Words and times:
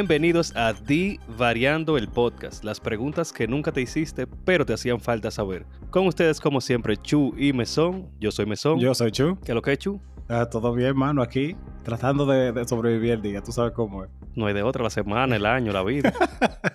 Bienvenidos 0.00 0.56
a 0.56 0.72
Di 0.72 1.20
Variando 1.36 1.98
el 1.98 2.08
Podcast, 2.08 2.64
las 2.64 2.80
preguntas 2.80 3.34
que 3.34 3.46
nunca 3.46 3.70
te 3.70 3.82
hiciste, 3.82 4.26
pero 4.26 4.64
te 4.64 4.72
hacían 4.72 4.98
falta 4.98 5.30
saber. 5.30 5.66
Con 5.90 6.06
ustedes, 6.06 6.40
como 6.40 6.62
siempre, 6.62 6.96
Chu 6.96 7.34
y 7.36 7.52
Mesón. 7.52 8.08
Yo 8.18 8.30
soy 8.30 8.46
Mesón. 8.46 8.80
Yo 8.80 8.94
soy 8.94 9.12
Chu. 9.12 9.36
¿Qué 9.44 9.52
es 9.52 9.54
lo 9.54 9.60
que 9.60 9.72
es, 9.72 9.78
Chu? 9.78 10.00
Ah, 10.26 10.48
todo 10.48 10.72
bien, 10.72 10.96
mano, 10.96 11.20
aquí, 11.20 11.54
tratando 11.82 12.24
de, 12.24 12.50
de 12.50 12.66
sobrevivir 12.66 13.10
el 13.10 13.20
día. 13.20 13.42
Tú 13.42 13.52
sabes 13.52 13.74
cómo 13.74 14.04
es. 14.04 14.10
No 14.34 14.46
hay 14.46 14.54
de 14.54 14.62
otra, 14.62 14.82
la 14.82 14.88
semana, 14.88 15.36
el 15.36 15.44
año, 15.44 15.70
la 15.70 15.82
vida. 15.82 16.14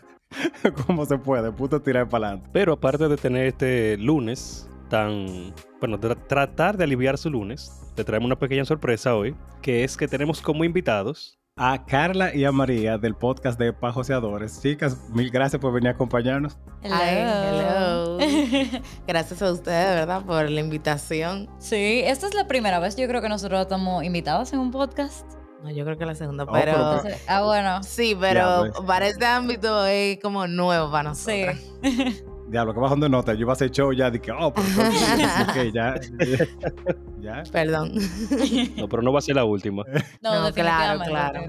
¿Cómo 0.86 1.04
se 1.08 1.18
puede? 1.18 1.52
Puto 1.52 1.82
tirar 1.82 2.08
para 2.08 2.28
adelante. 2.28 2.50
Pero 2.54 2.74
aparte 2.74 3.08
de 3.08 3.18
tener 3.18 3.48
este 3.48 3.98
lunes 3.98 4.70
tan... 4.88 5.52
Bueno, 5.80 5.98
de 5.98 6.16
tratar 6.16 6.78
de 6.78 6.84
aliviar 6.84 7.18
su 7.18 7.32
lunes, 7.32 7.92
te 7.96 8.04
traemos 8.04 8.28
una 8.28 8.38
pequeña 8.38 8.66
sorpresa 8.66 9.16
hoy, 9.16 9.36
que 9.64 9.84
es 9.84 9.98
que 9.98 10.08
tenemos 10.08 10.42
como 10.42 10.64
invitados 10.64 11.40
A 11.58 11.86
Carla 11.86 12.36
y 12.36 12.44
a 12.44 12.52
María 12.52 12.98
del 12.98 13.16
podcast 13.16 13.58
de 13.58 13.72
Pajoseadores. 13.72 14.62
Chicas, 14.62 14.98
mil 15.14 15.32
gracias 15.32 15.62
por 15.62 15.72
venir 15.72 15.88
a 15.88 15.92
acompañarnos. 15.94 16.58
Ay, 16.84 17.20
hello. 17.20 18.18
Gracias 19.08 19.42
a 19.42 19.54
ustedes, 19.54 19.88
de 19.88 19.96
verdad, 19.96 20.26
por 20.26 20.50
la 20.50 20.60
invitación. 20.60 21.50
sí, 21.58 22.02
esta 22.04 22.28
es 22.28 22.34
la 22.34 22.46
primera 22.48 22.80
vez 22.80 22.98
yo 22.98 23.08
creo 23.08 23.22
que 23.22 23.30
nosotros 23.30 23.62
estamos 23.62 24.04
invitados 24.04 24.52
en 24.52 24.60
un 24.60 24.70
podcast. 24.72 25.26
No, 25.64 25.72
yo 25.72 25.86
creo 25.86 25.98
que 25.98 26.06
la 26.06 26.16
segunda, 26.16 26.44
Oh, 26.44 26.50
pero... 26.52 27.00
pero- 27.02 27.16
Ah, 27.30 27.44
bueno. 27.44 27.82
Sí, 27.84 28.18
pero 28.20 28.66
Ya, 28.66 28.72
pues. 28.74 28.86
para 28.86 29.08
este 29.08 29.26
ámbito 29.26 29.86
es 29.86 30.20
como 30.22 30.48
nuevo 30.48 30.92
para 30.92 31.16
Sí. 31.16 31.46
nosotros. 31.46 32.24
Diablo, 32.50 32.74
que 32.74 32.80
bajando 32.82 33.06
de 33.06 33.10
nota. 33.12 33.34
Yo 33.34 33.40
iba 33.40 33.54
a 33.54 33.56
hacer 33.56 33.72
show 33.72 33.94
ya, 33.94 34.12
dije, 34.12 34.32
oh, 34.38 34.54
pero 34.54 34.68
ok, 34.68 35.74
ya. 35.74 35.96
ya. 37.26 37.44
Perdón. 37.52 37.92
No, 38.78 38.88
pero 38.88 39.02
no 39.02 39.12
va 39.12 39.20
a 39.20 39.22
ser 39.22 39.36
la 39.36 39.44
última. 39.46 39.84
No, 40.22 40.44
No, 40.44 40.54
claro, 40.54 41.00
claro. 41.04 41.42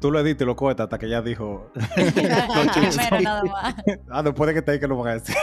Tú 0.00 0.10
lo 0.10 0.20
editas 0.20 0.42
y 0.42 0.46
lo 0.46 0.56
cortas 0.56 0.84
hasta 0.84 0.98
que 0.98 1.08
ya 1.08 1.20
dijo. 1.22 1.70
Primera 1.94 3.20
nada 3.20 3.42
más. 3.44 3.74
Ah, 4.10 4.22
después 4.22 4.48
de 4.48 4.54
que 4.54 4.62
te 4.62 4.72
diga 4.72 4.80
que 4.82 4.88
lo 4.88 4.96
van 4.96 5.08
a 5.08 5.14
decir. 5.14 5.36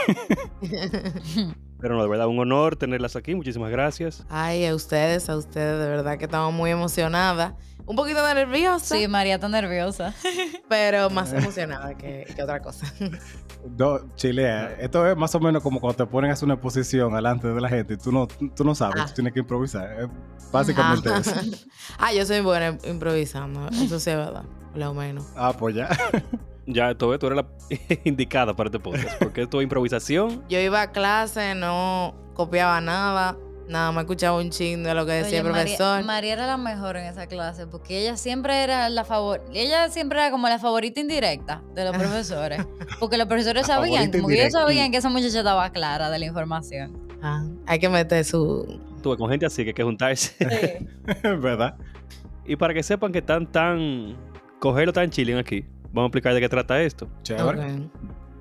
Pero 1.80 1.96
no, 1.96 2.02
de 2.02 2.08
verdad, 2.08 2.26
un 2.28 2.38
honor 2.38 2.76
tenerlas 2.76 3.16
aquí. 3.16 3.34
Muchísimas 3.34 3.70
gracias. 3.70 4.24
Ay, 4.30 4.66
a 4.66 4.74
ustedes, 4.74 5.28
a 5.28 5.36
ustedes, 5.36 5.80
de 5.80 5.88
verdad 5.88 6.16
que 6.18 6.24
estamos 6.26 6.52
muy 6.54 6.70
emocionadas. 6.70 7.54
Un 7.84 7.96
poquito 7.96 8.22
nerviosa, 8.32 8.94
Sí, 8.96 9.08
María 9.08 9.34
está 9.34 9.48
nerviosa. 9.48 10.14
pero 10.68 11.10
más 11.10 11.32
emocionada 11.32 11.94
que, 11.96 12.24
que 12.34 12.40
otra 12.42 12.60
cosa. 12.60 12.86
No, 13.76 14.14
chilea. 14.14 14.76
Esto 14.78 15.04
es 15.08 15.16
más 15.16 15.34
o 15.34 15.40
menos 15.40 15.62
como 15.64 15.80
cuando 15.80 16.04
te 16.04 16.06
ponen 16.10 16.30
a 16.30 16.34
hacer 16.34 16.44
una 16.46 16.54
exposición 16.54 17.12
delante 17.12 17.48
de 17.48 17.60
la 17.60 17.68
gente 17.68 17.94
y 17.94 17.96
tú 17.96 18.12
no, 18.12 18.26
tú 18.28 18.62
no 18.64 18.74
sabes, 18.76 19.00
Ah. 19.02 19.06
tú 19.08 19.14
tienes 19.14 19.32
que 19.32 19.40
improvisar. 19.40 19.81
Básicamente 20.52 21.08
ah. 21.08 21.18
eso. 21.18 21.34
Ah, 21.98 22.12
yo 22.12 22.24
soy 22.24 22.40
buena 22.40 22.78
improvisando, 22.84 23.68
eso 23.68 23.98
sí 23.98 24.10
es 24.10 24.16
verdad, 24.16 24.44
por 24.70 24.78
lo 24.78 24.94
menos. 24.94 25.24
Ah, 25.36 25.52
pues 25.56 25.74
ya. 25.74 25.88
Ya, 26.64 26.94
tú, 26.94 27.18
tú 27.18 27.26
eres 27.26 27.38
la 27.38 27.46
indicada 28.04 28.54
para 28.54 28.68
este 28.68 28.78
podcast, 28.78 29.18
porque 29.18 29.42
esto 29.42 29.60
es 29.60 29.64
improvisación. 29.64 30.44
Yo 30.48 30.60
iba 30.60 30.80
a 30.80 30.92
clase, 30.92 31.56
no 31.56 32.14
copiaba 32.34 32.80
nada, 32.80 33.36
nada 33.68 33.90
más 33.90 34.04
escuchaba 34.04 34.38
un 34.38 34.50
ching 34.50 34.84
de 34.84 34.94
lo 34.94 35.04
que 35.04 35.12
decía 35.12 35.40
Oye, 35.40 35.48
el 35.48 35.52
María, 35.52 35.62
profesor. 35.64 36.04
María 36.04 36.32
era 36.34 36.46
la 36.46 36.56
mejor 36.56 36.96
en 36.96 37.06
esa 37.06 37.26
clase 37.26 37.66
porque 37.66 38.00
ella 38.00 38.16
siempre 38.16 38.62
era 38.62 38.88
la 38.88 39.04
favor 39.04 39.42
ella 39.52 39.88
siempre 39.88 40.20
era 40.20 40.30
como 40.30 40.48
la 40.48 40.58
favorita 40.58 41.00
indirecta 41.00 41.62
de 41.74 41.84
los 41.84 41.96
profesores 41.96 42.64
porque 43.00 43.16
los 43.16 43.26
profesores 43.26 43.66
La 43.68 43.74
sabían 43.74 44.10
como 44.10 44.28
que 44.28 44.40
ellos 44.40 44.52
sabían 44.52 44.90
que 44.90 44.98
esa 44.98 45.08
muchacha 45.08 45.38
estaba 45.38 45.70
clara 45.70 46.10
de 46.10 46.18
la 46.18 46.26
información 46.26 46.98
Ah, 47.22 47.44
hay 47.66 47.78
que 47.78 47.88
meter 47.88 48.24
su... 48.24 48.80
Tú, 49.02 49.16
con 49.16 49.28
gente 49.28 49.46
así 49.46 49.62
que 49.64 49.70
hay 49.70 49.74
que 49.74 49.82
juntarse. 49.82 50.34
¿Verdad? 51.22 51.76
Y 52.46 52.56
para 52.56 52.72
que 52.72 52.82
sepan 52.82 53.12
que 53.12 53.18
están 53.18 53.50
tan... 53.50 54.16
Cogerlo 54.58 54.92
tan 54.92 55.10
chilling 55.10 55.36
aquí, 55.36 55.64
vamos 55.92 56.04
a 56.04 56.06
explicar 56.06 56.34
de 56.34 56.40
qué 56.40 56.48
trata 56.48 56.80
esto. 56.80 57.08
Chévere. 57.22 57.74
Ok. 57.74 57.80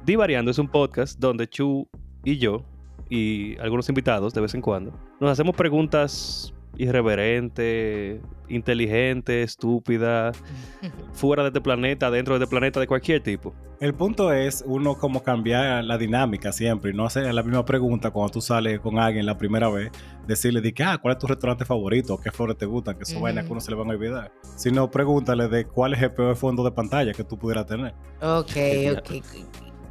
Divariando 0.06 0.52
es 0.52 0.60
un 0.60 0.68
podcast 0.68 1.20
donde 1.20 1.48
Chu 1.48 1.88
y 2.24 2.38
yo 2.38 2.64
y 3.10 3.58
algunos 3.60 3.90
invitados 3.90 4.34
de 4.34 4.42
vez 4.42 4.54
en 4.54 4.62
cuando 4.62 4.94
nos 5.20 5.32
hacemos 5.32 5.56
preguntas 5.56 6.54
irreverentes, 6.82 8.20
inteligentes, 8.50 9.52
estúpidas, 9.52 10.36
fuera 11.14 11.44
de 11.44 11.50
este 11.50 11.62
planeta, 11.62 12.10
dentro 12.10 12.38
de 12.38 12.44
este 12.44 12.50
planeta, 12.50 12.80
de 12.80 12.88
cualquier 12.88 13.22
tipo. 13.22 13.54
El 13.80 13.94
punto 13.94 14.32
es 14.32 14.64
uno 14.66 14.96
como 14.96 15.24
cambiar 15.24 15.84
la 15.84 15.98
dinámica 15.98 16.52
siempre 16.52 16.92
y 16.92 16.94
no 16.94 17.06
hacer 17.06 17.32
la 17.34 17.44
misma 17.44 17.66
pregunta 17.66 18.12
cuando 18.12 18.34
tú 18.34 18.42
sales 18.42 18.80
con 18.80 19.00
alguien 19.00 19.26
la 19.26 19.38
primera 19.38 19.70
vez, 19.70 19.92
decirle 20.28 20.62
de 20.62 20.74
que, 20.74 20.84
ah, 20.84 20.98
¿cuál 21.00 21.14
es 21.14 21.20
tu 21.20 21.28
restaurante 21.28 21.66
favorito? 21.66 22.20
¿Qué 22.20 22.32
flores 22.32 22.58
te 22.58 22.66
gustan? 22.66 22.98
Que 22.98 23.06
son 23.06 23.18
Ujú. 23.18 23.24
vainas 23.24 23.46
que 23.46 23.52
uno 23.52 23.62
se 23.62 23.72
le 23.72 23.78
van 23.78 23.90
a 23.90 23.92
olvidar. 23.92 24.32
Sino 24.56 24.90
pregúntale 24.90 25.48
de 25.48 25.66
cuál 25.66 25.94
es 25.94 26.02
el 26.02 26.12
peor 26.12 26.36
fondo 26.36 26.64
de 26.64 26.72
pantalla 26.72 27.14
que 27.14 27.24
tú 27.24 27.38
pudieras 27.38 27.66
tener. 27.66 27.94
Ok, 28.22 28.52
ok. 28.98 29.24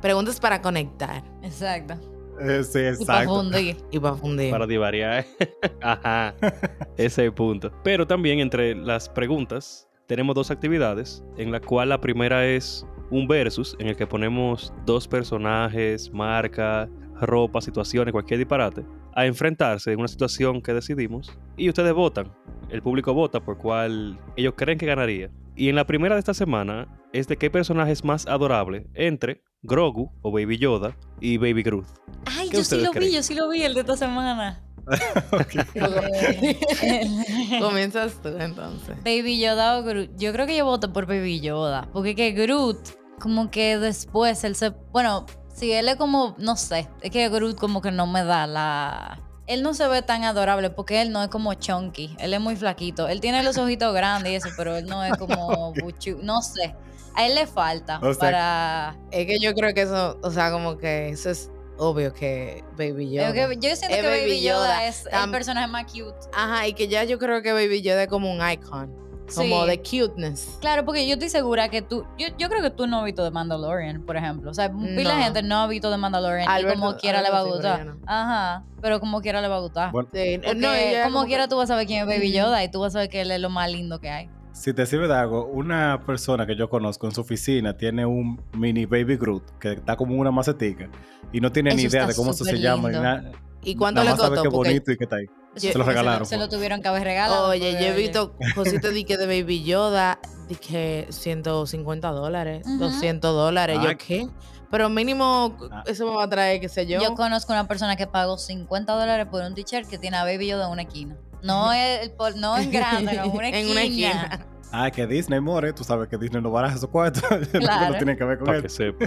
Preguntas 0.00 0.40
para 0.40 0.62
conectar 0.62 1.22
exacto 1.42 2.19
Eh, 2.40 2.64
sí, 2.64 2.78
y 2.78 3.04
para 3.04 3.22
exacto. 3.22 3.34
fundir 3.36 3.76
y 3.90 3.98
para 3.98 4.16
fundir. 4.16 4.50
Para 4.50 4.66
divariar. 4.66 5.26
Ajá. 5.82 6.34
Ese 6.96 7.06
es 7.06 7.18
el 7.18 7.32
punto. 7.32 7.72
Pero 7.84 8.06
también 8.06 8.40
entre 8.40 8.74
las 8.74 9.08
preguntas 9.08 9.88
tenemos 10.06 10.34
dos 10.34 10.50
actividades, 10.50 11.22
en 11.36 11.52
la 11.52 11.60
cual 11.60 11.90
la 11.90 12.00
primera 12.00 12.46
es 12.46 12.86
un 13.10 13.26
versus, 13.28 13.76
en 13.78 13.88
el 13.88 13.96
que 13.96 14.06
ponemos 14.06 14.72
dos 14.86 15.06
personajes, 15.06 16.10
marcas, 16.12 16.88
ropa, 17.26 17.60
situaciones, 17.60 18.12
cualquier 18.12 18.38
disparate, 18.38 18.84
a 19.14 19.26
enfrentarse 19.26 19.92
en 19.92 19.98
una 19.98 20.08
situación 20.08 20.62
que 20.62 20.74
decidimos 20.74 21.32
y 21.56 21.68
ustedes 21.68 21.92
votan. 21.92 22.32
El 22.68 22.82
público 22.82 23.14
vota 23.14 23.40
por 23.40 23.58
cuál 23.58 24.18
ellos 24.36 24.54
creen 24.56 24.78
que 24.78 24.86
ganaría. 24.86 25.30
Y 25.56 25.68
en 25.68 25.76
la 25.76 25.86
primera 25.86 26.14
de 26.14 26.20
esta 26.20 26.34
semana 26.34 26.86
es 27.12 27.28
de 27.28 27.36
qué 27.36 27.50
personaje 27.50 27.92
es 27.92 28.04
más 28.04 28.26
adorable 28.26 28.86
entre 28.94 29.42
Grogu 29.62 30.10
o 30.22 30.32
Baby 30.32 30.58
Yoda 30.58 30.96
y 31.20 31.36
Baby 31.36 31.62
Groot. 31.62 31.86
ay 32.26 32.48
¿Qué 32.48 32.58
yo 32.58 32.64
sí 32.64 32.80
lo 32.80 32.90
creen? 32.92 33.08
vi 33.08 33.14
yo 33.16 33.22
sí 33.22 33.34
lo 33.34 33.48
vi 33.48 33.62
el 33.62 33.74
de 33.74 33.80
esta 33.80 33.96
semana 33.96 34.62
Comienzas 37.60 38.20
tú 38.22 38.28
entonces. 38.28 38.96
Baby 39.04 39.40
Yoda 39.40 39.78
o 39.78 39.82
Groot. 39.82 40.10
Yo 40.16 40.32
creo 40.32 40.46
que 40.46 40.56
yo 40.56 40.64
voto 40.64 40.92
por 40.92 41.06
Baby 41.06 41.40
Yoda. 41.40 41.88
Porque 41.92 42.14
que 42.14 42.32
Groot, 42.32 42.78
como 43.20 43.50
que 43.50 43.78
después 43.78 44.42
él 44.44 44.56
se. 44.56 44.70
Bueno, 44.92 45.26
si 45.60 45.72
él 45.72 45.88
es 45.88 45.96
como. 45.96 46.34
No 46.38 46.56
sé. 46.56 46.88
Es 47.02 47.10
que 47.10 47.28
Groot 47.28 47.58
como 47.58 47.80
que 47.80 47.92
no 47.92 48.06
me 48.06 48.24
da 48.24 48.46
la. 48.46 49.20
Él 49.46 49.62
no 49.62 49.74
se 49.74 49.86
ve 49.88 50.02
tan 50.02 50.24
adorable 50.24 50.70
porque 50.70 51.02
él 51.02 51.12
no 51.12 51.22
es 51.22 51.28
como 51.28 51.52
chunky. 51.54 52.16
Él 52.18 52.32
es 52.34 52.40
muy 52.40 52.56
flaquito. 52.56 53.08
Él 53.08 53.20
tiene 53.20 53.42
los 53.42 53.58
ojitos 53.58 53.92
grandes 53.94 54.32
y 54.32 54.36
eso, 54.36 54.48
pero 54.56 54.76
él 54.76 54.86
no 54.86 55.04
es 55.04 55.16
como 55.16 55.72
buchu. 55.80 56.18
No 56.22 56.40
sé. 56.40 56.74
A 57.14 57.26
él 57.26 57.34
le 57.34 57.46
falta 57.46 57.98
O 57.98 58.14
sea, 58.14 58.20
para. 58.20 58.96
Es 59.10 59.26
que 59.26 59.38
yo 59.40 59.52
creo 59.54 59.74
que 59.74 59.82
eso, 59.82 60.18
o 60.22 60.30
sea, 60.30 60.50
como 60.50 60.78
que 60.78 61.10
eso 61.10 61.30
es 61.30 61.50
obvio 61.76 62.12
que 62.12 62.62
Baby 62.78 63.10
Yoda. 63.10 63.34
Yo, 63.34 63.52
yo 63.52 63.76
siento 63.76 63.96
Es 63.96 64.02
que 64.02 64.06
Baby 64.06 64.42
Yoda, 64.42 64.66
Yoda. 64.66 64.86
es 64.86 65.06
el 65.10 65.30
personaje 65.30 65.66
más 65.66 65.84
cute. 65.90 66.14
Ajá, 66.32 66.66
y 66.68 66.72
que 66.74 66.88
ya 66.88 67.04
yo 67.04 67.18
creo 67.18 67.42
que 67.42 67.52
Baby 67.52 67.82
Yoda 67.82 68.04
es 68.04 68.08
como 68.08 68.32
un 68.32 68.48
icon. 68.48 69.09
Como 69.34 69.64
Sí. 69.64 69.70
de 69.70 69.78
cuteness. 69.82 70.58
Claro, 70.60 70.84
porque 70.84 71.06
yo 71.06 71.14
estoy 71.14 71.28
segura 71.28 71.68
que 71.68 71.82
tú, 71.82 72.04
yo, 72.18 72.28
yo 72.38 72.48
creo 72.48 72.62
que 72.62 72.70
tú 72.70 72.86
no 72.86 72.98
has 72.98 73.04
visto 73.04 73.22
The 73.24 73.30
Mandalorian, 73.30 74.02
por 74.02 74.16
ejemplo. 74.16 74.50
O 74.50 74.54
sea, 74.54 74.70
pila 74.72 75.16
No. 75.16 75.22
gente 75.22 75.42
no 75.42 75.56
ha 75.62 75.66
visto 75.66 75.90
The 75.90 75.96
Mandalorian 75.96 76.48
Alberto- 76.48 76.78
y 76.78 76.80
como 76.80 76.96
quiera 76.96 77.22
le 77.22 77.30
va 77.30 77.40
a 77.40 77.44
sí, 77.44 77.50
gustar. 77.50 77.86
no. 77.86 77.96
Ajá, 78.06 78.64
pero 78.82 79.00
como 79.00 79.20
quiera 79.20 79.40
le 79.40 79.48
va 79.48 79.56
a 79.56 79.60
gustar. 79.60 79.92
Bueno, 79.92 80.08
Sí, 80.12 80.38
no, 80.38 80.68
como 81.04 81.12
como 81.20 81.26
quiera 81.26 81.48
tú 81.48 81.56
vas 81.56 81.64
a 81.70 81.74
saber 81.74 81.86
quién 81.86 82.00
es 82.00 82.06
Baby. 82.06 82.32
Yoda 82.32 82.62
y 82.64 82.70
tú 82.70 82.80
vas 82.80 82.88
a 82.88 82.98
saber 82.98 83.08
que 83.08 83.20
él 83.20 83.30
es 83.30 83.40
lo 83.40 83.50
más 83.50 83.70
lindo 83.70 84.00
que 84.00 84.08
hay. 84.10 84.28
Si 84.52 84.74
te 84.74 84.84
sirve 84.84 85.06
de 85.06 85.14
algo, 85.14 85.46
una 85.46 86.02
persona 86.04 86.44
que 86.44 86.56
yo 86.56 86.68
conozco 86.68 87.06
en 87.06 87.12
su 87.12 87.20
oficina 87.20 87.76
tiene 87.76 88.04
un 88.04 88.40
mini 88.52 88.84
baby 88.84 89.16
Groot 89.16 89.58
que 89.60 89.72
está 89.74 89.96
como 89.96 90.16
una 90.16 90.30
macetica 90.32 90.88
y 91.32 91.40
no 91.40 91.52
tiene 91.52 91.72
ni 91.74 91.82
idea 91.82 92.06
de 92.06 92.14
cómo 92.14 92.32
eso 92.32 92.44
se 92.44 92.58
llama. 92.58 92.90
nada. 92.90 93.30
¿Y 93.62 93.76
cuánto 93.76 94.00
Nada 94.00 94.04
le 94.04 94.10
más 94.10 94.20
sabe 94.20 94.30
costó? 94.36 94.42
qué 94.42 94.54
Porque 94.54 94.70
bonito 94.70 94.92
y 94.92 94.96
qué 94.96 95.04
está 95.04 95.16
ahí. 95.16 95.26
Yo- 95.56 95.72
se 95.72 95.78
lo 95.78 95.84
regalaron. 95.84 96.26
Se 96.26 96.36
lo, 96.38 96.48
tuvieron 96.48 96.80
que 96.82 96.88
haber 96.88 97.02
regalado. 97.04 97.48
Oye, 97.48 97.72
yo 97.72 97.78
he 97.88 97.92
visto 97.94 98.34
cositas 98.54 98.94
de 98.94 99.04
que 99.04 99.16
de 99.16 99.26
Baby 99.26 99.64
Yoda, 99.64 100.20
de 100.48 100.54
que 100.54 101.06
150 101.10 102.10
dólares, 102.12 102.64
Ujú. 102.66 102.78
200 102.78 103.34
dólares. 103.34 103.78
¿Yo 103.82 103.90
qué? 103.98 104.28
Pero 104.70 104.88
mínimo 104.88 105.56
Ah. 105.72 105.82
eso 105.86 106.06
me 106.06 106.14
va 106.14 106.22
a 106.24 106.28
traer, 106.28 106.60
qué 106.60 106.68
sé 106.68 106.86
yo. 106.86 107.00
Yo 107.02 107.14
conozco 107.14 107.52
una 107.52 107.66
persona 107.66 107.96
que 107.96 108.06
pagó 108.06 108.38
50 108.38 108.92
dólares 108.92 109.26
por 109.28 109.42
un 109.42 109.54
t-shirt 109.54 109.88
que 109.88 109.98
tiene 109.98 110.16
a 110.16 110.22
Baby 110.24 110.46
Yoda 110.48 110.66
en 110.66 110.72
una 110.72 110.82
esquina. 110.82 111.16
No 111.42 111.72
es, 111.72 112.02
el 112.02 112.12
por- 112.12 112.36
no 112.36 112.56
en 112.56 112.70
grande, 112.70 113.12
no, 113.16 113.24
en 113.24 113.30
una 113.32 113.48
esquina. 113.48 113.58
en 113.58 113.70
una 113.70 113.82
esquina. 113.82 114.46
Ah, 114.72 114.90
que 114.92 115.04
Disney 115.08 115.40
more, 115.40 115.72
tú 115.72 115.82
sabes 115.82 116.08
que 116.08 116.16
Disney 116.16 116.40
no 116.40 116.52
baraja 116.52 116.76
esos 116.76 116.88
cuartos. 116.90 117.24
Claro. 117.52 117.90
no 117.92 117.96
tiene 117.98 118.16
que 118.16 118.24
ver 118.24 118.38
con 118.38 118.46
Para 118.46 118.60
que 118.60 118.68
eso. 118.68 118.76
sepa. 118.76 119.06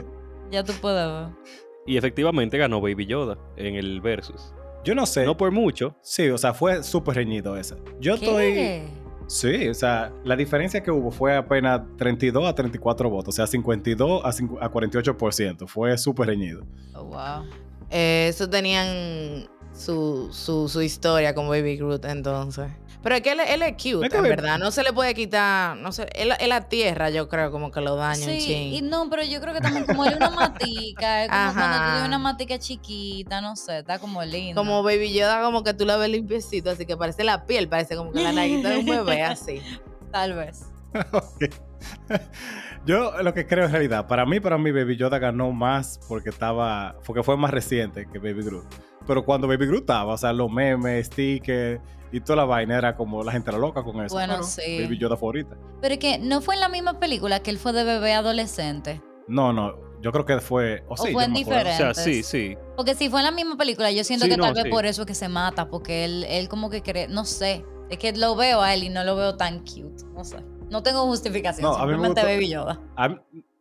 Ya 0.51 0.61
tú 0.63 0.73
puedes 0.81 1.07
ver. 1.09 1.29
Y 1.87 1.95
efectivamente 1.95 2.57
ganó 2.57 2.81
Baby 2.81 3.05
Yoda 3.05 3.37
en 3.55 3.75
el 3.75 4.01
versus. 4.01 4.53
Yo 4.83 4.95
no 4.95 5.05
sé. 5.05 5.25
No 5.25 5.35
por 5.37 5.51
mucho. 5.51 5.95
Sí, 6.01 6.29
o 6.29 6.37
sea, 6.37 6.53
fue 6.53 6.83
súper 6.83 7.15
reñido 7.15 7.55
ese. 7.57 7.75
Yo 7.99 8.15
estoy. 8.15 8.83
Sí, 9.27 9.69
o 9.69 9.73
sea, 9.73 10.11
la 10.25 10.35
diferencia 10.35 10.83
que 10.83 10.91
hubo 10.91 11.09
fue 11.09 11.35
apenas 11.35 11.81
32 11.97 12.45
a 12.45 12.53
34 12.53 13.09
votos, 13.09 13.33
o 13.33 13.35
sea, 13.35 13.47
52 13.47 14.21
a, 14.23 14.29
cincu- 14.29 14.57
a 14.59 14.69
48%. 14.69 15.65
Fue 15.67 15.97
súper 15.97 16.27
reñido. 16.27 16.65
Oh, 16.93 17.05
wow. 17.05 17.45
Eh, 17.89 18.27
eso 18.29 18.49
tenían 18.49 19.47
su, 19.71 20.27
su, 20.31 20.67
su 20.67 20.81
historia 20.81 21.33
con 21.33 21.47
Baby 21.47 21.77
Groot 21.77 22.03
entonces. 22.05 22.69
Pero 23.03 23.15
es 23.15 23.21
que 23.21 23.33
él, 23.33 23.41
él 23.41 23.61
es 23.61 23.73
cute, 23.73 24.07
Es 24.07 24.13
en 24.13 24.23
ve- 24.23 24.29
verdad. 24.29 24.57
No 24.57 24.71
se 24.71 24.81
le 24.81 24.93
puede 24.93 25.13
quitar, 25.13 25.75
no 25.77 25.91
sé, 25.91 26.07
él, 26.15 26.31
él 26.39 26.49
la 26.49 26.61
tierra 26.69 27.09
yo 27.09 27.27
creo 27.27 27.51
como 27.51 27.69
que 27.69 27.81
lo 27.81 27.95
daña 27.97 28.25
un 28.25 28.31
Sí, 28.39 28.39
chin. 28.47 28.73
y 28.73 28.81
no, 28.81 29.09
pero 29.09 29.23
yo 29.23 29.41
creo 29.41 29.53
que 29.53 29.59
también 29.59 29.85
como 29.85 30.05
él 30.05 30.11
es 30.13 30.17
una 30.17 30.29
matica, 30.31 31.25
es 31.25 31.29
como 31.29 31.53
cuando 31.53 31.77
tú 31.77 31.83
tienes 31.91 32.07
una 32.07 32.19
matica 32.19 32.57
chiquita, 32.59 33.41
no 33.41 33.55
sé, 33.57 33.79
está 33.79 33.99
como 33.99 34.23
lindo. 34.23 34.59
Como 34.59 34.81
Baby 34.83 35.13
Yoda, 35.13 35.43
como 35.43 35.63
que 35.63 35.73
tú 35.73 35.85
la 35.85 35.97
ves 35.97 36.09
limpiecito, 36.09 36.69
así 36.71 36.85
que 36.85 36.95
parece 36.95 37.23
la 37.25 37.45
piel, 37.45 37.67
parece 37.67 37.95
como 37.97 38.11
que 38.13 38.21
la 38.21 38.31
naguita 38.31 38.69
de 38.69 38.77
un 38.77 38.85
bebé, 38.85 39.21
así. 39.23 39.61
Tal 40.11 40.33
vez. 40.33 40.63
Ok. 41.11 41.45
Yo 42.85 43.21
lo 43.21 43.33
que 43.33 43.47
creo 43.47 43.65
en 43.65 43.71
realidad, 43.71 44.07
para 44.07 44.25
mí, 44.25 44.39
para 44.39 44.57
mí, 44.57 44.71
Baby 44.71 44.97
Yoda 44.97 45.17
ganó 45.17 45.51
más 45.51 45.99
porque 46.07 46.29
estaba, 46.29 46.95
porque 47.05 47.23
fue 47.23 47.37
más 47.37 47.51
reciente 47.51 48.07
que 48.11 48.19
Baby 48.19 48.43
Groot. 48.43 48.65
Pero 49.07 49.23
cuando 49.23 49.47
Baby 49.47 49.67
Groot 49.67 49.81
estaba, 49.81 50.13
o 50.13 50.17
sea, 50.17 50.33
los 50.33 50.51
memes, 50.51 51.07
stickers 51.07 51.79
y 52.11 52.19
toda 52.19 52.37
la 52.37 52.45
vaina 52.45 52.77
era 52.77 52.95
como 52.95 53.23
la 53.23 53.31
gente 53.31 53.49
era 53.49 53.57
loca 53.57 53.83
con 53.83 54.03
eso. 54.03 54.15
Bueno, 54.15 54.33
pero 54.35 54.43
sí. 54.43 54.81
Baby 54.83 54.97
Yoda 54.97 55.15
favorita. 55.15 55.55
Pero 55.81 55.93
es 55.93 55.99
que 55.99 56.19
no 56.19 56.41
fue 56.41 56.55
en 56.55 56.61
la 56.61 56.69
misma 56.69 56.99
película 56.99 57.39
que 57.41 57.51
él 57.51 57.57
fue 57.57 57.73
de 57.73 57.83
bebé 57.83 58.13
adolescente. 58.13 59.01
No, 59.27 59.53
no, 59.53 59.73
yo 60.01 60.11
creo 60.11 60.25
que 60.25 60.39
fue, 60.41 60.83
o, 60.89 60.93
O 60.93 60.97
sí, 60.97 61.13
fue 61.13 61.23
acuerdo. 61.23 61.69
O 61.69 61.73
sea, 61.73 61.93
sí, 61.93 62.23
sí. 62.23 62.57
Porque 62.75 62.93
si 62.95 63.09
fue 63.09 63.21
en 63.21 63.25
la 63.25 63.31
misma 63.31 63.55
película, 63.55 63.89
yo 63.91 64.03
siento 64.03 64.25
Sí, 64.25 64.31
que 64.31 64.37
no, 64.37 64.43
tal 64.43 64.53
vez 64.55 64.63
sí. 64.65 64.69
por 64.69 64.85
eso 64.85 65.03
es 65.03 65.07
que 65.07 65.15
se 65.15 65.29
mata, 65.29 65.69
porque 65.69 66.03
él, 66.03 66.25
él 66.27 66.49
como 66.49 66.69
que 66.69 66.83
cree, 66.83 67.07
no 67.07 67.23
sé, 67.23 67.63
es 67.89 67.97
que 67.97 68.11
lo 68.11 68.35
veo 68.35 68.61
a 68.61 68.73
él 68.73 68.83
y 68.83 68.89
no 68.89 69.03
lo 69.05 69.15
veo 69.15 69.37
tan 69.37 69.59
cute, 69.59 70.03
no 70.13 70.23
sé. 70.23 70.37
No 70.73 70.83
tengo 70.83 71.05
justificación, 71.05 71.63
No, 71.63 71.75
a 71.77 71.85
mí 71.85 71.93
me 71.93 71.93
simplemente 71.93 72.21
gustó- 72.21 72.33
Baby 72.33 72.49
Yoda. 72.49 72.79
A 72.97 73.07
mí- 73.09 73.17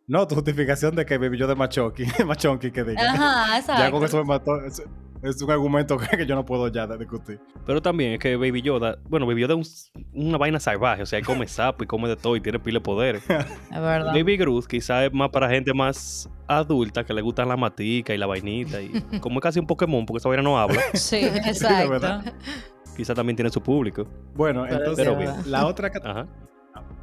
no, 0.08 0.26
tu 0.26 0.34
justificación 0.34 0.96
de 0.96 1.06
que 1.06 1.16
Baby 1.18 1.38
Yoda 1.38 1.52
es 1.52 1.58
más 1.58 1.68
chonky 1.68 2.04
que 2.72 2.82
diga. 2.84 3.00
Ajá, 3.12 3.58
exacto. 3.58 3.82
Ya 3.84 3.90
con 3.90 4.02
eso 4.02 4.16
me 4.18 4.24
mató. 4.24 4.56
Es, 4.64 4.82
es 5.22 5.40
un 5.40 5.50
argumento 5.52 5.96
que, 6.18 6.26
yo 6.26 6.34
no 6.34 6.44
puedo 6.44 6.66
ya 6.68 6.86
discutir. 6.88 7.38
Pero 7.64 7.80
también 7.80 8.14
es 8.14 8.18
que 8.18 8.34
Baby 8.36 8.62
Yoda, 8.62 8.98
bueno, 9.08 9.24
Baby 9.26 9.42
Yoda 9.42 9.54
es 9.60 9.92
un- 9.94 10.26
una 10.28 10.38
vaina 10.38 10.58
salvaje, 10.58 11.02
o 11.02 11.06
sea, 11.06 11.18
él 11.20 11.24
come 11.24 11.46
sapo 11.46 11.84
y 11.84 11.86
come 11.86 12.08
de 12.08 12.16
todo 12.16 12.34
y 12.34 12.40
tiene 12.40 12.58
pile 12.58 12.78
de 12.78 12.80
poderes. 12.80 13.22
Es 13.28 13.80
verdad. 13.80 14.12
Baby 14.12 14.36
Groot 14.38 14.66
quizás 14.66 15.04
es 15.04 15.12
más 15.12 15.28
para 15.30 15.48
gente 15.48 15.72
más 15.72 16.28
adulta 16.48 17.04
que 17.04 17.14
le 17.14 17.22
gustan 17.22 17.48
la 17.48 17.56
matica 17.56 18.12
y 18.12 18.18
la 18.18 18.26
vainita 18.26 18.80
y 18.82 18.90
como 19.20 19.38
es 19.38 19.42
casi 19.42 19.60
un 19.60 19.66
Pokémon 19.66 20.04
porque 20.04 20.18
esa 20.18 20.28
vaina 20.28 20.42
no 20.42 20.58
habla, 20.58 20.80
Sí, 20.94 21.16
exacto. 21.22 22.30
quizás 22.96 23.14
también 23.14 23.36
tiene 23.36 23.50
su 23.50 23.62
público. 23.62 24.06
Bueno, 24.34 24.64
Pero 24.68 24.78
entonces 24.80 25.46
la 25.46 25.66
otra 25.66 25.90
Ajá. 26.04 26.26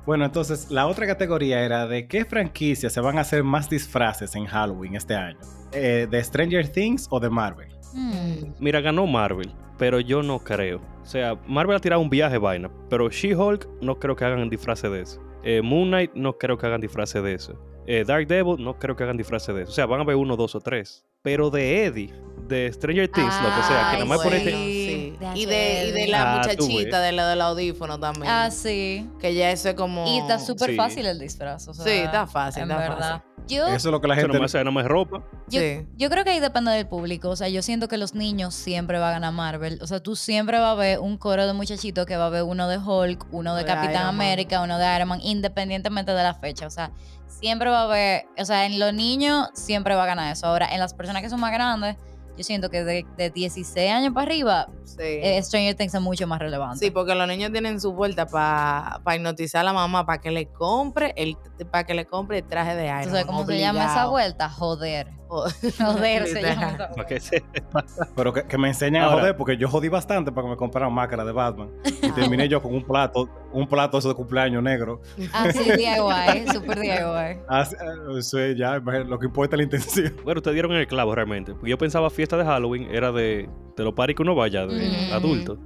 Bueno, 0.06 0.26
entonces 0.26 0.72
la 0.72 0.88
otra 0.88 1.06
categoría 1.08 1.64
era 1.64 1.88
de 1.88 2.08
qué 2.08 2.26
franquicia 2.26 2.90
se 2.90 3.02
van 3.02 3.18
a 3.18 3.22
hacer 3.22 3.44
más 3.44 3.70
disfraces 3.70 4.36
en 4.36 4.46
Halloween 4.46 4.96
este 4.96 5.16
año. 5.16 5.40
Eh, 5.72 6.08
¿De 6.10 6.24
Stranger 6.24 6.68
Things 6.68 7.08
o 7.10 7.20
de 7.20 7.30
Marvel? 7.30 7.70
Mm. 7.94 8.54
Mira, 8.60 8.82
ganó 8.82 9.06
Marvel, 9.08 9.52
pero 9.78 10.00
yo 10.00 10.22
no 10.24 10.40
creo. 10.40 10.82
O 11.02 11.06
sea, 11.06 11.36
Marvel 11.48 11.76
ha 11.76 11.80
tirado 11.80 12.02
un 12.02 12.10
viaje 12.10 12.38
vaina, 12.38 12.70
pero 12.90 13.10
She-Hulk 13.10 13.68
no 13.82 14.00
creo 14.00 14.16
que 14.16 14.26
hagan 14.26 14.50
disfraces 14.50 14.92
de 14.92 15.02
eso. 15.02 15.22
Eh, 15.44 15.62
Moon 15.62 15.88
Knight 15.88 16.12
no 16.14 16.38
creo 16.38 16.58
que 16.58 16.66
hagan 16.66 16.82
disfraces 16.82 17.24
de 17.24 17.34
eso. 17.34 17.60
Eh, 17.92 18.04
Dark 18.06 18.28
Devil 18.28 18.64
no 18.64 18.78
creo 18.78 18.96
que 18.96 19.04
hagan 19.04 19.18
disfraces 19.18 19.56
de 19.56 19.64
eso. 19.64 19.72
O 19.72 19.74
sea, 19.74 19.88
van 19.88 20.00
a 20.00 20.04
ver 20.04 20.16
uno, 20.16 20.36
dos 20.38 20.54
o 20.54 20.60
tres. 20.62 21.04
Pero 21.24 21.50
de 21.50 21.86
Eddie, 21.86 22.14
de 22.48 22.72
Stranger 22.72 23.08
Things, 23.08 23.34
lo 23.42 23.50
que 23.56 23.64
sea, 23.64 23.88
que 23.90 23.94
nada 23.98 24.06
más 24.06 24.20
ponete... 24.22 24.52
sí. 24.52 25.16
De 25.20 25.28
Y 25.36 25.46
de, 25.48 25.88
y 25.88 25.92
de 25.92 26.08
la 26.08 26.34
Ah, 26.34 26.38
muchachita 26.38 27.02
de 27.02 27.12
la 27.12 27.28
del 27.30 27.42
audífono 27.42 28.00
también. 28.00 28.28
Ah, 28.32 28.52
sí. 28.52 29.10
Que 29.20 29.34
ya 29.34 29.52
eso 29.52 29.70
es 29.70 29.76
como. 29.76 30.06
Y 30.08 30.20
está 30.20 30.38
súper 30.40 30.70
Sí. 30.70 30.76
fácil 30.76 31.06
el 31.08 31.18
disfraz. 31.20 31.68
o 31.68 31.74
sea, 31.74 31.84
Sí, 31.84 31.92
está 31.92 32.26
fácil, 32.28 32.64
En 32.64 32.72
está 32.72 32.90
verdad. 32.90 33.24
Yo, 33.50 33.68
Eso 33.68 33.90
es 33.90 33.92
lo 33.92 34.00
que 34.00 34.08
la 34.08 34.16
gente... 34.16 34.32
no 34.34 34.40
me 34.40 34.46
hace 34.46 34.58
nada 34.60 34.72
más 34.72 34.86
ropa. 34.86 35.24
yo, 35.48 35.60
Sí. 35.60 35.86
yo 35.98 36.10
creo 36.10 36.24
que 36.24 36.30
ahí 36.30 36.40
depende 36.40 36.72
del 36.72 36.88
público. 36.88 37.30
O 37.30 37.36
sea, 37.36 37.50
yo 37.50 37.62
siento 37.62 37.88
que 37.88 37.98
los 37.98 38.14
niños 38.14 38.54
siempre 38.56 39.00
van 39.00 39.10
a 39.10 39.12
ganar 39.14 39.34
Marvel. 39.34 39.80
O 39.82 39.88
sea, 39.88 40.00
tú 40.02 40.16
siempre 40.16 40.60
vas 40.60 40.72
a 40.72 40.76
ver 40.76 41.00
un 41.00 41.18
coro 41.18 41.46
de 41.48 41.54
muchachitos 41.54 42.06
que 42.06 42.16
va 42.16 42.28
a 42.28 42.30
ver 42.30 42.44
uno 42.44 42.68
de 42.68 42.78
Hulk, 42.78 43.28
uno 43.32 43.56
de 43.56 43.64
De 43.64 43.68
Capitán. 43.68 44.06
América, 44.06 44.62
uno 44.62 44.78
de 44.78 44.96
Iron 44.96 45.08
Man, 45.10 45.20
independientemente 45.22 46.12
de 46.14 46.24
la 46.24 46.34
fecha. 46.36 46.68
O 46.68 46.70
sea, 46.70 46.92
siempre 47.28 47.70
va 47.70 47.82
a 47.82 47.84
haber. 47.86 48.26
O 48.38 48.46
sea, 48.46 48.66
en 48.66 48.80
los 48.80 48.94
niños 48.94 49.50
siempre 49.54 49.96
va 49.96 50.04
a 50.04 50.08
ganar 50.08 50.32
eso. 50.32 50.48
Ahora, 50.48 50.68
en 50.72 50.80
las 50.80 50.94
personas 50.94 51.22
que 51.22 51.30
son 51.30 51.40
más 51.40 51.52
grandes, 51.52 51.98
yo 52.40 52.44
siento 52.46 52.70
que 52.70 52.84
de, 52.86 53.06
de 53.18 53.30
16 53.30 53.92
años 53.92 54.14
para 54.14 54.28
arriba, 54.28 54.70
Sí. 54.86 54.96
eh, 55.02 55.40
Stranger 55.44 55.76
Things 55.76 55.94
es 55.94 56.02
mucho 56.02 56.26
más 56.26 56.40
relevante. 56.40 56.80
Sí, 56.84 56.90
porque 56.90 57.14
los 57.14 57.28
niños 57.28 57.52
tienen 57.52 57.80
su 57.82 57.92
vuelta 57.94 58.26
para 58.26 59.00
hipnotizar 59.16 59.62
a 59.62 59.64
la 59.66 59.74
mamá 59.74 60.06
para 60.06 60.20
que 60.22 60.32
le 60.32 60.48
compre 60.48 61.14
el 61.18 61.38
para 61.70 61.84
que 61.84 61.94
le 61.94 62.06
compre 62.06 62.40
el 62.40 62.44
traje 62.46 62.76
de 62.76 62.86
Iron 62.88 63.00
Entonces, 63.02 63.26
¿cómo 63.26 63.46
se 63.46 63.60
llama 63.60 63.80
esa 63.82 63.90
obligado. 63.92 64.12
vuelta? 64.12 64.50
Joder. 64.50 65.08
Joder. 65.30 66.28
Se 66.28 66.42
llama 66.42 66.72
esa 66.72 66.88
vuelta. 66.96 68.08
Pero 68.16 68.34
que, 68.34 68.44
que 68.44 68.58
me 68.58 68.70
enseñan 68.70 69.04
a 69.04 69.10
joder, 69.10 69.38
porque 69.38 69.58
yo 69.58 69.68
jodí 69.70 69.90
bastante 69.90 70.32
para 70.32 70.46
que 70.48 70.52
me 70.52 70.58
compraran 70.58 70.92
máscara 70.92 71.24
de 71.24 71.32
Batman. 71.32 71.70
Y 72.02 72.12
terminé 72.12 72.48
yo 72.50 72.62
con 72.62 72.74
un 72.74 72.84
plato, 72.84 73.30
un 73.52 73.68
plato 73.68 73.98
eso 74.00 74.10
de 74.10 74.16
cumpleaños 74.16 74.64
negro. 74.64 75.02
Así 75.34 75.60
DIY, 75.72 76.48
super 76.52 76.80
DIY. 76.80 77.42
Así, 77.48 77.76
eh, 77.76 78.18
eso 78.18 78.40
es 78.40 78.58
ya, 78.58 78.78
lo 78.80 79.20
que 79.20 79.26
importa 79.28 79.56
es 79.56 79.58
la 79.58 79.64
intención. 79.64 80.16
Bueno, 80.24 80.40
ustedes 80.40 80.56
dieron 80.56 80.72
en 80.72 80.80
el 80.80 80.88
clavo 80.88 81.14
realmente. 81.14 81.54
Porque 81.54 81.70
yo 81.70 81.78
pensaba 81.78 82.10
fiesta 82.10 82.29
de 82.38 82.46
Halloween 82.46 82.88
era 82.92 83.12
de, 83.12 83.50
de 83.78 83.84
los 83.84 83.94
paris 83.94 84.16
que 84.16 84.22
uno 84.24 84.36
vaya, 84.36 84.66
de 84.68 84.76
Ujú. 84.90 85.14
adulto. 85.14 85.58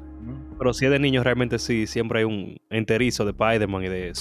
Pero 0.57 0.73
si 0.73 0.85
es 0.85 0.91
de 0.91 0.99
niños, 0.99 1.23
realmente 1.23 1.59
sí, 1.59 1.87
siempre 1.87 2.19
hay 2.19 2.25
un 2.25 2.55
enterizo 2.69 3.25
de 3.25 3.31
Spider-Man 3.31 3.83
y 3.83 3.87
de. 3.89 4.13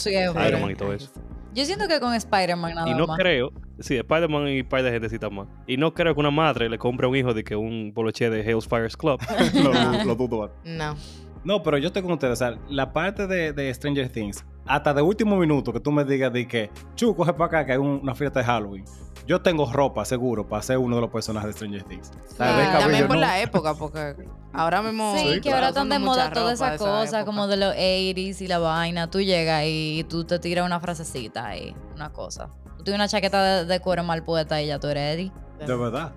Iron 0.48 0.60
Man 0.62 0.70
y 0.70 0.74
todo 0.74 0.92
eso. 0.92 1.10
Yo 1.54 1.64
siento 1.66 1.86
que 1.86 2.00
con 2.00 2.14
Spider-Man 2.14 2.74
nada 2.74 2.90
Y 2.90 2.94
no 2.94 3.06
más. 3.06 3.18
creo, 3.18 3.52
sí, 3.78 3.96
Spider-Man 3.96 4.48
y 4.48 4.60
un 4.62 4.68
par 4.68 4.82
de 4.82 4.90
gente 4.98 5.30
más. 5.30 5.46
Y 5.66 5.76
no 5.76 5.92
creo 5.92 6.14
que 6.14 6.20
una 6.20 6.30
madre 6.30 6.68
le 6.70 6.78
compre 6.78 7.06
a 7.06 7.10
un 7.10 7.16
hijo 7.16 7.34
de 7.34 7.44
que 7.44 7.54
un 7.54 7.92
boloche 7.94 8.30
de 8.30 8.40
Hell's 8.40 8.66
Fires 8.66 8.96
Club. 8.96 9.20
lo, 9.62 9.70
du- 9.72 10.04
lo 10.06 10.14
dudo. 10.16 10.52
No. 10.64 10.96
No, 11.44 11.62
pero 11.62 11.76
yo 11.76 11.88
estoy 11.88 12.02
con 12.02 12.12
ustedes. 12.12 12.32
O 12.32 12.36
sea, 12.36 12.58
la 12.70 12.92
parte 12.92 13.26
de, 13.26 13.52
de 13.52 13.72
Stranger 13.74 14.08
Things, 14.08 14.44
hasta 14.64 14.94
de 14.94 15.02
último 15.02 15.36
minuto 15.36 15.72
que 15.72 15.80
tú 15.80 15.92
me 15.92 16.04
digas 16.04 16.32
de 16.32 16.48
que, 16.48 16.70
Chu, 16.96 17.14
coge 17.14 17.32
para 17.34 17.44
acá 17.46 17.66
que 17.66 17.72
hay 17.72 17.78
un- 17.78 18.00
una 18.02 18.14
fiesta 18.14 18.40
de 18.40 18.46
Halloween. 18.46 18.84
Yo 19.26 19.40
tengo 19.40 19.70
ropa, 19.72 20.04
seguro, 20.04 20.48
para 20.48 20.62
ser 20.62 20.78
uno 20.78 20.96
de 20.96 21.02
los 21.02 21.10
personajes 21.10 21.48
de 21.48 21.52
Stranger 21.54 21.84
Things. 21.84 22.10
De 22.10 22.36
cabello 22.36 22.78
también 22.80 23.06
por 23.06 23.16
no- 23.16 23.20
la 23.22 23.40
época, 23.40 23.74
porque 23.74 24.16
ahora 24.52 24.82
mismo. 24.82 25.14
Sí, 25.16 25.22
Sí, 25.24 25.34
que 25.34 25.40
claro. 25.42 25.56
ahora 25.58 25.68
están 25.68 25.88
de 25.88 25.98
moda 26.00 26.30
toda 26.32 26.52
esa 26.52 26.72
de 26.72 26.78
cosa, 26.78 27.04
época. 27.20 27.24
como 27.24 27.46
de 27.46 27.56
los 27.56 27.74
80s 27.74 28.40
y 28.40 28.46
la 28.48 28.58
vaina. 28.58 29.08
Tú 29.10 29.20
llegas 29.20 29.62
y 29.66 30.04
tú 30.08 30.24
te 30.24 30.38
tiras 30.38 30.66
una 30.66 30.80
frasecita 30.80 31.46
ahí, 31.46 31.74
una 31.94 32.12
cosa. 32.12 32.50
Tú 32.78 32.84
tienes 32.84 32.98
una 32.98 33.08
chaqueta 33.08 33.42
de, 33.58 33.64
de 33.64 33.80
cuero 33.80 34.02
mal 34.02 34.24
puesta 34.24 34.60
y 34.60 34.66
ya 34.66 34.80
tú 34.80 34.88
eres 34.88 35.14
Eddie. 35.14 35.32
De 35.66 35.76
verdad. 35.76 36.12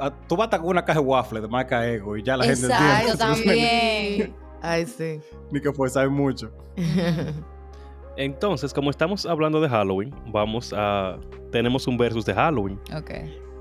Ah, 0.00 0.12
Tú 0.28 0.36
vas 0.36 0.44
a 0.44 0.46
estar 0.46 0.60
con 0.60 0.70
una 0.70 0.84
caja 0.84 1.00
de 1.00 1.06
waffle 1.06 1.40
de 1.40 1.48
marca 1.48 1.86
Ego 1.86 2.16
y 2.16 2.22
ya 2.22 2.36
la 2.36 2.44
gente 2.44 2.66
Exacto, 2.66 3.12
entiende. 3.12 3.16
también. 3.18 4.36
Ay, 4.62 4.86
sí. 4.86 5.20
Ni 5.52 5.60
que 5.60 5.70
pues 5.70 5.92
sabe 5.92 6.08
mucho. 6.08 6.50
Entonces, 8.16 8.74
como 8.74 8.90
estamos 8.90 9.26
hablando 9.26 9.60
de 9.60 9.68
Halloween, 9.68 10.12
vamos 10.26 10.72
a. 10.76 11.16
Tenemos 11.50 11.86
un 11.86 11.96
versus 11.96 12.24
de 12.24 12.34
Halloween. 12.34 12.78
Ok. 12.96 13.10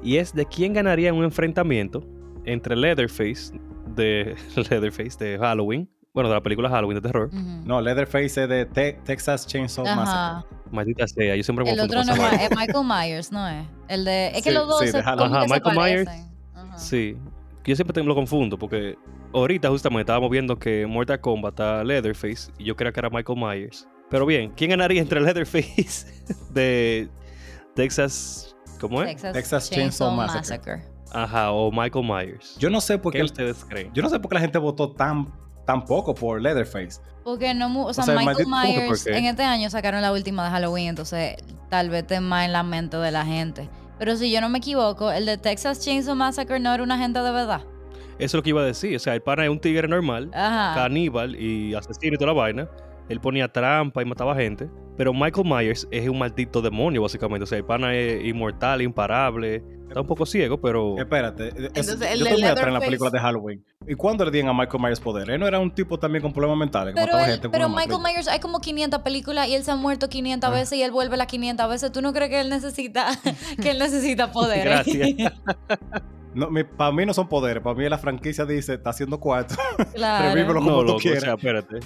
Y 0.04 0.18
es 0.18 0.34
de 0.34 0.46
quién 0.46 0.74
ganaría 0.74 1.10
en 1.10 1.16
un 1.16 1.24
enfrentamiento 1.24 2.04
entre 2.46 2.76
Leatherface 2.76 3.54
de 3.96 4.36
Leatherface 4.70 5.18
de 5.24 5.38
Halloween. 5.38 5.90
Bueno, 6.14 6.30
de 6.30 6.36
la 6.36 6.42
película 6.42 6.68
Halloween 6.70 6.96
de 6.96 7.02
terror. 7.02 7.30
No, 7.34 7.80
Leatherface 7.80 8.26
es 8.44 8.50
de 8.50 8.66
Te- 8.66 8.94
Texas 9.06 9.46
Chainsaw 9.46 9.86
Massacre. 9.86 10.10
Ajá. 10.12 10.46
Maldita 10.72 11.08
sea, 11.08 11.36
yo 11.36 11.44
siempre 11.44 11.64
me 11.64 11.72
El 11.72 11.80
otro 11.80 12.04
no 12.04 12.14
es, 12.14 12.50
Michael 12.58 12.86
Myers, 12.86 13.32
¿no 13.32 13.48
es? 13.48 13.68
El 13.88 14.04
de. 14.04 14.28
Es 14.30 14.42
que 14.44 14.50
Sí, 14.50 14.56
los 14.56 14.68
dos 14.68 14.80
sí, 14.82 14.88
se, 14.88 14.98
de 14.98 15.04
Halloween. 15.04 15.30
como 15.30 15.36
Ajá, 15.36 15.44
que 15.44 15.48
se 15.50 15.54
Michael 15.54 15.78
Myers. 16.06 16.28
Ajá. 16.56 16.78
Sí. 16.80 17.16
Yo 17.66 17.76
siempre 17.76 18.04
lo 18.04 18.16
confundo 18.16 18.58
porque 18.58 18.96
ahorita 19.34 19.70
justamente 19.70 20.02
estábamos 20.02 20.30
viendo 20.32 20.58
que 20.58 20.88
Mortal 20.88 21.20
Kombat 21.22 21.52
está 21.54 21.84
Leatherface 21.84 22.52
y 22.58 22.64
yo 22.64 22.76
creía 22.76 22.92
que 22.92 23.00
era 23.00 23.10
Michael 23.10 23.38
Myers. 23.40 23.88
Pero 24.10 24.26
bien, 24.26 24.52
¿quién 24.56 24.72
ganaría 24.72 25.02
entre 25.02 25.20
Leatherface 25.22 26.08
de 26.54 27.10
Texas, 27.78 28.56
¿cómo 28.82 29.02
es? 29.04 29.08
Texas, 29.10 29.34
Texas 29.34 29.70
Chainsaw, 29.70 30.10
Chainsaw 30.10 30.12
Massacre. 30.12 30.74
Massacre. 30.78 30.98
Ajá, 31.14 31.52
o 31.52 31.72
Michael 31.72 32.04
Myers. 32.06 32.58
Yo 32.58 32.70
no 32.70 32.82
sé 32.82 32.98
por 32.98 33.14
¿Qué 33.14 33.20
qué. 33.20 33.24
ustedes 33.24 33.64
creen? 33.64 33.92
Yo 33.94 34.02
no 34.04 34.10
sé 34.10 34.20
por 34.20 34.30
qué 34.30 34.36
la 34.36 34.42
gente 34.42 34.58
votó 34.58 34.92
tan, 34.92 35.32
tan 35.66 35.86
poco 35.86 36.14
por 36.14 36.42
Leatherface. 36.42 37.00
Porque 37.24 37.54
no, 37.54 37.86
o 37.86 37.94
sea, 37.94 38.04
sea, 38.04 38.14
el 38.16 38.20
Michael 38.26 38.48
maldito- 38.48 38.50
¿cómo 38.50 38.62
que 38.74 38.80
por 38.88 38.98
Myers 38.98 39.08
en 39.08 39.26
este 39.26 39.44
año 39.44 39.70
sacaron 39.70 40.02
la 40.02 40.12
última 40.12 40.44
de 40.46 40.50
Halloween, 40.52 40.88
entonces 40.90 41.36
tal 41.70 41.90
vez 41.90 42.02
esté 42.02 42.20
más 42.20 42.46
en 42.46 42.52
la 42.54 42.64
mente 42.64 42.98
de 42.98 43.12
la 43.12 43.26
gente. 43.26 43.70
Pero 44.00 44.16
si 44.18 44.32
yo 44.32 44.42
no 44.42 44.50
me 44.50 44.58
equivoco, 44.58 45.12
el 45.12 45.26
de 45.26 45.38
Texas 45.38 45.80
Chainsaw 45.80 46.16
Massacre 46.16 46.60
no 46.60 46.74
era 46.74 46.84
una 46.84 46.98
gente 46.98 47.20
de 47.20 47.32
verdad. 47.32 47.62
Eso 48.20 48.26
es 48.26 48.34
lo 48.34 48.44
que 48.44 48.50
iba 48.50 48.62
a 48.62 48.66
decir. 48.66 48.96
O 48.96 49.00
sea, 49.00 49.14
el 49.14 49.22
pana 49.22 49.44
es 49.44 49.50
un 49.52 49.60
tigre 49.60 49.88
normal, 49.88 50.32
Ajá. 50.34 50.74
caníbal 50.76 51.36
y 51.36 51.76
asesino 51.76 52.16
y 52.16 52.18
toda 52.18 52.34
la 52.34 52.40
vaina. 52.40 52.68
Él 53.10 53.20
ponía 53.20 53.48
trampa 53.52 54.02
y 54.02 54.06
mataba 54.06 54.36
gente. 54.36 54.70
Pero 54.98 55.14
Michael 55.14 55.48
Myers 55.48 55.88
es 55.92 56.10
un 56.10 56.18
maldito 56.18 56.62
demonio, 56.62 57.04
básicamente. 57.04 57.44
O 57.44 57.48
sea, 57.48 57.58
el 57.60 57.64
pana 57.66 57.94
es 57.96 58.26
inmortal, 58.26 58.82
imparable. 58.82 59.64
Está 59.88 60.02
un 60.02 60.08
poco 60.08 60.26
ciego, 60.26 60.60
pero... 60.60 60.98
Espérate. 60.98 61.50
es- 61.50 61.56
Entonces, 61.56 62.02
el 62.02 62.20
yo 62.20 62.26
estoy 62.26 62.42
muy 62.42 62.50
atrás 62.50 62.68
en 62.68 62.74
la 62.74 62.80
película 62.80 63.10
de 63.12 63.20
Halloween. 63.20 63.64
¿Y 63.88 63.94
cuándo 63.94 64.26
le 64.26 64.32
dieron 64.32 64.50
a 64.50 64.54
Michael 64.54 64.82
Myers 64.84 65.00
poder? 65.00 65.30
Él 65.30 65.40
no 65.40 65.48
era 65.48 65.60
un 65.60 65.72
tipo 65.72 65.98
también 66.00 66.22
con 66.24 66.34
problemas 66.34 66.58
mentales 66.58 66.94
Pero, 66.96 67.18
él- 67.20 67.26
gente 67.26 67.48
Michael? 67.48 68.02
Myers 68.04 68.28
hay 68.28 68.40
como 68.40 68.60
500 68.60 69.02
películas 69.02 69.48
y 69.48 69.56
él 69.56 69.64
se 69.64 69.72
ha 69.72 69.76
muerto 69.76 70.10
500 70.10 70.50
Ah. 70.50 70.52
veces 70.54 70.78
y 70.80 70.82
él 70.82 70.92
vuelve 70.92 71.16
las 71.16 71.28
500 71.28 71.70
veces. 71.70 71.92
¿Tú 71.92 72.02
no 72.02 72.12
crees 72.12 72.30
que 72.32 72.42
él 72.42 72.50
necesita 72.50 73.08
que 73.62 73.72
él 73.72 73.80
necesita 73.80 74.32
poder? 74.32 74.66
Gracias. 74.66 75.10
No, 76.34 76.50
para 76.78 76.92
mí 76.92 77.04
no 77.04 77.16
son 77.16 77.28
poderes. 77.28 77.64
Para 77.64 77.76
mí 77.76 77.90
la 77.90 77.98
franquicia 77.98 78.46
dice, 78.46 78.76
está 78.76 78.92
haciendo 78.92 79.20
cuarto. 79.20 79.56
claro. 79.96 80.36
Revívelo 80.36 80.60
como 80.60 80.70
No, 80.70 80.78
tú 80.82 80.84
loco, 80.84 80.98
o 80.98 81.00
quieras. 81.00 81.24
sea, 81.24 81.34
espérate. 81.34 81.80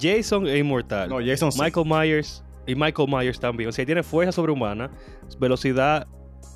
Jason 0.00 0.46
es 0.46 0.58
inmortal. 0.58 1.08
No, 1.08 1.18
Jason 1.24 1.52
sí. 1.52 1.60
Michael 1.60 1.86
Myers 1.86 2.44
y 2.66 2.74
Michael 2.74 3.08
Myers 3.08 3.38
también. 3.40 3.68
O 3.68 3.72
sea, 3.72 3.84
tiene 3.86 4.02
fuerza 4.02 4.32
sobrehumana, 4.32 4.90
velocidad 5.38 6.06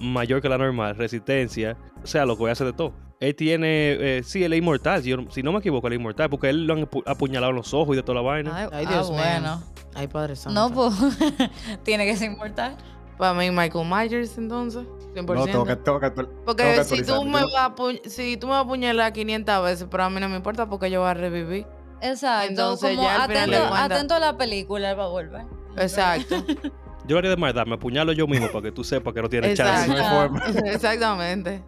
mayor 0.01 0.41
que 0.43 0.49
la 0.49 0.59
normal, 0.59 0.97
resistencia. 0.97 1.77
O 2.03 2.07
sea, 2.07 2.27
lo 2.27 2.37
que 2.37 2.51
hace 2.51 2.65
de 2.65 2.73
todo. 2.73 2.93
Él 3.21 3.37
tiene, 3.37 3.93
eh, 4.19 4.23
sí, 4.25 4.43
él 4.43 4.53
es 4.53 4.59
inmortal. 4.59 5.01
Si, 5.03 5.11
yo- 5.11 5.31
si 5.31 5.43
no 5.45 5.53
me 5.53 5.61
equivoco, 5.61 5.87
él 5.87 5.93
es 5.93 5.99
inmortal. 6.01 6.29
Porque 6.29 6.49
él 6.51 6.67
lo 6.67 6.75
han 6.75 6.91
apu- 6.91 7.05
apuñalado 7.07 7.51
en 7.51 7.57
los 7.57 7.73
ojos 7.73 7.95
y 7.95 7.97
de 7.97 8.03
toda 8.03 8.17
la 8.17 8.23
vaina. 8.23 8.51
Ay, 8.57 8.69
Ay, 8.73 8.85
ah, 8.89 8.93
Dios 8.93 9.11
mío. 9.11 9.21
bueno. 9.21 9.63
Ay, 9.95 10.09
Padre 10.09 10.35
Santo. 10.35 10.59
No, 10.69 10.75
pues 10.75 10.93
tiene 11.85 12.05
que 12.05 12.17
ser 12.17 12.33
inmortal. 12.33 12.77
Para 13.19 13.35
mí, 13.35 13.51
Michael 13.53 13.87
Myers, 13.89 14.37
entonces. 14.39 14.85
100%. 15.15 15.35
No, 15.35 15.45
tengo 15.45 15.65
que, 15.67 15.77
tengo 15.77 16.01
que 16.01 16.11
Porque 16.11 16.63
tengo 16.65 16.77
que 16.79 16.85
si 16.85 17.03
tú, 17.05 17.25
me 17.25 17.43
vas 17.45 17.55
a 17.55 17.75
si 18.09 18.37
tú 18.39 18.47
me 18.49 18.53
vas 18.55 18.61
a 18.63 18.65
apuñalar 18.65 19.13
500 19.13 19.63
veces, 19.65 19.87
pero 19.89 20.03
a 20.05 20.11
mí 20.11 20.19
no 20.21 20.29
me 20.29 20.37
importa 20.37 20.69
porque 20.69 20.91
yo 20.91 21.01
voy 21.01 21.11
a 21.11 21.15
revivir. 21.15 21.67
Exacto. 22.03 22.51
Entonces, 22.51 22.91
como 22.91 23.03
ya 23.03 23.25
al 23.25 23.31
final 23.31 23.55
atento, 23.55 23.75
atento 23.75 24.15
a 24.15 24.19
la 24.19 24.37
película, 24.37 24.91
él 24.91 24.99
va 24.99 25.05
a 25.05 25.09
volver. 25.09 25.47
Exacto. 25.77 26.45
Yo 27.05 27.15
lo 27.15 27.19
haría 27.19 27.31
de 27.31 27.37
maldad, 27.37 27.67
me 27.67 27.75
apuñalo 27.75 28.13
yo 28.13 28.29
mismo 28.29 28.47
para 28.53 28.63
que 28.63 28.73
tú 28.73 28.85
sepas 28.85 29.13
que 29.13 29.21
no 29.21 29.29
tiene 29.29 29.55
chance. 29.55 29.91
Exacto. 29.91 30.17
forma. 30.17 30.45
Exactamente. 30.71 31.65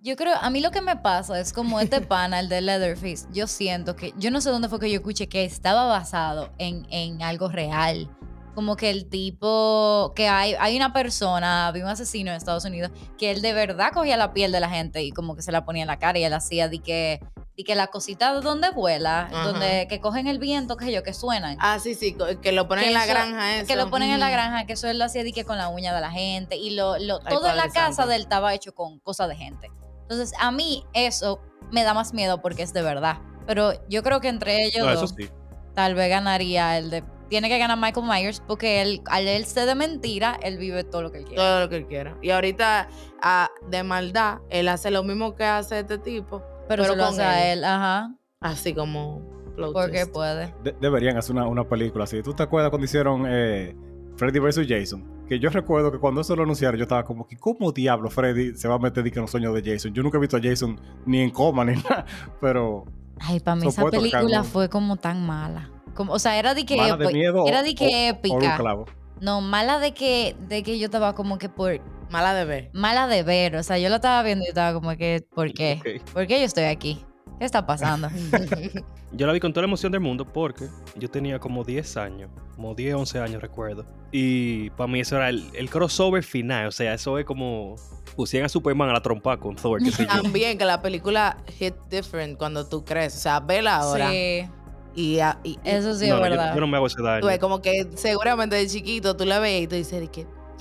Yo 0.00 0.16
creo, 0.16 0.34
a 0.40 0.50
mí 0.50 0.60
lo 0.60 0.72
que 0.72 0.80
me 0.80 0.96
pasa 0.96 1.38
es 1.38 1.52
como 1.52 1.78
este 1.78 2.00
pana, 2.08 2.40
el 2.40 2.48
de 2.48 2.60
Leatherface, 2.60 3.28
yo 3.32 3.46
siento 3.46 3.94
que, 3.94 4.12
yo 4.18 4.32
no 4.32 4.40
sé 4.40 4.50
dónde 4.50 4.68
fue 4.68 4.80
que 4.80 4.90
yo 4.90 4.96
escuché 4.96 5.28
que 5.28 5.44
estaba 5.44 5.86
basado 5.86 6.50
en, 6.58 6.86
en 6.90 7.22
algo 7.22 7.48
real. 7.48 8.08
Como 8.56 8.76
que 8.76 8.90
el 8.90 9.08
tipo, 9.08 10.12
que 10.16 10.28
hay, 10.28 10.54
hay 10.58 10.76
una 10.76 10.92
persona, 10.92 11.68
había 11.68 11.84
un 11.84 11.90
asesino 11.90 12.30
en 12.30 12.36
Estados 12.36 12.64
Unidos, 12.64 12.90
que 13.16 13.30
él 13.30 13.40
de 13.40 13.54
verdad 13.54 13.92
cogía 13.94 14.16
la 14.16 14.34
piel 14.34 14.50
de 14.50 14.60
la 14.60 14.68
gente 14.68 15.02
y 15.02 15.12
como 15.12 15.36
que 15.36 15.42
se 15.42 15.52
la 15.52 15.64
ponía 15.64 15.82
en 15.82 15.86
la 15.86 15.98
cara 15.98 16.18
y 16.18 16.24
él 16.24 16.34
hacía 16.34 16.68
de 16.68 16.80
que, 16.80 17.20
de 17.56 17.64
que 17.64 17.74
la 17.74 17.88
cosita 17.88 18.34
de 18.34 18.40
donde 18.40 18.70
vuela, 18.70 19.26
Ajá. 19.30 19.44
donde 19.48 19.86
que 19.88 20.00
cogen 20.00 20.26
el 20.26 20.38
viento, 20.38 20.76
que 20.76 20.90
yo, 20.90 21.02
que 21.02 21.12
suenan. 21.12 21.56
Ah, 21.60 21.78
sí, 21.78 21.94
sí, 21.94 22.16
que 22.40 22.52
lo 22.52 22.66
ponen 22.68 22.84
Que 22.84 22.88
en 22.88 22.94
la 22.94 23.04
eso- 23.04 23.12
granja 23.12 23.56
eso. 23.58 23.66
Que 23.66 23.76
lo 23.76 23.90
ponen 23.90 24.10
en 24.10 24.20
la 24.20 24.30
granja, 24.30 24.64
que 24.66 24.72
eso 24.72 24.88
él 24.88 24.98
lo 24.98 25.04
hacía 25.04 25.22
que 25.32 25.44
con 25.44 25.58
la 25.58 25.68
uña 25.68 25.94
de 25.94 26.00
la 26.00 26.10
gente 26.10 26.56
y 26.56 26.70
lo, 26.70 26.98
lo 26.98 27.20
Ay, 27.24 27.34
todo 27.34 27.48
en 27.50 27.56
la 27.56 27.64
casa 27.68 27.92
Santo. 27.92 28.06
de 28.10 28.16
él 28.16 28.22
estaba 28.22 28.54
hecho 28.54 28.74
con 28.74 28.98
cosas 29.00 29.28
de 29.28 29.36
gente. 29.36 29.70
Entonces, 30.02 30.32
a 30.40 30.50
mí 30.50 30.84
eso 30.94 31.40
me 31.70 31.84
da 31.84 31.94
más 31.94 32.12
miedo 32.14 32.40
porque 32.42 32.62
es 32.62 32.72
de 32.72 32.82
verdad. 32.82 33.18
Pero 33.46 33.72
yo 33.88 34.02
creo 34.02 34.20
que 34.20 34.28
entre 34.28 34.56
ellos 34.64 34.84
No, 34.86 34.90
eso 34.92 35.00
dos, 35.02 35.14
sí. 35.16 35.28
tal 35.74 35.94
vez 35.94 36.08
ganaría 36.08 36.78
el 36.78 36.90
de... 36.90 37.04
Tiene 37.28 37.48
que 37.48 37.58
ganar 37.58 37.78
Michael 37.78 38.06
Myers 38.06 38.42
porque 38.46 38.82
él, 38.82 39.00
al 39.06 39.26
él 39.26 39.46
ser 39.46 39.64
de 39.66 39.74
mentira, 39.74 40.38
él 40.42 40.58
vive 40.58 40.84
todo 40.84 41.00
lo 41.02 41.10
que 41.12 41.18
él 41.18 41.24
quiere. 41.24 41.36
Todo 41.42 41.60
lo 41.60 41.68
que 41.70 41.76
él 41.76 41.86
quiera. 41.86 42.16
Y 42.20 42.28
ahorita, 42.30 42.88
ah, 43.22 43.50
de 43.68 43.82
maldad, 43.82 44.38
él 44.50 44.68
hace 44.68 44.90
lo 44.90 45.02
mismo 45.02 45.34
que 45.34 45.44
hace 45.44 45.78
este 45.80 45.96
tipo. 45.96 46.42
Pero 46.76 46.82
pero 46.82 46.94
se 46.94 46.98
lo 46.98 47.04
con 47.04 47.12
hace 47.14 47.22
a 47.22 47.52
él. 47.52 47.58
él, 47.58 47.64
ajá, 47.64 48.14
Así 48.40 48.74
como. 48.74 49.22
plot 49.56 49.72
porque 49.72 49.98
twist. 50.00 50.12
puede. 50.12 50.54
De- 50.64 50.74
deberían 50.80 51.16
hacer 51.16 51.34
una, 51.36 51.46
una 51.46 51.64
película 51.68 52.04
así. 52.04 52.22
¿Tú 52.22 52.34
te 52.34 52.42
acuerdas 52.42 52.70
cuando 52.70 52.84
hicieron 52.86 53.24
eh, 53.28 53.76
Freddy 54.16 54.38
vs. 54.38 54.66
Jason? 54.68 55.10
Que 55.28 55.38
yo 55.38 55.48
recuerdo 55.50 55.90
que 55.92 55.98
cuando 55.98 56.20
eso 56.20 56.34
lo 56.36 56.42
anunciaron, 56.42 56.76
yo 56.78 56.82
estaba 56.82 57.04
como 57.04 57.26
que, 57.26 57.36
¿cómo 57.36 57.72
diablo 57.72 58.10
Freddy 58.10 58.54
se 58.56 58.66
va 58.68 58.74
a 58.74 58.78
meter 58.78 59.02
de 59.04 59.10
que 59.10 59.18
en 59.18 59.22
los 59.22 59.30
sueños 59.30 59.54
de 59.54 59.62
Jason? 59.72 59.92
Yo 59.94 60.02
nunca 60.02 60.18
he 60.18 60.20
visto 60.20 60.36
a 60.36 60.40
Jason 60.42 60.78
ni 61.06 61.20
en 61.20 61.30
coma 61.30 61.64
ni 61.64 61.74
nada, 61.88 62.04
pero 62.40 62.84
Ay, 63.20 63.40
para 63.40 63.54
mí 63.56 63.66
esa 63.68 63.84
película 63.86 64.42
fue 64.44 64.68
como 64.68 64.96
tan 64.96 65.24
mala. 65.24 65.70
Como, 65.94 66.12
o 66.12 66.18
sea, 66.18 66.38
era 66.38 66.54
de 66.54 66.64
que... 66.66 66.76
mala 66.76 66.96
de 66.96 67.06
epi- 67.06 67.12
miedo 67.12 67.46
era 67.46 67.62
de 67.62 67.74
que 67.74 67.84
o- 67.84 68.28
o 68.32 68.34
un 68.36 68.42
épica. 68.42 68.56
clavo. 68.58 68.86
No, 69.20 69.40
mala 69.40 69.78
de 69.78 69.92
que, 69.94 70.34
de 70.48 70.62
que 70.64 70.78
yo 70.78 70.86
estaba 70.86 71.14
como 71.14 71.38
que 71.38 71.48
por 71.48 71.80
Mala 72.12 72.34
de 72.34 72.44
ver. 72.44 72.70
mala 72.74 73.08
de 73.08 73.22
ver. 73.24 73.56
O 73.56 73.62
sea, 73.62 73.78
yo 73.78 73.88
lo 73.88 73.96
estaba 73.96 74.22
viendo 74.22 74.42
y 74.44 74.46
yo 74.46 74.50
estaba 74.50 74.74
como 74.78 74.94
que, 74.96 75.24
¿por 75.34 75.52
qué? 75.52 76.00
¿Por 76.12 76.26
qué 76.26 76.38
yo 76.40 76.44
estoy 76.44 76.64
aquí? 76.64 77.04
¿Qué 77.38 77.46
está 77.46 77.66
pasando? 77.66 78.08
Yo 79.14 79.26
la 79.26 79.32
vi 79.34 79.40
con 79.40 79.52
toda 79.52 79.62
la 79.62 79.66
emoción 79.68 79.92
del 79.92 80.00
mundo 80.00 80.24
porque 80.24 80.68
yo 80.96 81.10
tenía 81.10 81.38
como 81.38 81.64
10 81.64 81.96
años, 81.98 82.30
como 82.56 82.74
10, 82.74 82.94
11 82.94 83.18
años 83.18 83.42
recuerdo. 83.42 83.84
Y 84.10 84.70
para 84.70 84.86
mí 84.86 85.00
eso 85.00 85.16
era 85.16 85.28
el, 85.28 85.44
el 85.52 85.68
crossover 85.68 86.22
final, 86.22 86.68
o 86.68 86.72
sea, 86.72 86.94
eso 86.94 87.18
es 87.18 87.26
como 87.26 87.74
pusieran 88.16 88.46
a 88.46 88.48
Superman 88.48 88.88
a 88.88 88.94
la 88.94 89.02
trompa 89.02 89.36
con 89.38 89.54
Thor, 89.54 89.80
qué 89.82 89.90
yo. 89.90 90.06
También 90.06 90.56
que 90.56 90.64
la 90.64 90.80
película 90.80 91.36
hit 91.58 91.74
different 91.90 92.38
cuando 92.38 92.66
tú 92.66 92.84
crees. 92.86 93.14
O 93.16 93.18
sea, 93.20 93.40
vela 93.40 93.76
ahora. 93.76 94.08
Sí, 94.10 94.46
Y, 94.94 95.18
a- 95.18 95.38
y- 95.44 95.50
y- 95.50 95.58
eso 95.62 95.94
sí 95.94 96.08
No, 96.08 96.14
es 96.16 96.22
yo- 96.22 96.30
verdad. 96.30 96.54
yo, 96.54 96.60
no 96.62 96.66
me 96.66 96.76
hago 96.78 96.86
ese 96.86 97.02
daño. 97.02 97.20
tú 97.20 97.26
ves, 97.26 97.38
como 97.38 97.60
que 97.60 97.88
seguramente 97.96 98.56
de 98.56 98.66
chiquito 98.66 99.14
tú 99.14 99.26
la 99.26 99.40
ves 99.40 99.62
y 99.62 99.66
tú 99.66 99.74
dices 99.76 100.00
de 100.00 100.08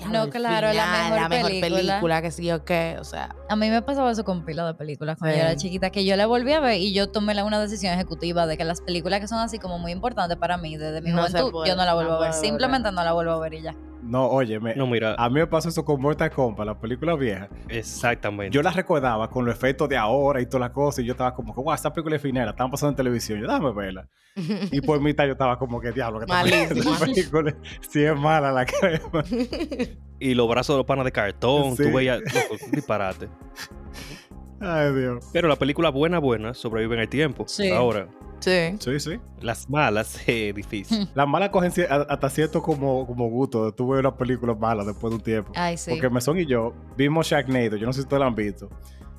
No, 0.05 0.11
"Diablo, 0.11 0.23
el 0.25 0.29
claro, 0.31 0.73
la 0.73 0.85
mejor 0.87 1.19
la 1.21 1.29
mejor 1.29 1.49
película". 1.51 1.77
película, 1.77 2.21
que 2.21 2.31
sí 2.31 2.51
o 2.51 2.63
qué. 2.65 2.97
O 2.99 3.03
sea, 3.03 3.35
A 3.49 3.55
mí 3.55 3.69
me 3.69 3.81
pasaba 3.81 4.11
eso 4.11 4.23
con 4.23 4.45
pila 4.45 4.65
de 4.65 4.73
películas 4.73 5.17
cuando 5.19 5.35
yo 5.37 5.43
era 5.43 5.55
chiquita, 5.55 5.89
que 5.89 6.05
yo 6.05 6.15
la 6.15 6.25
volví 6.27 6.53
a 6.53 6.59
ver 6.59 6.79
y 6.79 6.93
yo 6.93 7.09
tomé 7.09 7.33
la- 7.35 7.43
una 7.43 7.59
decisión 7.59 7.93
ejecutiva 7.93 8.47
de 8.47 8.57
que 8.57 8.63
las 8.63 8.81
películas 8.81 9.19
que 9.19 9.27
son 9.27 9.39
así 9.39 9.59
como 9.59 9.77
muy 9.79 9.91
importantes 9.91 10.37
para 10.37 10.57
mí 10.57 10.77
desde 10.77 11.01
mi 11.01 11.11
No 11.11 11.27
juventud, 11.27 11.65
yo 11.65 11.75
no 11.75 11.85
la 11.85 11.93
vuelvo 11.93 12.11
no 12.11 12.17
a 12.17 12.21
ver. 12.21 12.33
Simplemente 12.33 12.91
no 12.91 13.03
la 13.03 13.13
vuelvo 13.13 13.33
a 13.33 13.39
ver 13.39 13.53
y 13.55 13.61
ya. 13.61 13.75
No, 14.11 14.27
oye, 14.27 14.59
me- 14.59 14.75
No, 14.75 14.87
mira, 14.87 15.15
a 15.17 15.29
mí 15.29 15.35
me 15.35 15.47
pasó 15.47 15.69
eso 15.69 15.85
con 15.85 16.01
Mortal 16.01 16.29
Kombat, 16.31 16.65
la 16.65 16.77
película 16.77 17.15
vieja. 17.15 17.47
exactamente. 17.69 18.53
Yo 18.53 18.61
la 18.61 18.71
recordaba 18.71 19.29
con 19.29 19.45
los 19.45 19.55
efectos 19.55 19.87
de 19.87 19.95
ahora 19.95 20.41
y 20.41 20.45
todas 20.47 20.59
las 20.61 20.71
cosas, 20.71 21.03
y 21.03 21.07
yo 21.07 21.13
estaba 21.13 21.33
como 21.33 21.55
que, 21.55 21.61
wow, 21.61 21.73
esta 21.73 21.93
película 21.93 22.17
es 22.17 22.21
finera, 22.21 22.49
estaban 22.51 22.69
pasando 22.69 22.89
en 22.89 22.95
televisión, 22.97 23.39
yo 23.39 23.47
déjame 23.47 23.71
verla. 23.71 24.09
Y 24.71 24.81
por 24.81 24.99
mitad 25.01 25.25
yo 25.25 25.31
estaba 25.31 25.57
como 25.57 25.79
que, 25.79 25.93
diablo, 25.93 26.19
que 26.19 26.25
Malísima. 26.25 26.97
película 26.99 27.55
sí 27.89 28.03
es 28.03 28.15
mala 28.19 28.51
la 28.51 28.65
crema. 28.65 29.23
Y 30.19 30.33
los 30.33 30.47
brazos 30.49 30.73
de 30.75 30.77
los 30.79 30.85
panas 30.85 31.05
de 31.05 31.11
cartón, 31.13 31.77
Sí. 31.77 31.83
tú 31.83 31.93
veías, 31.95 32.19
disparate. 32.69 33.29
Ay, 34.61 34.93
Dios. 34.93 35.25
Pero 35.33 35.47
la 35.47 35.55
película 35.55 35.89
buena, 35.89 36.19
buena, 36.19 36.53
sobrevive 36.53 36.95
en 36.95 37.01
el 37.01 37.09
tiempo. 37.09 37.45
Sí. 37.47 37.69
Ahora, 37.71 38.07
sí. 38.39 38.75
Sí, 38.79 38.99
sí. 38.99 39.19
las 39.39 39.69
malas, 39.69 40.19
eh, 40.27 40.53
difícil. 40.55 41.09
Las 41.15 41.27
malas 41.27 41.49
cogen 41.49 41.71
hasta 41.89 42.29
cierto 42.29 42.61
como, 42.61 43.05
como 43.07 43.29
gusto. 43.29 43.73
Tú 43.73 43.89
ves 43.89 43.99
una 43.99 44.15
película 44.15 44.53
mala 44.53 44.83
después 44.83 45.11
de 45.11 45.15
un 45.15 45.23
tiempo. 45.23 45.51
Ay, 45.55 45.77
sí. 45.77 45.91
Porque 45.91 46.09
Mesón 46.09 46.39
y 46.39 46.45
yo 46.45 46.73
vimos 46.95 47.27
Sharknado. 47.27 47.75
Yo 47.75 47.85
no 47.85 47.93
sé 47.93 48.01
si 48.01 48.03
ustedes 48.03 48.19
la 48.19 48.27
han 48.27 48.35
visto. 48.35 48.69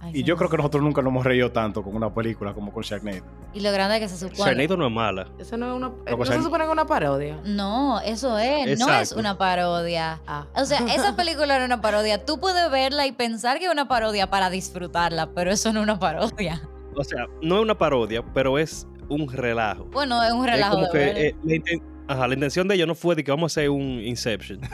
Ay, 0.04 0.10
Y 0.14 0.24
yo 0.24 0.36
creo 0.36 0.50
que 0.50 0.56
nosotros 0.56 0.82
nunca 0.82 1.00
nos 1.00 1.10
hemos 1.12 1.24
reído 1.24 1.52
tanto 1.52 1.82
con 1.82 1.94
una 1.94 2.12
película 2.12 2.52
como 2.54 2.72
con 2.72 2.82
Sharknado. 2.82 3.22
Y 3.54 3.60
lo 3.60 3.70
grande 3.70 3.96
es 3.96 4.02
que 4.02 4.08
se 4.08 4.18
supone. 4.18 4.36
Sharknado 4.50 4.76
no 4.76 4.86
es 4.88 4.92
mala. 4.92 5.28
Eso 5.38 5.56
no 5.56 5.70
es 5.70 5.76
una. 5.76 5.88
¿No 5.88 6.24
se 6.26 6.42
supone 6.42 6.64
que 6.64 6.68
es 6.68 6.72
una 6.72 6.86
parodia? 6.86 7.38
No, 7.44 8.00
eso 8.00 8.36
es. 8.38 8.78
No 8.80 8.92
es 8.92 9.12
una 9.12 9.38
parodia. 9.38 10.20
Ah. 10.26 10.46
O 10.56 10.64
sea, 10.64 10.80
esa 10.92 11.14
película 11.16 11.54
era 11.54 11.64
una 11.64 11.80
parodia. 11.80 12.24
Tú 12.24 12.40
puedes 12.40 12.68
verla 12.70 13.06
y 13.06 13.12
pensar 13.12 13.58
que 13.60 13.66
es 13.66 13.70
una 13.72 13.86
parodia 13.88 14.28
para 14.28 14.50
disfrutarla, 14.50 15.30
pero 15.34 15.52
eso 15.52 15.72
no 15.72 15.80
es 15.80 15.84
una 15.84 15.98
parodia. 15.98 16.60
O 16.96 17.04
sea, 17.04 17.26
no 17.40 17.56
es 17.56 17.62
una 17.62 17.78
parodia, 17.78 18.22
pero 18.34 18.58
es 18.58 18.86
un 19.08 19.30
relajo. 19.30 19.84
Bueno, 19.92 20.22
es 20.24 20.32
un 20.32 20.44
Es 20.48 20.52
relajo 20.54 20.74
como 20.74 20.86
de 20.86 20.92
que 20.92 20.98
ver. 20.98 21.16
eh, 21.18 21.36
la, 21.44 21.54
inten- 21.54 21.82
ajá, 22.08 22.28
la 22.28 22.34
intención 22.34 22.68
de 22.68 22.74
ellos 22.74 22.86
no 22.88 22.94
fue 22.94 23.14
de 23.14 23.24
que 23.24 23.30
vamos 23.30 23.52
a 23.52 23.60
hacer 23.60 23.70
un 23.70 24.00
Inception. 24.00 24.60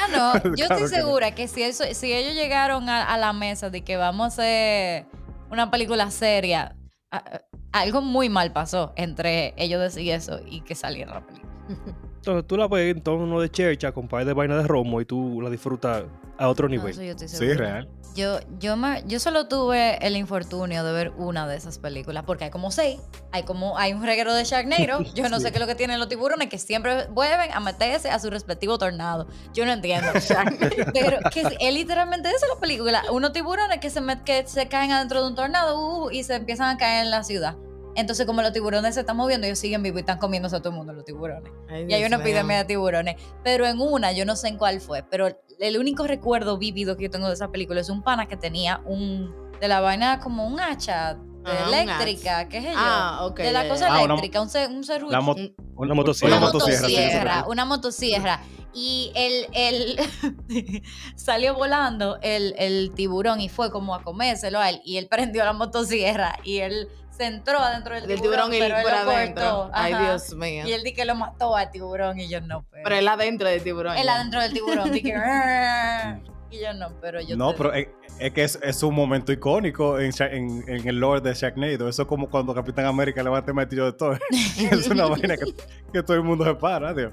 Ah, 0.00 0.06
no, 0.42 0.50
yo 0.56 0.66
Claro 0.66 0.74
estoy 0.74 0.76
que 0.76 0.82
no. 0.82 0.88
segura 1.06 1.34
que 1.34 1.48
si, 1.48 1.62
eso, 1.62 1.82
si 1.92 2.12
ellos 2.12 2.34
llegaron 2.34 2.88
a, 2.88 3.02
a 3.04 3.16
la 3.18 3.32
mesa 3.32 3.70
de 3.70 3.82
que 3.82 3.96
vamos 3.96 4.24
a 4.24 4.26
hacer 4.28 5.06
una 5.50 5.70
película 5.70 6.10
seria, 6.10 6.76
a- 7.10 7.16
a- 7.16 7.40
algo 7.72 8.00
muy 8.02 8.28
mal 8.28 8.52
pasó 8.52 8.92
entre 8.96 9.54
ellos 9.56 9.80
decir 9.80 10.10
eso 10.12 10.40
y 10.46 10.60
que 10.60 10.74
saliera 10.74 11.14
la 11.14 11.26
película. 11.26 11.52
Entonces 12.18 12.46
tú 12.46 12.56
la 12.56 12.68
ves 12.68 12.94
en 12.94 13.02
tono 13.02 13.40
de 13.40 13.50
chercha 13.50 13.92
con 13.92 14.06
par 14.08 14.24
de 14.24 14.32
vaina 14.32 14.56
de 14.56 14.66
romo 14.66 15.00
y 15.00 15.04
tú 15.04 15.40
la 15.40 15.48
disfrutas 15.50 16.04
a 16.36 16.48
otro 16.48 16.68
No, 16.68 16.76
nivel. 16.76 16.90
eso 16.92 17.02
yo 17.02 17.12
estoy 17.12 17.28
Sí, 17.28 17.52
real. 17.54 17.88
Yo, 18.14 18.40
yo, 18.58 18.76
me, 18.76 19.04
yo 19.06 19.20
solo 19.20 19.46
tuve 19.46 20.04
el 20.04 20.16
infortunio 20.16 20.82
de 20.82 20.92
ver 20.92 21.12
una 21.18 21.46
de 21.46 21.56
esas 21.56 21.78
películas, 21.78 22.24
porque 22.26 22.44
hay 22.44 22.50
como 22.50 22.72
seis, 22.72 22.98
hay 23.30 23.44
como 23.44 23.78
hay 23.78 23.92
un 23.92 24.02
reguero 24.02 24.34
de 24.34 24.42
Sharknado, 24.44 25.02
yo 25.14 25.28
no 25.28 25.36
Sí. 25.38 25.44
sé 25.44 25.50
qué 25.52 25.58
es 25.58 25.60
lo 25.60 25.66
que 25.68 25.76
tienen 25.76 26.00
los 26.00 26.08
tiburones, 26.08 26.48
que 26.48 26.58
siempre 26.58 27.06
vuelven 27.08 27.52
a 27.52 27.60
meterse 27.60 28.10
a 28.10 28.18
su 28.18 28.28
respectivo 28.30 28.76
tornado. 28.76 29.28
Yo 29.54 29.64
no 29.66 29.72
entiendo. 29.72 30.08
Pero 30.92 31.18
que 31.30 31.40
es, 31.42 31.48
es 31.60 31.74
literalmente 31.74 32.28
eso 32.30 32.46
la 32.52 32.60
película, 32.60 33.02
unos 33.12 33.32
tiburones 33.32 33.78
que 33.78 33.90
se, 33.90 34.00
met- 34.00 34.24
que 34.24 34.44
se 34.48 34.66
caen 34.68 34.90
adentro 34.90 35.22
de 35.22 35.28
un 35.28 35.34
tornado 35.36 35.78
uh, 36.06 36.10
y 36.10 36.24
se 36.24 36.34
empiezan 36.34 36.74
a 36.74 36.76
caer 36.78 37.04
en 37.04 37.10
la 37.12 37.22
ciudad. 37.22 37.54
Entonces, 37.98 38.24
como 38.26 38.42
los 38.42 38.52
tiburones 38.52 38.94
se 38.94 39.00
están 39.00 39.16
moviendo, 39.16 39.46
ellos 39.46 39.58
siguen 39.58 39.82
vivos 39.82 39.98
y 39.98 40.00
están 40.00 40.18
comiéndose 40.18 40.56
a 40.56 40.60
todo 40.60 40.70
el 40.70 40.76
mundo 40.76 40.92
los 40.92 41.04
tiburones. 41.04 41.52
Ay, 41.68 41.86
Y 41.88 41.94
hay 41.94 42.04
una 42.04 42.16
epidemia 42.16 42.58
de 42.58 42.64
tiburones. 42.64 43.16
Pero 43.44 43.66
en 43.66 43.80
una, 43.80 44.12
yo 44.12 44.24
no 44.24 44.36
sé 44.36 44.48
en 44.48 44.56
cuál 44.58 44.80
fue, 44.80 45.02
pero 45.02 45.28
el 45.60 45.78
único 45.78 46.06
recuerdo 46.06 46.56
vívido 46.58 46.96
que 46.96 47.04
yo 47.04 47.10
tengo 47.10 47.26
de 47.28 47.34
esa 47.34 47.50
película 47.50 47.80
es 47.80 47.90
un 47.90 48.02
pana 48.02 48.26
que 48.26 48.36
tenía 48.36 48.80
un. 48.84 49.34
de 49.60 49.68
la 49.68 49.80
vaina 49.80 50.20
como 50.20 50.46
un 50.46 50.60
hacha 50.60 51.14
de 51.14 51.20
Ah, 51.50 51.64
un 51.68 51.74
eléctrica, 51.74 52.48
qué 52.48 52.60
sé 52.60 52.68
yo. 52.72 52.76
Ah, 52.76 53.20
ok. 53.26 53.38
de 53.38 53.52
la 53.52 53.68
cosa. 53.68 53.86
Ah, 53.88 54.02
una- 54.02 54.14
eléctrica, 54.14 54.40
un, 54.42 54.48
serrucho. 54.50 55.10
La 55.12 55.20
mo- 55.20 55.32
Un- 55.32 55.54
Una 55.76 55.94
motosierra. 55.94 56.36
una 56.36 56.46
motosierra, 56.46 57.44
una 57.48 57.64
motosierra. 57.64 58.40
Y 58.74 59.10
el, 59.14 59.46
el 59.54 59.96
salió 61.16 61.54
volando 61.54 62.18
el, 62.22 62.54
el 62.58 62.92
tiburón 62.94 63.40
y 63.40 63.48
fue 63.48 63.70
como 63.70 63.94
a 63.94 64.02
comérselo 64.02 64.58
a 64.60 64.68
él. 64.70 64.80
Y 64.84 64.96
él 64.98 65.08
prendió 65.10 65.44
la 65.44 65.52
motosierra 65.52 66.38
y 66.44 66.58
él 66.58 66.88
se 67.18 67.26
entró 67.26 67.58
adentro 67.58 67.94
del 67.94 68.06
Del 68.06 68.20
tiburón, 68.20 68.50
tiburón 68.50 68.54
y 68.54 68.58
pero 68.60 68.76
él 68.76 68.82
por 68.82 68.92
lo 68.92 69.10
adentro. 69.12 69.44
cortó. 69.44 69.70
Ay. 69.74 69.94
Dios 69.94 70.34
mío. 70.34 70.64
Y 70.66 70.72
él 70.72 70.82
di 70.82 70.92
que 70.94 71.04
lo 71.04 71.14
mató 71.14 71.54
al 71.56 71.70
tiburón 71.70 72.18
y 72.18 72.28
yo 72.28 72.40
no, 72.40 72.64
pero. 72.70 72.84
Pero 72.84 72.96
él 72.96 73.08
adentro 73.08 73.48
del 73.48 73.62
tiburón. 73.62 73.96
él 73.96 74.04
ya. 74.06 74.14
adentro 74.14 74.40
del 74.40 74.52
tiburón, 74.52 74.92
di 74.92 75.02
que. 75.02 75.14
"Arr". 75.14 76.20
Y 76.50 76.60
yo 76.62 76.72
no, 76.72 76.88
pero 77.02 77.20
yo 77.20 77.36
No, 77.36 77.50
te 77.50 77.58
pero 77.58 77.72
es, 77.74 77.88
es 78.18 78.32
que 78.32 78.42
es, 78.42 78.58
es 78.62 78.82
un 78.82 78.94
momento 78.94 79.32
icónico 79.32 79.98
en, 80.00 80.10
en 80.22 80.88
el 80.88 80.96
lore 80.98 81.20
de 81.20 81.34
Sharknado. 81.34 81.88
Eso 81.88 82.02
es 82.02 82.08
como 82.08 82.30
cuando 82.30 82.54
Capitán 82.54 82.86
América 82.86 83.22
levanta 83.22 83.50
el 83.50 83.54
martillo 83.54 83.84
de 83.84 83.92
Thor. 83.92 84.18
es 84.30 84.88
una 84.88 85.04
vaina 85.06 85.36
que, 85.36 85.52
que 85.92 86.02
todo 86.02 86.16
el 86.16 86.22
mundo 86.22 86.46
se 86.46 86.54
para, 86.54 86.94
Dios. 86.94 87.12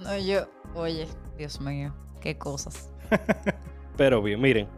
No, 0.00 0.18
yo, 0.18 0.46
oye, 0.74 1.08
Dios 1.38 1.58
mío, 1.62 1.94
qué 2.20 2.36
cosas. 2.36 2.90
Pero 3.96 4.20
bien, 4.22 4.40
miren. 4.40 4.68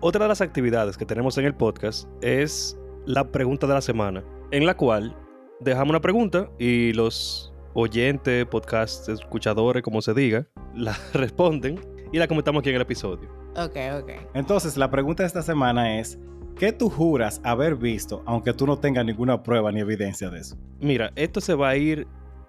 Otra 0.00 0.24
de 0.24 0.28
las 0.28 0.40
actividades 0.40 0.96
que 0.96 1.06
tenemos 1.06 1.38
en 1.38 1.44
el 1.44 1.54
podcast 1.54 2.08
es 2.22 2.76
la 3.06 3.30
pregunta 3.30 3.66
de 3.66 3.74
la 3.74 3.80
semana, 3.80 4.24
en 4.50 4.66
la 4.66 4.76
cual 4.76 5.16
dejamos 5.60 5.90
una 5.90 6.00
pregunta 6.00 6.50
y 6.58 6.92
los 6.92 7.54
oyentes, 7.74 8.44
podcast, 8.46 9.08
escuchadores, 9.08 9.82
como 9.82 10.02
se 10.02 10.12
diga, 10.12 10.46
la 10.74 10.96
responden 11.14 11.80
y 12.12 12.18
la 12.18 12.26
comentamos 12.26 12.60
aquí 12.60 12.70
en 12.70 12.76
el 12.76 12.82
episodio. 12.82 13.28
Ok, 13.56 13.76
ok. 14.02 14.10
Entonces, 14.34 14.76
la 14.76 14.90
pregunta 14.90 15.22
de 15.22 15.28
esta 15.28 15.42
semana 15.42 15.98
es: 15.98 16.18
¿qué 16.58 16.72
tú 16.72 16.90
juras 16.90 17.40
haber 17.44 17.76
visto, 17.76 18.22
aunque 18.26 18.52
tú 18.52 18.66
no 18.66 18.78
tengas 18.78 19.04
ninguna 19.04 19.42
prueba 19.42 19.72
ni 19.72 19.80
evidencia 19.80 20.28
de 20.28 20.40
eso? 20.40 20.56
Mira, 20.80 21.12
esto 21.16 21.40
se 21.40 21.54
va 21.54 21.70
a 21.70 21.76
ir. 21.76 22.06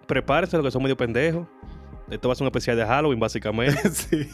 Prepárense 0.07 0.57
lo 0.57 0.63
que 0.63 0.71
son 0.71 0.81
medio 0.81 0.97
pendejos. 0.97 1.47
Esto 2.09 2.29
va 2.29 2.33
a 2.33 2.35
ser 2.35 2.45
un 2.45 2.47
especial 2.47 2.77
de 2.77 2.85
Halloween, 2.85 3.19
básicamente. 3.19 3.89
sí. 3.91 4.27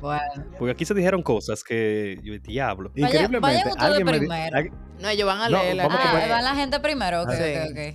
Bueno. 0.00 0.22
Porque 0.58 0.72
aquí 0.72 0.84
se 0.84 0.94
dijeron 0.94 1.22
cosas 1.22 1.62
que. 1.62 2.18
yo, 2.22 2.34
Diablo. 2.38 2.90
Vaya- 2.94 3.06
Increíblemente, 3.06 3.40
vayan 3.40 3.68
ustedes 3.68 3.82
alguien 3.86 4.06
me 4.06 4.12
di- 4.12 4.18
primero. 4.18 4.56
alguien- 4.56 4.74
No, 5.00 5.08
ellos 5.08 5.26
van 5.26 5.40
a 5.40 5.48
No, 5.48 5.58
leer 5.58 5.76
la 5.76 5.82
a 5.84 5.86
Ah, 5.86 6.10
comer- 6.12 6.30
va 6.30 6.42
la 6.42 6.54
gente 6.54 6.80
primero, 6.80 7.22
ok, 7.22 7.28
Ah, 7.28 7.32
ok, 7.32 7.38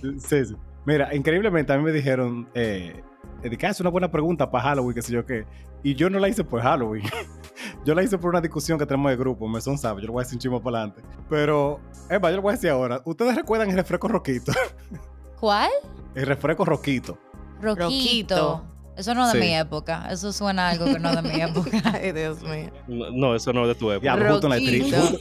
sí. 0.02 0.08
ok. 0.08 0.20
Sí, 0.20 0.44
sí. 0.46 0.56
Mira, 0.84 1.14
increíblemente 1.14 1.72
a 1.72 1.76
mí 1.76 1.82
me 1.82 1.92
dijeron, 1.92 2.48
eh, 2.54 3.02
que 3.42 3.66
"Ah, 3.66 3.70
es 3.70 3.80
una 3.80 3.90
buena 3.90 4.10
pregunta 4.10 4.50
para 4.50 4.64
Halloween, 4.64 4.94
qué 4.94 5.02
sé 5.02 5.12
yo 5.12 5.24
qué. 5.26 5.44
Y 5.82 5.94
yo 5.94 6.10
no 6.10 6.18
la 6.18 6.28
hice 6.28 6.42
por 6.44 6.60
Halloween. 6.60 7.02
yo 7.84 7.94
la 7.94 8.02
hice 8.02 8.18
por 8.18 8.30
una 8.30 8.40
discusión 8.40 8.78
que 8.78 8.86
tenemos 8.86 9.10
de 9.10 9.16
grupo, 9.16 9.46
me 9.48 9.60
son 9.60 9.78
sabe, 9.78 10.00
yo 10.00 10.06
lo 10.08 10.14
voy 10.14 10.22
a 10.22 10.24
decir 10.24 10.36
un 10.36 10.40
chismo 10.40 10.62
para 10.62 10.78
adelante. 10.78 11.02
Pero, 11.28 11.80
Eva, 12.10 12.30
yo 12.30 12.36
lo 12.36 12.42
voy 12.42 12.52
a 12.52 12.54
decir 12.56 12.70
ahora. 12.70 13.00
¿Ustedes 13.04 13.34
recuerdan 13.36 13.70
el 13.70 13.76
refresco 13.76 14.08
roquito? 14.08 14.52
¿Cuál? 15.40 15.70
el 16.14 16.26
refresco 16.26 16.64
roquito. 16.64 17.18
Roquito. 17.60 17.84
Roquito. 17.84 18.64
Eso 18.98 19.14
no 19.14 19.26
es 19.26 19.32
de 19.32 19.40
Sí. 19.40 19.46
mi 19.46 19.54
época. 19.56 20.08
Eso 20.10 20.32
suena 20.32 20.66
a 20.68 20.70
algo 20.72 20.84
que 20.86 20.98
no 20.98 21.10
es 21.10 21.16
de 21.16 21.22
mi 21.22 21.40
época. 21.40 21.70
Ay, 21.94 22.12
Dios 22.12 22.42
mío. 22.42 22.70
No, 22.88 23.10
no, 23.10 23.34
eso 23.34 23.52
no 23.52 23.62
es 23.62 23.68
de 23.68 23.74
tu 23.76 23.90
época. 23.92 24.04
Ya, 24.18 24.28
justo 24.30 24.46
en 24.46 24.50
la 24.50 24.56
triti. 24.56 24.90
Justo, 24.92 25.18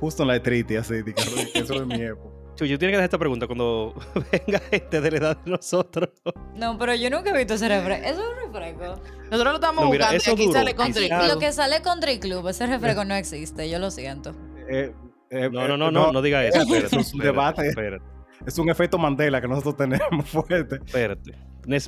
justo 0.00 0.22
en 0.22 0.28
la 0.28 0.42
triti, 0.42 0.76
así, 0.76 1.02
de 1.02 1.12
que 1.14 1.22
eso 1.58 1.74
es 1.74 1.86
mi 1.86 2.00
época. 2.02 2.30
Chuy, 2.56 2.68
yo 2.68 2.78
tiene 2.78 2.92
que 2.92 2.96
dejar 2.98 3.04
esta 3.04 3.18
pregunta 3.18 3.46
cuando 3.46 3.94
venga 4.32 4.58
gente 4.70 5.00
de 5.00 5.10
la 5.12 5.16
edad 5.18 5.36
de 5.38 5.50
nosotros. 5.50 6.10
No, 6.56 6.76
pero 6.78 6.94
yo 6.94 7.08
nunca 7.10 7.30
he 7.30 7.38
visto 7.38 7.54
ese 7.54 7.68
refresco. 7.68 8.06
Eso 8.06 8.20
es 8.20 8.26
un 8.46 8.52
refresco. 8.52 9.00
Nosotros 9.30 9.44
lo 9.44 9.54
estamos 9.54 9.84
No, 9.84 9.90
mira, 9.90 10.12
buscando 10.12 10.30
y 10.30 10.32
aquí 10.34 10.46
duró. 10.46 10.58
sale 10.58 10.74
trigo. 10.92 11.06
Claro. 11.08 11.34
Lo 11.34 11.38
que 11.38 11.52
sale 11.52 11.82
con 11.82 12.00
Club, 12.00 12.48
ese 12.48 12.66
refresco 12.66 13.04
no 13.04 13.14
existe, 13.14 13.70
yo 13.70 13.78
lo 13.78 13.90
siento. 13.90 14.34
Eh, 14.68 14.92
eh, 15.30 15.48
No, 15.50 15.64
eh, 15.64 15.68
no, 15.68 15.76
no, 15.76 15.90
no, 15.90 16.12
no 16.12 16.22
diga 16.22 16.44
eso. 16.44 16.58
Eso 16.60 16.66
Espérate, 16.66 16.86
es 16.86 16.92
un 16.92 17.00
espérate, 17.00 17.26
debate. 17.26 17.68
espérate, 17.68 18.04
Es 18.46 18.58
un 18.58 18.68
efecto 18.68 18.98
Mandela 18.98 19.40
que 19.40 19.48
nosotros 19.48 19.76
tenemos 19.76 20.28
fuerte. 20.30 20.76
espérate. 20.84 21.32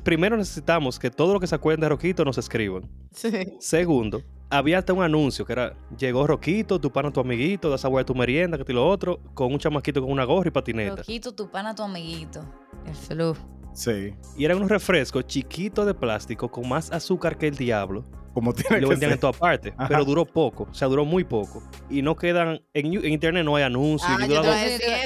Primero 0.02 0.36
necesitamos 0.36 0.98
que 0.98 1.10
todo 1.10 1.32
lo 1.32 1.40
que 1.40 1.46
se 1.46 1.54
acuerden 1.54 1.80
de 1.80 1.88
Roquito 1.88 2.24
nos 2.24 2.38
escriban. 2.38 2.88
Sí. 3.10 3.30
Segundo, 3.60 4.22
había 4.50 4.78
hasta 4.78 4.92
un 4.92 5.02
anuncio 5.02 5.44
que 5.44 5.52
era, 5.52 5.74
llegó 5.96 6.26
Roquito, 6.26 6.78
tu 6.78 6.90
pana, 6.90 7.10
tu 7.10 7.20
amiguito, 7.20 7.70
das 7.70 7.84
agua 7.84 8.00
de 8.00 8.04
tu 8.04 8.14
merienda, 8.14 8.58
que 8.58 8.64
te 8.64 8.72
lo 8.72 8.86
otro, 8.86 9.20
con 9.34 9.52
un 9.52 9.58
chamaquito 9.58 10.00
con 10.02 10.10
una 10.10 10.24
gorra 10.24 10.48
y 10.48 10.50
patineta. 10.50 10.96
Roquito, 10.96 11.34
tu 11.34 11.50
pana, 11.50 11.74
tu 11.74 11.82
amiguito. 11.82 12.44
El 12.86 12.94
flu. 12.94 13.34
Sí. 13.72 14.14
Y 14.36 14.44
eran 14.44 14.58
unos 14.58 14.70
refrescos 14.70 15.26
chiquitos 15.26 15.86
de 15.86 15.94
plástico 15.94 16.50
con 16.50 16.68
más 16.68 16.92
azúcar 16.92 17.38
que 17.38 17.48
el 17.48 17.56
diablo. 17.56 18.04
Como 18.34 18.52
Y 18.52 18.54
tiene 18.54 18.80
lo 18.80 18.88
que 18.88 18.92
vendían 18.94 19.10
ser. 19.10 19.16
en 19.16 19.20
todas 19.20 19.36
partes. 19.36 19.72
Ajá. 19.76 19.88
Pero 19.88 20.04
duró 20.04 20.24
poco. 20.24 20.66
O 20.70 20.74
sea, 20.74 20.88
duró 20.88 21.04
muy 21.04 21.24
poco. 21.24 21.62
Y 21.90 22.00
no 22.02 22.16
quedan. 22.16 22.62
En, 22.72 22.86
en 22.86 23.12
internet 23.12 23.44
no 23.44 23.56
hay 23.56 23.64
anuncios. 23.64 24.10
Ah, 24.10 24.18
ni 24.20 24.28
yo 24.32 24.40
eso, 24.42 24.46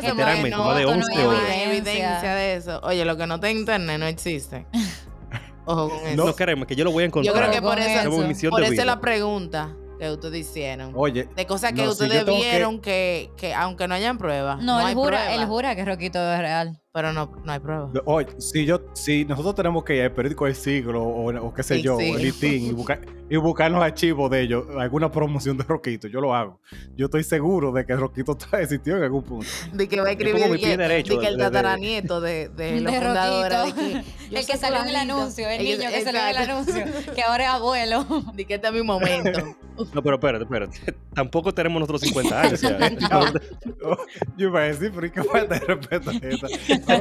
literalmente, 0.02 0.56
más 0.56 0.76
de 0.76 0.82
no, 0.84 0.90
11 0.92 1.14
no 1.14 1.20
hay 1.20 1.26
horas. 1.26 1.42
evidencia 1.66 2.34
de 2.34 2.54
eso. 2.54 2.80
Oye, 2.84 3.04
lo 3.04 3.16
que 3.16 3.26
no 3.26 3.34
está 3.36 3.50
en 3.50 3.58
internet 3.58 3.98
no 3.98 4.06
existe. 4.06 4.66
Ojo 5.64 5.88
con 5.88 6.06
eso. 6.06 6.16
No 6.24 6.32
créeme, 6.34 6.66
que 6.66 6.76
yo 6.76 6.84
lo 6.84 6.92
voy 6.92 7.02
a 7.02 7.06
Yo 7.06 7.08
encontrar. 7.08 7.34
creo 7.36 7.50
que 7.50 7.62
por 7.62 7.78
eso, 7.80 7.98
Hacemos 7.98 8.18
eso. 8.20 8.28
misión 8.28 8.50
por 8.50 8.62
eso 8.62 8.72
es 8.72 8.86
la 8.86 9.00
pregunta 9.00 9.74
que 9.98 10.10
ustedes 10.10 10.48
hicieron. 10.48 10.92
Oye, 10.94 11.28
De 11.34 11.46
cosas 11.46 11.72
que 11.72 11.82
No, 11.82 11.92
si 11.92 12.04
ustedes 12.04 12.20
yo 12.20 12.26
que- 12.26 12.32
vieron 12.40 12.80
que... 12.80 13.30
Que, 13.36 13.52
aunque 13.54 13.88
no 13.88 13.94
hayan 13.94 14.16
pruebas. 14.18 14.62
No, 14.62 14.86
él, 14.86 14.94
jura, 14.94 15.34
él 15.34 15.44
jura 15.46 15.74
que 15.74 15.84
Roquito 15.84 16.18
es 16.32 16.38
real. 16.38 16.78
Pero 16.96 17.12
no, 17.12 17.30
no 17.44 17.52
hay 17.52 17.58
pruebas. 17.60 17.90
Oye, 18.06 18.28
si 18.38 18.64
yo, 18.64 18.80
si 18.94 19.26
nosotros 19.26 19.54
tenemos 19.54 19.84
que 19.84 19.96
ir 19.96 20.02
al 20.04 20.12
periódico 20.12 20.46
del 20.46 20.54
siglo 20.54 21.02
o, 21.04 21.30
o 21.46 21.52
qué 21.52 21.62
sé 21.62 21.74
El 21.74 21.82
yo, 21.82 22.00
el 22.00 22.24
ITIN, 22.24 22.68
y 22.68 22.72
buscar, 22.72 23.00
y 23.28 23.36
buscar 23.36 23.70
los 23.70 23.82
archivos 23.82 24.30
de 24.30 24.40
ellos, 24.40 24.64
alguna 24.78 25.12
promoción 25.12 25.58
de 25.58 25.64
Roquito, 25.64 26.08
yo 26.08 26.22
lo 26.22 26.34
hago. 26.34 26.58
Yo 26.96 27.04
estoy 27.04 27.22
seguro 27.22 27.70
de 27.72 27.84
que 27.84 27.94
Roquito 27.96 28.32
está- 28.32 28.60
existió 28.62 28.96
en 28.96 29.02
algún 29.02 29.22
punto. 29.24 29.46
De 29.74 29.86
que 29.86 30.00
va 30.00 30.08
a 30.08 30.12
escribir 30.12 30.58
que, 30.58 30.74
derecho 30.78 31.16
de 31.16 31.20
que 31.20 31.26
el 31.26 31.36
de- 31.36 31.44
de- 31.44 31.50
tataranieto 31.50 32.20
de, 32.22 32.48
de 32.48 32.80
los 32.80 32.90
De 32.90 32.98
fundadores. 32.98 33.76
De 33.76 33.82
que 33.82 34.04
el 34.38 34.46
que 34.46 34.56
salió 34.56 34.80
en 34.82 34.88
el 34.88 34.96
anuncio, 34.96 35.46
el 35.50 35.60
Ellos- 35.60 35.78
niño 35.80 35.90
que 35.90 36.02
salió 36.02 36.20
en 36.22 36.28
el 36.28 36.36
anuncio, 36.50 36.84
que 37.14 37.22
ahora 37.22 37.44
es 37.44 37.50
abuelo. 37.50 38.06
De 38.32 38.46
que 38.46 38.54
este 38.54 38.68
es 38.68 38.72
mi 38.72 38.82
momento. 38.82 39.38
No, 39.92 40.02
pero 40.02 40.14
espérate, 40.14 40.44
espérate. 40.44 40.94
Tampoco 41.12 41.52
tenemos 41.52 41.78
nosotros 41.80 42.00
50 42.00 42.40
años. 42.40 42.62
Yo 44.38 44.48
iba 44.48 44.60
a 44.60 44.64
decir, 44.64 44.90
pero 44.94 45.06
¿y 45.06 45.10
qué 45.10 45.22
falta 45.22 45.58
de 45.58 45.60
respeto 45.66 46.10
es 46.12 46.22
esa? 46.22 46.46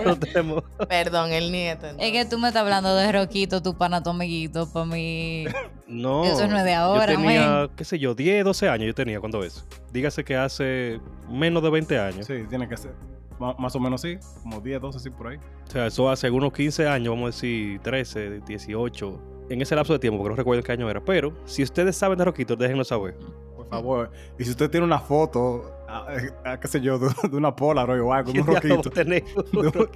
No 0.05 0.17
tenemos. 0.17 0.63
Perdón, 0.87 1.31
el 1.31 1.51
nieto. 1.51 1.87
Es 1.97 2.11
que 2.11 2.25
tú 2.25 2.37
me 2.37 2.47
estás 2.47 2.63
hablando 2.63 2.95
de 2.95 3.11
Roquito, 3.11 3.61
tu 3.61 3.77
pana, 3.77 4.01
tu 4.01 4.09
amiguito, 4.09 4.71
para 4.71 4.85
mí. 4.85 5.45
No. 5.87 6.25
Eso 6.25 6.47
no 6.47 6.57
es 6.57 6.63
de 6.63 6.73
ahora, 6.73 7.13
Yo 7.13 7.19
tenía, 7.19 7.69
qué 7.75 7.83
sé 7.85 7.99
yo, 7.99 8.15
10, 8.15 8.43
12 8.43 8.69
años 8.69 8.87
yo 8.87 8.95
tenía 8.95 9.19
cuando 9.19 9.43
eso. 9.43 9.63
Dígase 9.91 10.23
que 10.23 10.35
hace 10.35 10.99
menos 11.29 11.61
de 11.61 11.69
20 11.69 11.99
años. 11.99 12.25
Sí, 12.25 12.43
tiene 12.49 12.67
que 12.67 12.75
ser. 12.75 12.93
Más 13.39 13.75
o 13.75 13.79
menos 13.79 14.01
sí, 14.01 14.17
como 14.43 14.61
10, 14.61 14.81
12, 14.81 14.99
sí, 14.99 15.09
por 15.09 15.27
ahí. 15.27 15.37
O 15.67 15.71
sea, 15.71 15.87
eso 15.87 16.09
hace 16.09 16.31
unos 16.31 16.53
15 16.53 16.87
años, 16.87 17.09
vamos 17.13 17.23
a 17.23 17.35
decir 17.35 17.79
13, 17.81 18.41
18. 18.47 19.21
En 19.49 19.61
ese 19.61 19.75
lapso 19.75 19.93
de 19.93 19.99
tiempo, 19.99 20.17
porque 20.17 20.31
no 20.31 20.35
recuerdo 20.37 20.63
qué 20.63 20.71
año 20.71 20.89
era. 20.89 21.03
Pero 21.03 21.33
si 21.45 21.61
ustedes 21.61 21.95
saben 21.95 22.17
de 22.17 22.25
Roquito, 22.25 22.55
déjenlo 22.55 22.83
saber. 22.83 23.15
Por 23.55 23.67
favor. 23.67 24.11
Y 24.39 24.45
si 24.45 24.51
usted 24.51 24.69
tiene 24.69 24.85
una 24.85 24.99
foto, 24.99 25.74
a, 25.87 26.51
a- 26.51 26.59
qué 26.59 26.67
sé 26.67 26.81
yo, 26.81 26.97
de, 26.99 27.09
de 27.29 27.35
una 27.37 27.55
Polaroid 27.55 28.01
o 28.01 28.13
algo, 28.13 28.31
de 28.33 28.41
un 28.41 28.47
Roquito. 28.47 28.89
a 28.89 28.91
tener 28.91 29.23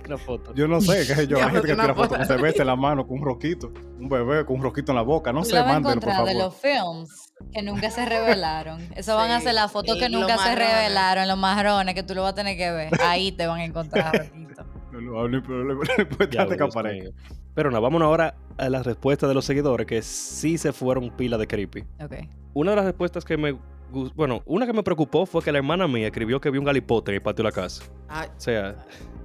una 0.06 0.18
foto. 0.18 0.54
Yo 0.54 0.68
no 0.68 0.80
sé, 0.82 1.06
qué 1.08 1.16
sé 1.16 1.28
yo, 1.28 1.38
la 1.40 1.50
gente 1.50 1.68
que 1.68 1.74
una 1.74 1.84
tira 1.84 1.96
fotos 1.96 2.18
con 2.18 2.26
cerveza 2.28 2.62
en 2.64 2.68
la 2.68 2.76
mano, 2.76 3.06
con 3.08 3.20
un 3.20 3.26
roquito. 3.26 3.72
Un 4.00 4.08
bebé 4.10 4.46
con 4.46 4.58
un 4.58 4.64
roquito 4.64 4.92
en 4.92 4.96
la 4.98 5.02
boca. 5.02 5.34
No 5.34 5.44
sé, 5.44 5.56
mándelo, 5.56 5.82
por 5.82 5.92
encontrar 5.92 6.16
favor. 6.16 6.30
de 6.30 6.36
los 6.36 6.56
films 6.56 7.34
que 7.54 7.62
nunca 7.62 7.90
se 7.92 8.06
revelaron. 8.06 8.82
Eso 8.96 9.16
van 9.16 9.32
a 9.32 9.42
ser 9.42 9.54
las 9.56 9.72
fotos 9.72 9.98
que 9.98 10.10
nunca 10.10 10.38
se 10.38 10.56
revelaron, 10.56 11.28
los 11.28 11.38
marrones 11.38 11.96
que 11.96 12.04
tú 12.04 12.16
lo 12.16 12.22
vas 12.24 12.32
a 12.32 12.36
tener 12.36 12.58
que 12.58 12.72
ver. 12.72 12.90
Ahí 13.02 13.32
te 13.32 13.48
van 13.48 13.60
a 13.60 13.66
encontrar 13.66 14.14
Roquito. 14.34 14.66
No, 14.92 15.28
no, 15.28 15.28
no 15.28 15.80
hay 16.86 17.02
mío. 17.02 17.12
Pero 17.56 17.70
nada, 17.72 17.80
vámonos 17.82 18.06
ahora 18.06 18.36
a 18.58 18.70
las 18.70 18.86
respuestas 18.86 19.28
de 19.30 19.36
los 19.36 19.46
seguidores 19.46 19.86
que 19.86 20.02
sí 20.02 20.58
se 20.58 20.72
fueron 20.74 21.10
pila 21.16 21.38
de 21.38 21.48
creepy. 21.48 21.82
Ok. 22.04 22.14
Una 22.54 22.72
de 22.72 22.78
las 22.78 22.86
respuestas 22.86 23.24
que 23.26 23.38
me 23.38 23.58
bueno, 24.16 24.42
una 24.46 24.66
que 24.66 24.74
me 24.74 24.84
preocupó 24.84 25.26
fue 25.26 25.42
que 25.44 25.52
la 25.52 25.58
hermana 25.60 25.88
mía 25.88 26.08
escribió 26.08 26.40
que 26.40 26.50
vio 26.50 26.62
un 26.62 26.66
galipote 26.66 27.12
en 27.12 27.16
el 27.16 27.22
patio 27.22 27.44
de 27.44 27.50
la 27.50 27.52
casa. 27.56 27.84
Ah, 28.08 28.28
O 28.28 28.40
sea, 28.40 28.76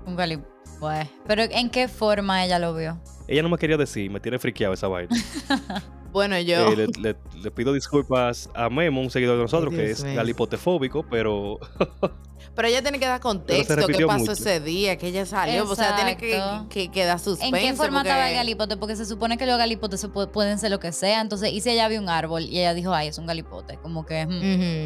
Un 0.06 0.16
gali... 0.16 0.38
Pues, 0.80 1.06
Pero 1.26 1.42
¿en 1.42 1.70
qué 1.70 1.88
forma 1.88 2.44
ella 2.44 2.58
lo 2.58 2.74
vio? 2.74 2.98
ella 3.28 3.42
no 3.42 3.48
me 3.48 3.56
quería 3.56 3.76
decir, 3.78 4.10
me 4.10 4.20
tiene 4.20 4.38
friqueado 4.38 4.74
esa 4.74 4.86
vaina. 4.88 5.14
bueno, 6.12 6.38
yo. 6.40 6.68
Eh, 6.72 6.76
le, 6.76 6.86
le- 7.00 7.16
le 7.42 7.50
pido 7.50 7.72
disculpas 7.72 8.50
a 8.54 8.68
Memo, 8.68 9.00
un 9.00 9.08
seguidor 9.10 9.36
de 9.36 9.42
nosotros, 9.42 9.72
que 9.72 9.90
es 9.92 10.04
mío. 10.04 10.16
galipotefóbico, 10.16 11.02
pero 11.08 11.58
Pero 12.54 12.68
ella 12.68 12.82
tiene 12.82 12.98
que 13.00 13.06
dar 13.06 13.20
contexto. 13.20 13.74
¿Qué 13.86 14.06
pasó 14.06 14.18
mucho. 14.20 14.32
ese 14.32 14.60
día? 14.60 14.96
Que 14.96 15.08
ella 15.08 15.26
salió. 15.26 15.68
O 15.68 15.74
sea, 15.74 15.96
tiene 15.96 16.16
que, 16.16 16.40
que, 16.70 16.88
que 16.90 17.04
dar 17.04 17.18
suspenso. 17.18 17.56
¿En 17.56 17.62
qué 17.62 17.74
forma 17.74 17.98
porque- 17.98 18.08
estaba 18.10 18.30
el 18.30 18.36
galipote? 18.36 18.76
Porque 18.76 18.94
se 18.96 19.04
supone 19.06 19.36
que 19.36 19.46
los 19.46 19.58
galipotes 19.58 20.00
se 20.00 20.08
pu- 20.08 20.30
pueden 20.30 20.58
ser 20.58 20.70
lo 20.70 20.78
que 20.78 20.92
sea. 20.92 21.20
Entonces, 21.20 21.52
¿y 21.52 21.60
si 21.60 21.70
ella 21.70 21.88
vio 21.88 22.00
un 22.00 22.08
árbol 22.08 22.42
y 22.44 22.60
ella 22.60 22.72
dijo, 22.74 22.94
ay, 22.94 23.08
es 23.08 23.18
un 23.18 23.26
galipote? 23.26 23.76
Como 23.78 24.06
que... 24.06 24.24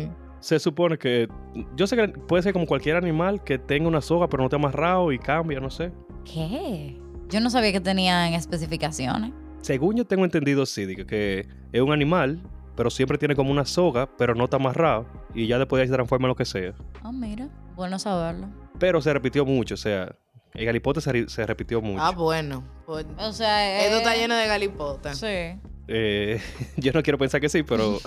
Ujú. 0.09 0.15
se 0.41 0.59
supone 0.59 0.97
que. 0.99 1.29
Yo 1.77 1.87
sé 1.87 1.97
que 1.97 2.09
puede 2.09 2.43
ser 2.43 2.53
como 2.53 2.65
cualquier 2.67 2.97
animal 2.97 3.43
que 3.45 3.59
tenga 3.59 3.87
una 3.89 4.01
soga, 4.01 4.29
pero 4.29 4.43
no 4.43 4.47
esté 4.47 4.57
amarrado 4.57 5.13
y 5.13 5.19
cambia, 5.19 5.61
no 5.61 5.69
sé. 5.71 5.93
¿Qué? 6.25 6.99
Yo 7.29 7.41
no 7.41 7.51
sabía 7.51 7.73
que 7.73 7.81
tenían 7.81 8.33
especificaciones. 8.35 9.33
Según 9.61 9.97
yo 9.97 10.05
tengo 10.07 10.25
entendido, 10.25 10.65
sí, 10.65 10.87
que 11.05 11.47
es 11.73 11.81
un 11.83 11.93
animal, 11.93 12.41
pero 12.79 12.91
siempre 12.91 13.19
tiene 13.19 13.35
como 13.35 13.51
una 13.51 13.65
soga, 13.65 14.09
pero 14.17 14.37
no 14.37 14.45
está 14.45 14.57
amarrado. 14.57 15.05
Y 15.35 15.49
ya 15.49 15.59
después 15.59 15.79
de 15.79 15.83
ahí 15.83 15.89
se 15.89 15.95
transforma 15.95 16.27
en 16.27 16.29
lo 16.29 16.37
que 16.37 16.45
sea. 16.45 16.75
Ah, 17.03 17.11
mira. 17.11 17.49
Bueno 17.75 17.99
saberlo. 17.99 18.47
Pero 18.79 19.03
se 19.03 19.13
repitió 19.13 19.45
mucho, 19.45 19.75
o 19.75 19.77
sea, 19.77 20.15
el 20.55 20.65
galipote 20.65 21.01
se, 21.01 21.11
re- 21.11 21.29
se 21.29 21.45
repitió 21.45 21.81
mucho. 21.83 22.01
Ah, 22.01 22.13
bueno. 22.13 22.63
Pues, 22.87 23.05
O 23.19 23.33
sea, 23.33 23.85
Esto 23.85 23.97
está 23.97 24.15
eh, 24.15 24.21
lleno 24.21 24.37
de 24.37 24.47
galipotas. 24.47 25.19
Sí. 25.19 25.59
Eh, 25.89 26.41
yo 26.77 26.93
no 26.93 27.03
quiero 27.03 27.19
pensar 27.19 27.41
que 27.41 27.49
sí, 27.49 27.65
pero 27.65 27.99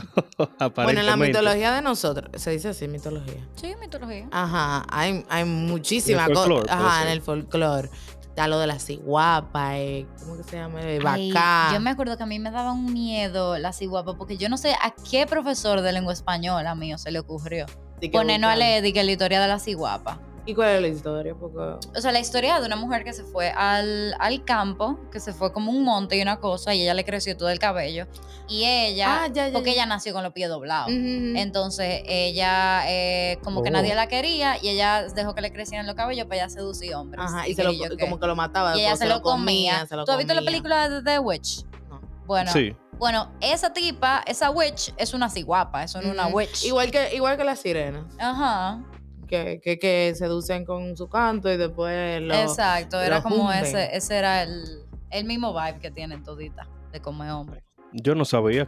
aparentemente. 0.57 0.73
Bueno, 0.83 0.99
en 1.01 1.05
la 1.05 1.17
mitología 1.17 1.73
de 1.75 1.81
nosotros, 1.81 2.29
se 2.41 2.51
dice 2.51 2.69
así, 2.69 2.87
mitología. 2.87 3.45
Sí, 3.55 3.73
mitología. 3.81 4.29
Ajá, 4.31 4.85
hay, 4.89 5.25
hay 5.27 5.43
muchísimas 5.43 6.29
En 6.29 6.31
el 6.31 6.35
cosas. 6.37 6.65
Ajá, 6.69 7.03
en 7.03 7.09
el 7.09 7.21
folclore. 7.21 7.89
Está 8.31 8.47
lo 8.47 8.59
de 8.59 8.67
la 8.67 8.79
ciguapa, 8.79 9.77
eh, 9.77 10.07
¿cómo 10.21 10.37
que 10.37 10.43
se 10.43 10.55
llama? 10.55 10.79
Eh, 10.81 10.99
Ay, 11.05 11.33
Bacá. 11.33 11.71
yo 11.73 11.81
me 11.81 11.89
acuerdo 11.89 12.15
que 12.15 12.23
a 12.23 12.25
mí 12.25 12.39
me 12.39 12.49
daba 12.49 12.71
un 12.71 12.93
miedo 12.93 13.57
la 13.57 13.73
ciguapa, 13.73 14.17
porque 14.17 14.37
yo 14.37 14.47
no 14.47 14.55
sé 14.55 14.73
a 14.81 14.93
qué 15.09 15.27
profesor 15.27 15.81
de 15.81 15.91
lengua 15.91 16.13
española 16.13 16.73
mío 16.73 16.97
se 16.97 17.11
le 17.11 17.19
ocurrió 17.19 17.65
ponernos 18.09 18.49
a 18.49 18.55
leer 18.55 18.93
que 18.93 19.03
la 19.03 19.11
historia 19.11 19.41
de 19.41 19.47
la 19.49 19.59
ciguapa. 19.59 20.19
¿Y 20.45 20.55
cuál 20.55 20.69
es 20.69 20.81
la 20.81 20.87
historia? 20.87 21.35
Porque... 21.35 21.87
O 21.95 22.01
sea, 22.01 22.11
la 22.11 22.19
historia 22.19 22.59
de 22.59 22.65
una 22.65 22.75
mujer 22.75 23.03
que 23.03 23.13
se 23.13 23.23
fue 23.23 23.49
al, 23.51 24.15
al 24.19 24.43
campo, 24.43 24.99
que 25.11 25.19
se 25.19 25.33
fue 25.33 25.53
como 25.53 25.71
un 25.71 25.83
monte 25.83 26.17
y 26.17 26.21
una 26.21 26.39
cosa, 26.39 26.73
y 26.73 26.81
ella 26.81 26.93
le 26.95 27.05
creció 27.05 27.37
todo 27.37 27.49
el 27.49 27.59
cabello. 27.59 28.07
Y 28.47 28.65
ella, 28.65 29.23
Ah, 29.23 29.27
ya, 29.27 29.47
ya, 29.47 29.53
porque 29.53 29.69
ya. 29.69 29.73
ella 29.75 29.85
nació 29.85 30.13
con 30.13 30.23
los 30.23 30.33
pies 30.33 30.49
doblados. 30.49 30.89
Entonces 30.89 32.01
ella, 32.05 32.83
eh, 32.87 33.37
como 33.43 33.61
que 33.63 33.69
Oh. 33.69 33.73
nadie 33.73 33.95
la 33.95 34.07
quería, 34.07 34.57
y 34.61 34.69
ella 34.69 35.03
dejó 35.15 35.35
que 35.35 35.41
le 35.41 35.51
crecieran 35.53 35.85
los 35.85 35.95
cabellos 35.95 36.25
para 36.25 36.37
ella 36.41 36.49
seducir 36.49 36.93
hombres. 36.95 37.23
Ajá, 37.23 37.47
y, 37.47 37.51
Y 37.51 37.55
se 37.55 37.63
lo, 37.63 37.71
que 37.71 37.97
como 37.97 38.19
que 38.19 38.27
lo 38.27 38.35
mataba. 38.35 38.75
Y 38.77 38.81
ella 38.81 38.95
se 38.95 39.07
lo 39.07 39.21
comía. 39.21 39.85
se 39.87 39.95
lo 39.95 40.05
¿Tú 40.05 40.11
has 40.11 40.17
visto 40.17 40.33
la 40.33 40.41
película 40.41 40.89
de 40.89 41.01
The 41.03 41.19
Witch? 41.19 41.65
No. 41.89 42.01
Bueno, 42.25 42.51
Sí. 42.51 42.75
bueno, 42.97 43.31
esa 43.41 43.73
tipa, 43.73 44.23
esa 44.25 44.49
witch, 44.51 44.93
es 44.97 45.13
una 45.13 45.29
ciguapa, 45.29 45.83
es 45.83 45.95
una 45.95 46.27
witch. 46.27 46.63
Igual 46.65 46.91
que, 46.91 47.13
igual 47.15 47.37
que 47.37 47.43
las 47.43 47.59
sirenas, 47.59 48.05
Ajá, 48.19 48.81
que, 49.31 49.61
que, 49.63 49.79
que 49.79 50.13
seducen 50.13 50.65
con 50.65 50.95
su 50.97 51.07
canto 51.07 51.51
y 51.51 51.55
después 51.57 52.21
lo... 52.21 52.33
exacto. 52.35 52.99
Era 53.01 53.17
lo 53.17 53.23
como 53.23 53.51
ese, 53.51 53.95
ese 53.95 54.17
era 54.17 54.43
el, 54.43 54.83
el 55.09 55.25
mismo 55.25 55.53
vibe 55.53 55.79
que 55.79 55.89
tienen 55.89 56.21
toditas 56.21 56.67
de 56.91 56.99
como 57.01 57.23
hombre. 57.23 57.63
Yo 57.93 58.13
no 58.13 58.25
sabía. 58.25 58.67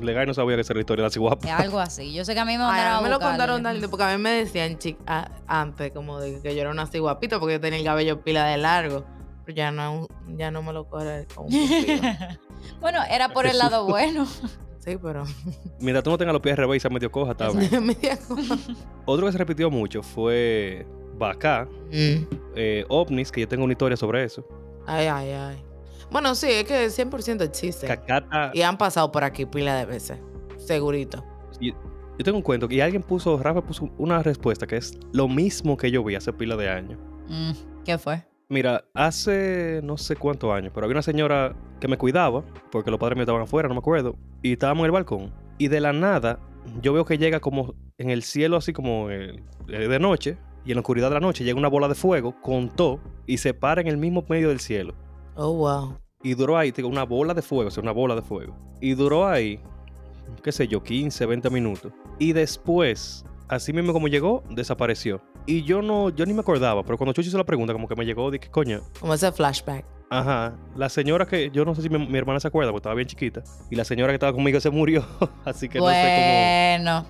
Legal 0.00 0.26
no 0.26 0.34
sabía 0.34 0.56
que 0.56 0.62
esa 0.62 0.72
era 0.72 0.78
la 0.78 0.80
historia 0.80 1.02
de 1.02 1.08
la 1.08 1.12
ciguapa. 1.12 1.46
Es 1.46 1.52
algo 1.54 1.78
así. 1.78 2.12
Yo 2.14 2.24
sé 2.24 2.32
que 2.34 2.40
a 2.40 2.44
mí 2.44 2.56
me 2.56 2.64
Ay, 2.64 2.80
a 2.82 2.96
mí 2.98 3.04
me 3.04 3.10
lo 3.10 3.20
contaron 3.20 3.62
tal, 3.62 3.80
porque 3.90 4.04
a 4.04 4.16
mí 4.16 4.22
me 4.22 4.30
decían 4.30 4.78
chic, 4.78 4.96
a- 5.06 5.30
antes 5.46 5.92
como 5.92 6.20
de 6.20 6.40
que 6.40 6.54
yo 6.54 6.60
era 6.62 6.70
una 6.70 6.82
así 6.82 6.98
guapita 6.98 7.38
porque 7.38 7.54
yo 7.54 7.60
tenía 7.60 7.78
el 7.78 7.84
cabello 7.84 8.22
pila 8.22 8.46
de 8.46 8.56
largo. 8.56 9.04
Pero 9.44 9.56
ya 9.56 9.70
no, 9.70 10.06
ya 10.36 10.50
no 10.50 10.62
me 10.62 10.72
lo 10.72 10.88
corre 10.88 11.26
con 11.34 11.46
un 11.46 11.52
bueno, 12.80 13.00
era 13.10 13.28
por 13.30 13.46
el 13.46 13.58
lado 13.58 13.84
bueno. 13.86 14.26
Sí, 14.88 14.98
pero... 15.02 15.24
Mientras 15.80 16.02
tú 16.02 16.10
no 16.10 16.18
tengas 16.18 16.32
los 16.32 16.42
pies 16.42 16.56
revés 16.56 16.76
y 16.78 16.80
seas 16.80 16.92
medio 16.92 17.10
coja, 17.10 17.32
está 17.32 17.50
bien. 17.52 17.84
media 17.86 18.16
cosa. 18.16 18.56
Otro 19.04 19.26
que 19.26 19.32
se 19.32 19.38
repitió 19.38 19.70
mucho 19.70 20.02
fue 20.02 20.86
Bacá, 21.18 21.66
Mm. 21.90 22.26
eh, 22.54 22.84
OVNIs, 22.88 23.32
que 23.32 23.40
yo 23.40 23.48
tengo 23.48 23.64
una 23.64 23.72
historia 23.72 23.96
sobre 23.96 24.24
eso. 24.24 24.46
Ay, 24.86 25.06
ay, 25.06 25.30
ay. 25.30 25.62
Bueno, 26.10 26.34
sí, 26.34 26.46
es 26.50 26.64
que 26.64 26.86
100% 26.90 27.42
existe. 27.42 27.86
Cacata. 27.86 28.50
Y 28.54 28.62
han 28.62 28.78
pasado 28.78 29.10
por 29.12 29.24
aquí 29.24 29.44
pila 29.44 29.74
de 29.76 29.84
veces. 29.84 30.18
Segurito. 30.56 31.24
Yo, 31.60 31.72
yo 32.18 32.24
tengo 32.24 32.38
un 32.38 32.42
cuento 32.42 32.66
y 32.70 32.80
alguien 32.80 33.02
puso, 33.02 33.36
Rafa 33.36 33.62
puso 33.62 33.90
una 33.98 34.22
respuesta 34.22 34.66
que 34.66 34.76
es 34.76 34.98
lo 35.12 35.28
mismo 35.28 35.76
que 35.76 35.90
yo 35.90 36.02
vi 36.04 36.14
hace 36.14 36.32
pila 36.32 36.56
de 36.56 36.68
años. 36.70 36.98
Mm, 37.28 37.50
¿Qué 37.84 37.98
fue? 37.98 38.22
Mira, 38.50 38.84
hace 38.94 39.80
no 39.84 39.98
sé 39.98 40.16
cuántos 40.16 40.50
años, 40.52 40.72
pero 40.74 40.86
había 40.86 40.94
una 40.94 41.02
señora 41.02 41.54
que 41.80 41.88
me 41.88 41.98
cuidaba, 41.98 42.42
porque 42.70 42.90
los 42.90 42.98
padres 42.98 43.16
míos 43.16 43.24
estaban 43.24 43.42
afuera, 43.42 43.68
no 43.68 43.74
me 43.74 43.80
acuerdo, 43.80 44.16
y 44.42 44.52
estábamos 44.52 44.82
en 44.82 44.86
el 44.86 44.92
balcón. 44.92 45.34
Y 45.58 45.68
de 45.68 45.80
la 45.80 45.92
nada, 45.92 46.38
yo 46.80 46.94
veo 46.94 47.04
que 47.04 47.18
llega 47.18 47.40
como 47.40 47.74
en 47.98 48.08
el 48.08 48.22
cielo, 48.22 48.56
así 48.56 48.72
como 48.72 49.08
de 49.08 49.98
noche, 50.00 50.38
y 50.64 50.70
en 50.70 50.76
la 50.76 50.80
oscuridad 50.80 51.08
de 51.08 51.14
la 51.14 51.20
noche 51.20 51.44
llega 51.44 51.58
una 51.58 51.68
bola 51.68 51.88
de 51.88 51.94
fuego 51.94 52.40
con 52.40 52.70
todo 52.70 53.00
y 53.26 53.36
se 53.36 53.52
para 53.52 53.82
en 53.82 53.86
el 53.86 53.98
mismo 53.98 54.24
medio 54.28 54.48
del 54.48 54.60
cielo. 54.60 54.94
Oh, 55.34 55.52
wow. 55.52 55.98
Y 56.22 56.34
duró 56.34 56.56
ahí, 56.56 56.72
una 56.84 57.04
bola 57.04 57.34
de 57.34 57.42
fuego, 57.42 57.68
o 57.68 57.70
sea, 57.70 57.82
una 57.82 57.92
bola 57.92 58.14
de 58.14 58.22
fuego. 58.22 58.56
Y 58.80 58.94
duró 58.94 59.26
ahí, 59.26 59.60
qué 60.42 60.52
sé 60.52 60.66
yo, 60.68 60.82
15, 60.82 61.26
20 61.26 61.50
minutos. 61.50 61.92
Y 62.18 62.32
después, 62.32 63.26
así 63.48 63.74
mismo 63.74 63.92
como 63.92 64.08
llegó, 64.08 64.42
desapareció. 64.50 65.20
Y 65.48 65.62
yo 65.64 65.80
no, 65.80 66.10
yo 66.10 66.26
ni 66.26 66.34
me 66.34 66.40
acordaba, 66.40 66.82
pero 66.82 66.98
cuando 66.98 67.14
Chucho 67.14 67.28
hizo 67.28 67.38
la 67.38 67.44
pregunta, 67.44 67.72
como 67.72 67.88
que 67.88 67.96
me 67.96 68.04
llegó, 68.04 68.30
dije, 68.30 68.50
coño, 68.50 68.82
Como 69.00 69.14
ese 69.14 69.32
flashback. 69.32 69.84
Ajá, 70.10 70.56
la 70.76 70.88
señora 70.90 71.26
que 71.26 71.50
yo 71.50 71.64
no 71.64 71.74
sé 71.74 71.82
si 71.82 71.88
mi, 71.88 72.06
mi 72.06 72.18
hermana 72.18 72.38
se 72.38 72.48
acuerda 72.48 72.70
porque 72.70 72.80
estaba 72.80 72.94
bien 72.94 73.08
chiquita 73.08 73.42
y 73.70 73.76
la 73.76 73.84
señora 73.84 74.10
que 74.12 74.14
estaba 74.16 74.32
conmigo 74.32 74.60
se 74.60 74.68
murió, 74.70 75.04
así 75.46 75.68
que 75.68 75.78
no 75.78 75.86
sé 75.88 76.76
Bueno, 76.82 77.06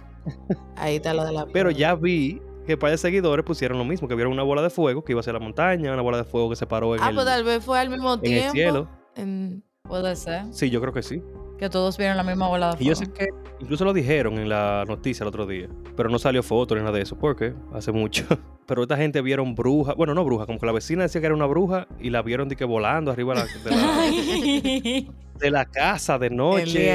Ahí 0.77 0.97
está 0.97 1.15
lo 1.15 1.25
de 1.25 1.33
la... 1.33 1.41
cómo. 1.43 1.53
Pero 1.53 1.71
ya 1.73 1.95
vi 1.97 2.41
que 2.67 2.77
para 2.77 2.93
de 2.93 2.99
seguidores 2.99 3.45
pusieron 3.45 3.77
lo 3.79 3.85
mismo, 3.85 4.07
que 4.09 4.15
vieron 4.15 4.33
una 4.33 4.43
bola 4.45 4.63
de 4.63 4.71
fuego 4.71 5.03
que 5.05 5.13
iba 5.13 5.21
hacia 5.21 5.33
la 5.33 5.39
montaña, 5.41 5.93
una 5.93 6.03
bola 6.03 6.19
de 6.19 6.25
fuego 6.25 6.49
que 6.51 6.57
se 6.57 6.67
paró 6.67 6.95
en, 6.95 7.03
Ah, 7.03 7.09
el, 7.09 7.15
pues 7.15 7.27
tal 7.27 7.43
vez 7.45 7.65
fue 7.65 7.79
al 7.81 7.89
mismo 7.91 8.15
en 8.15 8.21
tiempo. 8.21 8.45
el 8.47 8.51
cielo. 8.53 8.89
en- 9.17 9.65
puede 9.83 10.15
ser 10.17 10.45
Sí, 10.53 10.69
yo 10.71 10.81
creo 10.81 10.93
que 10.93 11.03
sí. 11.03 11.23
Que 11.59 11.69
todos 11.69 11.99
vieron 11.99 12.17
la 12.17 12.23
misma 12.23 12.49
bola 12.49 12.75
de 12.75 12.83
Y 12.85 12.87
yo 12.89 12.95
fuego. 12.95 13.13
sé 13.13 13.19
que 13.19 13.29
incluso 13.61 13.85
lo 13.85 13.93
dijeron 13.93 14.39
en 14.39 14.49
la 14.49 14.85
noticia 14.87 15.25
el 15.25 15.29
otro 15.29 15.47
día, 15.47 15.69
pero 15.97 16.09
no 16.09 16.19
salió 16.19 16.43
foto 16.43 16.75
ni 16.75 16.81
nada 16.81 16.93
de 16.93 17.03
eso, 17.03 17.19
porque 17.19 17.55
hace 17.73 17.93
mucho. 17.93 18.25
Pero 18.69 18.83
esta 18.83 18.99
gente 18.99 19.23
vieron 19.23 19.55
brujas, 19.55 19.97
bueno, 19.97 20.13
no 20.13 20.27
brujas, 20.27 20.45
como 20.47 20.59
que 20.59 20.67
la 20.67 20.73
vecina 20.73 21.03
decía 21.03 21.23
que 21.23 21.27
era 21.27 21.35
una 21.35 21.47
bruja 21.47 21.87
y 21.99 22.11
la 22.11 22.21
vieron 22.21 22.51
de 22.51 22.57
que 22.57 22.67
volando 22.67 23.11
arriba 23.11 23.33
de 23.35 23.41
la, 23.41 23.47
de 23.65 23.71
la, 23.71 25.13
de 25.41 25.51
la 25.51 25.65
casa 25.65 26.19
de 26.19 26.29
noche. 26.29 26.95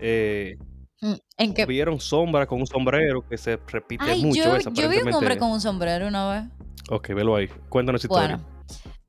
Eh, 0.00 0.58
Mm, 1.00 1.12
¿En 1.36 1.54
qué? 1.54 1.64
vieron 1.64 2.00
sombra 2.00 2.46
con 2.46 2.60
un 2.60 2.66
sombrero 2.66 3.24
que 3.28 3.38
se 3.38 3.56
repite 3.68 4.04
Ay, 4.04 4.24
mucho 4.24 4.42
yo, 4.42 4.56
esa, 4.56 4.70
yo 4.72 4.88
vi 4.88 4.96
un 4.98 5.14
hombre 5.14 5.38
con 5.38 5.50
un 5.50 5.60
sombrero 5.60 6.08
una 6.08 6.28
vez. 6.32 6.44
Ok, 6.90 7.08
velo 7.14 7.36
ahí. 7.36 7.48
Cuéntanos 7.68 8.04
esa 8.04 8.12
historia. 8.12 8.40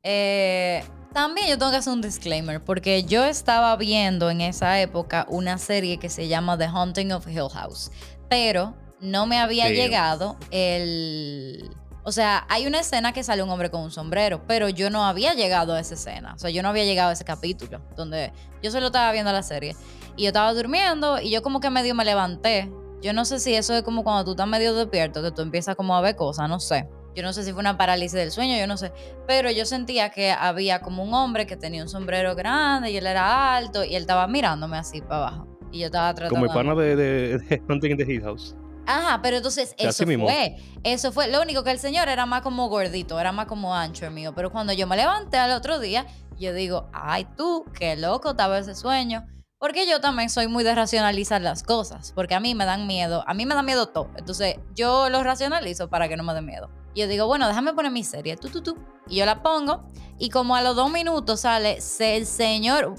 Eh, 0.04 0.84
también 1.14 1.48
yo 1.48 1.58
tengo 1.58 1.72
que 1.72 1.78
hacer 1.78 1.92
un 1.92 2.02
disclaimer 2.02 2.64
porque 2.64 3.04
yo 3.04 3.26
estaba 3.26 3.76
viendo 3.76 4.30
en 4.30 4.42
esa 4.42 4.80
época 4.80 5.26
una 5.30 5.58
serie 5.58 5.98
que 5.98 6.10
se 6.10 6.28
llama 6.28 6.58
The 6.58 6.68
Haunting 6.68 7.12
of 7.12 7.28
Hill 7.28 7.50
House, 7.52 7.92
pero 8.30 8.76
no 9.02 9.26
me 9.26 9.40
había 9.40 9.66
Damn. 9.66 9.74
llegado 9.74 10.38
el... 10.52 11.76
O 12.04 12.12
sea, 12.12 12.46
hay 12.50 12.66
una 12.66 12.80
escena 12.80 13.12
que 13.12 13.24
sale 13.24 13.44
un 13.44 13.50
hombre 13.50 13.70
con 13.70 13.82
un 13.82 13.92
sombrero, 13.92 14.42
pero 14.48 14.70
yo 14.70 14.90
no 14.90 15.06
había 15.06 15.34
llegado 15.34 15.74
a 15.74 15.80
esa 15.80 15.94
escena. 15.96 16.34
O 16.34 16.40
sea, 16.40 16.50
yo 16.50 16.64
no 16.64 16.70
había 16.70 16.86
llegado 16.86 17.10
a 17.10 17.14
ese 17.14 17.26
capítulo 17.26 17.82
donde 17.96 18.32
yo 18.64 18.72
solo 18.72 18.88
estaba 18.88 19.12
viendo 19.12 19.32
la 19.32 19.44
serie. 19.44 19.76
Y 20.16 20.24
yo 20.24 20.28
estaba 20.30 20.54
durmiendo 20.54 21.20
y 21.20 21.30
yo 21.30 21.44
como 21.44 21.60
que 21.60 21.70
medio 21.70 21.94
me 21.94 22.06
levanté. 22.06 22.72
Yo 23.02 23.14
no 23.14 23.26
sé 23.26 23.40
si 23.40 23.54
eso 23.54 23.76
es 23.76 23.84
como 23.84 24.04
cuando 24.04 24.26
tú 24.26 24.32
estás 24.32 24.48
medio 24.48 24.74
despierto, 24.74 25.22
que 25.22 25.32
tú 25.32 25.42
empiezas 25.42 25.76
como 25.76 25.96
a 25.96 26.02
ver 26.02 26.16
cosas, 26.16 26.50
no 26.50 26.60
sé. 26.60 26.88
Yo 27.15 27.24
no 27.24 27.34
sé 27.34 27.43
si 27.43 27.52
fue 27.52 27.60
una 27.60 27.78
parálisis 27.78 28.13
del 28.13 28.32
sueño, 28.32 28.58
yo 28.58 28.67
no 28.67 28.78
sé. 28.78 28.91
Pero 29.28 29.52
yo 29.52 29.65
sentía 29.65 30.10
que 30.12 30.32
había 30.32 30.82
como 30.82 31.04
un 31.04 31.13
hombre 31.13 31.48
que 31.48 31.58
tenía 31.58 31.82
un 31.82 31.89
sombrero 31.89 32.36
grande 32.36 32.91
y 32.91 32.98
él 32.98 33.08
era 33.08 33.56
alto 33.56 33.84
y 33.84 33.95
él 33.95 34.02
estaba 34.02 34.28
mirándome 34.28 34.78
así 34.78 35.02
para 35.02 35.28
abajo. 35.28 35.48
Y 35.72 35.80
yo 35.80 35.88
estaba 35.88 36.13
tratando 36.13 36.36
Como 36.36 36.45
el 36.45 36.52
pana 36.52 36.76
de, 36.80 36.95
de, 36.95 37.38
de 37.38 37.62
Hunting 37.67 37.91
in 37.91 37.98
the 37.98 38.04
Hill 38.04 38.22
House. 38.24 38.56
Ajá, 38.86 39.19
pero 39.22 39.38
entonces 39.38 39.76
eso 39.78 39.89
así 39.89 40.06
mismo. 40.06 40.26
fue. 40.26 40.58
Eso 40.84 41.12
fue. 41.12 41.28
Lo 41.28 41.41
único 41.41 41.63
que 41.63 41.69
el 41.69 41.78
señor 41.78 42.10
era 42.10 42.26
más 42.26 42.41
como 42.41 42.69
gordito, 42.69 43.19
era 43.19 43.32
más 43.32 43.45
como 43.45 43.76
ancho 43.76 44.08
el 44.08 44.12
mío. 44.12 44.34
Pero 44.36 44.52
cuando 44.52 44.74
yo 44.74 44.88
me 44.88 44.95
levanté 44.95 45.38
al 45.38 45.52
otro 45.52 45.80
día, 45.80 46.08
yo 46.39 46.54
digo, 46.54 46.89
ay 46.91 47.28
tú, 47.38 47.65
qué 47.78 47.95
loco 47.95 48.32
estaba 48.32 48.58
ese 48.58 48.74
sueño. 48.74 49.28
Porque 49.60 49.86
yo 49.86 50.00
también 50.00 50.30
soy 50.30 50.48
muy 50.48 50.63
de 50.63 50.74
racionalizar 50.74 51.41
las 51.41 51.63
cosas. 51.63 52.13
Porque 52.15 52.34
a 52.34 52.39
mí 52.39 52.56
me 52.56 52.65
dan 52.65 52.88
miedo. 52.88 53.26
A 53.28 53.34
mí 53.34 53.45
me 53.45 53.56
da 53.56 53.62
miedo 53.62 53.88
todo. 53.88 54.10
Entonces 54.15 54.56
yo 54.74 55.10
lo 55.10 55.22
racionalizo 55.22 55.89
para 55.89 56.08
que 56.08 56.15
no 56.15 56.24
me 56.24 56.34
dé 56.34 56.41
miedo. 56.41 56.69
Y 56.93 57.02
yo 57.02 57.08
digo, 57.08 57.28
bueno, 57.28 57.45
déjame 57.48 57.74
poner 57.74 57.91
mi 57.91 58.06
serie. 58.06 58.38
Tú, 58.38 58.48
tú, 58.48 58.62
tú. 58.62 58.78
Y 59.08 59.17
yo 59.17 59.26
la 59.26 59.43
pongo. 59.43 59.84
Y 60.17 60.30
como 60.30 60.56
a 60.56 60.62
los 60.62 60.78
dos 60.78 60.89
minutos 60.89 61.41
sale 61.41 61.80
el 62.00 62.26
señor. 62.26 62.95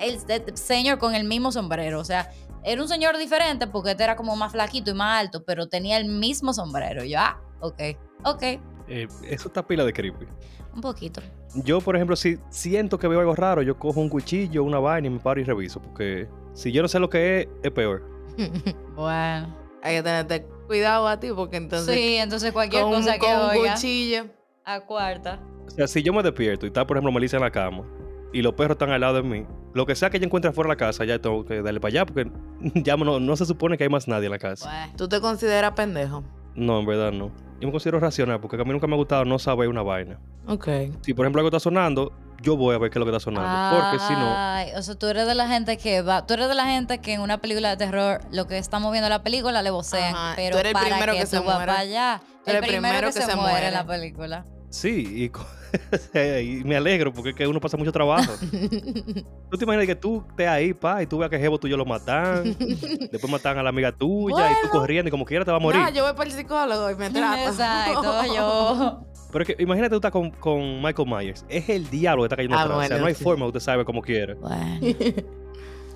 El, 0.00 0.20
señor 0.56 0.98
con 0.98 1.14
el 1.14 1.24
mismo 1.24 1.50
sombrero. 1.50 1.98
O 1.98 2.04
sea, 2.04 2.30
era 2.62 2.82
un 2.82 2.88
señor 2.88 3.16
diferente 3.16 3.66
porque 3.66 3.92
este 3.92 4.04
era 4.04 4.14
como 4.14 4.36
más 4.36 4.52
flaquito 4.52 4.90
y 4.90 4.94
más 4.94 5.18
alto, 5.18 5.44
pero 5.44 5.68
tenía 5.68 5.96
el 5.96 6.04
mismo 6.04 6.52
sombrero. 6.52 7.04
Yo, 7.04 7.18
ah, 7.20 7.40
ok, 7.60 7.80
ok, 8.24 8.42
Eh, 8.88 9.08
eso 9.24 9.48
está 9.48 9.66
pila 9.66 9.84
de 9.84 9.92
creepy. 9.92 10.26
Un 10.74 10.80
poquito. 10.80 11.20
Yo, 11.54 11.80
por 11.80 11.96
ejemplo, 11.96 12.16
si 12.16 12.38
siento 12.50 12.98
que 12.98 13.08
veo 13.08 13.20
algo 13.20 13.34
raro, 13.34 13.62
yo 13.62 13.78
cojo 13.78 14.00
un 14.00 14.08
cuchillo, 14.08 14.64
una 14.64 14.78
vaina 14.78 15.08
y 15.08 15.10
me 15.10 15.20
paro 15.20 15.40
y 15.40 15.44
reviso. 15.44 15.80
Porque 15.80 16.28
si 16.54 16.72
yo 16.72 16.82
no 16.82 16.88
sé 16.88 16.98
lo 16.98 17.10
que 17.10 17.40
es, 17.40 17.48
es 17.62 17.70
peor. 17.70 18.02
Bueno. 18.94 19.62
Hay 19.82 19.96
que 19.96 20.02
tenerte 20.02 20.46
cuidado 20.68 21.08
a 21.08 21.18
ti 21.18 21.30
porque 21.34 21.56
entonces... 21.56 21.92
sí, 21.94 22.16
entonces 22.16 22.52
cualquier 22.52 22.82
con, 22.84 22.92
cosa 22.92 23.14
que 23.14 23.18
con 23.18 23.34
un 23.34 23.66
cuchillo. 23.66 24.26
a 24.64 24.80
cuarta. 24.80 25.40
O 25.66 25.70
sea, 25.70 25.88
si 25.88 26.02
yo 26.02 26.12
me 26.12 26.22
despierto 26.22 26.66
y 26.66 26.68
está, 26.68 26.86
por 26.86 26.96
ejemplo, 26.96 27.10
Melissa 27.10 27.36
en 27.38 27.42
la 27.42 27.50
cama 27.50 27.84
y 28.32 28.42
los 28.42 28.54
perros 28.54 28.76
están 28.76 28.90
al 28.90 29.00
lado 29.00 29.16
de 29.16 29.22
mí, 29.24 29.44
lo 29.74 29.84
que 29.84 29.96
sea 29.96 30.08
que 30.08 30.20
yo 30.20 30.26
encuentre 30.26 30.52
fuera 30.52 30.68
de 30.68 30.74
la 30.74 30.76
casa, 30.76 31.04
ya 31.04 31.18
tengo 31.18 31.44
que 31.44 31.62
darle 31.62 31.80
para 31.80 31.90
allá 31.90 32.06
porque 32.06 32.30
ya 32.80 32.96
no, 32.96 33.18
no 33.18 33.36
se 33.36 33.44
supone 33.44 33.76
que 33.76 33.84
hay 33.84 33.90
más 33.90 34.06
nadie 34.06 34.26
en 34.26 34.32
la 34.32 34.38
casa. 34.38 34.68
Bueno. 34.70 34.92
¿Tú 34.96 35.08
te 35.08 35.20
consideras 35.20 35.72
pendejo? 35.72 36.22
No, 36.54 36.80
en 36.80 36.86
verdad 36.86 37.12
no. 37.12 37.30
Yo 37.60 37.68
me 37.68 37.70
considero 37.70 38.00
racional 38.00 38.40
porque 38.40 38.60
a 38.60 38.64
mí 38.64 38.72
nunca 38.72 38.86
me 38.86 38.94
ha 38.94 38.96
gustado 38.96 39.24
no 39.24 39.38
saber 39.38 39.68
una 39.68 39.82
vaina. 39.82 40.18
Ok. 40.46 40.68
Si, 41.02 41.14
por 41.14 41.24
ejemplo, 41.24 41.40
algo 41.40 41.48
está 41.48 41.60
sonando, 41.60 42.12
yo 42.42 42.56
voy 42.56 42.74
a 42.74 42.78
ver 42.78 42.90
qué 42.90 42.98
es 42.98 43.00
lo 43.00 43.06
que 43.06 43.16
está 43.16 43.20
sonando. 43.20 43.78
Porque 43.78 43.98
si 44.00 44.12
no, 44.12 44.34
Ay, 44.36 44.72
o 44.76 44.82
sea, 44.82 44.96
tú 44.96 45.06
eres 45.06 45.26
de 45.26 45.34
la 45.34 45.46
gente 45.46 45.78
que 45.78 46.02
va, 46.02 46.26
tú 46.26 46.34
eres 46.34 46.48
de 46.48 46.54
la 46.54 46.66
gente 46.66 46.98
que 46.98 47.14
en 47.14 47.20
una 47.20 47.38
película 47.38 47.70
de 47.70 47.76
terror, 47.76 48.20
lo 48.32 48.46
que 48.46 48.58
estamos 48.58 48.90
viendo 48.90 49.06
en 49.06 49.12
la 49.12 49.22
película 49.22 49.62
le 49.62 49.70
vocean, 49.70 50.14
Ajá, 50.14 50.32
pero 50.34 50.56
tú 50.56 50.58
eres 50.58 50.70
el 50.70 50.74
para 50.74 50.86
primero 50.86 51.12
que, 51.12 51.20
que 51.20 51.26
se 51.26 51.40
muere. 51.40 51.72
allá, 51.72 52.20
el 52.46 52.56
eres 52.56 52.68
primero, 52.68 53.06
que, 53.06 53.12
se, 53.12 53.36
muere 53.36 53.68
en 53.68 53.74
la 53.74 53.86
película. 53.86 54.44
Sí, 54.72 55.30
y, 56.14 56.64
me 56.64 56.76
alegro 56.76 57.12
porque 57.12 57.30
es 57.30 57.36
que 57.36 57.46
uno 57.46 57.60
pasa 57.60 57.76
mucho 57.76 57.92
trabajo. 57.92 58.32
¿Tú 59.50 59.56
te 59.56 59.64
imaginas 59.64 59.86
que 59.86 59.94
tú 59.94 60.24
estés 60.28 60.48
ahí, 60.48 60.74
pa, 60.74 61.02
y 61.02 61.06
tú 61.06 61.18
veas 61.18 61.30
que 61.30 61.38
jevo 61.38 61.58
tuyo 61.58 61.76
lo 61.76 61.84
matan, 61.86 62.56
después 62.58 63.30
matan 63.30 63.58
a 63.58 63.62
la 63.62 63.70
amiga 63.70 63.92
tuya 63.92 64.50
y 64.50 64.54
tú 64.54 64.60
Bueno. 64.68 64.80
corriendo 64.80 65.08
y 65.08 65.10
como 65.10 65.24
quiera 65.24 65.44
te 65.44 65.50
va 65.50 65.56
a 65.58 65.60
morir? 65.60 65.80
No, 65.80 65.90
yo 65.90 66.04
voy 66.04 66.12
para 66.14 66.28
el 66.28 66.36
psicólogo 66.36 66.90
y 66.90 66.94
me 66.96 67.10
trata. 67.10 67.44
Exacto, 67.48 68.34
yo. 68.34 69.04
Pero 69.32 69.44
es 69.44 69.56
que 69.56 69.62
imagínate 69.62 69.90
tú 69.90 69.96
estás 69.96 70.12
con, 70.12 70.30
con 70.30 70.82
Michael 70.82 71.08
Myers. 71.08 71.46
Es 71.48 71.66
el 71.70 71.88
diablo 71.88 72.22
que 72.22 72.26
está 72.26 72.36
cayendo 72.36 72.54
Ah, 72.56 72.62
atrás. 72.64 72.76
o 72.76 72.80
sea, 72.80 72.88
bueno, 72.88 73.00
no 73.00 73.06
hay 73.06 73.14
sí. 73.14 73.24
forma, 73.24 73.46
usted 73.46 73.60
sabe 73.60 73.84
como 73.86 74.02
quiere. 74.02 74.34
Bueno, 74.34 74.78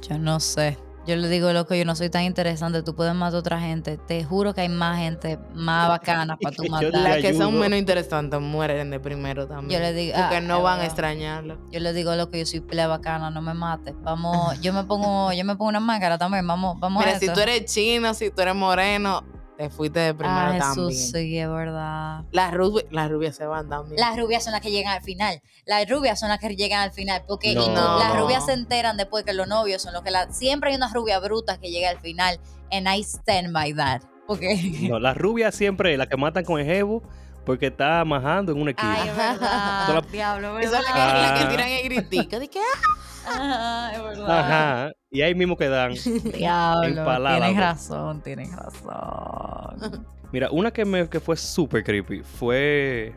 yo 0.08 0.18
no 0.18 0.40
sé. 0.40 0.78
Yo 1.06 1.14
le 1.14 1.28
digo, 1.28 1.52
loco, 1.52 1.74
yo 1.74 1.84
no 1.84 1.94
soy 1.94 2.10
tan 2.10 2.24
interesante. 2.24 2.82
Tú 2.82 2.96
puedes 2.96 3.14
matar 3.14 3.36
a 3.36 3.38
otra 3.38 3.60
gente. 3.60 3.96
Te 3.96 4.24
juro 4.24 4.54
que 4.54 4.62
hay 4.62 4.68
más 4.68 4.98
gente 4.98 5.38
más 5.54 5.88
bacana 5.88 6.36
para 6.36 6.56
tú 6.56 6.64
matar. 6.68 6.92
Las 6.92 7.18
que 7.18 7.32
son 7.34 7.58
menos 7.58 7.78
interesantes 7.78 8.40
mueren 8.40 8.90
de 8.90 8.98
primero 8.98 9.46
también. 9.46 9.80
Yo 9.80 9.86
le 9.86 9.92
digo, 9.92 10.14
Porque 10.16 10.36
ah, 10.36 10.40
no 10.40 10.62
van 10.62 10.74
a 10.74 10.76
verdad. 10.78 10.86
extrañarlo. 10.86 11.58
Yo 11.70 11.78
le 11.80 11.92
digo, 11.92 12.14
loco, 12.16 12.36
yo 12.36 12.44
soy 12.44 12.60
pila 12.60 12.88
bacana, 12.88 13.30
no 13.30 13.40
me 13.40 13.54
mates. 13.54 13.94
Vamos, 14.02 14.60
yo 14.60 14.72
me 14.72 14.82
pongo, 14.84 15.32
yo 15.32 15.44
me 15.44 15.54
pongo 15.54 15.68
una 15.68 15.80
máscara 15.80 16.18
también. 16.18 16.46
Vamos, 16.46 16.78
vamos 16.80 17.04
a 17.04 17.06
Mira, 17.06 17.18
si 17.20 17.28
tú 17.32 17.38
eres 17.40 17.64
chino, 17.66 18.12
si 18.12 18.30
tú 18.30 18.42
eres 18.42 18.56
moreno, 18.56 19.22
te 19.56 19.70
fuiste 19.70 20.00
de 20.00 20.14
primero 20.14 20.38
Ah, 20.38 20.52
Jesús, 20.52 20.74
también. 20.76 20.98
sí, 21.28 21.38
es 21.38 21.48
verdad. 21.48 22.24
Las, 22.30 22.52
rubi- 22.52 22.86
las 22.90 23.10
rubias 23.10 23.36
se 23.36 23.46
van 23.46 23.68
también. 23.68 23.98
Las 24.00 24.16
rubias 24.18 24.44
son 24.44 24.52
las 24.52 24.60
que 24.60 24.70
llegan 24.70 24.92
al 24.92 25.02
final. 25.02 25.40
Las 25.64 25.88
rubias 25.88 26.20
son 26.20 26.28
las 26.28 26.38
que 26.38 26.54
llegan 26.54 26.80
al 26.82 26.92
final. 26.92 27.22
Porque 27.26 27.54
No. 27.54 27.98
las 27.98 28.18
rubias 28.18 28.44
se 28.46 28.52
enteran 28.52 28.96
después 28.96 29.24
que 29.24 29.32
los 29.32 29.48
novios 29.48 29.80
son 29.82 29.94
los 29.94 30.02
que 30.02 30.10
la. 30.10 30.30
Siempre 30.32 30.70
hay 30.70 30.76
una 30.76 30.92
rubia 30.92 31.18
bruta 31.20 31.58
que 31.58 31.70
llega 31.70 31.88
al 31.90 31.98
final. 32.00 32.38
And 32.70 32.86
I 32.88 33.00
stand 33.02 33.52
by 33.52 33.72
that. 33.74 34.02
Porque. 34.26 34.56
No, 34.90 34.98
la 34.98 35.14
rubia 35.14 35.50
siempre 35.52 35.92
es 35.92 35.98
la 35.98 36.06
que 36.06 36.16
matan 36.16 36.44
con 36.44 36.60
el 36.60 36.66
jevo 36.66 37.02
porque 37.46 37.68
está 37.68 38.04
majando 38.04 38.52
en 38.52 38.60
una 38.60 38.72
esquina. 38.72 38.94
Ay, 39.00 39.08
es 39.08 39.16
verdad. 39.16 39.86
Toda- 39.86 40.00
Diablo, 40.12 40.58
Esa 40.58 40.78
es 40.80 40.84
la 40.84 40.92
que, 40.92 40.98
¿verdad? 40.98 41.30
la 41.34 41.38
que 41.40 41.46
tiran 41.56 41.68
el 41.68 41.82
gritico. 41.84 42.38
De 42.40 42.48
que, 42.48 42.58
"Ah". 42.58 43.28
Ajá, 43.28 43.92
es 43.96 44.02
verdad. 44.02 44.38
Ajá. 44.38 44.92
Y 45.10 45.22
ahí 45.22 45.34
mismo 45.34 45.56
quedan. 45.56 45.94
Diablo. 46.34 47.04
Tienes 47.04 47.54
bro. 47.54 47.60
razón, 47.60 48.20
tienes 48.22 48.50
razón. 48.54 50.06
Mira, 50.32 50.50
una 50.50 50.70
que 50.72 50.84
me 50.84 51.08
que 51.08 51.20
fue 51.20 51.36
súper 51.36 51.82
creepy 51.84 52.22
fue 52.22 53.14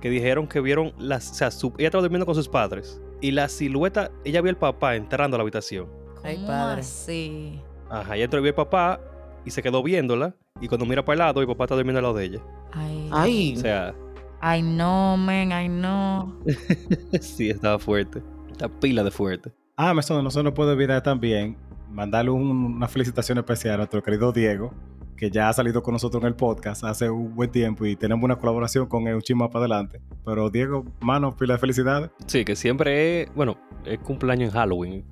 que 0.00 0.10
dijeron 0.10 0.46
que 0.48 0.60
vieron 0.60 0.92
las. 0.98 1.30
O 1.30 1.34
sea, 1.34 1.50
su- 1.50 1.72
ella 1.78 1.88
estaba 1.88 2.02
durmiendo 2.02 2.26
con 2.26 2.34
sus 2.34 2.48
padres. 2.48 3.00
Y 3.20 3.32
la 3.32 3.48
silueta, 3.48 4.10
ella 4.24 4.40
vio 4.40 4.50
al 4.50 4.56
papá 4.56 4.94
entrando 4.96 5.36
a 5.36 5.38
la 5.38 5.42
habitación. 5.42 5.88
Ay, 6.22 6.36
¿Cómo 6.36 6.48
padre. 6.48 6.80
así? 6.82 7.60
Ajá, 7.90 8.14
ella 8.16 8.24
entró 8.24 8.38
y 8.38 8.42
vio 8.42 8.50
al 8.50 8.54
papá 8.56 9.00
y 9.44 9.50
se 9.50 9.62
quedó 9.62 9.82
viéndola. 9.82 10.34
Y 10.60 10.68
cuando 10.68 10.86
mira 10.86 11.04
para 11.04 11.14
el 11.14 11.18
lado, 11.20 11.40
el 11.40 11.46
papá 11.46 11.64
está 11.64 11.74
durmiendo 11.74 11.98
al 11.98 12.04
lado 12.04 12.16
de 12.16 12.24
ella. 12.24 12.40
Ay. 12.72 13.08
Ay, 13.12 13.54
O 13.56 13.60
sea, 13.60 13.94
Ay, 14.40 14.62
no, 14.62 15.16
men, 15.16 15.52
ay, 15.52 15.68
no. 15.68 16.36
sí, 17.20 17.50
estaba 17.50 17.78
fuerte. 17.78 18.22
Está 18.50 18.68
pila 18.68 19.02
de 19.02 19.10
fuerte. 19.10 19.52
Ah, 19.76 19.94
eso 19.98 20.22
no 20.22 20.30
se 20.30 20.42
nos 20.42 20.52
puede 20.52 20.72
olvidar 20.72 21.02
también 21.02 21.56
mandarle 21.90 22.30
un- 22.30 22.50
una 22.76 22.88
felicitación 22.88 23.38
especial 23.38 23.74
a 23.74 23.76
nuestro 23.78 24.02
querido 24.02 24.30
Diego, 24.32 24.72
que 25.16 25.30
ya 25.30 25.48
ha 25.48 25.52
salido 25.52 25.82
con 25.82 25.92
nosotros 25.94 26.22
en 26.22 26.28
el 26.28 26.34
podcast 26.36 26.84
hace 26.84 27.10
un 27.10 27.34
buen 27.34 27.50
tiempo 27.50 27.84
y 27.86 27.96
tenemos 27.96 28.22
una 28.24 28.36
colaboración 28.36 28.86
con 28.86 29.08
él 29.08 29.14
un 29.16 29.22
chisme 29.22 29.40
más 29.40 29.48
para 29.48 29.64
adelante. 29.64 30.00
Pero 30.24 30.50
Diego, 30.50 30.84
mano, 31.00 31.34
pila 31.36 31.54
de 31.54 31.58
felicidades. 31.60 32.10
Sí, 32.26 32.44
que 32.44 32.54
siempre 32.54 33.22
es. 33.22 33.34
Bueno, 33.34 33.56
es 33.84 33.98
cumpleaños 34.00 34.50
en 34.52 34.60
Halloween. 34.60 35.04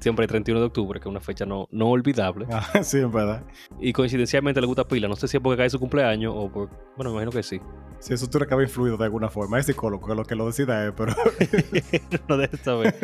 Siempre 0.00 0.24
el 0.24 0.28
31 0.30 0.60
de 0.60 0.66
octubre, 0.66 1.00
que 1.00 1.08
es 1.08 1.10
una 1.10 1.20
fecha 1.20 1.44
no, 1.46 1.66
no 1.70 1.88
olvidable. 1.88 2.46
Ah, 2.50 2.66
sí, 2.82 2.98
en 2.98 3.10
verdad. 3.12 3.44
Y 3.80 3.92
coincidencialmente 3.92 4.60
le 4.60 4.66
gusta 4.66 4.86
pila. 4.86 5.08
No 5.08 5.16
sé 5.16 5.28
si 5.28 5.36
es 5.36 5.42
porque 5.42 5.58
cae 5.58 5.70
su 5.70 5.78
cumpleaños 5.78 6.32
o 6.36 6.50
por. 6.50 6.68
Bueno, 6.96 7.10
me 7.10 7.16
imagino 7.22 7.30
que 7.32 7.42
sí. 7.42 7.60
Si 8.00 8.14
eso 8.14 8.28
tú 8.28 8.38
le 8.38 8.44
acaba 8.44 8.62
influido 8.62 8.96
de 8.96 9.04
alguna 9.04 9.28
forma. 9.28 9.58
Es 9.58 9.66
psicólogo 9.66 10.06
que 10.06 10.14
lo 10.14 10.24
que 10.24 10.34
lo 10.36 10.46
decida 10.46 10.86
es, 10.86 10.92
pero 10.96 11.12
no 12.28 12.36
debes 12.36 12.60
saber. 12.60 12.94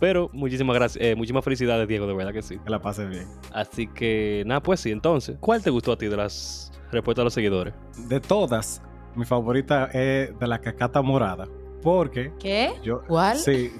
Pero 0.00 0.28
muchísimas 0.32 0.74
gracias. 0.74 1.04
eh, 1.04 1.14
muchísimas 1.14 1.44
felicidades, 1.44 1.86
Diego, 1.86 2.06
de 2.06 2.14
verdad 2.14 2.32
que 2.32 2.42
sí. 2.42 2.58
que 2.58 2.70
la 2.70 2.80
pase 2.80 3.06
bien. 3.06 3.26
Así 3.52 3.86
que, 3.86 4.42
nada, 4.46 4.62
pues 4.62 4.80
sí. 4.80 4.90
Entonces, 4.90 5.36
¿cuál 5.40 5.62
te 5.62 5.70
gustó 5.70 5.92
a 5.92 5.98
ti 5.98 6.06
de 6.06 6.16
las 6.16 6.72
respuestas 6.90 7.22
de 7.22 7.24
los 7.24 7.34
seguidores? 7.34 7.74
De 8.08 8.18
todas, 8.20 8.82
mi 9.14 9.24
favorita 9.24 9.86
es 9.92 10.36
de 10.38 10.46
la 10.46 10.58
cacata 10.60 11.00
morada. 11.02 11.46
Porque 11.82 12.32
¿Qué? 12.38 12.72
yo. 12.82 13.02
¿Cuál? 13.06 13.38
Sí, 13.38 13.72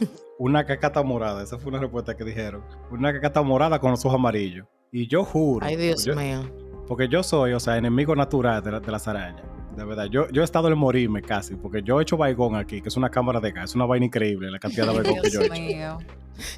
una 0.43 0.65
cacata 0.65 1.03
morada. 1.03 1.43
Esa 1.43 1.59
fue 1.59 1.69
una 1.71 1.79
respuesta 1.81 2.17
que 2.17 2.25
dijeron. 2.25 2.63
Una 2.91 3.13
cacata 3.13 3.43
morada 3.43 3.79
con 3.79 3.91
los 3.91 4.03
ojos 4.07 4.19
amarillos. 4.19 4.67
Y 4.91 5.07
yo 5.07 5.23
juro. 5.23 5.67
Ay, 5.67 5.77
Dios 5.77 6.05
yo- 6.05 6.17
mío. 6.17 6.51
Porque 6.89 7.09
yo 7.09 7.23
soy, 7.23 7.53
o 7.53 7.61
sea, 7.61 7.77
enemigo 7.77 8.17
natural 8.17 8.63
de, 8.63 8.73
la- 8.73 8.81
de 8.81 8.91
las 8.91 9.07
arañas. 9.07 9.43
De 9.77 9.85
verdad, 9.85 10.07
yo, 10.07 10.29
yo 10.31 10.41
he 10.41 10.45
estado 10.45 10.69
en 10.69 10.79
morirme 10.79 11.21
casi, 11.23 11.55
porque 11.57 11.83
yo 11.83 12.01
he 12.01 12.03
hecho 12.03 12.17
baigón 12.17 12.57
aquí, 12.57 12.81
que 12.81 12.89
es 12.89 12.97
una 12.97 13.11
cámara 13.11 13.39
de 13.39 13.53
gas, 13.53 13.71
es 13.71 13.75
una 13.77 13.85
vaina 13.85 14.07
increíble 14.07 14.51
la 14.51 14.59
cantidad 14.59 14.87
de 14.89 14.95
baigón 14.95 15.23
que 15.23 15.31
yo 15.31 15.41
he 15.43 15.45
hecho. 15.47 15.99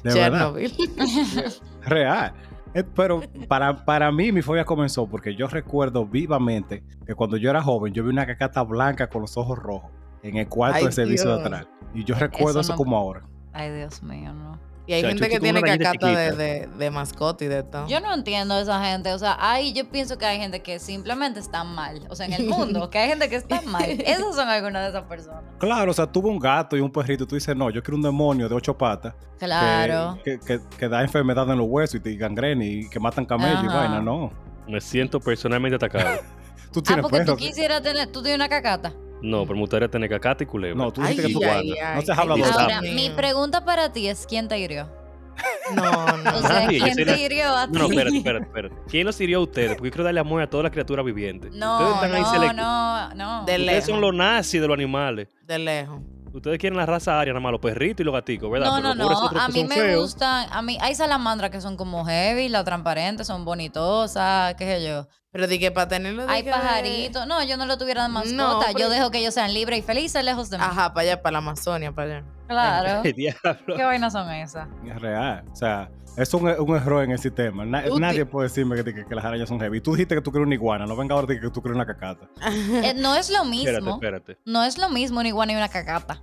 De 0.03 0.13
verdad, 0.13 0.53
real. 1.85 2.33
Eh, 2.73 2.83
Pero 2.95 3.21
para, 3.47 3.85
para 3.85 4.11
mí 4.11 4.31
mi 4.31 4.41
fobia 4.41 4.65
comenzó 4.65 5.05
porque 5.07 5.35
yo 5.35 5.47
recuerdo 5.47 6.05
vivamente 6.07 6.83
que 7.05 7.13
cuando 7.13 7.37
yo 7.37 7.49
era 7.51 7.61
joven 7.61 7.93
yo 7.93 8.03
vi 8.03 8.09
una 8.09 8.25
cacata 8.25 8.63
blanca 8.63 9.07
con 9.07 9.21
los 9.21 9.37
ojos 9.37 9.59
rojos 9.59 9.91
en 10.23 10.37
el 10.37 10.47
cuarto 10.47 10.77
Ay, 10.79 10.85
de 10.85 10.91
servicio 10.91 11.35
de 11.35 11.41
atrás. 11.41 11.67
Y 11.93 12.03
yo 12.03 12.15
recuerdo 12.15 12.61
Eso 12.61 12.61
eso, 12.61 12.73
no- 12.73 12.77
como 12.77 12.97
ahora. 12.97 13.21
Ay, 13.53 13.71
Dios 13.71 14.01
mío, 14.03 14.33
no. 14.33 14.59
Y 14.85 14.91
hay 14.91 14.99
O 14.99 15.01
sea, 15.03 15.09
gente 15.11 15.29
que 15.29 15.39
tiene 15.39 15.61
cacata 15.61 16.07
de, 16.09 16.31
de, 16.33 16.67
de 16.67 16.91
mascota 16.91 17.45
y 17.45 17.47
de 17.47 17.63
todo. 17.63 17.87
Yo 17.87 18.01
no 18.01 18.13
entiendo 18.13 18.55
a 18.55 18.59
esa 18.59 18.83
gente. 18.83 19.13
O 19.13 19.17
sea, 19.19 19.37
ahí 19.39 19.71
yo 19.71 19.87
pienso 19.89 20.17
que 20.17 20.25
hay 20.25 20.37
gente 20.39 20.61
que 20.61 20.77
simplemente 20.77 21.39
está 21.39 21.63
mal. 21.63 22.05
O 22.09 22.15
sea, 22.17 22.25
en 22.25 22.33
el 22.33 22.47
mundo, 22.47 22.89
que 22.89 22.97
hay 22.99 23.07
gente 23.07 23.29
que 23.29 23.37
está 23.37 23.61
mal. 23.61 23.85
Esas 24.05 24.35
son 24.35 24.49
algunas 24.49 24.81
de 24.83 24.89
esas 24.89 25.03
personas. 25.07 25.41
Claro, 25.57 25.91
o 25.91 25.93
sea, 25.93 26.05
tuvo 26.05 26.27
un 26.27 26.37
gato 26.37 26.75
y 26.75 26.81
un 26.81 26.91
perrito 26.91 27.23
y 27.23 27.27
tú 27.27 27.35
dices, 27.35 27.55
no, 27.55 27.69
yo 27.69 27.81
quiero 27.81 27.95
un 27.95 28.01
demonio 28.01 28.49
de 28.49 28.55
ocho 28.55 28.77
patas 28.77 29.13
que- 29.39 29.45
Claro. 29.45 30.19
que, 30.25 30.37
que- 30.41 30.59
que 30.77 30.89
da 30.89 31.01
enfermedad 31.01 31.49
en 31.49 31.59
los 31.59 31.67
huesos 31.69 32.01
y, 32.03 32.17
gangrena 32.17 32.65
y 32.65 32.89
que 32.89 32.99
matan 32.99 33.25
camellos 33.25 33.63
y 33.63 33.67
vaina, 33.67 34.01
no. 34.01 34.33
Me 34.67 34.81
siento 34.81 35.17
personalmente 35.21 35.77
atacado. 35.77 36.19
Tú 36.73 36.79
Ah, 36.79 36.83
tienes 36.87 37.03
porque 37.03 37.19
tú 37.19 37.25
perro. 37.25 37.37
quisieras 37.37 37.81
tener, 37.83 38.07
tú 38.11 38.21
tienes 38.23 38.35
una 38.37 38.49
cacata. 38.49 38.91
No, 39.23 39.43
pero 39.43 39.55
me 39.55 39.61
gustaría 39.61 39.87
tener 39.89 40.09
cacata 40.09 40.43
y 40.43 40.47
culebra. 40.47 40.75
No, 40.83 40.91
tú 40.91 41.01
Ay, 41.01 41.15
dices 41.15 41.25
que 41.27 41.33
tú 41.33 41.39
ay, 41.43 41.45
guardas. 41.47 41.63
ay, 41.89 41.95
No 41.95 42.01
seas 42.03 42.17
ay, 42.17 42.21
hablador. 42.21 42.43
Dios 42.45 42.57
Ahora, 42.57 42.81
mi 42.81 43.09
pregunta 43.09 43.65
para 43.65 43.91
ti 43.91 44.07
es: 44.07 44.25
¿quién 44.27 44.47
te 44.47 44.59
hirió? 44.59 44.89
No, 45.75 45.81
no. 46.17 46.37
O 46.37 46.41
sea, 46.41 46.65
Nadie, 46.65 46.79
¿quién 46.81 46.95
te 46.95 47.05
la- 47.05 47.17
hirió 47.17 47.55
a 47.55 47.65
ti? 47.67 47.73
No, 47.73 47.79
no, 47.79 47.85
espérate, 47.89 48.17
espérate, 48.17 48.45
espérate. 48.45 48.75
¿Quién 48.87 49.05
los 49.07 49.19
hirió 49.19 49.39
a 49.39 49.41
ustedes? 49.41 49.69
Porque 49.75 49.87
yo 49.87 49.91
quiero 49.93 50.03
darle 50.03 50.19
amor 50.19 50.41
a 50.43 50.47
todas 50.49 50.63
las 50.65 50.71
criaturas 50.71 51.03
vivientes. 51.05 51.51
No, 51.53 51.99
ahí 52.01 52.11
no, 52.11 52.53
no, 52.53 53.15
no. 53.15 53.45
De 53.45 53.53
Ustedes 53.53 53.59
lejos. 53.65 53.85
son 53.85 54.01
los 54.01 54.13
nazis 54.13 54.61
de 54.61 54.67
los 54.67 54.75
animales. 54.75 55.29
De 55.41 55.57
lejos. 55.57 55.99
Ustedes 56.33 56.57
quieren 56.59 56.77
la 56.77 56.85
raza 56.85 57.19
aria, 57.19 57.31
nada 57.31 57.41
más 57.41 57.51
los 57.51 57.61
perritos 57.61 58.01
y 58.01 58.03
los 58.03 58.13
gaticos, 58.13 58.49
¿verdad? 58.51 58.67
No, 58.67 58.75
Pero 58.75 58.95
no, 58.95 59.09
no. 59.31 59.39
A 59.39 59.47
mí 59.49 59.63
me 59.63 59.75
feos, 59.75 60.01
gustan. 60.01 60.47
A 60.51 60.61
mí 60.61 60.77
hay 60.81 60.95
salamandras 60.95 61.49
que 61.51 61.61
son 61.61 61.77
como 61.77 62.03
heavy, 62.05 62.49
las 62.49 62.65
transparentes, 62.65 63.25
son 63.27 63.45
bonitosas, 63.45 64.55
qué 64.55 64.65
sé 64.65 64.87
yo. 64.87 65.07
Pero 65.33 65.47
di 65.47 65.57
que 65.59 65.71
para 65.71 65.87
tenerlo. 65.89 66.23
Hay 66.29 66.43
que- 66.43 66.51
pajaritos. 66.51 67.27
No, 67.27 67.43
yo 67.43 67.57
no 67.57 67.65
lo 67.65 67.77
tuviera 67.77 68.03
de 68.03 68.09
mascota. 68.09 68.35
No, 68.35 68.59
pero- 68.67 68.79
Yo 68.79 68.89
dejo 68.89 69.09
que 69.11 69.17
ellos 69.17 69.33
sean 69.33 69.53
libres 69.53 69.79
y 69.79 69.81
felices 69.81 70.23
lejos 70.23 70.49
de 70.51 70.57
mí. 70.59 70.63
Ajá, 70.65 70.93
para 70.93 71.01
allá, 71.07 71.21
para 71.21 71.33
la 71.33 71.37
Amazonia, 71.39 71.91
para 71.91 72.17
allá. 72.17 72.25
Claro. 72.47 73.01
El 73.03 73.13
diablo. 73.13 73.75
¿Qué 73.75 73.83
vainas 73.83 74.13
son 74.13 74.29
esas? 74.31 74.67
Es 74.87 75.01
real. 75.01 75.43
O 75.51 75.55
sea, 75.55 75.89
es 76.15 76.31
un, 76.35 76.47
un 76.47 76.75
error 76.75 77.03
en 77.03 77.09
el 77.11 77.17
sistema. 77.19 77.65
Na- 77.65 77.83
nadie 77.99 78.25
puede 78.27 78.47
decirme 78.47 78.75
que, 78.83 78.93
que- 78.93 79.05
que 79.07 79.15
las 79.15 79.25
arañas 79.25 79.49
son 79.49 79.59
heavy. 79.59 79.81
Tú 79.81 79.93
dijiste 79.93 80.13
que 80.13 80.21
tú 80.21 80.31
quieres 80.31 80.45
una 80.45 80.53
iguana. 80.55 80.85
No 80.85 80.95
venga 80.95 81.15
ahora 81.15 81.25
de 81.25 81.39
que 81.39 81.49
tú 81.49 81.61
quieres 81.63 81.75
una 81.75 81.85
cacata. 81.87 82.29
Eh, 82.83 82.93
no 82.95 83.15
es 83.15 83.31
lo 83.31 83.41
Espérate, 83.43 83.81
mismo. 83.81 83.93
espérate. 83.95 84.37
No 84.45 84.63
es 84.63 84.77
lo 84.77 84.89
mismo 84.89 85.19
una 85.19 85.29
iguana 85.29 85.53
y 85.53 85.55
una 85.55 85.67
cacata. 85.69 86.21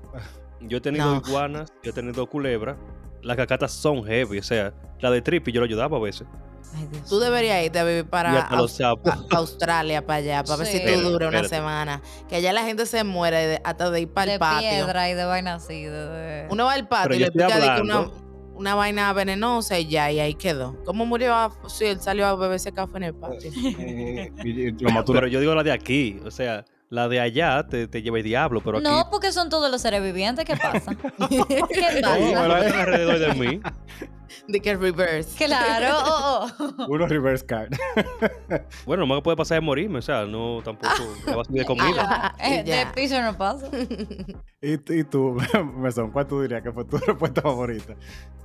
Yo 0.61 0.77
he 0.79 0.81
tenido 0.81 1.07
No. 1.17 1.23
iguanas, 1.27 1.73
yo 1.83 1.91
he 1.91 1.95
tenido 1.95 2.25
culebras. 2.29 2.77
Las 3.23 3.37
cacatas 3.37 3.73
son 3.73 4.05
heavy, 4.05 4.39
o 4.39 4.43
sea, 4.43 4.73
la 5.01 5.11
de 5.11 5.21
Trippy 5.21 5.51
yo 5.53 5.61
lo 5.61 5.67
ayudaba 5.67 5.97
a 5.97 6.01
veces. 6.01 6.27
Ay, 6.77 6.87
Dios. 6.91 7.09
Tú 7.09 7.19
deberías 7.19 7.65
irte 7.65 7.79
a 7.79 7.85
vivir 7.85 8.05
para 8.07 8.49
los 8.57 8.81
a- 8.81 8.95
Australia, 9.31 10.05
para 10.07 10.19
allá, 10.19 10.45
para 10.45 10.57
ver 10.59 10.67
si 10.67 10.81
tú 10.85 11.01
duras 11.11 11.29
una 11.31 11.45
semana. 11.45 12.03
Que 12.29 12.37
allá 12.37 12.53
la 12.53 12.63
gente 12.65 12.87
se 12.87 13.03
muere 13.05 13.47
de- 13.47 13.61
hasta 13.65 13.91
de 13.91 14.01
ir 14.03 14.09
para 14.09 14.27
de 14.27 14.33
el 14.35 14.39
patio. 14.39 14.69
piedra 14.71 15.11
y 15.11 15.15
de 15.15 15.25
vainas 15.25 15.65
así. 15.65 15.83
De, 15.85 15.91
de- 15.91 16.47
Uno 16.51 16.65
va 16.67 16.75
al 16.75 16.87
patio 16.89 17.09
Pero 17.11 17.15
y 17.17 17.19
le 17.19 17.31
pica 17.33 17.59
de 17.77 17.81
una, 17.83 18.09
una 18.55 18.75
vaina 18.75 19.13
venenosa 19.13 19.79
y 19.79 19.87
ya, 19.89 20.11
y 20.13 20.21
ahí 20.21 20.35
quedó. 20.35 20.77
¿Cómo 20.85 21.07
murió? 21.07 21.35
a- 21.35 21.51
Sí, 21.69 21.87
él 21.87 22.01
salió 22.01 22.27
a 22.27 22.37
beberse 22.37 22.73
café 22.73 22.99
en 22.99 23.03
el 23.05 23.15
patio. 23.15 23.51
Eh, 23.79 24.31
lo 24.79 24.91
mató 24.91 25.13
Pero 25.13 25.27
yo 25.27 25.41
digo 25.41 25.55
la 25.55 25.63
de 25.63 25.73
aquí, 25.73 26.21
o 26.25 26.31
sea, 26.31 26.65
la 26.89 27.09
de 27.09 27.21
allá 27.21 27.67
te, 27.69 27.87
te 27.89 28.03
lleva 28.03 28.19
el 28.19 28.25
diablo, 28.25 28.61
pero 28.65 28.79
aquí 28.79 28.85
No, 28.87 29.09
porque 29.11 29.33
son 29.33 29.49
todos 29.49 29.71
los 29.71 29.81
seres 29.81 30.03
vivientes. 30.03 30.45
¿Qué 30.45 30.57
pasa? 30.57 30.95
¿Qué 31.29 31.39
No, 32.03 32.09
pasa? 32.09 32.67
están 32.67 32.81
alrededor 32.81 33.19
de 33.19 33.35
mí. 33.35 33.61
De 34.49 34.61
que 34.61 34.77
reverse. 34.77 35.45
Claro. 35.45 35.97
oh, 36.05 36.47
oh. 36.59 36.87
uno 36.89 37.07
reverse 37.07 37.45
card. 37.47 37.73
Bueno, 38.87 39.07
no 39.07 39.15
me 39.15 39.23
puede 39.23 39.37
pasar 39.37 39.57
de 39.57 39.61
morirme, 39.67 39.99
o 39.99 40.03
sea, 40.03 40.25
no 40.25 40.61
tampoco 40.65 40.95
me 41.27 41.35
va 41.35 41.43
a 41.43 41.53
de 41.53 41.65
comida. 41.65 42.35
Eh, 42.43 42.63
de 42.65 42.87
piso 42.95 43.21
no 43.23 43.37
pasa. 43.37 43.69
y, 44.61 44.73
y 44.73 45.05
tú, 45.05 45.37
Mesón, 45.77 46.11
¿cuál 46.11 46.27
tú 46.27 46.43
dirías 46.43 46.63
que 46.63 46.73
fue 46.73 46.85
tu 46.85 46.97
respuesta 46.99 47.43
favorita? 47.43 47.95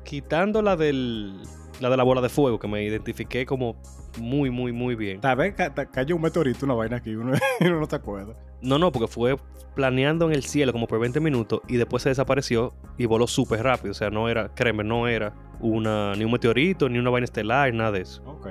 Quitando 0.04 0.62
la 0.62 0.76
del 0.76 1.42
la 1.80 1.90
de 1.90 1.98
la 1.98 2.04
bola 2.04 2.22
de 2.22 2.30
fuego, 2.30 2.58
que 2.60 2.68
me 2.68 2.84
identifiqué 2.84 3.46
como 3.46 3.76
muy, 4.18 4.50
muy, 4.50 4.72
muy 4.72 4.96
bien. 4.96 5.20
Tal 5.20 5.36
vez 5.36 5.56
ca- 5.56 5.74
cayó 5.74 6.16
un 6.16 6.22
meteorito, 6.22 6.66
una 6.66 6.74
vaina 6.76 6.98
aquí, 6.98 7.12
y 7.12 7.16
uno, 7.16 7.34
uno 7.60 7.80
no 7.80 7.86
se 7.86 7.96
acuerda. 7.96 8.34
No, 8.62 8.80
no, 8.80 8.92
porque 8.92 9.08
fue 9.08 9.38
planeando 9.76 10.26
en 10.28 10.32
el 10.34 10.44
cielo 10.44 10.72
como 10.72 10.88
por 10.88 11.00
20 11.00 11.20
minutos 11.20 11.60
y 11.68 11.76
después 11.76 12.02
se 12.04 12.10
desapareció 12.10 12.74
y 12.98 13.06
voló 13.08 13.28
súper 13.28 13.64
rápido. 13.64 13.92
O 13.92 13.96
sea, 13.96 14.10
no 14.10 14.30
era, 14.30 14.54
créeme, 14.56 14.84
no 14.86 15.08
era 15.08 15.34
una, 15.60 16.14
ni 16.16 16.24
un 16.26 16.32
meteorito, 16.32 16.88
ni 16.90 16.98
una 17.00 17.10
vaina 17.10 17.26
estelar, 17.26 17.74
nada 17.74 17.92
de 17.92 18.02
eso. 18.02 18.22
Ok. 18.26 18.48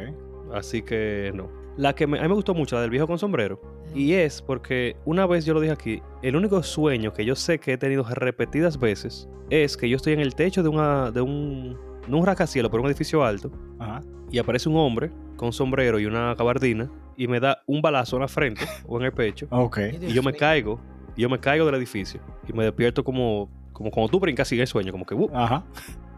Así 0.55 0.83
que 0.83 1.33
no. 1.35 1.49
La 1.77 1.95
que 1.95 2.07
me- 2.07 2.19
a 2.19 2.23
mí 2.23 2.29
me 2.29 2.35
gustó 2.35 2.55
mucho, 2.55 2.77
la 2.77 2.83
del 2.83 2.91
viejo 2.91 3.07
con 3.07 3.19
sombrero. 3.19 3.61
Y 3.95 4.13
es 4.13 4.41
porque 4.43 4.97
una 5.05 5.27
vez 5.27 5.45
yo 5.45 5.55
lo 5.55 5.61
dije 5.61 5.73
aquí, 5.73 6.03
el 6.23 6.37
único 6.37 6.63
sueño 6.63 7.13
que 7.13 7.25
yo 7.25 7.35
sé 7.37 7.59
que 7.59 7.73
he 7.75 7.79
tenido 7.79 8.05
repetidas 8.09 8.79
veces 8.79 9.29
es 9.51 9.77
que 9.77 9.89
yo 9.89 9.97
estoy 9.97 10.13
en 10.15 10.21
el 10.21 10.35
techo 10.35 10.63
de, 10.63 10.69
una, 10.69 11.11
de 11.11 11.21
un, 11.21 11.77
no 12.09 12.19
un 12.19 12.27
rascacielos, 12.27 12.71
pero 12.71 12.83
un 12.83 12.89
edificio 12.89 13.25
alto, 13.25 13.51
Ajá. 13.79 14.01
y 14.31 14.39
aparece 14.39 14.69
un 14.69 14.77
hombre 14.77 15.11
con 15.37 15.53
sombrero 15.53 15.99
y 16.01 16.07
una 16.07 16.35
gabardina 16.35 16.91
y 17.17 17.29
me 17.29 17.39
da 17.41 17.63
un 17.67 17.83
balazo 17.83 18.17
en 18.17 18.23
la 18.23 18.29
frente 18.29 18.63
o 18.87 18.99
en 18.99 19.07
el 19.07 19.13
pecho, 19.13 19.47
Ok. 19.51 19.79
y 20.01 20.13
yo 20.13 20.23
me 20.23 20.33
caigo, 20.33 20.81
y 21.17 21.23
yo 21.23 21.29
me 21.29 21.39
caigo 21.39 21.67
del 21.67 21.75
edificio, 21.77 22.21
y 22.49 22.53
me 22.53 22.65
despierto 22.65 23.05
como, 23.05 23.49
como 23.73 23.91
cuando 23.91 24.11
tú 24.11 24.19
brincas 24.19 24.51
y 24.53 24.55
en 24.57 24.63
el 24.63 24.67
sueño, 24.67 24.91
como 24.93 25.05
que... 25.05 25.15
¡uh! 25.15 25.31
Ajá. 25.35 25.65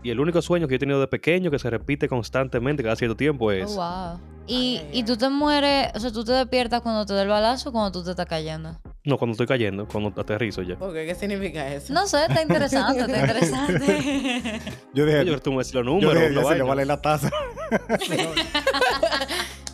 Y 0.06 0.10
el 0.10 0.20
único 0.20 0.40
sueño 0.40 0.68
que 0.68 0.74
yo 0.74 0.76
he 0.76 0.78
tenido 0.78 1.00
de 1.00 1.08
pequeño, 1.08 1.50
que 1.50 1.58
se 1.58 1.68
repite 1.68 2.08
constantemente 2.08 2.80
cada 2.84 2.94
cierto 2.94 3.16
tiempo, 3.16 3.50
es... 3.50 3.72
Oh, 3.72 3.74
wow. 3.74 4.20
Y, 4.46 4.80
y 4.92 5.02
tú 5.02 5.16
te 5.16 5.28
mueres, 5.28 5.88
o 5.96 5.98
sea, 5.98 6.12
tú 6.12 6.22
te 6.22 6.30
despiertas 6.30 6.80
cuando 6.80 7.04
te 7.04 7.12
da 7.12 7.22
el 7.22 7.28
balazo 7.28 7.70
o 7.70 7.72
cuando 7.72 7.90
tú 7.90 8.04
te 8.04 8.10
estás 8.10 8.26
cayendo. 8.26 8.78
No, 9.02 9.18
cuando 9.18 9.32
estoy 9.32 9.48
cayendo, 9.48 9.88
cuando 9.88 10.12
aterrizo 10.20 10.62
ya. 10.62 10.76
¿Por 10.76 10.94
qué? 10.94 11.06
¿Qué 11.06 11.16
significa 11.16 11.74
eso? 11.74 11.92
No 11.92 12.06
sé, 12.06 12.20
está 12.28 12.40
interesante, 12.40 13.00
está 13.00 13.18
interesante. 13.20 14.60
Yo 14.94 15.06
dije, 15.06 15.24
Yo 15.24 15.40
tú 15.40 15.50
me 15.50 15.58
decís 15.58 15.74
los 15.74 15.84
yo 15.84 15.90
números. 15.90 16.14
dije, 16.14 16.30
una 16.30 16.42
ya 16.42 16.48
se 16.50 16.54
le 16.54 16.62
vale 16.62 16.84
la 16.86 17.02
taza. 17.02 17.28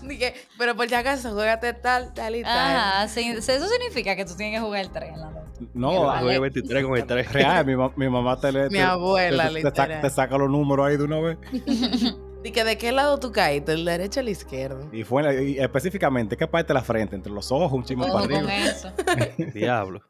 Dije, 0.08 0.34
pero 0.58 0.74
por 0.76 0.88
si 0.88 0.94
acaso, 0.94 1.32
juégate 1.32 1.72
tal, 1.74 2.12
tal 2.14 2.36
y 2.36 2.42
tal. 2.42 2.76
Ajá, 2.76 3.08
sí, 3.08 3.20
eso 3.28 3.68
significa 3.68 4.16
que 4.16 4.24
tú 4.24 4.34
tienes 4.36 4.58
que 4.58 4.64
jugar 4.64 4.80
el 4.82 4.90
tren 4.90 5.14
en 5.14 5.20
la 5.20 5.30
noche. 5.30 5.66
No. 5.74 6.12
Jugué 6.18 6.38
23 6.38 6.84
con 6.84 6.96
el 6.96 7.06
3. 7.06 7.32
real, 7.32 7.64
mi, 7.66 7.74
mi 7.96 8.08
mamá 8.10 8.38
te 8.40 8.50
le. 8.52 8.64
Mi 8.64 8.70
te- 8.70 8.82
abuela, 8.82 9.48
te, 9.48 9.54
te, 9.54 9.62
saca, 9.62 9.82
literal. 9.82 10.00
te 10.02 10.10
saca 10.10 10.38
los 10.38 10.50
números 10.50 10.86
ahí 10.86 10.96
de 10.96 11.04
una 11.04 11.20
vez. 11.20 11.38
Dije, 12.42 12.64
¿de 12.64 12.76
qué 12.76 12.90
lado 12.90 13.20
tú 13.20 13.30
caíste? 13.30 13.72
¿El 13.72 13.84
derecho 13.84 14.18
o 14.18 14.22
el 14.22 14.28
izquierdo? 14.28 14.88
Y 14.92 15.04
fue 15.04 15.44
y 15.44 15.58
específicamente, 15.60 16.36
¿qué 16.36 16.48
parte 16.48 16.68
de 16.68 16.74
la 16.74 16.82
frente? 16.82 17.14
Entre 17.14 17.32
los 17.32 17.52
ojos, 17.52 17.70
un 17.70 17.84
chisme 17.84 18.04
para 18.08 18.24
arriba. 18.24 18.52
eso. 18.56 18.90
Diablo. 19.54 20.02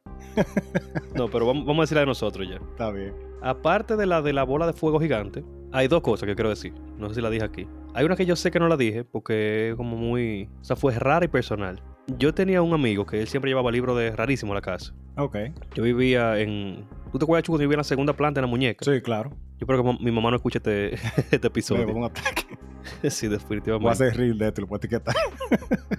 No, 1.15 1.29
pero 1.29 1.47
vamos, 1.47 1.67
vamos 1.67 1.81
a 1.81 1.83
decir 1.83 1.95
la 1.97 2.01
de 2.01 2.07
nosotros 2.07 2.49
ya. 2.49 2.57
Está 2.57 2.91
bien. 2.91 3.13
Aparte 3.43 3.97
de 3.97 4.07
la 4.07 4.23
de 4.23 4.33
la 4.33 4.45
bola 4.45 4.67
de 4.67 4.73
fuego 4.73 4.99
gigante, 4.99 5.45
hay 5.73 5.89
dos 5.89 6.03
cosas 6.03 6.27
que 6.27 6.35
quiero 6.35 6.51
decir. 6.51 6.73
No 6.99 7.09
sé 7.09 7.17
si 7.17 7.21
la 7.21 7.31
dije 7.31 7.45
aquí. 7.45 7.67
Hay 7.95 8.05
una 8.05 8.17
que 8.17 8.27
yo 8.27 8.37
sé 8.37 8.51
que 8.51 8.59
no 8.61 8.69
la 8.69 8.77
dije 8.77 9.05
porque 9.05 9.71
es 9.71 9.75
como 9.77 9.97
muy... 9.97 10.49
O 10.61 10.65
sea, 10.65 10.77
fue 10.77 10.95
rara 10.99 11.25
y 11.25 11.29
personal. 11.29 11.83
Yo 12.19 12.35
tenía 12.35 12.63
un 12.63 12.73
amigo 12.75 13.07
que 13.07 13.21
él 13.21 13.29
siempre 13.29 13.51
llevaba 13.51 13.71
libros 13.71 13.97
de 13.99 14.11
rarísimo 14.15 14.53
a 14.53 14.57
la 14.57 14.61
casa. 14.61 14.95
Ok. 15.17 15.37
Yo 15.75 15.83
vivía 15.83 16.39
en... 16.39 16.85
¿Tú 17.13 17.19
te 17.19 17.25
acuerdas, 17.25 17.45
Chuco, 17.45 17.59
que 17.59 17.65
vivía 17.65 17.75
en 17.75 17.79
la 17.79 17.85
segunda 17.85 18.13
planta 18.15 18.41
en 18.41 18.43
la 18.43 18.49
muñeca? 18.51 18.85
Sí, 18.85 19.01
claro. 19.03 19.31
Yo 19.59 19.67
creo 19.67 19.83
que 19.85 19.99
mi 20.05 20.11
mamá 20.11 20.31
no 20.31 20.37
escucha 20.37 20.59
este, 20.59 20.95
este 21.17 21.39
Me 21.41 21.47
episodio. 21.49 21.87
un 21.95 22.05
ataque. 22.05 22.45
sí, 23.11 23.27
Voy 23.29 23.37
a 23.37 23.39
definitivamente. 23.39 23.91
hacer 23.91 24.17
reel 24.17 24.39
de 24.39 24.49
esto 24.49 24.61
lo 24.63 24.67
puedo 24.67 24.79
etiquetar. 24.79 25.15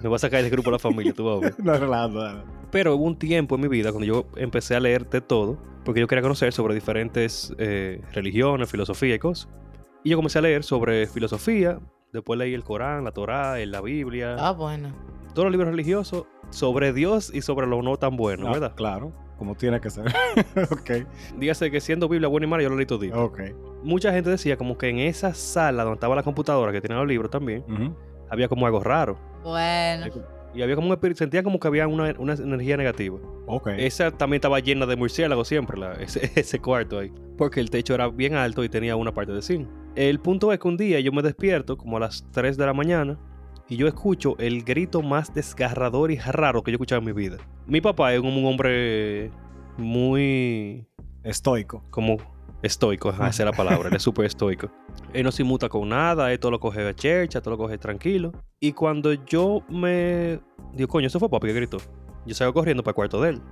Me 0.02 0.08
voy 0.08 0.16
a 0.16 0.18
sacar 0.18 0.42
del 0.42 0.50
grupo 0.50 0.70
de 0.70 0.72
la 0.72 0.78
familia, 0.78 1.12
tú 1.14 1.24
vas 1.24 1.36
a 1.36 1.40
ver. 1.40 1.54
no, 1.64 1.78
relajando. 1.78 2.22
nada. 2.24 2.44
Pero 2.70 2.94
hubo 2.96 3.04
un 3.04 3.16
tiempo 3.18 3.54
en 3.54 3.60
mi 3.62 3.68
vida 3.68 3.90
cuando 3.92 4.06
yo 4.06 4.26
empecé 4.36 4.74
a 4.74 4.80
leer 4.80 5.08
de 5.08 5.20
todo, 5.20 5.56
porque 5.84 6.00
yo 6.00 6.08
quería 6.08 6.22
conocer 6.22 6.52
sobre 6.52 6.74
diferentes 6.74 7.54
eh, 7.58 8.02
religiones, 8.12 8.68
filosofía 8.70 9.14
y 9.14 9.18
cosas. 9.18 9.48
Y 10.04 10.10
yo 10.10 10.16
comencé 10.16 10.38
a 10.38 10.42
leer 10.42 10.62
sobre 10.64 11.06
filosofía, 11.06 11.78
después 12.12 12.38
leí 12.38 12.54
el 12.54 12.62
Corán, 12.62 13.04
la 13.04 13.10
Torá, 13.12 13.56
la 13.64 13.80
Biblia, 13.80 14.36
Ah, 14.38 14.52
bueno. 14.52 14.90
todos 15.32 15.46
los 15.46 15.52
libros 15.52 15.70
religiosos 15.70 16.26
sobre 16.50 16.92
Dios 16.92 17.32
y 17.34 17.40
sobre 17.42 17.66
lo 17.66 17.82
no 17.82 17.96
tan 17.96 18.16
bueno, 18.16 18.48
Ah, 18.48 18.52
¿verdad? 18.52 18.74
Claro. 18.76 19.12
Como 19.38 19.56
tiene 19.56 19.80
que 19.80 19.90
ser. 19.90 20.04
ok. 20.70 20.90
Dígase 21.38 21.70
que 21.70 21.80
siendo 21.80 22.08
Biblia 22.08 22.28
buena 22.28 22.46
y 22.46 22.50
mala, 22.50 22.62
yo 22.62 22.68
lo 22.68 22.76
leí 22.76 22.86
todo. 22.86 23.00
Ok. 23.24 23.40
Mucha 23.82 24.12
gente 24.12 24.30
decía 24.30 24.56
como 24.56 24.78
que 24.78 24.88
en 24.88 24.98
esa 25.00 25.34
sala 25.34 25.82
donde 25.82 25.94
estaba 25.96 26.14
la 26.14 26.22
computadora 26.22 26.70
que 26.70 26.80
tenía 26.80 26.98
los 26.98 27.08
libros 27.08 27.30
también, 27.30 27.64
había 28.30 28.46
como 28.48 28.66
algo 28.66 28.80
raro. 28.80 29.18
Bueno. 29.42 30.06
Y 30.54 30.62
había 30.62 30.76
como 30.76 30.86
un 30.86 30.92
espíritu, 30.92 31.18
sentía 31.18 31.42
como 31.42 31.58
que 31.58 31.66
había 31.66 31.88
una, 31.88 32.14
una 32.18 32.34
energía 32.34 32.76
negativa. 32.76 33.18
Ok. 33.46 33.70
Esa 33.76 34.12
también 34.12 34.36
estaba 34.38 34.60
llena 34.60 34.86
de 34.86 34.94
murciélagos 34.94 35.48
siempre, 35.48 35.76
la- 35.80 35.94
ese, 35.94 36.30
ese 36.40 36.60
cuarto 36.60 37.00
ahí. 37.00 37.10
Porque 37.36 37.58
el 37.58 37.70
techo 37.70 37.92
era 37.94 38.06
bien 38.08 38.36
alto 38.36 38.62
y 38.62 38.68
tenía 38.68 38.94
una 38.94 39.12
parte 39.12 39.32
de 39.32 39.42
zinc. 39.42 39.68
El 39.96 40.18
punto 40.18 40.52
es 40.52 40.58
que 40.58 40.66
un 40.66 40.76
día 40.76 40.98
yo 40.98 41.12
me 41.12 41.22
despierto 41.22 41.76
como 41.76 41.98
a 41.98 42.00
las 42.00 42.26
3 42.32 42.56
de 42.56 42.66
la 42.66 42.74
mañana 42.74 43.16
y 43.68 43.76
yo 43.76 43.86
escucho 43.86 44.36
el 44.38 44.64
grito 44.64 45.02
más 45.02 45.32
desgarrador 45.32 46.10
y 46.10 46.18
raro 46.18 46.62
que 46.62 46.72
yo 46.72 46.74
he 46.74 46.76
escuchado 46.76 46.98
en 46.98 47.06
mi 47.06 47.12
vida. 47.12 47.36
Mi 47.66 47.80
papá 47.80 48.12
es 48.12 48.20
un 48.20 48.44
hombre 48.44 49.30
muy 49.78 50.86
Estoico. 51.22 51.84
como 51.90 52.16
estoico, 52.62 53.10
ajá, 53.10 53.28
esa 53.28 53.42
es 53.42 53.50
la 53.50 53.52
palabra, 53.52 53.88
él 53.88 53.96
es 53.96 54.02
súper 54.02 54.24
estoico. 54.24 54.68
Él 55.12 55.22
no 55.22 55.30
se 55.30 55.42
inmuta 55.42 55.68
con 55.68 55.88
nada, 55.88 56.32
él 56.32 56.38
todo 56.38 56.50
lo 56.50 56.60
coge 56.60 56.86
a 56.86 56.94
chercha, 56.94 57.40
todo 57.40 57.52
lo 57.52 57.58
coge 57.58 57.78
tranquilo. 57.78 58.32
Y 58.58 58.72
cuando 58.72 59.12
yo 59.12 59.62
me 59.68 60.40
digo, 60.72 60.88
coño, 60.88 61.06
eso 61.06 61.20
fue 61.20 61.28
papi 61.28 61.48
que 61.48 61.52
gritó. 61.52 61.76
Yo 62.26 62.34
salgo 62.34 62.54
corriendo 62.54 62.82
para 62.82 62.92
el 62.92 62.96
cuarto 62.96 63.20
de 63.20 63.30
él. 63.30 63.42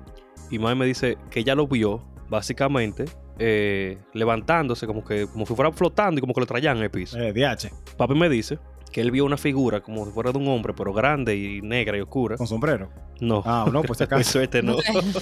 Y 0.50 0.58
mami 0.58 0.80
me 0.80 0.86
dice 0.86 1.18
que 1.30 1.40
ella 1.40 1.54
lo 1.54 1.66
vio, 1.66 2.02
básicamente, 2.28 3.04
eh, 3.38 3.98
levantándose, 4.14 4.86
como 4.86 5.04
que 5.04 5.26
como 5.26 5.46
si 5.46 5.54
fuera 5.54 5.72
flotando 5.72 6.18
y 6.18 6.20
como 6.20 6.34
que 6.34 6.40
lo 6.40 6.46
traían 6.46 6.76
en 6.78 6.84
el 6.84 6.90
piso. 6.90 7.18
Eh, 7.18 7.32
DH. 7.32 7.70
Papi 7.96 8.14
me 8.14 8.28
dice 8.28 8.58
que 8.92 9.00
él 9.00 9.10
vio 9.10 9.24
una 9.24 9.38
figura 9.38 9.80
como 9.80 10.04
si 10.04 10.12
fuera 10.12 10.32
de 10.32 10.38
un 10.38 10.48
hombre, 10.48 10.74
pero 10.76 10.92
grande 10.92 11.34
y 11.34 11.62
negra 11.62 11.96
y 11.96 12.00
oscura. 12.02 12.36
Con 12.36 12.46
sombrero. 12.46 12.90
No, 13.20 13.42
Ah, 13.46 13.68
no, 13.72 13.82
pues 13.82 14.00
acaso. 14.02 14.22
suerte 14.32 14.62
no. 14.62 14.76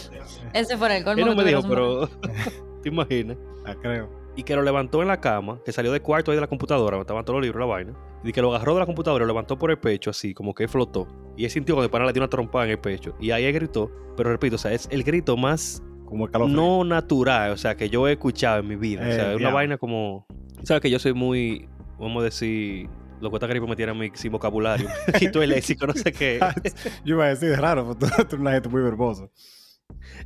Ese 0.52 0.76
fuera 0.76 0.96
el 0.96 1.04
colmo. 1.04 1.22
él 1.22 1.28
no 1.28 1.36
me 1.36 1.44
dijo, 1.44 1.62
pero 1.68 2.08
te 2.82 2.88
imaginas. 2.88 3.36
Ah, 3.66 3.74
creo. 3.80 4.08
y 4.36 4.42
que 4.42 4.56
lo 4.56 4.62
levantó 4.62 5.02
en 5.02 5.08
la 5.08 5.20
cama, 5.20 5.60
que 5.64 5.70
salió 5.72 5.92
del 5.92 6.00
cuarto 6.02 6.30
ahí 6.30 6.36
de 6.36 6.40
la 6.40 6.46
computadora, 6.48 6.96
donde 6.96 7.02
estaban 7.02 7.24
todos 7.24 7.36
los 7.38 7.44
libros, 7.44 7.60
la 7.60 7.66
vaina, 7.66 7.92
y 8.24 8.32
que 8.32 8.40
lo 8.42 8.54
agarró 8.54 8.74
de 8.74 8.80
la 8.80 8.86
computadora 8.86 9.22
y 9.22 9.26
lo 9.26 9.32
levantó 9.34 9.58
por 9.58 9.70
el 9.70 9.78
pecho, 9.78 10.10
así, 10.10 10.32
como 10.34 10.54
que 10.54 10.66
flotó. 10.66 11.06
Y 11.36 11.44
él 11.44 11.50
sintió 11.50 11.76
que 11.76 11.82
el 11.82 11.90
pana 11.90 12.06
le 12.06 12.12
dio 12.12 12.22
una 12.22 12.30
trompada 12.30 12.64
en 12.64 12.70
el 12.72 12.78
pecho. 12.78 13.14
Y 13.20 13.30
ahí 13.32 13.44
él 13.44 13.52
gritó, 13.52 13.90
pero 14.16 14.30
repito, 14.30 14.56
o 14.56 14.58
sea, 14.58 14.72
es 14.72 14.88
el 14.90 15.04
grito 15.04 15.36
más 15.36 15.82
Como 16.10 16.26
el 16.26 16.52
no 16.52 16.84
natural, 16.84 17.52
o 17.52 17.56
sea, 17.56 17.76
que 17.76 17.88
yo 17.88 18.06
he 18.08 18.12
escuchado 18.12 18.58
en 18.60 18.68
mi 18.68 18.76
vida. 18.76 19.00
o 19.02 19.04
Eh, 19.06 19.12
sea, 19.14 19.30
es 19.32 19.36
una 19.40 19.50
vaina 19.50 19.78
como. 19.78 20.26
¿Sabes 20.64 20.82
que 20.82 20.90
yo 20.90 20.98
soy 20.98 21.14
muy, 21.14 21.68
vamos 21.98 22.20
a 22.20 22.24
decir, 22.24 22.88
lo 23.20 23.30
que 23.30 23.36
esta 23.36 23.46
gripe 23.46 23.66
me 23.66 23.76
tiene 23.76 23.92
a 23.92 23.94
mí 23.94 24.10
sin 24.14 24.30
vocabulario? 24.32 24.88
y 25.20 25.30
tú 25.30 25.40
el 25.40 25.50
léxico, 25.50 25.86
no 25.86 25.94
sé 25.94 26.12
qué. 26.12 26.38
Yo 27.04 27.14
iba 27.14 27.24
a 27.24 27.28
decir, 27.28 27.50
es 27.52 27.58
raro, 27.58 27.86
porque 27.86 28.06
tú, 28.06 28.12
eres 28.20 28.32
una 28.34 28.52
gente 28.52 28.68
muy 28.68 28.82
verbosa. 28.82 29.28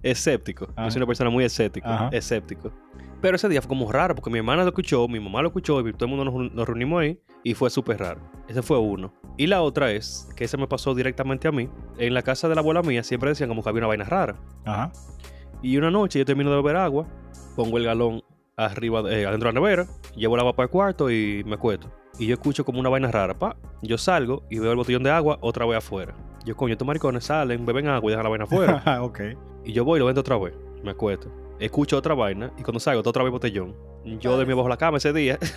escéptico. 0.03 0.68
Ajá. 0.77 0.87
Yo 0.87 0.90
soy 0.90 0.99
una 1.01 1.07
persona 1.07 1.31
muy 1.31 1.44
escéptico, 1.44 1.88
Ajá. 1.88 2.09
escéptico. 2.12 2.73
Pero 3.20 3.37
ese 3.37 3.49
día 3.49 3.62
fue 3.62 3.68
como 3.68 3.90
raro 3.90 4.14
porque 4.14 4.29
mi 4.31 4.38
hermana 4.38 4.62
lo 4.62 4.68
escuchó, 4.68 5.09
mi 5.09 5.18
mamá 5.18 5.40
lo 5.40 5.49
escuchó 5.49 5.81
y 5.87 5.92
todo 5.94 6.05
el 6.07 6.14
mundo 6.14 6.25
nos, 6.31 6.53
nos 6.53 6.66
reunimos 6.66 7.01
ahí 7.01 7.18
y 7.42 7.55
fue 7.55 7.70
súper 7.70 7.99
raro. 7.99 8.20
Ese 8.49 8.61
fue 8.62 8.79
uno. 8.79 9.14
Y 9.38 9.47
la 9.47 9.62
otra 9.62 9.90
es 9.92 10.29
que 10.37 10.44
ese 10.44 10.57
me 10.59 10.66
pasó 10.66 10.94
directamente 10.94 11.49
a 11.49 11.53
mí. 11.53 11.68
En 11.99 12.12
la 12.12 12.23
casa 12.23 12.49
de 12.49 12.55
la 12.55 12.61
abuela 12.61 12.83
mía 12.83 13.03
siempre 13.03 13.31
decían 13.31 13.49
como 13.49 13.62
que 13.62 13.68
había 13.70 13.81
una 13.81 13.87
vaina 13.88 14.05
rara. 14.05 14.37
Ajá. 14.66 14.92
Y 15.64 15.77
una 15.79 15.90
noche 15.90 16.18
yo 16.18 16.24
termino 16.24 16.50
de 16.50 16.57
beber 16.57 16.77
agua, 16.77 17.07
pongo 17.57 17.79
el 17.79 17.85
galón 17.85 18.22
arriba, 18.57 19.03
de- 19.03 19.22
eh, 19.22 19.27
adentro 19.27 19.48
de 19.48 19.55
la 19.55 19.61
nevera, 19.61 19.87
llevo 20.14 20.35
el 20.35 20.40
agua 20.40 20.55
para 20.55 20.64
el 20.66 20.70
cuarto 20.70 21.11
y 21.11 21.42
me 21.46 21.57
cueto. 21.57 21.90
Y 22.18 22.27
yo 22.27 22.35
escucho 22.35 22.64
como 22.64 22.79
una 22.81 22.90
vaina 22.90 23.11
rara, 23.11 23.35
pa. 23.38 23.57
Yo 23.83 23.96
salgo 23.98 24.44
y 24.50 24.59
veo 24.59 24.70
el 24.70 24.77
botellón 24.77 25.03
de 25.03 25.11
agua 25.11 25.38
otra 25.40 25.64
vez 25.66 25.79
afuera. 25.79 26.14
Yo, 26.44 26.55
coño, 26.57 26.72
estos 26.72 26.87
maricones 26.87 27.24
salen, 27.24 27.64
beben 27.64 27.88
agua 27.88 28.09
y 28.09 28.11
dejan 28.11 28.24
la 28.24 28.29
vaina 28.31 28.44
afuera. 28.44 28.83
Ok. 29.03 29.20
Y 29.64 29.72
yo 29.72 29.85
voy 29.85 29.96
y 29.96 30.00
lo 30.00 30.07
vendo 30.07 30.20
otra 30.20 30.37
vez. 30.37 30.53
Me 30.83 30.90
acuesto. 30.90 31.33
Escucho 31.59 31.96
otra 31.96 32.14
vaina 32.14 32.53
y 32.59 32.62
cuando 32.62 32.79
salgo, 32.79 33.00
otra 33.00 33.22
vez 33.24 33.33
botellón. 33.33 33.74
Yo 34.20 34.37
de 34.37 34.44
mi 34.44 34.53
bajo 34.53 34.68
la 34.68 34.77
cama 34.77 34.98
ese 34.98 35.12
día. 35.12 35.38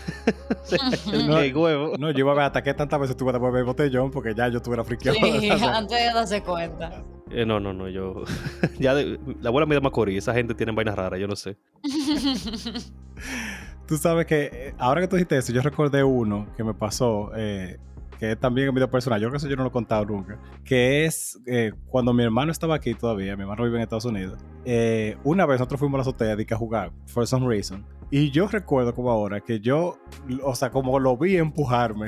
No. 1.28 1.40
¡Qué 1.40 1.54
huevo! 1.54 1.94
No, 1.98 2.12
yo 2.12 2.20
iba 2.20 2.32
a 2.32 2.36
ver 2.36 2.44
hasta 2.46 2.62
qué 2.64 2.74
tantas 2.74 3.00
veces 3.00 3.16
tuve 3.18 3.32
que 3.34 3.40
beber 3.40 3.64
botellón 3.64 4.12
porque 4.12 4.34
ya 4.36 4.48
yo 4.50 4.58
estuviera 4.58 4.84
friqueado. 4.84 5.18
Sí, 5.18 5.50
antes 5.64 5.98
de 6.00 6.14
darse 6.14 6.42
cuenta. 6.44 7.04
Eh, 7.32 7.46
no, 7.46 7.60
no, 7.60 7.74
no, 7.74 7.88
yo. 7.90 8.24
ya 8.80 8.94
de- 8.96 9.20
la 9.42 9.50
abuela 9.50 9.66
me 9.66 9.76
da 9.76 9.82
Macorís. 9.82 10.18
Esa 10.20 10.34
gente 10.34 10.54
tiene 10.54 10.72
vainas 10.72 10.96
raras, 10.96 11.20
yo 11.20 11.28
no 11.28 11.36
sé. 11.36 11.58
Tú 13.88 13.98
sabes 13.98 14.26
que 14.26 14.50
eh, 14.52 14.74
ahora 14.78 15.02
que 15.02 15.08
tú 15.08 15.16
dijiste 15.16 15.38
eso, 15.38 15.54
yo 15.54 15.62
recordé 15.62 16.04
uno 16.04 16.48
que 16.58 16.64
me 16.64 16.74
pasó, 16.74 17.32
eh, 17.38 17.78
que 18.20 18.34
es 18.34 18.40
también 18.40 18.68
en 18.68 18.74
video 18.76 18.92
personal. 18.92 19.22
Yo 19.22 19.28
creo 19.28 19.32
que 19.34 19.38
eso 19.38 19.48
yo 19.48 19.56
no 19.56 19.64
lo 19.64 19.70
he 19.70 19.72
contado 19.72 20.04
nunca. 20.06 20.38
Que 20.66 21.06
es 21.06 21.40
eh, 21.46 21.72
cuando 21.88 22.14
mi 22.14 22.24
hermano 22.24 22.52
estaba 22.52 22.76
aquí 22.76 22.94
todavía, 22.94 23.36
mi 23.38 23.44
hermano 23.44 23.64
vive 23.64 23.78
en 23.78 23.84
Estados 23.84 24.04
Unidos. 24.06 24.38
una 25.24 25.46
vez 25.46 25.60
nosotros 25.60 25.80
fuimos 25.80 25.96
a 25.96 25.98
la 26.00 26.02
azotea 26.02 26.36
de 26.36 26.46
que 26.46 26.54
a 26.54 26.58
jugar, 26.58 26.92
for 27.06 27.26
some 27.26 27.48
reason. 27.48 27.86
Y 28.12 28.30
yo 28.32 28.48
recuerdo 28.48 28.94
como 28.94 29.10
ahora 29.12 29.40
que 29.40 29.60
yo, 29.62 29.98
o 30.44 30.56
sea, 30.56 30.70
como 30.70 31.00
lo 31.00 31.16
vi 31.18 31.38
empujarme 31.38 32.08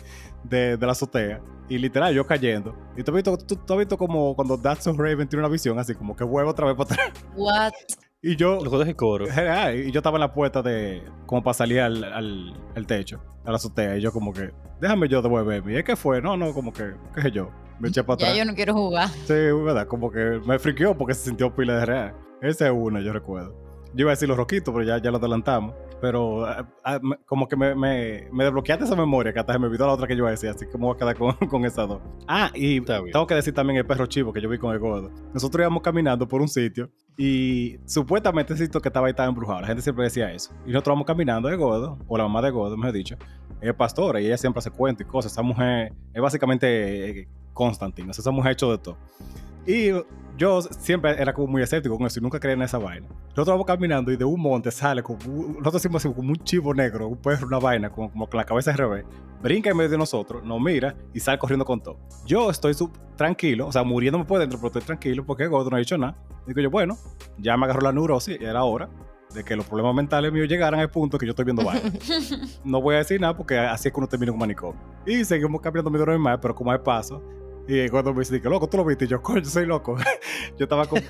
de, 0.44 0.76
de 0.76 0.86
la 0.86 0.92
azotea. 0.92 1.40
Y 1.70 1.78
literal, 1.78 2.12
yo 2.12 2.26
cayendo. 2.26 2.74
Y 2.96 3.02
tú 3.02 3.12
has 3.12 3.14
visto, 3.14 3.38
tú, 3.38 3.56
tú 3.56 3.72
has 3.72 3.78
visto 3.78 3.96
como 3.96 4.34
cuando 4.36 4.60
That's 4.60 4.84
So 4.84 4.92
Raven 4.92 5.26
tiene 5.28 5.42
una 5.44 5.48
visión 5.52 5.78
así, 5.78 5.94
como 5.94 6.14
que 6.14 6.24
vuelve 6.24 6.50
otra 6.50 6.66
vez 6.66 6.74
para 6.76 6.94
atrás. 6.94 7.24
What? 7.36 7.72
Y 8.22 8.36
yo, 8.36 8.56
Los 8.56 8.68
juegos 8.68 8.86
de 8.86 8.94
coro. 8.96 9.24
Ah, 9.34 9.72
y 9.72 9.90
yo 9.92 10.00
estaba 10.00 10.16
en 10.18 10.20
la 10.20 10.34
puerta 10.34 10.60
de. 10.60 11.02
como 11.24 11.42
para 11.42 11.54
salir 11.54 11.80
al, 11.80 12.04
al, 12.04 12.54
al 12.76 12.86
techo, 12.86 13.22
a 13.46 13.50
la 13.50 13.56
azotea. 13.56 13.96
Y 13.96 14.02
yo, 14.02 14.12
como 14.12 14.32
que, 14.34 14.50
déjame 14.80 15.08
yo 15.08 15.22
devolverme. 15.22 15.72
¿Y 15.72 15.76
es 15.76 15.84
que 15.84 15.96
fue? 15.96 16.20
No, 16.20 16.36
no, 16.36 16.52
como 16.52 16.70
que, 16.72 16.92
qué 17.14 17.22
sé 17.22 17.30
yo. 17.30 17.50
Me 17.78 17.88
eché 17.88 18.04
para 18.04 18.18
Ya 18.18 18.26
atrás. 18.26 18.38
yo 18.38 18.44
no 18.44 18.54
quiero 18.54 18.74
jugar. 18.74 19.08
Sí, 19.08 19.32
verdad, 19.32 19.86
como 19.86 20.10
que 20.10 20.38
me 20.44 20.58
friqueó 20.58 20.98
porque 20.98 21.14
se 21.14 21.28
sintió 21.30 21.54
pila 21.54 21.78
de 21.78 21.86
real. 21.86 22.14
Ese 22.42 22.66
es 22.66 22.72
uno, 22.74 23.00
yo 23.00 23.12
recuerdo. 23.12 23.54
Yo 23.94 24.02
iba 24.02 24.10
a 24.10 24.14
decir 24.14 24.28
los 24.28 24.36
roquitos, 24.36 24.74
pero 24.74 24.84
ya, 24.86 24.98
ya 25.00 25.10
lo 25.10 25.16
adelantamos. 25.16 25.74
Pero 26.00 26.44
ah, 26.46 26.66
ah, 26.84 26.98
me- 27.02 27.16
como 27.26 27.46
que 27.48 27.56
me, 27.56 27.74
me, 27.74 28.28
me 28.32 28.44
desbloqueaste 28.44 28.84
esa 28.84 28.96
memoria 28.96 29.32
que 29.32 29.40
hasta 29.40 29.52
se 29.52 29.58
me 29.58 29.66
olvidó 29.66 29.86
la 29.86 29.92
otra 29.92 30.06
que 30.06 30.14
yo 30.14 30.20
iba 30.20 30.28
a 30.28 30.32
decir, 30.32 30.48
así 30.48 30.66
que 30.66 30.78
me 30.78 30.84
voy 30.84 30.94
a 30.94 30.98
quedar 30.98 31.16
con, 31.16 31.32
con 31.48 31.64
esas 31.64 31.88
dos. 31.88 32.00
Ah, 32.28 32.50
y 32.54 32.80
tengo 32.80 33.26
que 33.26 33.34
decir 33.34 33.54
también 33.54 33.78
el 33.78 33.86
perro 33.86 34.06
chivo 34.06 34.32
que 34.32 34.40
yo 34.40 34.48
vi 34.48 34.58
con 34.58 34.72
el 34.72 34.78
gordo. 34.78 35.10
Nosotros 35.34 35.62
íbamos 35.62 35.82
caminando 35.82 36.26
por 36.26 36.40
un 36.40 36.48
sitio 36.48 36.90
y 37.16 37.78
supuestamente 37.86 38.54
ese 38.54 38.64
sitio 38.66 38.80
que 38.80 38.88
estaba 38.88 39.06
ahí 39.06 39.10
estaba 39.10 39.28
embrujado. 39.28 39.60
La 39.60 39.66
gente 39.66 39.82
siempre 39.82 40.04
decía 40.04 40.32
eso. 40.32 40.52
Y 40.66 40.72
nosotros 40.72 40.94
vamos 40.94 41.06
caminando 41.06 41.48
de 41.48 41.56
gordo, 41.56 41.98
o 42.08 42.16
la 42.16 42.24
mamá 42.24 42.42
de 42.42 42.50
gordo, 42.50 42.76
mejor 42.76 42.92
dicho, 42.92 43.16
es 43.60 43.74
pastora 43.74 44.20
y 44.20 44.26
ella 44.26 44.38
siempre 44.38 44.58
hace 44.60 44.70
cuentos 44.70 45.06
y 45.06 45.10
cosas. 45.10 45.32
Esa 45.32 45.42
mujer 45.42 45.92
es 46.14 46.22
básicamente 46.22 47.20
eh, 47.20 47.28
Constantine, 47.52 48.10
o 48.10 48.12
sea, 48.14 48.22
esa 48.22 48.30
mujer 48.30 48.50
ha 48.50 48.52
hecho 48.52 48.70
de 48.70 48.78
todo. 48.78 48.96
Y 49.66 49.90
yo 50.36 50.62
siempre 50.62 51.20
era 51.20 51.32
como 51.34 51.46
muy 51.48 51.62
escéptico 51.62 51.96
con 51.98 52.06
eso 52.06 52.18
y 52.18 52.22
nunca 52.22 52.40
creía 52.40 52.54
en 52.54 52.62
esa 52.62 52.78
vaina. 52.78 53.06
Nosotros 53.28 53.48
vamos 53.48 53.66
caminando 53.66 54.10
y 54.10 54.16
de 54.16 54.24
un 54.24 54.40
monte 54.40 54.70
sale 54.70 55.02
como, 55.02 55.18
nosotros 55.18 55.74
decimos 55.74 56.04
así, 56.04 56.14
como 56.14 56.30
un 56.30 56.36
chivo 56.36 56.72
negro, 56.74 57.08
un 57.08 57.16
perro, 57.18 57.46
una 57.46 57.58
vaina, 57.58 57.90
como, 57.90 58.10
como 58.10 58.26
con 58.28 58.38
la 58.38 58.44
cabeza 58.44 58.70
al 58.70 58.78
revés. 58.78 59.04
Brinca 59.42 59.70
en 59.70 59.76
medio 59.76 59.90
de 59.90 59.98
nosotros, 59.98 60.42
nos 60.44 60.60
mira 60.60 60.94
y 61.14 61.20
sale 61.20 61.38
corriendo 61.38 61.64
con 61.64 61.80
todo. 61.82 61.98
Yo 62.26 62.50
estoy 62.50 62.74
sub- 62.74 62.92
tranquilo, 63.16 63.66
o 63.66 63.72
sea, 63.72 63.82
muriéndome 63.84 64.24
por 64.24 64.38
dentro, 64.38 64.58
pero 64.58 64.68
estoy 64.68 64.82
tranquilo 64.82 65.24
porque 65.24 65.46
gordo 65.46 65.70
no 65.70 65.76
ha 65.76 65.78
dicho 65.78 65.96
nada. 65.98 66.16
Digo 66.46 66.60
yo, 66.60 66.70
bueno, 66.70 66.96
ya 67.38 67.56
me 67.56 67.64
agarró 67.66 67.82
la 67.82 67.92
neurosis 67.92 68.38
y 68.40 68.44
era 68.44 68.64
hora 68.64 68.88
de 69.34 69.44
que 69.44 69.54
los 69.54 69.64
problemas 69.66 69.94
mentales 69.94 70.32
míos 70.32 70.48
llegaran 70.48 70.80
al 70.80 70.90
punto 70.90 71.16
que 71.16 71.24
yo 71.26 71.30
estoy 71.30 71.44
viendo 71.44 71.64
vaina. 71.64 71.92
no 72.64 72.80
voy 72.82 72.96
a 72.96 72.98
decir 72.98 73.20
nada 73.20 73.36
porque 73.36 73.58
así 73.58 73.88
es 73.88 73.94
que 73.94 74.00
uno 74.00 74.08
termina 74.08 74.32
un 74.32 74.38
manicomio. 74.38 74.80
Y 75.06 75.24
seguimos 75.24 75.60
cambiando 75.60 75.90
mi 75.90 75.98
normal, 75.98 76.40
pero 76.40 76.54
como 76.54 76.72
hay 76.72 76.78
paso. 76.78 77.22
Y 77.68 77.86
gordo 77.88 78.12
me 78.12 78.20
dice, 78.20 78.40
que 78.40 78.48
loco, 78.48 78.68
tú 78.68 78.78
lo 78.78 78.84
viste. 78.84 79.04
Y 79.04 79.08
yo, 79.08 79.22
coño, 79.22 79.44
soy 79.44 79.66
loco. 79.66 79.96
yo 80.58 80.64
estaba 80.64 80.86
como, 80.86 81.02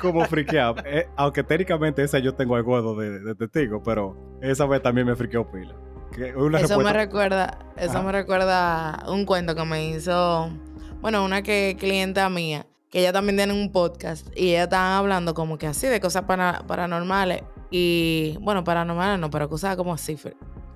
como 0.00 0.24
friqueado. 0.26 0.76
Eh, 0.86 1.08
aunque 1.16 1.42
técnicamente 1.42 2.02
esa 2.02 2.18
yo 2.20 2.34
tengo 2.34 2.56
el 2.56 2.62
gordo 2.62 2.94
de, 2.94 3.18
de 3.20 3.34
testigo, 3.34 3.82
pero 3.82 4.16
esa 4.40 4.66
vez 4.66 4.82
también 4.82 5.06
me 5.06 5.16
friqueó 5.16 5.50
pila. 5.50 5.74
Que 6.12 6.34
una 6.36 6.60
Eso 6.60 6.78
me 6.78 6.92
recuerda, 6.92 7.58
eso 7.76 7.98
Ajá. 7.98 8.02
me 8.02 8.12
recuerda 8.12 9.04
un 9.08 9.24
cuento 9.26 9.54
que 9.56 9.64
me 9.64 9.88
hizo, 9.88 10.48
bueno, 11.00 11.24
una 11.24 11.42
que 11.42 11.76
clienta 11.78 12.28
mía, 12.30 12.66
que 12.90 13.00
ella 13.00 13.12
también 13.12 13.36
tiene 13.36 13.52
un 13.52 13.72
podcast 13.72 14.28
y 14.36 14.50
ella 14.50 14.64
estaban 14.64 14.92
hablando 14.92 15.34
como 15.34 15.58
que 15.58 15.66
así 15.66 15.88
de 15.88 16.00
cosas 16.00 16.22
para- 16.22 16.62
paranormales 16.66 17.42
y, 17.70 18.38
bueno, 18.40 18.62
paranormales 18.62 19.18
no, 19.18 19.28
pero 19.28 19.48
cosas 19.48 19.76
como 19.76 19.92
así, 19.92 20.16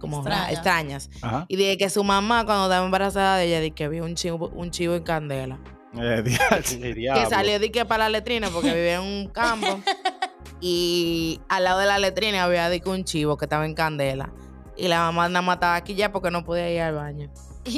como 0.01 0.19
Extrañas. 0.19 0.53
extrañas. 0.53 1.11
Ajá. 1.23 1.45
Y 1.49 1.57
dije 1.57 1.79
que 1.79 1.89
su 1.91 2.03
mamá 2.03 2.45
cuando 2.45 2.65
estaba 2.65 2.85
embarazada 2.85 3.37
de 3.37 3.45
ella, 3.47 3.61
dije 3.61 3.75
que 3.75 3.89
vio 3.89 4.05
un 4.05 4.17
chivo, 4.17 4.49
un 4.55 4.71
chivo 4.73 4.97
en 4.97 5.03
candela. 5.05 5.61
Eh, 5.97 6.23
Que 7.15 7.27
salió 7.29 7.59
de 7.59 7.71
que 7.71 7.85
para 7.85 8.05
la 8.05 8.19
letrina 8.19 8.49
porque 8.51 8.73
vivía 8.73 8.97
en 8.97 9.03
un 9.03 9.29
campo. 9.29 9.81
y 10.61 11.41
al 11.49 11.65
lado 11.65 11.81
de 11.81 11.87
la 11.87 11.99
letrina 11.99 12.45
había 12.45 12.71
que 12.81 12.89
un 12.89 13.05
chivo 13.05 13.37
que 13.37 13.45
estaba 13.45 13.65
en 13.67 13.75
candela. 13.75 14.33
Y 14.77 14.89
la 14.89 15.01
mamá 15.01 15.29
nada 15.29 15.43
más 15.43 15.57
estaba 15.57 15.77
aquí 15.77 15.95
ya 15.95 16.11
porque 16.11 16.31
no 16.31 16.45
podía 16.45 16.71
ir 16.71 16.81
al 16.81 16.95
baño. 16.95 17.31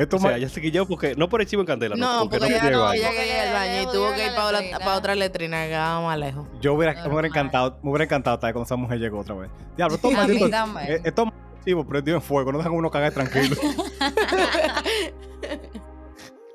Esto 0.00 0.16
O 0.16 0.20
sea, 0.20 0.48
se 0.48 0.60
quilló 0.62 0.86
porque 0.86 1.14
no 1.14 1.28
por 1.28 1.40
el 1.42 1.46
chivo 1.46 1.60
en 1.62 1.66
candela, 1.66 1.94
no, 1.94 2.20
porque 2.22 2.38
porque 2.38 2.54
no 2.54 2.58
ella 2.60 2.70
no, 2.70 2.80
baño. 2.82 2.94
ella 2.94 3.06
Porque 3.08 3.20
quería 3.20 3.34
ir 3.42 3.48
al 3.48 3.52
baño 3.54 3.82
y 3.82 3.86
tuvo 3.92 4.14
que 4.14 4.24
ir 4.26 4.30
para, 4.34 4.44
otra- 4.46 4.60
letrina. 4.60 4.78
para 4.78 4.96
otra 4.96 5.14
letrina 5.14 5.66
que 5.66 5.74
más 5.76 6.18
lejos. 6.18 6.46
yo 6.60 6.74
hubiera, 6.74 6.92
me 6.94 6.98
hubiera 7.00 7.12
Normal. 7.14 7.24
encantado, 7.26 7.78
me 7.82 7.90
hubiera 7.90 8.04
encantado 8.04 8.34
estar 8.36 8.52
cuando 8.52 8.64
esa 8.66 8.76
mujer 8.76 8.98
llegó 8.98 9.18
otra 9.20 9.34
vez. 9.34 9.50
Diablo, 9.76 9.96
estos 9.96 10.12
malditos. 10.14 10.50
eh, 10.88 11.00
Estos 11.04 11.28
chivos 11.64 11.86
prendidos 11.86 12.22
en 12.22 12.26
fuego, 12.26 12.50
no 12.52 12.58
dejan 12.58 12.72
uno 12.72 12.90
cagar 12.90 13.12
tranquilo. 13.12 13.54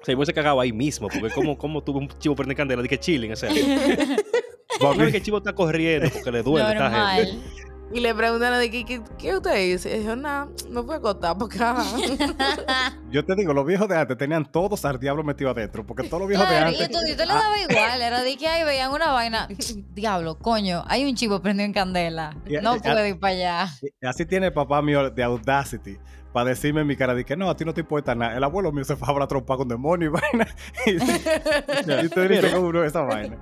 Se 0.04 0.14
hubiese 0.16 0.34
cagado 0.34 0.60
ahí 0.62 0.72
mismo, 0.72 1.08
porque 1.08 1.30
como, 1.34 1.58
como 1.58 1.82
tuvo 1.84 1.98
un 2.00 2.08
chivo 2.20 2.36
prende 2.36 2.54
candela, 2.56 2.82
dije 2.84 3.00
chilling, 3.00 3.32
o 3.32 3.36
sea. 3.36 3.50
No 4.82 4.91
es 5.06 5.12
que 5.12 5.18
el 5.18 5.24
chivo 5.24 5.38
está 5.38 5.54
corriendo 5.54 6.10
porque 6.12 6.32
le 6.32 6.43
duele, 6.43 6.70
está 6.74 6.89
heavy. 7.16 7.41
Y 7.94 8.00
le 8.00 8.14
preguntaron 8.16 8.60
de 8.60 8.72
qué, 8.72 8.84
qué, 8.84 9.02
qué 9.18 9.36
usted 9.36 9.56
dice. 9.56 9.96
Y 9.96 10.00
dijo, 10.00 10.16
nada, 10.16 10.48
me 10.70 10.82
fue 10.84 10.96
a 10.96 10.98
acostar 10.98 11.38
porque 11.38 11.58
ajá". 11.62 11.84
Yo 13.12 13.24
te 13.24 13.36
digo, 13.36 13.54
los 13.54 13.66
viejos 13.66 13.88
de 13.88 13.96
antes 13.98 14.18
tenían 14.18 14.46
todos 14.52 14.84
al 14.86 15.00
diablo 15.00 15.24
metido 15.24 15.52
adentro, 15.52 15.86
porque 15.86 16.04
todos 16.08 16.20
los 16.22 16.28
viejos 16.30 16.46
Claro, 16.48 16.72
de 16.72 16.78
y 16.78 16.82
antes. 16.84 16.98
tú, 17.00 17.06
y 17.08 17.12
tú 17.16 17.24
le 17.26 17.32
Ah, 17.32 17.36
daba 17.36 17.60
igual, 17.62 18.02
era 18.02 18.22
de 18.22 18.38
que 18.38 18.48
ahí 18.48 18.64
veían 18.66 18.92
una 18.92 19.12
vaina. 19.12 19.48
Diablo, 19.94 20.38
coño, 20.40 20.84
hay 20.88 21.06
un 21.06 21.16
chivo 21.16 21.42
prendido 21.42 21.66
en 21.66 21.74
candela. 21.74 22.36
Y- 22.48 22.58
No 22.58 22.76
y- 22.76 22.80
puedo 22.80 23.06
ir 23.06 23.20
para 23.20 23.34
allá. 23.34 23.68
y 24.02 24.06
así 24.06 24.26
tiene 24.26 24.48
el 24.48 24.54
papá 24.54 24.82
mío 24.82 25.10
de 25.10 25.24
Audacity. 25.24 25.98
Para 26.34 26.50
decirme 26.50 26.82
en 26.82 26.88
mi 26.88 26.98
cara 26.98 27.14
de 27.16 27.24
que 27.24 27.38
no, 27.38 27.50
a 27.50 27.56
ti 27.56 27.64
no 27.64 27.74
te 27.74 27.80
importa 27.80 28.14
nada. 28.14 28.36
El 28.36 28.44
abuelo 28.44 28.70
mío 28.74 28.84
se 28.84 28.98
fue 28.98 29.08
a 29.16 29.18
la 29.20 29.26
trompa 29.28 29.56
con 29.56 29.70
demonios 29.70 30.12
y 30.12 30.22
vaina. 30.22 30.48
Y, 30.86 32.06
y 32.06 32.10
te 32.10 32.28
dice 32.28 32.58
uno 32.58 32.84
esa 32.84 33.02
vaina. 33.04 33.38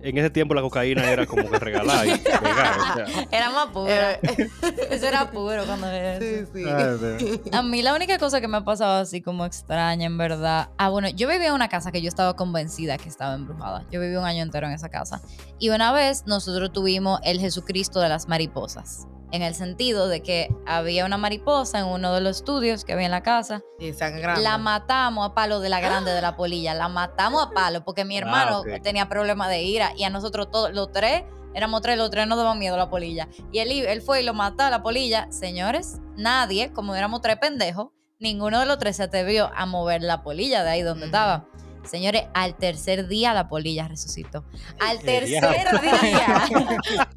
En 0.00 0.16
ese 0.16 0.30
tiempo 0.30 0.54
la 0.54 0.62
cocaína 0.62 1.10
era 1.10 1.26
como 1.26 1.50
que 1.50 1.58
regalar 1.58 2.06
y 2.06 2.16
pegar, 2.18 2.78
o 2.78 2.94
sea. 2.94 3.26
Era 3.32 3.50
más 3.50 3.66
puro. 3.68 3.88
Eh, 3.88 4.20
Eso 4.90 5.06
era 5.06 5.30
puro 5.30 5.64
cuando 5.66 5.88
era 5.88 6.20
sí, 6.20 6.24
eso. 6.26 6.52
sí. 6.54 6.64
Ay, 6.64 7.16
Dios. 7.18 7.40
A 7.52 7.62
mí 7.62 7.82
la 7.82 7.94
única 7.94 8.16
cosa 8.18 8.40
que 8.40 8.46
me 8.46 8.58
ha 8.58 8.64
pasado 8.64 9.00
así 9.00 9.20
como 9.20 9.44
extraña, 9.44 10.06
en 10.06 10.16
verdad. 10.16 10.70
Ah, 10.78 10.88
bueno, 10.90 11.08
yo 11.08 11.28
vivía 11.28 11.48
en 11.48 11.54
una 11.54 11.68
casa 11.68 11.90
que 11.90 12.00
yo 12.00 12.08
estaba 12.08 12.36
convencida 12.36 12.96
que 12.96 13.08
estaba 13.08 13.34
embrujada. 13.34 13.84
Yo 13.90 14.00
viví 14.00 14.14
un 14.14 14.24
año 14.24 14.42
entero 14.42 14.66
en 14.68 14.72
esa 14.72 14.88
casa. 14.88 15.20
Y 15.58 15.70
una 15.70 15.92
vez 15.92 16.24
nosotros 16.26 16.72
tuvimos 16.72 17.20
el 17.24 17.40
Jesucristo 17.40 18.00
de 18.00 18.08
las 18.08 18.28
mariposas. 18.28 19.06
En 19.30 19.42
el 19.42 19.54
sentido 19.54 20.08
de 20.08 20.22
que 20.22 20.48
había 20.66 21.04
una 21.04 21.18
mariposa 21.18 21.80
en 21.80 21.86
uno 21.86 22.14
de 22.14 22.20
los 22.20 22.38
estudios 22.38 22.84
que 22.84 22.94
había 22.94 23.06
en 23.06 23.10
la 23.10 23.22
casa. 23.22 23.62
Y 23.78 23.92
sangrando. 23.92 24.40
La 24.40 24.56
matamos 24.56 25.28
a 25.28 25.34
palo 25.34 25.60
de 25.60 25.68
la 25.68 25.80
grande 25.80 26.12
de 26.12 26.22
la 26.22 26.36
polilla. 26.36 26.74
La 26.74 26.88
matamos 26.88 27.46
a 27.46 27.50
palo 27.50 27.84
porque 27.84 28.04
mi 28.04 28.16
hermano 28.16 28.60
ok. 28.60 28.82
tenía 28.82 29.08
problemas 29.08 29.48
de 29.50 29.62
ira 29.62 29.92
y 29.96 30.04
a 30.04 30.10
nosotros 30.10 30.50
todos, 30.50 30.72
los 30.72 30.92
tres, 30.92 31.24
éramos 31.54 31.82
tres, 31.82 31.98
los 31.98 32.10
tres 32.10 32.26
nos 32.26 32.38
daban 32.38 32.58
miedo 32.58 32.74
a 32.74 32.78
la 32.78 32.90
polilla. 32.90 33.28
Y 33.52 33.58
él, 33.58 34.02
fue 34.02 34.22
y 34.22 34.24
lo 34.24 34.34
mató 34.34 34.62
a 34.62 34.70
la 34.70 34.82
polilla. 34.82 35.30
Señores, 35.30 36.00
nadie, 36.16 36.72
como 36.72 36.94
éramos 36.94 37.20
tres 37.20 37.36
pendejos, 37.36 37.88
ninguno 38.18 38.60
de 38.60 38.66
los 38.66 38.78
tres 38.78 38.96
se 38.96 39.02
atrevió 39.04 39.50
a 39.54 39.66
mover 39.66 40.02
la 40.02 40.22
polilla 40.22 40.62
de 40.64 40.70
ahí 40.70 40.82
donde 40.82 41.06
estaba. 41.06 41.46
Señores, 41.88 42.24
al 42.34 42.54
tercer 42.56 43.08
día 43.08 43.32
la 43.32 43.48
polilla 43.48 43.88
resucitó. 43.88 44.44
Al 44.78 44.98
tercer 45.00 45.42
día. 45.80 46.48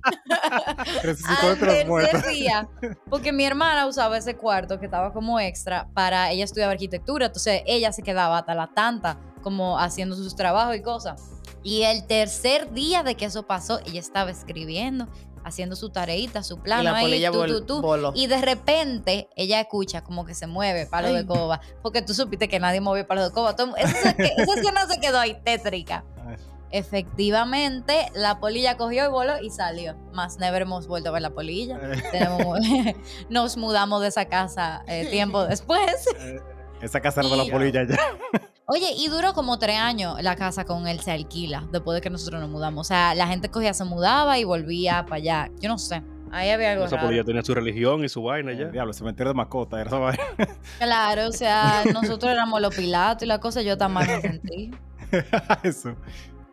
Resucitó 1.03 1.47
Al 1.47 1.87
muertos. 1.87 2.11
tercer 2.11 2.33
día. 2.33 2.69
Porque 3.09 3.31
mi 3.31 3.43
hermana 3.43 3.85
usaba 3.85 4.17
ese 4.17 4.35
cuarto 4.35 4.79
que 4.79 4.85
estaba 4.85 5.11
como 5.13 5.39
extra 5.39 5.89
para 5.93 6.31
ella 6.31 6.45
estudiaba 6.45 6.71
arquitectura. 6.71 7.27
Entonces 7.27 7.63
ella 7.65 7.91
se 7.91 8.01
quedaba 8.01 8.37
hasta 8.37 8.55
la 8.55 8.67
tanta, 8.67 9.19
como 9.41 9.77
haciendo 9.77 10.15
sus 10.15 10.35
trabajos 10.35 10.75
y 10.75 10.81
cosas. 10.81 11.21
Y 11.63 11.83
el 11.83 12.07
tercer 12.07 12.71
día 12.71 13.03
de 13.03 13.15
que 13.15 13.25
eso 13.25 13.43
pasó, 13.43 13.79
ella 13.85 13.99
estaba 13.99 14.31
escribiendo, 14.31 15.07
haciendo 15.43 15.75
su 15.75 15.89
tareita, 15.89 16.43
su 16.43 16.55
Y 16.55 16.59
plano 16.59 16.83
la 16.83 16.95
ahí, 16.97 17.25
tú, 17.25 17.31
vol- 17.33 17.47
tú, 17.47 17.61
tú. 17.65 17.81
voló. 17.81 18.11
Y 18.15 18.27
de 18.27 18.41
repente 18.41 19.29
ella 19.35 19.59
escucha 19.61 20.03
como 20.03 20.25
que 20.25 20.33
se 20.35 20.47
mueve 20.47 20.85
palo 20.85 21.07
Ay. 21.09 21.15
de 21.15 21.25
coba. 21.25 21.61
Porque 21.81 22.01
tú 22.01 22.13
supiste 22.13 22.47
que 22.47 22.59
nadie 22.59 22.81
movió 22.81 23.05
palo 23.07 23.23
de 23.23 23.31
coba. 23.31 23.55
Todo- 23.55 23.75
esa, 23.77 24.13
se- 24.13 24.33
esa 24.37 24.53
escena 24.55 24.87
se 24.87 24.99
quedó 24.99 25.19
ahí 25.19 25.37
tétrica. 25.43 26.03
Ay, 26.27 26.35
Efectivamente, 26.73 28.09
la 28.15 28.39
polilla 28.39 28.77
cogió 28.77 29.05
y 29.05 29.07
voló 29.09 29.39
y 29.41 29.49
salió. 29.49 29.95
Más 30.13 30.37
never 30.37 30.61
hemos 30.61 30.87
vuelto 30.87 31.09
a 31.09 31.11
ver 31.11 31.21
la 31.21 31.31
polilla. 31.31 31.77
eh, 31.81 32.01
Tenemos- 32.11 32.59
nos 33.29 33.57
mudamos 33.57 34.01
de 34.01 34.07
esa 34.07 34.25
casa 34.25 34.83
eh, 34.87 35.05
tiempo 35.11 35.43
después. 35.45 36.07
eh, 36.19 36.39
Esa 36.81 37.01
casa 37.01 37.21
era 37.21 37.29
de 37.29 37.37
la 37.37 37.43
Y- 37.45 37.51
polilla 37.51 37.83
ya. 37.87 37.97
Oye, 38.73 38.93
y 38.97 39.07
duró 39.09 39.33
como 39.33 39.59
tres 39.59 39.77
años 39.77 40.15
la 40.21 40.35
casa 40.37 40.63
con 40.63 40.87
él 40.87 40.99
se 41.01 41.11
alquila 41.11 41.67
después 41.73 41.95
de 41.95 42.01
que 42.01 42.09
nosotros 42.09 42.39
nos 42.39 42.49
mudamos. 42.49 42.87
O 42.87 42.87
sea, 42.87 43.13
la 43.15 43.27
gente 43.27 43.49
cogía, 43.49 43.73
se 43.73 43.83
mudaba 43.83 44.39
y 44.39 44.45
volvía 44.45 45.03
para 45.03 45.15
allá. 45.17 45.49
Yo 45.59 45.67
no 45.67 45.77
sé. 45.77 46.01
Ahí 46.31 46.49
había 46.49 46.71
algo 46.71 46.85
Esa 46.85 46.95
raro. 46.95 47.09
polilla 47.09 47.25
tenía 47.25 47.43
su 47.43 47.53
religión 47.53 48.05
y 48.05 48.07
su 48.07 48.23
vaina 48.23 48.53
ya. 48.53 48.69
Diablo, 48.69 48.93
cementerio 48.93 49.33
de 49.33 49.37
mascota, 49.37 49.81
era 49.81 49.89
esa 49.89 49.99
vaina. 49.99 50.23
Claro, 50.79 51.27
o 51.27 51.31
sea, 51.33 51.83
nosotros 51.93 52.31
éramos 52.31 52.61
los 52.61 52.73
pilatos 52.73 53.23
y 53.23 53.25
la 53.25 53.39
cosa, 53.41 53.61
yo 53.61 53.77
tan 53.77 53.91
mal 53.91 54.07
me 54.07 54.21
sentí. 54.21 54.71
Eso. 55.63 55.93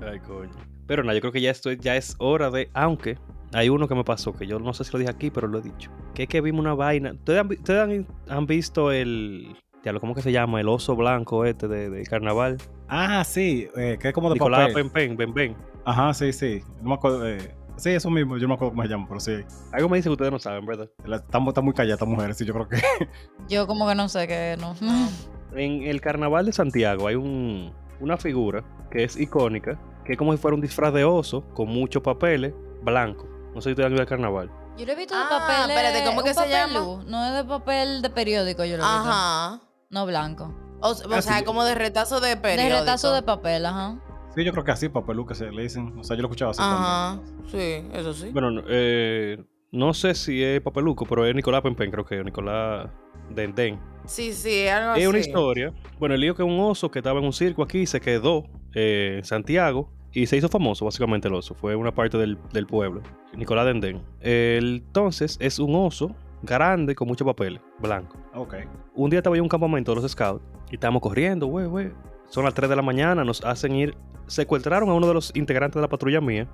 Ay, 0.00 0.18
coño. 0.20 0.50
Pero 0.88 1.02
nada, 1.04 1.14
yo 1.14 1.20
creo 1.20 1.32
que 1.32 1.40
ya 1.40 1.50
esto 1.52 1.70
ya 1.72 1.94
es 1.94 2.16
hora 2.18 2.50
de. 2.50 2.68
Aunque 2.74 3.18
hay 3.52 3.68
uno 3.68 3.86
que 3.86 3.94
me 3.94 4.02
pasó, 4.02 4.32
que 4.32 4.46
yo 4.48 4.58
no 4.58 4.74
sé 4.74 4.82
si 4.82 4.92
lo 4.92 4.98
dije 4.98 5.10
aquí, 5.12 5.30
pero 5.30 5.46
lo 5.46 5.58
he 5.58 5.62
dicho. 5.62 5.90
Que 6.14 6.24
es 6.24 6.28
que 6.28 6.40
vimos 6.40 6.60
una 6.60 6.74
vaina. 6.74 7.12
¿Ustedes 7.12 7.40
han, 7.40 7.48
vi- 7.48 7.56
ustedes 7.58 7.80
han- 7.80 8.06
han 8.28 8.46
visto 8.46 8.90
el. 8.90 9.54
Diablo, 9.82 10.00
¿cómo 10.00 10.14
que 10.14 10.22
se 10.22 10.32
llama? 10.32 10.60
El 10.60 10.68
oso 10.68 10.96
blanco 10.96 11.44
este 11.44 11.68
de, 11.68 11.88
de 11.90 12.02
carnaval. 12.04 12.58
Ah, 12.88 13.22
sí, 13.24 13.68
eh, 13.76 13.96
que 14.00 14.08
es 14.08 14.14
como 14.14 14.28
de 14.28 14.34
Nicolás 14.34 14.68
papel. 14.68 14.90
Pen 14.90 14.90
Pen, 14.90 15.16
Ben 15.16 15.34
Ben. 15.34 15.56
Ajá, 15.84 16.12
sí, 16.14 16.32
sí. 16.32 16.62
No 16.82 16.90
me 16.90 16.94
acuerdo. 16.96 17.26
eh, 17.28 17.54
sí, 17.76 17.90
eso 17.90 18.10
mismo, 18.10 18.36
yo 18.36 18.42
no 18.42 18.48
me 18.48 18.54
acuerdo 18.54 18.72
cómo 18.72 18.82
se 18.82 18.88
llama, 18.88 19.06
pero 19.08 19.20
sí. 19.20 19.32
Algo 19.72 19.88
me 19.88 19.96
dice 19.98 20.08
que 20.08 20.12
ustedes 20.12 20.32
no 20.32 20.38
saben, 20.38 20.66
¿verdad? 20.66 20.90
La- 21.04 21.16
Está, 21.16 21.38
mu- 21.38 21.50
está 21.50 21.60
muy 21.60 21.72
callada 21.74 21.94
esta 21.94 22.04
mujer, 22.06 22.34
sí, 22.34 22.44
yo 22.44 22.52
creo 22.54 22.68
que. 22.68 22.76
Yo 23.48 23.66
como 23.66 23.88
que 23.88 23.94
no 23.94 24.08
sé 24.08 24.26
qué, 24.26 24.56
no. 24.60 24.74
En 25.54 25.82
el 25.84 26.00
carnaval 26.02 26.44
de 26.44 26.52
Santiago 26.52 27.06
hay 27.08 27.14
un, 27.14 27.72
una 28.00 28.18
figura 28.18 28.62
que 28.90 29.04
es 29.04 29.16
icónica, 29.18 29.80
que 30.04 30.12
es 30.12 30.18
como 30.18 30.32
si 30.32 30.38
fuera 30.38 30.54
un 30.54 30.60
disfraz 30.60 30.92
de 30.92 31.04
oso 31.04 31.42
con 31.54 31.68
muchos 31.68 32.02
papeles 32.02 32.52
blancos. 32.82 33.26
No 33.54 33.62
sé 33.62 33.68
si 33.68 33.70
ustedes 33.70 33.86
han 33.86 33.92
ido 33.92 34.02
al 34.02 34.06
carnaval. 34.08 34.50
Yo 34.76 34.84
lo 34.84 34.92
he 34.92 34.94
visto 34.94 35.14
de 35.16 35.22
Ah, 35.24 35.28
papel. 35.30 35.70
espérate, 35.70 36.04
¿cómo 36.04 36.18
un 36.18 36.24
que 36.24 36.34
se 36.34 36.40
papel 36.40 36.52
llama? 36.52 36.78
luz, 36.80 37.04
No 37.06 37.24
es 37.26 37.34
de 37.34 37.44
papel 37.44 38.02
de 38.02 38.10
periódico, 38.10 38.62
yo 38.64 38.76
lo 38.76 38.82
he 38.84 38.86
visto. 38.86 39.08
Ajá. 39.08 39.60
No 39.90 40.06
blanco. 40.06 40.54
O, 40.80 40.90
o 40.90 40.94
Ah, 41.12 41.22
sea, 41.22 41.44
como 41.44 41.64
de 41.64 41.74
retazo 41.74 42.20
de 42.20 42.36
periódico. 42.36 42.74
De 42.74 42.80
retazo 42.80 43.12
de 43.14 43.22
papel, 43.22 43.66
ajá. 43.66 43.98
Sí, 44.34 44.44
yo 44.44 44.52
creo 44.52 44.62
que 44.64 44.70
así, 44.70 44.88
papelú, 44.88 45.26
que 45.26 45.34
se 45.34 45.50
le 45.50 45.62
dicen. 45.62 45.98
O 45.98 46.04
sea, 46.04 46.14
yo 46.16 46.22
lo 46.22 46.28
escuchaba 46.28 46.50
así 46.52 46.60
Ajá. 46.62 47.20
Sí, 47.50 47.82
eso 47.92 48.12
sí. 48.14 48.30
Bueno, 48.30 48.50
no, 48.50 48.62
eh, 48.68 49.42
No 49.72 49.94
sé 49.94 50.14
si 50.14 50.42
es 50.42 50.60
Papeluco, 50.60 51.04
pero 51.06 51.26
es 51.26 51.34
Nicolás 51.34 51.62
Pempen, 51.62 51.90
creo 51.90 52.04
que 52.04 52.18
es 52.18 52.24
Nicolás 52.24 52.88
Denden. 53.30 53.80
Sí, 54.04 54.32
sí, 54.32 54.68
algo 54.68 54.92
así. 54.92 55.02
Es 55.02 55.08
una 55.08 55.18
historia. 55.18 55.72
Bueno, 55.98 56.14
el 56.14 56.20
lío 56.20 56.34
que 56.34 56.42
un 56.42 56.58
oso 56.60 56.90
que 56.90 57.00
estaba 57.00 57.18
en 57.18 57.26
un 57.26 57.32
circo 57.32 57.62
aquí 57.62 57.84
se 57.86 58.00
quedó 58.00 58.44
eh, 58.74 59.16
en 59.18 59.24
Santiago 59.24 59.90
y 60.12 60.26
se 60.26 60.36
hizo 60.36 60.48
famoso, 60.48 60.84
básicamente 60.84 61.28
el 61.28 61.34
oso. 61.34 61.54
Fue 61.54 61.74
una 61.74 61.92
parte 61.92 62.16
del, 62.18 62.38
del 62.52 62.66
pueblo. 62.66 63.02
Nicolás 63.34 63.66
Denden. 63.66 64.02
Entonces, 64.20 65.36
es 65.40 65.58
un 65.58 65.74
oso 65.74 66.14
grande 66.42 66.94
con 66.94 67.08
muchos 67.08 67.26
papeles, 67.26 67.60
blanco. 67.78 68.16
Ok. 68.34 68.54
Un 68.94 69.10
día 69.10 69.18
estaba 69.20 69.36
yo 69.36 69.40
en 69.40 69.44
un 69.44 69.48
campamento 69.48 69.94
de 69.94 70.00
los 70.00 70.10
scouts 70.10 70.44
y 70.70 70.74
estábamos 70.74 71.02
corriendo, 71.02 71.46
güey, 71.46 71.66
güey. 71.66 71.92
Son 72.28 72.44
las 72.44 72.54
3 72.54 72.68
de 72.68 72.76
la 72.76 72.82
mañana, 72.82 73.24
nos 73.24 73.44
hacen 73.44 73.74
ir. 73.74 73.96
Secuestraron 74.26 74.88
a 74.90 74.94
uno 74.94 75.06
de 75.06 75.14
los 75.14 75.34
integrantes 75.34 75.76
de 75.76 75.82
la 75.82 75.88
patrulla 75.88 76.20
mía 76.20 76.46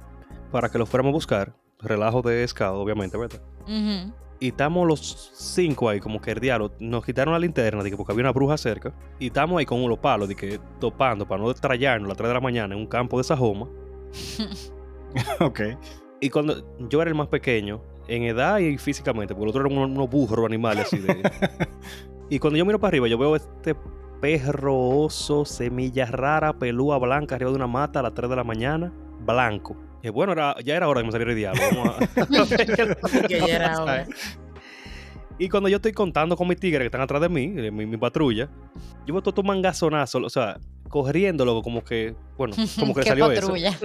para 0.53 0.69
que 0.69 0.79
lo 0.79 0.87
fuéramos 0.87 1.11
a 1.11 1.15
buscar. 1.15 1.53
Relajo 1.81 2.23
de 2.23 2.47
scout, 2.47 2.77
obviamente, 2.77 3.17
¿verdad? 3.19 3.43
Ujú. 3.63 4.13
Y 4.41 4.49
estamos 4.49 4.87
los 4.87 5.31
cinco 5.35 5.89
ahí, 5.89 6.01
como 6.01 6.21
que 6.21 6.31
el 6.31 6.41
diablo. 6.41 6.73
Nos 6.79 7.05
quitaron 7.05 7.33
la 7.33 7.41
linterna, 7.41 7.83
de 7.83 7.91
que 7.91 7.97
porque 7.97 8.13
había 8.13 8.23
una 8.23 8.33
bruja 8.33 8.57
cerca. 8.57 8.93
Y 9.19 9.27
estamos 9.27 9.59
ahí 9.59 9.67
con 9.67 9.83
unos 9.83 9.99
palos, 9.99 10.29
de 10.29 10.37
que 10.37 10.61
topando 10.79 11.27
para 11.27 11.43
no 11.43 11.49
destrayarnos 11.49 12.07
a 12.07 12.09
las 12.11 12.17
3 12.17 12.29
de 12.29 12.35
la 12.35 12.41
mañana 12.41 12.75
en 12.75 12.81
un 12.81 12.87
campo 12.87 13.19
de 13.19 13.25
Sajoma. 13.25 13.69
Ok. 15.41 15.61
Y 16.21 16.31
cuando 16.31 16.77
yo 16.89 17.01
era 17.01 17.09
el 17.09 17.15
más 17.15 17.29
pequeño, 17.29 17.81
en 18.09 18.23
edad 18.25 18.59
y 18.59 18.77
físicamente, 18.79 19.35
porque 19.35 19.45
el 19.45 19.49
otro 19.51 19.67
eran 19.67 19.77
unos, 19.79 19.91
unos 19.97 20.11
burros 20.11 20.47
animales 20.47 20.87
así 20.87 20.99
de. 20.99 21.23
y 22.31 22.39
cuando 22.39 22.59
yo 22.59 22.65
miro 22.65 22.79
para 22.79 22.89
arriba, 22.91 23.09
yo 23.09 23.19
veo 23.19 23.37
este 23.37 23.75
perro, 24.21 24.77
oso, 24.79 25.45
semilla 25.45 26.07
rara, 26.07 26.53
pelúa 26.55 26.99
blanca 26.99 27.35
arriba 27.35 27.51
de 27.51 27.57
una 27.57 27.67
mata 27.67 28.01
a 28.01 28.03
las 28.03 28.15
3 28.15 28.31
de 28.31 28.37
la 28.37 28.45
mañana, 28.45 28.93
blanco. 29.21 29.77
Y 30.03 30.09
bueno, 30.11 30.33
era, 30.33 30.55
ya 30.63 30.77
era 30.77 30.89
hora 30.89 31.01
de 31.01 31.05
que 31.05 31.07
me 31.07 31.13
saliera 31.13 31.31
el 31.33 31.37
diablo. 31.39 31.63
Vamos 31.75 32.53
a- 32.53 32.57
Que 33.29 33.39
ya 33.47 33.57
era 33.57 33.83
hora. 33.83 34.07
Y 35.39 35.49
cuando 35.49 35.69
yo 35.69 35.77
estoy 35.77 35.93
contando 35.93 36.37
con 36.37 36.47
mis 36.47 36.59
tigres 36.61 36.81
que 36.81 36.87
están 36.87 37.01
atrás 37.01 37.21
de 37.23 37.29
mí, 37.29 37.49
de 37.49 37.71
mi, 37.71 37.87
mi 37.87 37.97
patrulla, 37.97 38.49
yo 39.07 39.15
veo 39.15 39.23
todo 39.23 39.41
un 39.41 39.49
mangazonazo, 39.49 40.19
o 40.19 40.31
sea, 40.31 40.59
corriendo 40.89 41.45
luego 41.45 41.63
como 41.63 41.83
que, 41.83 42.15
bueno, 42.37 42.55
como 42.79 42.95
que 42.95 43.01
Qué 43.01 43.09
salió 43.09 43.31
eso. 43.33 43.49
patrulla. 43.49 43.77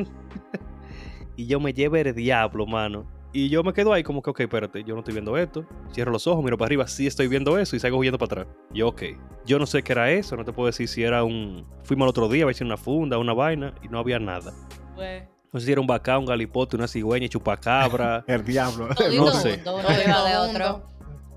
Y 1.36 1.48
yo 1.48 1.60
me 1.60 1.74
llevo 1.74 1.96
el 1.96 2.14
diablo, 2.14 2.66
mano. 2.68 3.06
Y 3.32 3.50
yo 3.50 3.64
me 3.64 3.74
quedo 3.74 3.94
ahí 3.94 4.02
como 4.02 4.24
que, 4.24 4.32
ok, 4.32 4.40
espérate, 4.40 4.84
yo 4.84 4.96
no 4.96 5.00
estoy 5.02 5.14
viendo 5.14 5.38
esto. 5.38 5.64
Cierro 5.94 6.12
los 6.12 6.26
ojos, 6.26 6.44
miro 6.44 6.58
para 6.58 6.68
arriba, 6.68 6.88
sí 6.88 7.06
estoy 7.06 7.28
viendo 7.28 7.60
eso 7.60 7.76
y 7.76 7.80
salgo 7.80 7.98
huyendo 7.98 8.18
para 8.18 8.42
atrás. 8.42 8.56
Yo, 8.74 8.88
ok. 8.88 9.04
Yo 9.46 9.60
no 9.60 9.68
sé 9.68 9.84
qué 9.84 9.92
era 9.94 10.10
eso, 10.12 10.36
no 10.36 10.44
te 10.46 10.52
puedo 10.52 10.66
decir 10.68 10.88
si 10.88 11.04
era 11.04 11.24
un... 11.24 11.64
Fuimos 11.84 12.06
al 12.06 12.10
otro 12.10 12.28
día 12.28 12.44
a 12.44 12.46
ver 12.48 12.56
si 12.56 12.64
era 12.64 12.68
una 12.74 12.78
funda, 12.78 13.18
una 13.20 13.34
vaina, 13.34 13.74
y 13.84 13.88
no 13.88 14.00
había 14.00 14.18
nada. 14.20 14.52
No 15.54 15.60
sé 15.60 15.66
si 15.68 15.72
era 15.72 15.80
un 15.82 15.88
bacá, 15.88 16.18
un 16.18 16.26
galipote, 16.26 16.76
una 16.76 16.88
cigüeña, 16.88 17.28
chupacabra, 17.28 18.24
El 18.28 18.44
diablo. 18.44 18.90
No 19.16 19.32
sé. 19.32 19.62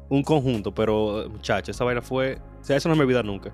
un 0.09 0.22
conjunto, 0.22 0.74
pero 0.74 1.26
muchacho, 1.30 1.70
esa 1.70 1.84
vaina 1.84 2.01
fue... 2.03 2.38
O 2.61 2.64
sea, 2.64 2.76
eso 2.76 2.88
no 2.88 2.97
me 2.97 3.03
olvida 3.03 3.22
nunca. 3.22 3.53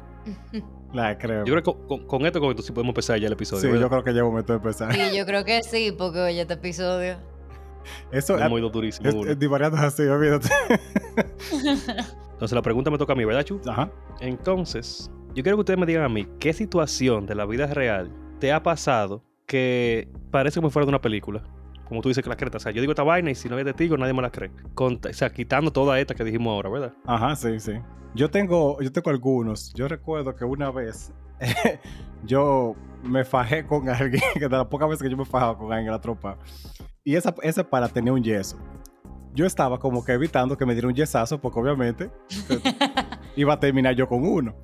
La 0.92 1.18
creo. 1.18 1.44
Yo 1.44 1.52
creo 1.54 1.62
que 1.62 1.72
con, 1.72 1.86
con- 1.86 2.06
con 2.06 2.26
esto, 2.26 2.40
con 2.40 2.50
esto 2.50 2.62
sí 2.62 2.72
podemos 2.72 2.92
empezar 2.92 3.18
ya 3.18 3.26
el 3.26 3.32
episodio. 3.32 3.62
sí, 3.62 3.66
¿verdad? 3.68 3.82
yo 3.82 3.88
creo 3.90 4.04
que 4.04 4.12
ya 4.14 4.18
es 4.20 4.24
momento 4.24 4.52
de 4.52 4.56
empezar. 4.58 4.92
Sí, 4.94 5.16
yo 5.16 5.26
creo 5.26 5.44
que 5.44 5.62
sí, 5.62 5.92
porque 5.96 6.20
oye, 6.20 6.40
este 6.40 6.54
episodio. 6.54 7.16
Eso 8.12 8.38
Hemos 8.38 8.58
ido 8.58 8.70
durísimo. 8.70 9.08
es, 9.08 9.30
es 9.30 9.38
divariando 9.38 9.76
así, 9.78 10.02
olvídate. 10.02 10.48
Entonces 12.32 12.54
la 12.54 12.62
pregunta 12.62 12.90
me 12.90 12.98
toca 12.98 13.12
a 13.12 13.16
mí, 13.16 13.24
¿verdad, 13.24 13.42
Chu? 13.42 13.60
Ajá. 13.66 13.90
Entonces, 14.20 15.10
yo 15.34 15.42
quiero 15.42 15.56
que 15.56 15.60
ustedes 15.60 15.78
me 15.78 15.86
digan 15.86 16.04
a 16.04 16.08
mí, 16.08 16.26
¿qué 16.38 16.52
situación 16.52 17.26
de 17.26 17.34
la 17.34 17.46
vida 17.46 17.66
real 17.66 18.10
te 18.38 18.52
ha 18.52 18.62
pasado 18.62 19.24
que 19.46 20.08
parece 20.30 20.60
como 20.60 20.70
fuera 20.70 20.86
de 20.86 20.90
una 20.90 21.00
película? 21.00 21.42
Como 21.88 22.02
tú 22.02 22.08
dices 22.10 22.22
que 22.22 22.28
la 22.28 22.36
creta. 22.36 22.58
O 22.58 22.60
sea, 22.60 22.70
yo 22.70 22.80
digo 22.82 22.92
esta 22.92 23.02
vaina 23.02 23.30
y 23.30 23.34
si 23.34 23.48
no 23.48 23.56
hay 23.56 23.64
testigo, 23.64 23.96
nadie 23.96 24.12
me 24.12 24.20
la 24.22 24.30
cree. 24.30 24.50
Con- 24.74 25.00
o 25.08 25.12
sea, 25.12 25.30
quitando 25.30 25.72
toda 25.72 25.98
esta 25.98 26.14
que 26.14 26.22
dijimos 26.22 26.52
ahora, 26.52 26.68
¿verdad? 26.68 26.92
Ajá, 27.06 27.34
sí, 27.34 27.58
sí. 27.58 27.72
Yo 28.14 28.30
tengo, 28.30 28.80
yo 28.82 28.92
tengo 28.92 29.10
algunos. 29.10 29.72
Yo 29.74 29.88
recuerdo 29.88 30.36
que 30.36 30.44
una 30.44 30.70
vez 30.70 31.12
yo 32.24 32.74
me 33.02 33.24
fajé 33.24 33.66
con 33.66 33.88
alguien, 33.88 34.22
que 34.34 34.40
de 34.40 34.48
las 34.48 34.66
pocas 34.66 34.88
veces 34.88 35.02
que 35.02 35.10
yo 35.10 35.16
me 35.16 35.24
fajaba 35.24 35.56
con 35.56 35.72
alguien 35.72 35.86
en 35.86 35.92
la 35.92 36.00
tropa. 36.00 36.36
Y 37.08 37.16
esa, 37.16 37.34
esa 37.42 37.64
para 37.64 37.88
tenía 37.88 38.12
un 38.12 38.22
yeso. 38.22 38.58
Yo 39.32 39.46
estaba 39.46 39.78
como 39.78 40.04
que 40.04 40.12
evitando 40.12 40.58
que 40.58 40.66
me 40.66 40.74
diera 40.74 40.88
un 40.88 40.94
yesazo, 40.94 41.40
porque 41.40 41.58
obviamente 41.58 42.10
iba 43.36 43.54
a 43.54 43.58
terminar 43.58 43.94
yo 43.94 44.06
con 44.06 44.22
uno. 44.28 44.54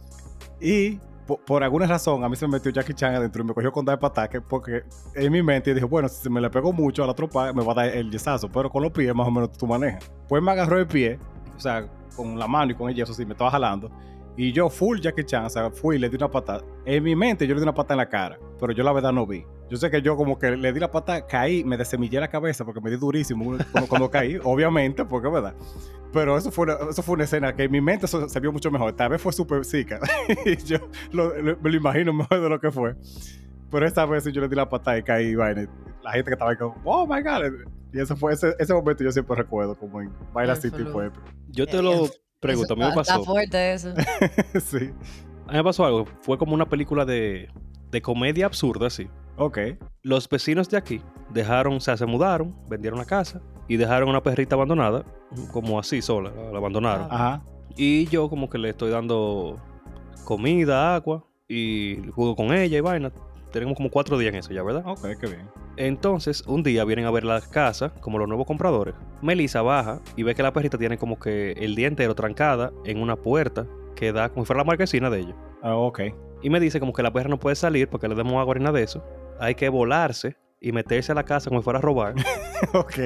Y 0.61 1.01
po- 1.27 1.39
por, 1.39 1.65
alguna 1.65 1.87
razón 1.87 2.23
a 2.23 2.29
mí 2.29 2.37
se 2.37 2.47
me 2.47 2.53
metió 2.59 2.71
Jackie 2.71 2.93
Chan 2.93 3.15
adentro 3.15 3.43
y 3.43 3.47
me 3.47 3.55
cogió 3.55 3.73
con 3.73 3.87
dar 3.87 3.99
pataque, 3.99 4.43
porque 4.43 4.83
en 5.15 5.33
mi 5.33 5.43
mente 5.43 5.73
dije, 5.73 5.87
bueno, 5.87 6.07
si 6.07 6.29
me 6.29 6.39
le 6.39 6.51
pegó 6.51 6.71
mucho 6.71 7.03
a 7.03 7.07
la 7.07 7.15
tropa, 7.15 7.51
me 7.55 7.65
va 7.65 7.73
a 7.73 7.77
dar 7.77 7.87
el 7.87 8.11
yesazo, 8.11 8.53
pero 8.53 8.69
con 8.69 8.83
los 8.83 8.93
pies 8.93 9.15
más 9.15 9.27
o 9.27 9.31
menos 9.31 9.51
tú 9.53 9.67
manejas. 9.67 10.13
Pues 10.29 10.43
me 10.43 10.51
agarró 10.51 10.79
el 10.79 10.87
pie, 10.87 11.19
o 11.57 11.59
sea, 11.59 11.89
con 12.15 12.39
la 12.39 12.47
mano 12.47 12.73
y 12.73 12.75
con 12.75 12.91
el 12.91 12.95
yeso, 12.95 13.15
sí, 13.15 13.25
me 13.25 13.33
estaba 13.33 13.51
jalando. 13.51 13.91
Y 14.37 14.53
yo, 14.53 14.69
full 14.69 14.99
Jackie 15.01 15.25
Chan, 15.25 15.45
o 15.45 15.51
sea, 15.51 15.71
fui 15.71 15.97
y 15.97 15.99
le 15.99 16.09
di 16.09 16.17
una 16.17 16.29
patada. 16.31 16.65
En 16.85 17.03
mi 17.05 17.15
mente 17.15 17.47
yo 17.47 17.55
le 17.55 17.61
di 17.61 17.63
una 17.65 17.75
patada 17.75 17.95
en 17.95 17.99
la 17.99 18.09
cara, 18.09 18.39
pero 18.59 18.73
yo 18.73 18.83
la 18.83 18.93
verdad 18.93 19.13
no 19.13 19.27
vi. 19.27 19.45
Yo 19.71 19.77
sé 19.77 19.91
que 19.91 20.03
yo 20.03 20.17
como 20.17 20.39
que 20.39 20.57
le 20.57 20.73
di 20.73 20.81
la 20.81 20.91
patada, 20.91 21.27
caí, 21.27 21.63
me 21.65 21.77
desemillé 21.77 22.19
la 22.21 22.29
cabeza 22.29 22.65
porque 22.65 22.81
me 22.81 22.91
di 22.91 22.97
durísimo 22.97 23.57
cuando, 23.73 23.89
cuando 23.89 24.11
caí, 24.11 24.39
obviamente, 24.45 25.05
porque 25.05 25.29
verdad. 25.29 25.55
Pero 26.13 26.37
eso 26.37 26.51
fue, 26.51 26.65
una, 26.65 26.91
eso 26.91 27.03
fue 27.03 27.15
una 27.15 27.25
escena 27.25 27.55
que 27.55 27.65
en 27.65 27.73
mi 27.73 27.81
mente 27.81 28.07
eso 28.07 28.29
se 28.29 28.41
vio 28.41 28.53
mucho 28.53 28.71
mejor. 28.71 28.93
Tal 28.93 29.09
vez 29.11 29.21
fue 29.23 29.33
súper 29.33 29.65
zica. 29.65 30.01
y 30.45 30.57
yo 30.57 30.79
lo- 31.13 31.35
lo- 31.41 31.57
me 31.61 31.71
lo 31.71 31.77
imagino 31.77 32.13
mejor 32.13 32.41
de 32.41 32.49
lo 32.49 32.61
que 32.61 32.71
fue. 32.71 32.95
Pero 33.71 33.87
esta 33.87 34.05
vez 34.07 34.25
yo 34.25 34.41
le 34.41 34.49
di 34.49 34.55
la 34.57 34.69
patada 34.69 34.99
y 34.99 35.03
caí 35.03 35.27
y 35.29 35.35
vaina. 35.35 35.69
La 36.03 36.13
gente 36.13 36.29
que 36.31 36.35
estaba 36.35 36.51
ahí 36.51 36.57
como, 36.57 36.77
oh 36.85 37.07
my 37.07 37.23
god. 37.23 37.53
Y 37.93 38.01
ese 38.01 38.15
fue 38.15 38.33
ese, 38.35 38.55
ese 38.59 38.75
momento 38.75 39.03
yo 39.03 39.11
siempre 39.11 39.35
recuerdo 39.37 39.75
como 39.77 40.01
en 40.01 40.11
Absoluto. 40.35 40.77
tipo 40.85 41.03
épico. 41.03 41.23
Yo 41.51 41.67
te 41.67 41.81
lo 41.83 42.09
pregunto, 42.49 42.73
a 42.75 42.77
mí 42.77 42.83
me 42.83 42.89
Está 42.89 43.03
pasó. 43.03 43.25
fuerte 43.25 43.73
eso. 43.75 43.93
sí. 44.65 44.91
A 45.47 45.53
mí 45.53 45.57
me 45.59 45.65
pasó 45.65 45.85
algo. 45.85 46.07
Fue 46.23 46.39
como 46.39 46.55
una 46.55 46.69
película 46.69 47.05
de, 47.05 47.49
de 47.91 48.03
comedia 48.03 48.47
absurda, 48.47 48.87
así. 48.87 49.09
Ok. 49.37 49.59
Los 50.03 50.29
vecinos 50.29 50.69
de 50.69 50.77
aquí 50.77 51.01
dejaron, 51.31 51.75
o 51.75 51.81
sea, 51.81 51.97
se 51.97 52.07
mudaron, 52.07 52.55
vendieron 52.69 52.99
la 52.99 53.05
casa 53.05 53.41
y 53.69 53.77
dejaron 53.77 54.09
una 54.09 54.23
perrita 54.23 54.55
abandonada, 54.55 55.05
como 55.53 55.79
así 55.79 56.01
sola, 56.03 56.31
la, 56.37 56.53
la 56.53 56.59
abandonaron. 56.59 57.09
Ajá. 57.11 57.43
Y 57.77 58.07
yo 58.07 58.29
como 58.29 58.49
que 58.49 58.59
le 58.59 58.71
estoy 58.71 58.91
dando 58.91 59.59
comida, 60.25 60.95
agua 60.95 61.25
y 61.49 61.97
juego 62.15 62.37
con 62.37 62.53
ella 62.55 62.79
y 62.79 62.81
vaina. 62.81 63.11
Tenemos 63.53 63.77
como 63.77 63.91
cuatro 63.91 64.19
días 64.19 64.33
en 64.33 64.41
eso 64.41 64.53
ya, 64.53 64.63
¿verdad? 64.63 64.85
Ok, 64.87 65.03
qué 65.21 65.27
bien. 65.27 65.49
Entonces, 65.77 66.45
un 66.47 66.63
día 66.63 66.85
vienen 66.85 67.07
a 67.07 67.11
ver 67.11 67.25
la 67.25 67.41
casa, 67.41 67.93
como 68.01 68.19
los 68.19 68.29
nuevos 68.29 68.47
compradores. 68.47 68.95
Melissa 69.23 69.63
baja 69.63 70.01
y 70.17 70.23
ve 70.23 70.35
que 70.35 70.43
la 70.43 70.53
perrita 70.53 70.79
tiene 70.79 70.99
como 70.99 71.19
que 71.19 71.53
el 71.53 71.75
día 71.75 71.89
entero 71.89 72.15
trancada 72.15 72.73
en 72.85 73.01
una 73.01 73.17
puerta 73.17 73.67
que 73.97 74.13
da 74.13 74.29
como 74.29 74.45
si 74.45 74.47
fuera 74.49 74.61
la 74.61 74.65
marquesina 74.65 75.11
de 75.11 75.21
ella. 75.21 75.37
Ah, 75.63 75.77
ok. 75.77 76.01
Y 76.43 76.51
me 76.51 76.61
dice 76.61 76.79
como 76.79 76.93
que 76.93 77.03
la 77.03 77.13
perra 77.13 77.29
no 77.29 77.39
puede 77.39 77.57
salir 77.57 77.89
porque 77.89 78.09
le 78.09 78.15
demos 78.15 78.35
agua 78.35 78.55
ni 78.55 78.61
nada 78.61 78.79
de 78.79 78.85
eso. 78.85 79.03
Hay 79.41 79.55
que 79.55 79.69
volarse 79.69 80.37
y 80.61 80.73
meterse 80.73 81.13
a 81.13 81.15
la 81.15 81.25
casa 81.25 81.49
como 81.49 81.61
si 81.61 81.65
fuera 81.65 81.79
a 81.79 81.83
robar. 81.83 82.15
ok. 82.75 82.99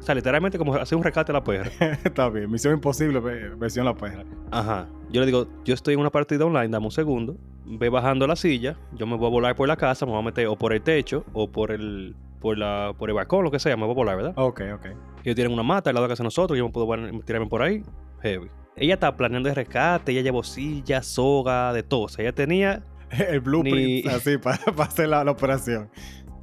O 0.00 0.02
sea, 0.02 0.14
literalmente 0.14 0.56
como 0.58 0.74
hacer 0.74 0.96
un 0.96 1.04
rescate 1.04 1.30
a 1.30 1.34
la 1.34 1.44
perra. 1.44 1.70
Está 2.04 2.28
bien. 2.30 2.50
Misión 2.50 2.74
imposible, 2.74 3.20
ve- 3.20 3.50
versión 3.56 3.84
la 3.84 3.94
perra. 3.94 4.24
Ajá. 4.50 4.88
Yo 5.10 5.20
le 5.20 5.26
digo, 5.26 5.46
yo 5.64 5.74
estoy 5.74 5.94
en 5.94 6.00
una 6.00 6.10
partida 6.10 6.44
online, 6.46 6.68
dame 6.68 6.86
un 6.86 6.90
segundo. 6.92 7.36
Ve 7.66 7.88
bajando 7.88 8.26
la 8.26 8.34
silla, 8.36 8.76
yo 8.94 9.06
me 9.06 9.16
voy 9.16 9.26
a 9.26 9.30
volar 9.30 9.54
por 9.54 9.68
la 9.68 9.76
casa, 9.76 10.04
me 10.06 10.12
voy 10.12 10.20
a 10.20 10.24
meter 10.24 10.46
o 10.48 10.56
por 10.56 10.72
el 10.72 10.82
techo 10.82 11.24
o 11.32 11.48
por 11.50 11.70
el 11.70 12.16
por 12.40 12.56
la 12.58 12.94
por 12.98 13.10
el 13.10 13.14
balcón, 13.14 13.44
lo 13.44 13.50
que 13.50 13.58
sea, 13.60 13.76
me 13.76 13.82
voy 13.84 13.92
a 13.92 13.94
volar, 13.94 14.16
¿verdad? 14.16 14.32
Ok, 14.36 14.62
ok. 14.74 14.86
Ellos 15.22 15.34
tienen 15.36 15.52
una 15.52 15.62
mata 15.62 15.90
al 15.90 15.94
lado 15.94 16.04
de 16.06 16.08
la 16.08 16.12
casa 16.14 16.22
de 16.22 16.26
nosotros, 16.28 16.58
yo 16.58 16.64
me 16.66 16.72
puedo 16.72 16.88
tirarme 17.24 17.46
por 17.46 17.62
ahí. 17.62 17.82
Heavy. 18.22 18.48
Ella 18.76 18.94
está 18.94 19.14
planeando 19.14 19.48
el 19.50 19.54
rescate, 19.54 20.10
ella 20.12 20.22
llevó 20.22 20.42
silla, 20.42 21.02
soga, 21.02 21.72
de 21.74 21.82
todo. 21.82 22.02
O 22.04 22.08
sea, 22.08 22.24
ella 22.24 22.32
tenía, 22.34 22.82
El 23.10 23.40
blueprint, 23.40 24.06
Ni- 24.06 24.10
así, 24.10 24.38
para, 24.38 24.58
para 24.64 24.84
hacer 24.88 25.08
la, 25.08 25.22
la 25.22 25.30
operación. 25.32 25.90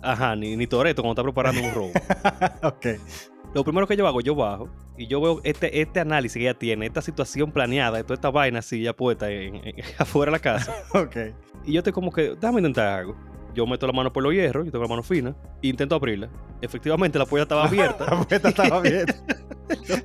ajá, 0.01 0.36
ni, 0.36 0.55
ni 0.55 0.68
Toreto 0.68 1.01
cuando 1.01 1.20
está 1.20 1.24
preparando 1.24 1.68
un 1.68 1.74
robo. 1.74 1.91
ok. 2.64 2.86
Lo 3.53 3.63
primero 3.63 3.87
que 3.87 3.95
yo 3.97 4.05
hago, 4.07 4.21
yo 4.21 4.35
bajo 4.35 4.69
y 4.97 5.07
yo 5.07 5.19
veo 5.21 5.41
este, 5.43 5.81
este 5.81 5.99
análisis 5.99 6.37
que 6.37 6.43
ella 6.49 6.57
tiene, 6.57 6.85
esta 6.85 7.01
situación 7.01 7.51
planeada, 7.51 8.01
toda 8.03 8.15
esta 8.15 8.29
vaina 8.29 8.59
así 8.59 8.81
ya 8.81 8.93
puesta 8.93 9.29
en- 9.31 9.55
en- 9.67 9.75
afuera 9.97 10.31
de 10.31 10.37
la 10.37 10.39
casa. 10.39 10.73
Ok. 10.93 11.15
Y 11.65 11.73
yo 11.73 11.79
estoy 11.79 11.93
como 11.93 12.11
que, 12.11 12.35
déjame 12.35 12.59
intentar 12.59 12.87
algo. 12.87 13.15
Yo 13.55 13.65
meto 13.65 13.87
la 13.87 13.93
mano 13.93 14.13
por 14.13 14.21
los 14.21 14.33
hierros, 14.33 14.65
yo 14.65 14.71
tengo 14.71 14.83
la 14.83 14.89
mano 14.89 15.01
fina, 15.01 15.35
e 15.63 15.67
intento 15.69 15.95
abrirla. 15.95 16.29
Efectivamente, 16.61 17.17
la 17.17 17.25
puerta 17.25 17.43
estaba 17.43 17.63
abierta. 17.67 18.05
La 18.05 18.21
puerta 18.23 18.49
estaba 18.49 18.81
bien. 18.81 19.05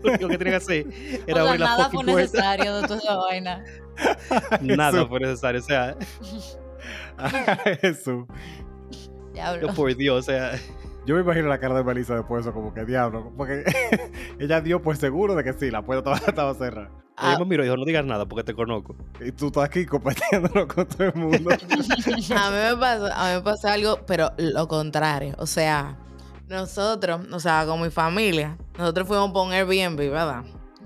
Lo 0.03 0.11
único 0.11 0.28
que 0.28 0.38
tenía 0.38 0.53
que 0.53 0.57
hacer 0.57 0.86
O 0.86 0.90
era 1.30 1.34
sea, 1.34 1.43
abrir 1.43 1.61
la 1.61 1.66
nada 1.66 1.90
fue 1.90 2.05
puerta. 2.05 2.20
necesario 2.22 2.76
de 2.76 2.86
toda 2.88 2.99
esa 2.99 3.16
vaina. 3.16 3.64
Nada 4.62 5.07
fue 5.07 5.20
necesario. 5.20 5.61
O 5.61 5.64
sea, 5.64 5.97
Jesús. 7.80 8.24
Diablo. 9.32 9.68
yo 9.68 9.74
por 9.74 9.95
Dios, 9.97 10.18
o 10.18 10.22
sea, 10.22 10.53
Yo 11.05 11.17
me 11.17 11.23
imagino 11.23 11.49
la 11.49 11.59
cara 11.59 11.75
de 11.75 11.83
Melissa 11.83 12.15
después 12.15 12.45
de 12.45 12.51
eso, 12.51 12.55
como 12.55 12.73
que 12.73 12.85
diablo. 12.85 13.33
Porque 13.37 13.65
ella 14.39 14.61
dio 14.61 14.81
por 14.83 14.97
seguro 14.97 15.35
de 15.35 15.43
que 15.43 15.53
sí, 15.53 15.71
la 15.71 15.83
puerta 15.83 16.13
estaba, 16.13 16.31
estaba 16.31 16.55
cerrada. 16.55 16.91
Ah, 17.17 17.31
ella 17.31 17.41
me 17.41 17.47
miró 17.47 17.63
y 17.63 17.67
dijo, 17.67 17.77
no 17.77 17.85
digas 17.85 18.05
nada 18.05 18.27
porque 18.27 18.45
te 18.45 18.55
conozco. 18.55 18.97
Y 19.21 19.33
tú 19.33 19.49
estás 19.49 19.65
aquí 19.65 19.85
compartiéndolo 19.85 20.67
con 20.69 20.87
todo 20.87 21.09
el 21.09 21.15
mundo. 21.15 21.51
A 22.37 22.51
mí 22.51 22.57
me 22.57 22.77
pasa, 22.77 23.13
a 23.15 23.29
mí 23.31 23.35
me 23.37 23.41
pasa 23.43 23.73
algo, 23.73 23.99
pero 24.07 24.31
lo 24.39 24.67
contrario. 24.69 25.35
O 25.39 25.47
sea, 25.47 25.99
Nosotros, 26.49 27.23
o 27.33 27.41
sea, 27.41 27.65
con 27.67 27.81
mi 27.83 27.91
familia, 27.91 28.57
nosotros 28.79 29.09
fuimos 29.09 29.31
por 29.33 29.47
un 29.47 29.53
Airbnb, 29.53 29.97
¿verdad? 29.97 30.45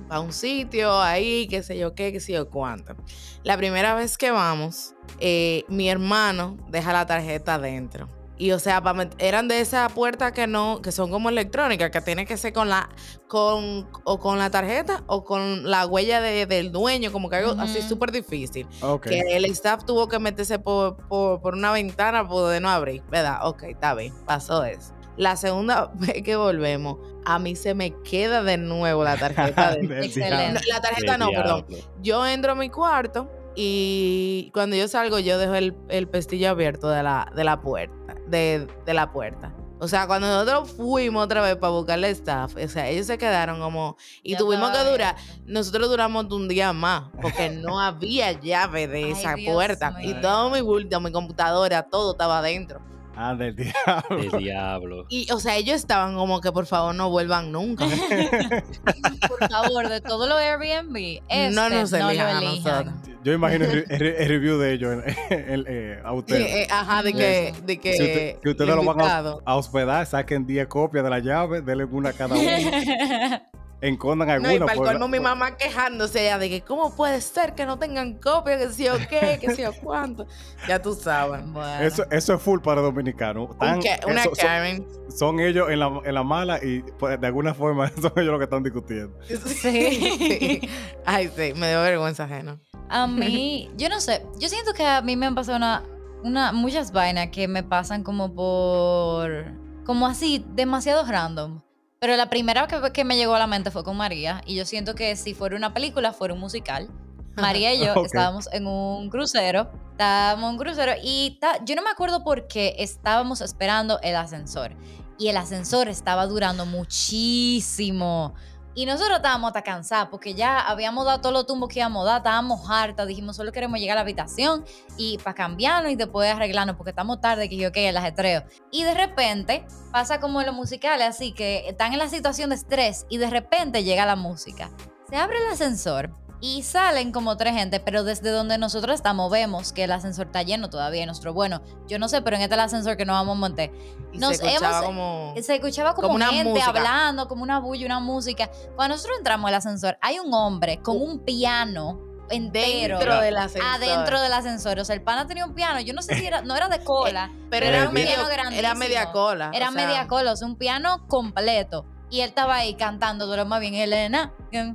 A 0.09 0.21
un 0.21 0.33
sitio 0.33 1.01
ahí, 1.01 1.47
qué 1.49 1.63
sé 1.63 1.77
yo 1.79 1.95
qué, 1.95 2.13
qué 2.13 2.21
sé 2.21 2.33
yo 2.33 2.49
cuánto. 2.49 2.95
La 3.43 3.57
primera 3.57 3.95
vez 3.95 4.17
que 4.17 4.31
vamos, 4.31 4.95
eh, 5.21 5.65
mi 5.69 5.89
hermano 5.89 6.57
deja 6.69 6.93
la 6.93 7.07
tarjeta 7.07 7.55
adentro. 7.55 8.09
Y 8.39 8.51
o 8.53 8.59
sea, 8.59 8.83
eran 9.19 9.49
de 9.49 9.61
esas 9.61 9.91
puertas 9.93 10.33
que 10.33 10.47
no, 10.47 10.83
que 10.83 10.93
son 10.93 11.11
como 11.11 11.31
electrónicas, 11.31 11.91
que 11.91 12.01
tiene 12.03 12.27
que 12.27 12.37
ser 12.37 12.53
con 12.53 12.69
la, 12.69 12.89
con, 13.29 13.89
o 14.05 14.19
con 14.19 14.39
la 14.39 14.51
tarjeta 14.51 15.03
o 15.07 15.25
con 15.25 15.71
la 15.71 15.87
huella 15.87 16.21
de- 16.21 16.45
del 16.47 16.71
dueño, 16.71 17.11
como 17.13 17.31
que 17.31 17.37
algo 17.37 17.53
así 17.61 17.79
Ujú. 17.79 17.89
súper 17.89 18.13
difícil. 18.13 18.67
Que 19.03 19.21
el 19.37 19.47
staff 19.47 19.85
tuvo 19.85 20.09
que 20.09 20.19
meterse 20.19 20.59
por, 20.59 20.97
por, 21.09 21.41
por 21.41 21.55
una 21.55 21.73
ventana 21.73 22.19
para 22.19 22.29
poder 22.29 22.61
no 22.61 22.69
abrir, 22.69 23.03
¿verdad? 23.11 23.39
Ok, 23.45 23.63
está 23.65 23.95
bien, 23.95 24.13
pasó 24.27 24.65
eso. 24.65 24.93
La 25.17 25.37
segunda 25.37 25.87
vez 25.95 26.23
que 26.23 26.37
volvemos, 26.37 26.99
a 27.25 27.39
mí 27.39 27.57
se 27.57 27.75
me 27.75 27.95
queda 28.03 28.43
de 28.43 28.59
nuevo 28.59 29.03
la 29.03 29.17
tarjeta. 29.17 29.71
de- 29.81 30.05
Excelente. 30.05 30.61
la 30.69 30.83
tarjeta 30.83 31.13
Del 31.13 31.21
no, 31.21 31.31
perdón. 31.31 31.67
Yo 32.03 32.27
entro 32.27 32.53
a 32.53 32.55
mi 32.55 32.69
cuarto 32.69 33.31
y 33.55 34.51
cuando 34.53 34.77
yo 34.77 34.87
salgo 34.89 35.19
yo 35.19 35.39
dejo 35.39 35.55
el, 35.55 35.75
el 35.89 36.07
pestillo 36.09 36.51
abierto 36.51 36.91
de 36.91 37.03
la, 37.03 37.33
de 37.35 37.43
la 37.45 37.63
puerta, 37.63 38.15
de, 38.29 38.67
de 38.85 38.95
la 38.95 39.13
puerta. 39.13 39.53
O 39.79 39.89
sea, 39.89 40.07
cuando 40.07 40.27
nosotros 40.27 40.73
fuimos 40.73 41.25
otra 41.25 41.43
vez 41.43 41.57
para 41.57 41.71
buscarle 41.71 42.09
staff, 42.11 42.57
o 42.57 42.69
sea, 42.69 42.89
ellos 42.89 43.07
se 43.07 43.19
quedaron 43.19 43.61
como... 43.61 43.97
Y 44.23 44.33
Ya 44.33 44.39
tuvimos 44.39 44.71
que 44.71 44.83
durar, 44.91 45.17
nosotros 45.45 45.91
duramos 45.91 46.33
un 46.33 46.49
día 46.49 46.73
más, 46.73 47.11
porque 47.21 47.51
no 47.63 47.79
había 47.79 48.33
llave 48.33 48.89
de 48.89 49.05
Ay, 49.05 49.11
esa 49.13 49.35
Dios 49.35 49.53
puerta. 49.53 49.97
Y 50.03 50.15
todo 50.15 50.51
mi 50.51 50.63
bulto, 50.63 50.99
mi 51.01 51.13
computadora, 51.13 51.83
todo 51.83 52.13
estaba 52.13 52.39
adentro. 52.39 52.81
Ah, 53.19 53.35
del 53.35 53.57
diablo. 53.57 54.19
El 54.19 54.31
diablo. 54.31 55.07
Y, 55.09 55.31
o 55.33 55.39
sea, 55.41 55.57
ellos 55.57 55.77
estaban 55.77 56.15
como 56.17 56.41
que 56.41 56.53
por 56.53 56.67
favor 56.67 56.95
no 56.95 57.09
vuelvan 57.11 57.51
nunca. 57.51 57.87
Por 59.29 59.51
favor, 59.51 59.89
de 59.89 60.03
todo 60.03 60.27
lo 60.27 60.37
Airbnb, 60.37 61.23
este, 61.29 61.51
No 61.51 61.71
nos 61.71 61.93
no 61.93 61.99
lo 61.99 62.11
elijan 62.11 62.37
a 62.37 62.41
nosotros. 62.43 62.95
Yo 63.27 63.33
imagino 63.33 63.65
el, 63.65 63.73
re- 63.73 63.85
el 63.89 63.99
re- 64.01 64.23
el 64.23 64.29
review 64.29 64.57
de 64.59 64.73
ellos 64.73 65.03
eh, 65.31 66.01
a 66.05 66.11
Sí, 66.11 66.17
ustedes. 66.17 66.47
eh, 66.55 66.67
ajá, 66.71 67.03
de 67.03 67.13
que, 67.13 67.55
de 67.65 67.79
que, 67.81 67.93
Si 67.95 68.03
usted- 68.05 68.39
que 68.41 68.49
ustedes 68.51 68.77
lo 68.77 68.85
van 68.85 69.01
a, 69.45 69.57
hospedar, 69.57 70.07
saquen 70.07 70.47
10 70.47 70.69
copias 70.69 71.03
de 71.03 71.11
la 71.11 71.19
llave, 71.19 71.61
denle 71.61 71.85
una 71.87 72.11
a 72.11 72.13
cada 72.13 72.37
uno, 72.37 72.41
encondan 73.81 74.29
No, 74.29 74.51
y 74.51 74.55
alguna. 74.55 74.67
para 74.67 74.73
el 74.73 74.79
por 74.79 74.87
colmo 74.87 75.05
la- 75.07 75.09
mi 75.11 75.21
mamá 75.21 75.57
quejándose 75.57 76.25
ya 76.25 76.39
de 76.39 76.49
que 76.49 76.61
cómo 76.63 76.95
puede 76.95 77.21
ser 77.21 77.55
que 77.55 77.67
no 77.67 77.79
tengan 77.81 78.15
copia, 78.15 78.59
que 78.59 78.69
sí 78.71 78.89
o 78.89 78.95
qué, 79.09 79.39
que 79.41 79.55
sí 79.57 79.65
o 79.65 79.73
cuánto. 79.83 80.27
Ya 80.69 80.81
tú 80.81 80.95
sabes. 80.95 81.43
Bueno. 81.47 81.81
Eso, 81.85 82.05
eso 82.13 82.35
es 82.35 82.41
full 82.41 82.61
para 82.61 82.81
dominicanos. 82.81 83.59
Tan- 83.59 83.81
una 84.07 84.21
eso- 84.21 84.35
son, 84.37 84.47
Karen. 84.47 84.87
son 85.15 85.41
ellos 85.41 85.69
en 85.69 85.81
la, 85.81 86.01
en 86.05 86.15
la 86.15 86.23
mala 86.23 86.59
y 86.65 86.81
pues, 86.99 87.21
de 87.21 87.27
alguna 87.27 87.55
forma 87.55 87.89
son 88.01 88.13
ellos 88.17 88.31
los 88.31 88.39
que 88.39 88.45
están 88.45 88.63
discutiendo. 88.63 89.19
Sí. 89.47 90.61
Ay, 91.05 91.29
sí, 91.37 91.53
me 91.57 91.69
dio 91.71 91.83
vergüenza 91.83 92.25
ajena. 92.25 92.59
A 92.89 93.07
mí, 93.07 93.71
yo 93.77 93.89
no 93.89 94.01
sé, 94.01 94.25
yo 94.39 94.49
siento 94.49 94.73
que 94.75 94.85
a 94.87 95.03
mí 95.03 95.17
me 95.17 95.27
han 95.27 95.35
pasado 95.35 95.57
una, 95.57 95.83
una, 96.23 96.53
muchas 96.53 96.93
vainas 96.93 97.29
que 97.29 97.49
me 97.49 97.63
pasan 97.63 98.03
como 98.03 98.33
por, 98.35 99.53
como 99.85 100.07
así, 100.07 100.45
demasiado 100.55 101.05
random. 101.05 101.61
Pero 101.99 102.17
la 102.17 102.29
primera 102.29 102.67
que, 102.67 102.93
que 102.93 103.05
me 103.05 103.17
llegó 103.17 103.35
a 103.35 103.39
la 103.39 103.47
mente 103.47 103.71
fue 103.71 103.83
con 103.83 103.97
María 103.97 104.43
y 104.47 104.55
yo 104.55 104.65
siento 104.67 104.95
que 104.95 105.17
si 105.17 105.35
fuera 105.35 105.57
una 105.57 105.73
película, 105.73 106.13
fuera 106.13 106.35
un 106.35 106.41
musical. 106.41 106.89
María 107.37 107.75
y 107.75 107.81
yo 107.85 107.93
Ok. 107.95 108.07
estábamos 108.07 108.49
en 108.53 108.67
un 108.67 109.11
crucero, 109.11 109.71
estábamos 109.93 110.45
en 110.45 110.51
un 110.53 110.59
crucero 110.59 110.93
y 111.03 111.37
ta- 111.39 111.63
yo 111.67 111.75
no 111.77 111.83
me 111.83 111.91
acuerdo 111.91 112.25
por 112.25 112.47
qué 112.49 112.75
estábamos 112.79 113.43
esperando 113.43 113.99
el 114.03 114.17
ascensor 114.17 114.73
y 115.19 115.29
el 115.29 115.37
ascensor 115.37 115.89
estaba 115.89 116.27
durando 116.27 116.65
muchísimo. 116.65 118.35
Y 118.77 118.85
nosotros 118.85 119.17
estábamos 119.17 119.49
hasta 119.49 119.63
cansados 119.63 120.09
porque 120.11 120.35
ya 120.35 120.61
habíamos 120.61 121.07
dado 121.07 121.23
todos 121.23 121.33
los 121.33 121.47
tumbos 121.47 121.71
que 121.71 121.79
íbamos 121.79 122.03
a 122.03 122.11
dar, 122.11 122.17
estábamos 122.19 122.71
hartas, 122.71 123.09
dijimos 123.09 123.35
solo 123.35 123.51
queremos 123.51 123.81
llegar 123.81 123.97
a 123.97 124.01
la 124.01 124.03
habitación 124.03 124.67
y 124.99 125.17
para 125.17 125.33
cambiarnos 125.33 125.93
y 125.93 125.97
después 125.97 126.31
arreglarnos 126.31 126.77
porque 126.77 126.91
estamos 126.91 127.23
tarde, 127.23 127.49
que 127.49 127.57
yo 127.57 127.73
que 127.73 127.89
el 127.89 127.97
ajetreo. 127.97 128.45
Y 128.71 128.85
de 128.85 128.93
repente 128.93 129.65
pasa 129.93 130.21
como 130.21 130.43
en 130.43 130.47
los 130.47 130.55
musicales, 130.55 131.09
así 131.09 131.33
que 131.33 131.67
están 131.67 131.95
en 131.95 131.99
la 131.99 132.11
situación 132.11 132.51
de 132.51 132.57
estrés 132.57 133.07
y 133.09 133.17
de 133.17 133.31
repente 133.31 133.83
llega 133.83 134.05
la 134.05 134.15
música. 134.15 134.71
Se 135.09 135.17
abre 135.17 135.39
el 135.39 135.53
ascensor 135.53 136.11
y 136.59 136.63
salen 136.63 137.11
como 137.13 137.37
tres 137.37 137.55
gente, 137.55 137.81
pero 137.81 138.05
desde 138.05 138.31
donde 138.31 138.59
nosotros 138.59 138.95
estamos 138.95 139.31
vemos 139.31 139.73
que 139.73 139.85
el 139.85 139.93
ascensor 139.93 140.27
está 140.27 140.43
lleno 140.43 140.71
todavía. 140.71 141.03
Y 141.03 141.07
nosotros, 141.07 141.35
bueno, 141.35 141.63
yo 141.89 141.99
no 141.99 142.09
sé, 142.09 142.23
pero 142.23 142.37
en 142.37 142.43
este 142.43 142.55
es 142.55 142.59
el 142.59 142.65
ascensor 142.65 142.97
que 142.97 143.05
nos 143.05 143.15
vamos 143.15 143.37
a 143.37 143.41
montar. 143.41 143.71
Nos 144.13 144.37
se 144.37 144.47
escuchaba 144.47 144.79
hemos- 144.79 144.85
como... 144.87 145.35
Se 145.43 145.55
escuchaba 145.55 145.95
como, 145.95 146.19
gente 146.19 146.45
música. 146.45 146.67
hablando, 146.69 147.27
como 147.29 147.43
una 147.43 147.59
bulla, 147.61 147.87
una 147.87 148.01
música. 148.01 148.51
Cuando 148.77 148.95
nosotros 148.95 149.19
entramos 149.19 149.49
al 149.49 149.55
ascensor, 149.55 149.99
hay 150.01 150.19
un 150.19 150.33
hombre 150.33 150.79
con 150.83 151.01
un 151.01 151.19
piano 151.25 152.01
entero 152.31 152.99
Dentro 152.99 153.21
del 153.21 153.37
ascensor. 153.37 153.71
adentro 153.75 154.21
del 154.21 154.33
ascensor. 154.33 154.79
O 154.81 154.85
sea, 154.85 154.95
el 154.97 155.03
pana 155.03 155.27
tenía 155.27 155.45
un 155.45 155.55
piano. 155.55 155.81
Yo 155.81 155.95
no 155.95 156.03
sé 156.03 156.15
si 156.17 156.27
era, 156.27 156.43
no 156.43 156.57
era 156.57 156.69
de 156.69 156.79
cola. 156.85 157.31
Pero 157.51 157.67
Eh, 157.67 157.69
era, 157.69 157.89
medio, 157.91 158.07
Piano 158.09 158.29
era 158.29 158.43
grandísimo. 158.43 158.75
media 158.75 159.13
cola. 159.13 159.51
Era 159.55 159.69
o 159.69 159.73
sea, 159.73 159.87
media 159.87 160.07
cola, 160.09 160.33
o 160.33 160.37
sea, 160.37 160.47
un 160.47 160.57
piano 160.57 161.07
completo. 161.09 161.85
Y 162.09 162.21
él 162.21 162.29
estaba 162.29 162.57
ahí 162.57 162.75
cantando 162.75 163.35
lo 163.35 163.47
más 163.47 163.61
bien, 163.61 163.75
Elena. 163.75 164.33
Miles, 164.53 164.75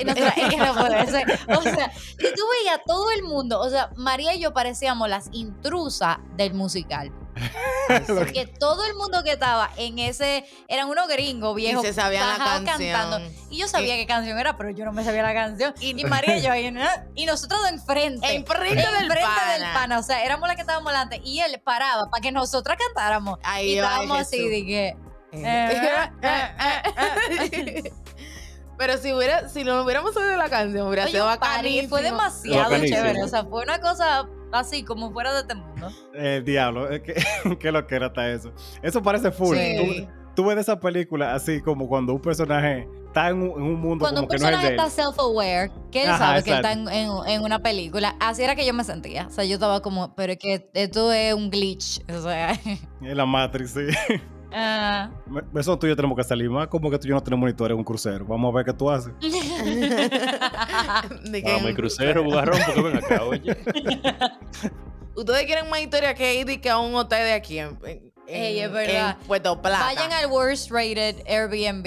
y 0.00 0.04
nosotros, 0.04 0.32
es 0.36 0.48
que 0.48 0.56
no 0.56 0.74
puede 0.74 1.06
ser. 1.06 1.40
O 1.56 1.62
sea, 1.62 1.92
y 2.18 2.34
tú 2.34 2.42
veías 2.62 2.80
todo 2.86 3.10
el 3.10 3.22
mundo. 3.22 3.60
O 3.60 3.68
sea, 3.68 3.90
María 3.96 4.34
y 4.34 4.40
yo 4.40 4.54
parecíamos 4.54 5.08
las 5.08 5.28
intrusas 5.32 6.18
del 6.36 6.54
musical. 6.54 7.12
Porque 8.06 8.46
todo 8.46 8.84
el 8.84 8.94
mundo 8.94 9.22
que 9.22 9.32
estaba 9.32 9.70
en 9.76 9.98
ese 9.98 10.44
eran 10.68 10.88
unos 10.88 11.08
gringos 11.08 11.54
viejos 11.54 11.84
se 11.84 11.92
sabían 11.92 12.26
la 12.26 12.38
bajados 12.38 12.64
canción. 12.64 12.92
cantando. 12.92 13.30
Y 13.50 13.58
yo 13.58 13.68
sabía 13.68 13.96
qué 13.96 14.06
canción 14.06 14.38
era, 14.38 14.56
pero 14.56 14.70
yo 14.70 14.84
no 14.84 14.92
me 14.92 15.04
sabía 15.04 15.22
la 15.22 15.34
canción. 15.34 15.74
Y, 15.80 16.04
María 16.04 16.38
y 16.38 16.42
yo 16.42 16.52
ahí, 16.52 16.72
y 17.14 17.26
nosotros 17.26 17.62
de 17.64 17.70
enfrente. 17.70 18.34
Enfrente 18.34 18.76
del 18.76 19.04
enfrente 19.04 19.22
pana. 19.22 19.52
del 19.52 19.62
pana. 19.72 19.98
O 19.98 20.02
sea, 20.02 20.24
éramos 20.24 20.48
las 20.48 20.56
que 20.56 20.62
estábamos 20.62 20.92
delante. 20.92 21.20
Y 21.24 21.40
él 21.40 21.60
paraba 21.64 22.10
para 22.10 22.20
que 22.20 22.32
nosotras 22.32 22.76
cantáramos. 22.78 23.38
Ay, 23.42 23.72
y 23.72 23.78
estábamos 23.78 24.18
así 24.18 24.36
Jesús. 24.36 24.50
de 24.50 24.66
que. 24.66 24.96
Pero 28.78 28.96
si 28.96 29.12
hubiera, 29.12 29.48
si 29.48 29.64
no 29.64 29.82
hubiéramos 29.82 30.16
oído 30.16 30.36
la 30.36 30.48
canción, 30.48 30.86
hubiera 30.86 31.02
Oye, 31.04 31.12
sido 31.12 31.26
bacanísimo. 31.26 31.88
fue 31.88 32.02
demasiado 32.02 32.78
chévere. 32.78 33.22
O 33.24 33.28
sea, 33.28 33.44
fue 33.44 33.64
una 33.64 33.80
cosa 33.80 34.28
así 34.52 34.82
como 34.84 35.12
fuera 35.12 35.32
de 35.34 35.40
este 35.40 35.54
mundo. 35.54 35.90
El 36.14 36.44
diablo, 36.44 36.88
es 36.90 37.00
que, 37.02 37.14
qué 37.58 37.72
lo 37.72 37.86
que 37.86 37.94
era 37.96 38.06
hasta 38.06 38.30
eso. 38.30 38.52
Eso 38.82 39.02
parece 39.02 39.30
full. 39.30 39.56
Sí. 39.56 40.06
Tú, 40.34 40.42
tú 40.42 40.44
ves 40.48 40.58
esa 40.58 40.78
película 40.78 41.34
así 41.34 41.60
como 41.60 41.88
cuando 41.88 42.12
un 42.14 42.20
personaje 42.20 42.88
está 43.06 43.30
en 43.30 43.36
un, 43.42 43.50
en 43.50 43.62
un 43.62 43.80
mundo 43.80 44.04
Cuando 44.04 44.20
un 44.22 44.26
como 44.26 44.28
que 44.28 44.38
no 44.38 44.48
es 44.48 44.52
personaje 44.52 44.66
el 44.66 44.76
de 44.76 44.82
él. 44.82 44.88
está 44.88 45.02
self-aware, 45.02 45.72
que 45.90 46.02
él 46.04 46.08
Ajá, 46.10 46.18
sabe 46.18 46.42
que 46.44 46.54
está 46.54 46.72
exacto. 46.72 46.90
en, 46.90 47.08
en- 47.08 47.28
en 47.28 47.42
una 47.42 47.58
película, 47.60 48.14
así 48.20 48.42
era 48.42 48.54
que 48.54 48.64
yo 48.66 48.74
me 48.74 48.84
sentía. 48.84 49.26
O 49.26 49.30
sea, 49.30 49.44
yo 49.44 49.54
estaba 49.54 49.80
como, 49.80 50.14
pero 50.14 50.32
es 50.34 50.38
que 50.38 50.68
esto 50.74 51.12
es 51.12 51.34
un 51.34 51.50
glitch. 51.50 52.00
O 52.12 52.20
sea, 52.22 52.52
En 53.00 53.16
la 53.16 53.26
Matrix, 53.26 53.70
sí. 53.72 53.86
ah. 54.52 55.10
Eso 55.56 55.78
tú 55.78 55.86
y 55.86 55.90
yo 55.90 55.96
tenemos 55.96 56.16
que 56.16 56.24
salir 56.24 56.48
más 56.50 56.68
como 56.68 56.90
que 56.90 56.98
tú 56.98 57.06
y 57.06 57.10
yo 57.10 57.14
no 57.14 57.22
tenemos 57.22 57.40
monitores 57.40 57.72
en 57.74 57.78
un 57.78 57.84
crucero. 57.84 58.24
Vamos 58.26 58.52
a 58.52 58.56
ver 58.56 58.64
qué 58.66 58.72
tú 58.72 58.90
haces. 58.90 59.12
Vamos, 61.44 61.62
el 61.62 61.66
en- 61.68 61.74
crucero, 61.76 62.22
bugarrón, 62.24 62.58
porque 62.66 62.82
ven 62.82 62.96
acá, 62.96 63.24
oye. 63.24 63.56
Ustedes 65.16 65.46
quieren 65.46 65.68
más 65.68 65.80
historia 65.80 66.14
que 66.14 66.34
ir 66.36 66.46
de 66.46 66.60
que 66.60 66.70
a 66.70 66.78
un 66.78 66.94
hotel 66.94 67.24
de 67.24 67.32
aquí 67.32 67.58
en, 67.58 67.76
en, 67.84 68.12
Ey, 68.28 68.60
es 68.60 68.70
verdad. 68.70 69.16
en 69.20 69.26
Puerto 69.26 69.60
Plata. 69.60 69.84
Vayan 69.86 70.12
al 70.12 70.26
worst 70.30 70.70
rated 70.70 71.16
Airbnb 71.26 71.82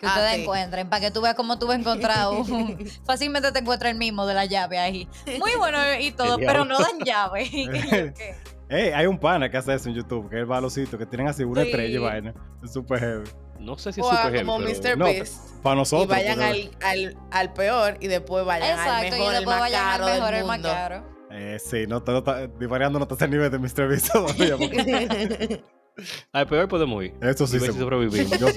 que 0.00 0.06
Ah, 0.08 0.14
ustedes 0.14 0.34
sí. 0.36 0.40
encuentren 0.42 0.88
para 0.88 1.00
que 1.00 1.10
tú 1.12 1.20
veas 1.20 1.34
cómo 1.36 1.58
tú 1.60 1.66
vas 1.68 1.76
a 1.76 1.80
encontrar 1.80 2.28
un- 2.30 2.78
fácilmente 3.06 3.52
te 3.52 3.58
encuentras 3.60 3.92
el 3.92 3.98
mismo 3.98 4.26
de 4.26 4.34
la 4.34 4.46
llave 4.46 4.78
ahí. 4.78 5.06
Muy 5.38 5.52
bueno 5.58 5.78
y 6.00 6.10
todo, 6.12 6.38
pero 6.38 6.64
no 6.64 6.76
dan 6.78 6.98
llave. 7.04 7.44
¿Y 7.44 7.68
qué 7.68 7.78
yo 7.82 8.14
qué? 8.14 8.34
Ey, 8.74 8.90
hay 8.92 9.06
un 9.06 9.18
pana 9.18 9.50
que 9.50 9.56
hace 9.58 9.74
eso 9.74 9.88
en 9.90 9.94
YouTube, 9.96 10.30
que 10.30 10.36
él 10.38 10.50
va 10.50 10.56
a 10.56 10.60
los 10.62 10.72
sitios 10.72 10.98
que 10.98 11.04
tienen 11.06 11.28
así 11.28 11.44
una 11.44 11.60
Sí. 11.62 11.68
estrella 11.68 11.94
y 11.94 11.98
vaina. 11.98 12.34
Es 12.64 12.72
súper 12.72 13.00
heavy. 13.00 13.24
No 13.60 13.76
sé 13.76 13.92
si 13.92 14.00
es 14.00 14.06
O 14.06 14.10
super 14.10 14.32
heavy, 14.32 14.46
como 14.46 14.58
pero- 14.64 14.70
Mr. 14.70 14.98
No, 14.98 15.04
Beast. 15.04 15.50
Para 15.62 15.76
nosotros. 15.76 16.06
y 16.06 16.20
vayan 16.20 16.40
al, 16.40 16.70
al, 16.82 17.16
al 17.30 17.52
peor 17.52 17.96
y 18.00 18.06
después 18.08 18.44
vayan 18.46 18.78
al 18.78 18.86
Exacto, 18.86 19.16
mejor, 19.16 19.18
y 19.20 19.26
el 19.26 19.32
después 19.34 19.46
más 19.56 19.60
vayan 19.60 19.82
caro 19.84 20.04
al 20.06 20.12
mejor, 20.14 20.30
del 20.30 20.40
el 20.40 20.46
más 20.46 20.58
caro. 20.60 21.04
Eh, 21.30 21.58
sí, 21.64 21.86
no, 21.86 22.02
no 22.06 22.18
está, 22.18 22.46
divariando 22.46 22.98
no 22.98 23.02
está 23.04 23.14
ese 23.14 23.28
nivel 23.28 23.50
de 23.50 23.58
Mr. 23.58 23.88
Beast 23.88 24.10
todavía. 24.12 24.56
porque 24.56 25.62
Al 26.32 26.46
peor 26.46 26.68
podemos 26.68 27.04
ir. 27.04 27.14
eso 27.20 27.46
sí 27.46 27.56
Y 27.56 27.60
ver 27.60 27.68
se 27.68 27.72
si 27.74 27.78
sobrevivimos. 27.78 28.38
Yo, 28.38 28.48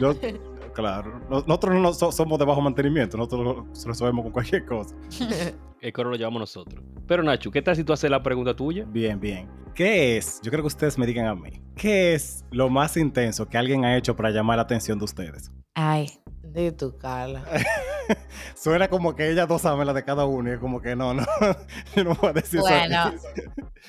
yo- 0.00 0.14
claro. 0.78 1.20
No- 1.28 1.40
Nosotros 1.46 1.74
no 1.74 1.92
so- 1.92 2.12
somos 2.12 2.38
de 2.38 2.44
bajo 2.44 2.60
mantenimiento. 2.60 3.16
Nosotros 3.16 3.44
lo 3.44 3.66
resolvemos 3.86 4.22
con 4.24 4.32
cualquier 4.32 4.64
cosa. 4.64 4.94
El 5.80 5.92
coro 5.92 6.10
lo 6.10 6.16
llevamos 6.16 6.40
nosotros. 6.40 6.82
Pero 7.06 7.22
Nacho, 7.22 7.50
¿qué 7.50 7.62
tal 7.62 7.76
si 7.76 7.84
tú 7.84 7.92
haces 7.92 8.10
la 8.10 8.22
pregunta 8.22 8.54
tuya? 8.54 8.84
Bien, 8.88 9.18
bien. 9.20 9.48
¿Qué 9.74 10.16
es? 10.16 10.40
Yo 10.42 10.50
creo 10.50 10.62
que 10.62 10.66
ustedes 10.68 10.98
me 10.98 11.06
digan 11.06 11.26
a 11.26 11.34
mí. 11.36 11.50
¿Qué 11.76 12.14
es 12.14 12.44
lo 12.50 12.68
más 12.68 12.96
intenso 12.96 13.46
que 13.48 13.56
alguien 13.58 13.84
ha 13.84 13.96
hecho 13.96 14.16
para 14.16 14.30
llamar 14.30 14.56
la 14.56 14.62
atención 14.62 14.98
de 14.98 15.04
ustedes? 15.04 15.52
Ay, 15.80 16.10
De 16.42 16.72
tu 16.72 16.98
Carla. 16.98 17.44
suena 18.56 18.88
como 18.88 19.14
que 19.14 19.30
ellas 19.30 19.46
dos 19.46 19.62
saben 19.62 19.86
la 19.86 19.92
de 19.92 20.04
cada 20.04 20.24
uno 20.24 20.50
y 20.50 20.54
es 20.54 20.58
como 20.58 20.80
que 20.82 20.96
no, 20.96 21.14
no, 21.14 21.24
yo 21.94 22.02
no 22.02 22.16
voy 22.16 22.30
a 22.30 22.32
decir 22.32 22.58
Bueno, 22.58 23.12
eso. 23.14 23.28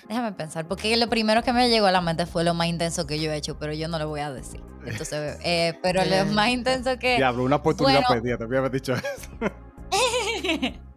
déjame 0.07 0.31
pensar, 0.33 0.67
porque 0.67 0.95
lo 0.97 1.09
primero 1.09 1.41
que 1.41 1.51
me 1.51 1.67
llegó 1.67 1.87
a 1.87 1.91
la 1.91 2.01
mente 2.01 2.27
fue 2.27 2.43
lo 2.43 2.53
más 2.53 2.67
intenso 2.67 3.07
que 3.07 3.19
yo 3.19 3.31
he 3.31 3.37
hecho, 3.37 3.57
pero 3.57 3.73
yo 3.73 3.87
no 3.87 3.97
lo 3.97 4.07
voy 4.07 4.19
a 4.19 4.31
decir. 4.31 4.61
Entonces, 4.85 5.39
eh, 5.43 5.79
pero 5.81 6.05
lo 6.05 6.25
más 6.33 6.49
intenso 6.49 6.99
que... 6.99 7.15
Diablo, 7.15 7.43
una 7.43 7.55
oportunidad 7.55 8.01
Bueno. 8.07 8.21
perdida, 8.21 8.37
te 8.37 8.43
había 8.43 8.59
haber 8.59 8.71
dicho 8.71 8.93
eso. 8.93 9.31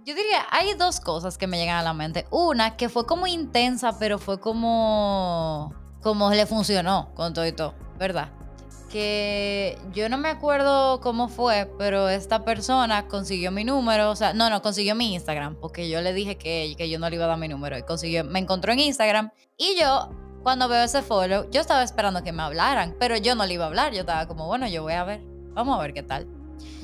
Yo 0.05 0.15
diría, 0.15 0.45
hay 0.51 0.75
dos 0.75 1.01
cosas 1.01 1.39
que 1.39 1.47
me 1.47 1.57
llegan 1.57 1.79
a 1.79 1.83
la 1.83 1.95
mente. 1.95 2.27
Una, 2.31 2.77
que 2.77 2.91
fue 2.91 3.07
como 3.07 3.27
intensa, 3.27 3.99
pero 3.99 4.19
fue 4.19 4.39
como... 4.41 5.73
Como 6.03 6.31
le 6.33 6.45
funcionó 6.45 7.15
con 7.15 7.33
todo 7.33 7.47
y 7.47 7.53
todo, 7.53 7.75
¿verdad? 7.99 8.31
Que 8.93 9.79
yo 9.95 10.11
no 10.11 10.19
me 10.19 10.29
acuerdo 10.29 11.01
cómo 11.01 11.29
fue, 11.29 11.67
pero 11.79 12.11
esta 12.11 12.45
persona 12.45 13.09
consiguió 13.09 13.51
mi 13.51 13.65
número, 13.65 14.11
o 14.11 14.17
sea, 14.17 14.35
no, 14.35 14.51
no, 14.51 14.61
consiguió 14.61 14.95
mi 14.95 15.15
Instagram, 15.15 15.57
porque 15.57 15.89
yo 15.89 16.03
le 16.03 16.13
dije 16.13 16.37
que, 16.37 16.75
que 16.77 16.91
yo 16.91 16.99
no 16.99 17.09
le 17.09 17.17
iba 17.17 17.25
a 17.25 17.29
dar 17.29 17.39
mi 17.39 17.49
número, 17.49 17.79
y 17.79 17.85
consiguió, 17.85 18.23
me 18.23 18.39
encontró 18.39 18.71
en 18.71 18.81
Instagram, 18.81 19.31
y 19.57 19.81
yo, 19.81 20.11
cuando 20.43 20.69
veo 20.69 20.85
ese 20.85 21.01
follow, 21.01 21.49
yo 21.51 21.63
estaba 21.63 21.83
esperando 21.83 22.23
que 22.23 22.33
me 22.33 22.43
hablaran, 22.43 22.95
pero 23.01 23.17
yo 23.17 23.35
no 23.35 23.47
le 23.47 23.55
iba 23.55 23.65
a 23.65 23.69
hablar, 23.69 23.95
yo 23.95 24.01
estaba 24.01 24.27
como, 24.27 24.47
bueno, 24.47 24.69
yo 24.69 24.83
voy 24.83 24.93
a 24.93 25.05
ver, 25.05 25.23
vamos 25.55 25.79
a 25.79 25.81
ver 25.81 25.95
qué 25.95 26.03
tal. 26.03 26.29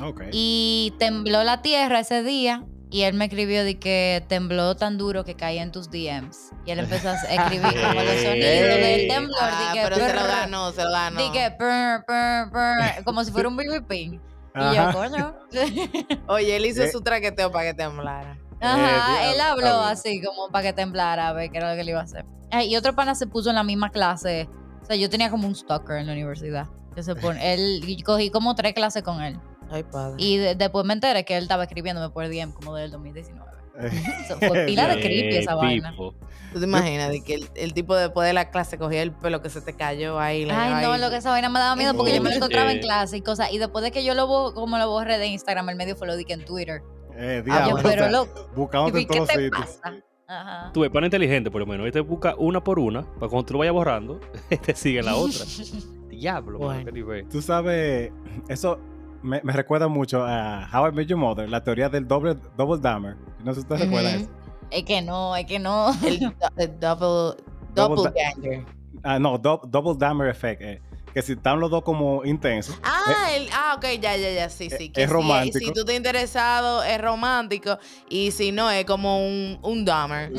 Ok. 0.02 0.22
Y 0.32 0.94
tembló 0.98 1.44
la 1.44 1.60
tierra 1.60 2.00
ese 2.00 2.22
día. 2.22 2.64
Y 2.90 3.02
él 3.02 3.14
me 3.14 3.26
escribió 3.26 3.64
de 3.64 3.78
que 3.78 4.24
tembló 4.28 4.74
tan 4.76 4.96
duro 4.96 5.22
que 5.24 5.34
caía 5.34 5.62
en 5.62 5.72
tus 5.72 5.90
DMs. 5.90 6.52
Y 6.64 6.70
él 6.70 6.78
empezó 6.78 7.10
a 7.10 7.14
escribir 7.14 7.62
como 7.62 8.02
los 8.02 8.14
sonidos 8.22 8.78
del 8.80 9.08
temblor. 9.08 9.38
Ah, 9.40 9.72
de 9.74 9.78
que 9.80 9.84
pero 9.84 9.96
se 9.96 10.14
lo 10.14 10.24
ganó, 10.26 10.72
se 10.72 10.84
lo 10.84 10.90
ganó. 10.90 11.16
brr, 11.58 12.04
brr, 12.06 12.50
brr, 12.50 13.04
como 13.04 13.22
si 13.24 13.30
fuera 13.32 13.48
un 13.48 13.56
baby 13.56 13.80
ping. 13.86 14.12
Y 14.54 14.74
yo, 14.74 14.80
Ajá. 14.82 14.92
coño. 14.92 15.34
Oye, 16.28 16.56
él 16.56 16.66
hizo 16.66 16.82
Eh. 16.82 16.90
su 16.90 17.00
traqueteo 17.02 17.50
para 17.52 17.66
que 17.66 17.74
temblara. 17.74 18.38
Ajá, 18.60 19.22
Eh, 19.24 19.30
él 19.30 19.34
diablo, 19.36 19.66
habló 19.66 19.80
así 19.82 20.20
como 20.22 20.48
para 20.50 20.64
que 20.68 20.72
temblara 20.72 21.28
a 21.28 21.32
ver 21.32 21.50
qué 21.50 21.58
era 21.58 21.70
lo 21.70 21.76
que 21.76 21.84
le 21.84 21.90
iba 21.92 22.00
a 22.00 22.04
hacer. 22.04 22.24
Ay, 22.50 22.72
y 22.72 22.76
otro 22.76 22.94
pana 22.94 23.14
se 23.14 23.26
puso 23.26 23.50
en 23.50 23.56
la 23.56 23.62
misma 23.62 23.90
clase. 23.90 24.48
O 24.82 24.84
sea, 24.86 24.96
yo 24.96 25.10
tenía 25.10 25.30
como 25.30 25.46
un 25.46 25.54
stalker 25.54 25.96
en 25.98 26.06
la 26.06 26.12
universidad. 26.14 26.66
Que 26.94 27.02
se 27.02 27.14
pone, 27.14 27.38
él, 27.54 27.82
y 27.86 28.02
cogí 28.02 28.30
como 28.30 28.54
tres 28.54 28.72
clases 28.72 29.02
con 29.02 29.22
él. 29.22 29.38
Ay, 29.70 29.82
padre. 29.84 30.14
Y 30.18 30.36
de- 30.38 30.54
después 30.54 30.84
me 30.84 30.94
enteré 30.94 31.24
que 31.24 31.36
él 31.36 31.42
estaba 31.44 31.64
escribiéndome 31.64 32.10
por 32.10 32.26
DM 32.28 32.52
como 32.52 32.74
del 32.74 32.90
2019. 32.90 33.48
Eh, 33.80 33.90
Eso 34.24 34.38
fue 34.38 34.66
pila 34.66 34.88
de 34.88 35.00
creepy 35.00 35.36
esa 35.36 35.54
vaina. 35.54 35.90
tipo. 35.90 36.14
¿Tú 36.52 36.58
te 36.60 36.64
imaginas 36.66 37.10
de 37.10 37.22
que 37.22 37.34
el, 37.34 37.48
el 37.54 37.74
tipo 37.74 37.94
después 37.94 38.26
de 38.26 38.32
la 38.32 38.50
clase 38.50 38.76
cogía 38.78 39.02
el 39.02 39.12
pelo 39.12 39.40
que 39.42 39.50
se 39.50 39.60
te 39.60 39.74
cayó 39.74 40.18
ahí? 40.18 40.48
Ay, 40.50 40.82
no, 40.84 40.92
ahí? 40.92 41.00
lo 41.00 41.10
que 41.10 41.16
esa 41.16 41.30
vaina 41.30 41.48
me 41.48 41.58
daba 41.60 41.76
miedo 41.76 41.94
porque 41.94 42.14
yo 42.16 42.22
me 42.22 42.30
lo 42.30 42.36
encontraba 42.36 42.72
en 42.72 42.80
clase 42.80 43.18
y 43.18 43.20
cosas. 43.20 43.52
Y 43.52 43.58
después 43.58 43.84
de 43.84 43.90
que 43.92 44.02
yo 44.02 44.14
lo 44.14 44.26
como 44.54 44.78
lo 44.78 44.88
borré 44.90 45.18
de 45.18 45.26
Instagram, 45.28 45.68
el 45.68 45.76
medio 45.76 45.94
fue 45.94 46.06
lo 46.08 46.16
di 46.16 46.24
que 46.24 46.32
en 46.32 46.44
Twitter. 46.44 46.82
eh, 47.14 47.42
Yo, 47.46 47.52
diablo, 47.52 47.74
o 47.76 47.82
pero 47.82 48.02
sea, 48.04 48.10
loco, 48.10 48.50
buscándote 48.56 48.98
¿y 49.00 49.02
en 49.02 49.08
todos 49.08 49.28
sitios. 49.28 49.50
pasa? 49.52 49.94
Ajá. 50.26 50.70
Tú 50.72 50.80
ves, 50.80 50.90
pana 50.90 51.06
inteligente 51.06 51.50
por 51.50 51.60
lo 51.60 51.66
menos. 51.66 51.86
Él 51.86 51.92
te 51.92 52.00
busca 52.00 52.34
una 52.36 52.62
por 52.64 52.78
una 52.78 53.02
para 53.02 53.28
cuando 53.30 53.44
tú 53.44 53.52
lo 53.54 53.58
vayas 53.60 53.74
borrando, 53.74 54.18
te 54.64 54.74
sigue 54.74 55.02
la 55.02 55.14
otra. 55.16 55.44
Diablo, 56.08 56.58
Bueno. 56.58 56.90
Tú 57.30 57.40
sabes, 57.42 58.10
eso 58.48 58.80
me, 59.22 59.40
me 59.42 59.52
recuerda 59.52 59.88
mucho 59.88 60.24
a 60.24 60.68
How 60.72 60.88
I 60.88 60.92
Met 60.92 61.06
Your 61.08 61.18
Mother, 61.18 61.48
la 61.48 61.62
teoría 61.62 61.88
del 61.88 62.06
doble, 62.06 62.36
double 62.56 62.78
dammer. 62.80 63.16
No 63.44 63.52
sé 63.52 63.60
si 63.60 63.60
ustedes 63.60 63.82
recuerdan 63.82 64.14
Ujú. 64.16 64.22
eso. 64.24 64.30
Es 64.70 64.82
que 64.84 65.02
no, 65.02 65.34
es 65.36 65.46
que 65.46 65.58
no. 65.58 65.90
El, 66.04 66.20
do- 66.20 66.32
el 66.56 66.80
double, 66.80 67.42
Double 67.74 67.96
doppelganger. 68.04 68.64
Ah, 69.02 69.18
no, 69.18 69.38
do- 69.38 69.60
double 69.68 69.94
dammer 69.96 70.28
effect. 70.28 70.60
eh, 70.62 70.80
que 71.14 71.22
si 71.22 71.32
están 71.32 71.58
los 71.60 71.70
dos 71.70 71.82
como 71.82 72.24
intensos. 72.24 72.78
Ah, 72.82 73.30
el, 73.34 73.48
ah, 73.52 73.74
ok, 73.76 73.84
ya, 74.00 74.16
ya, 74.16 74.30
ya, 74.30 74.48
sí, 74.50 74.68
sí. 74.70 74.84
Eh, 74.84 74.92
que 74.92 75.02
es 75.02 75.08
si- 75.08 75.12
romántico. 75.12 75.58
Si, 75.66 75.72
tú 75.72 75.84
te 75.84 75.94
interesado, 75.94 76.82
es 76.84 77.00
romántico. 77.00 77.78
Y 78.08 78.30
si 78.30 78.52
no, 78.52 78.70
es 78.70 78.84
como 78.84 79.26
un, 79.26 79.58
un 79.62 79.84
Dahmer. 79.84 80.30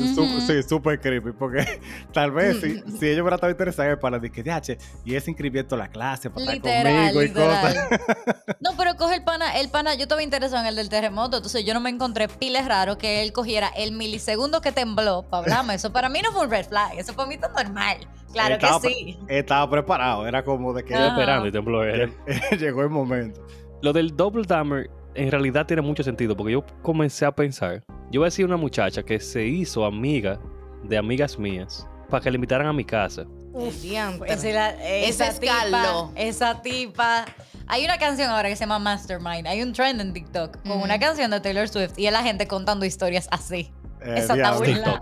sí, 0.46 0.62
súper 0.62 1.00
creepy. 1.00 1.32
Porque 1.32 1.80
tal 2.12 2.30
vez 2.30 2.60
si, 2.60 2.74
si 2.98 3.06
ellos 3.08 3.20
hubieran 3.22 3.34
estado 3.34 3.50
interesados 3.50 3.98
para 3.98 4.18
decir 4.18 4.32
que, 4.34 4.42
"Diache, 4.42 4.78
y 5.04 5.14
ese 5.14 5.30
inscribiendo 5.30 5.76
la 5.76 5.88
clase 5.88 6.30
para 6.30 6.52
estar 6.52 6.54
Literal, 6.54 7.12
conmigo 7.14 7.22
y 7.22 7.32
cosas. 7.32 7.74
literal. 7.74 8.00
No, 8.60 8.76
pero 8.76 8.94
coge 8.96 9.14
el 9.16 9.24
pana, 9.24 9.58
el 9.58 9.70
pana, 9.70 9.94
yo 9.94 10.02
estaba 10.02 10.22
interesado 10.22 10.60
en 10.62 10.66
el 10.68 10.76
del 10.76 10.88
terremoto, 10.90 11.38
entonces 11.38 11.64
yo 11.64 11.72
no 11.72 11.80
me 11.80 11.88
encontré 11.88 12.28
piles 12.28 12.66
raro 12.66 12.98
que 12.98 13.22
él 13.22 13.32
cogiera 13.32 13.68
el 13.68 13.92
milisegundo 13.92 14.60
que 14.60 14.70
tembló 14.70 15.22
para 15.22 15.42
hablarme. 15.44 15.74
Eso 15.74 15.92
para 15.92 16.08
mí 16.10 16.20
no 16.22 16.30
fue 16.32 16.44
un 16.44 16.50
red 16.50 16.66
flag, 16.66 16.98
eso 16.98 17.14
para 17.14 17.26
mí 17.28 17.34
está 17.36 17.48
normal. 17.48 18.06
Claro 18.32 18.54
Estaba 18.54 18.80
que 18.80 18.88
sí. 18.88 19.18
Estaba 19.28 19.68
preparado, 19.70 20.26
era 20.26 20.44
como 20.44 20.72
de 20.72 20.84
que 20.84 20.94
Ajá. 20.94 21.08
esperando 21.08 21.46
y 21.48 21.52
tembló 21.52 21.82
él. 21.84 22.12
llegó 22.58 22.82
el 22.82 22.90
momento. 22.90 23.44
Lo 23.82 23.92
del 23.92 24.16
double 24.16 24.44
dammer 24.46 24.90
en 25.14 25.30
realidad 25.30 25.66
tiene 25.66 25.82
mucho 25.82 26.02
sentido 26.02 26.36
porque 26.36 26.52
yo 26.52 26.64
comencé 26.82 27.24
a 27.26 27.32
pensar. 27.34 27.82
Yo 28.10 28.20
voy 28.20 28.26
a 28.26 28.28
decir 28.28 28.44
una 28.44 28.56
muchacha 28.56 29.02
que 29.02 29.18
se 29.20 29.44
hizo 29.46 29.84
amiga 29.84 30.38
de 30.84 30.96
amigas 30.98 31.38
mías 31.38 31.86
para 32.08 32.22
que 32.22 32.30
le 32.30 32.36
invitaran 32.36 32.66
a 32.66 32.72
mi 32.72 32.84
casa. 32.84 33.26
Pues 33.52 33.74
sí, 33.74 33.92
la- 33.94 34.70
esa 35.06 35.28
Ese 35.28 35.40
tipa, 35.40 36.10
esa 36.14 36.62
tipa. 36.62 37.24
Hay 37.66 37.84
una 37.84 37.98
canción 37.98 38.30
ahora 38.30 38.48
que 38.48 38.54
se 38.56 38.60
llama 38.64 38.78
Mastermind. 38.78 39.46
Hay 39.46 39.62
un 39.62 39.72
trend 39.72 40.00
en 40.00 40.12
TikTok 40.12 40.62
con 40.62 40.72
Ujú. 40.72 40.84
una 40.84 40.98
canción 40.98 41.30
de 41.32 41.40
Taylor 41.40 41.68
Swift 41.68 41.98
y 41.98 42.06
es 42.06 42.12
la 42.12 42.22
gente 42.22 42.46
contando 42.46 42.84
historias 42.86 43.28
así. 43.32 43.72
Eh, 44.02 44.14
Esa 44.18 44.34
está. 44.34 45.00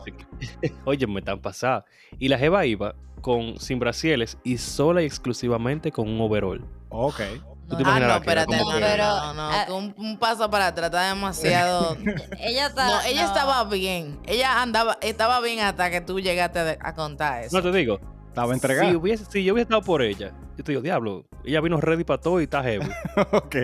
Oye, 0.84 1.06
me 1.06 1.20
están 1.20 1.40
pasadas. 1.40 1.84
Y 2.18 2.28
la 2.28 2.38
jeva 2.38 2.64
iba 2.66 2.94
con 3.20 3.58
sin 3.58 3.78
brasieles 3.78 4.38
y 4.44 4.58
sola 4.58 5.02
y 5.02 5.06
exclusivamente 5.06 5.90
con 5.92 6.08
un 6.08 6.20
overall. 6.20 6.64
Ok. 6.90 7.20
¿Tú 7.68 7.76
te 7.76 7.82
Ah, 7.84 8.00
no, 8.00 8.14
espérate, 8.16 8.56
no, 8.56 8.70
que- 8.70 8.80
pero- 8.80 9.04
no, 9.04 9.34
no, 9.34 9.42
ah, 9.42 9.66
un, 9.70 9.94
un 9.98 10.18
paso 10.18 10.48
para 10.50 10.68
atrás, 10.68 10.86
está 10.86 11.08
demasiado... 11.14 11.98
Ella 12.40 12.68
está. 12.68 12.86
No, 12.86 13.00
ella 13.02 13.22
no. 13.24 13.28
estaba 13.28 13.64
bien. 13.64 14.18
Ella 14.24 14.62
andaba, 14.62 14.96
estaba 15.02 15.40
bien 15.42 15.60
hasta 15.60 15.90
que 15.90 16.00
tú 16.00 16.18
llegaste 16.18 16.58
a, 16.60 16.76
a 16.80 16.94
contar 16.94 17.44
eso. 17.44 17.54
No 17.54 17.62
te 17.62 17.76
digo. 17.76 18.00
Estaba 18.28 18.48
Si, 18.48 18.54
entregado. 18.54 18.98
hubiese, 18.98 19.26
si 19.26 19.44
yo 19.44 19.52
hubiese 19.52 19.64
estado 19.64 19.82
por 19.82 20.00
ella, 20.00 20.32
yo 20.56 20.64
te 20.64 20.72
digo, 20.72 20.80
diablo, 20.80 21.26
ella 21.44 21.60
vino 21.60 21.78
ready 21.78 22.04
para 22.04 22.20
todo 22.20 22.40
y 22.40 22.44
está 22.44 22.62
heavy. 22.62 22.86
ok. 23.32 23.56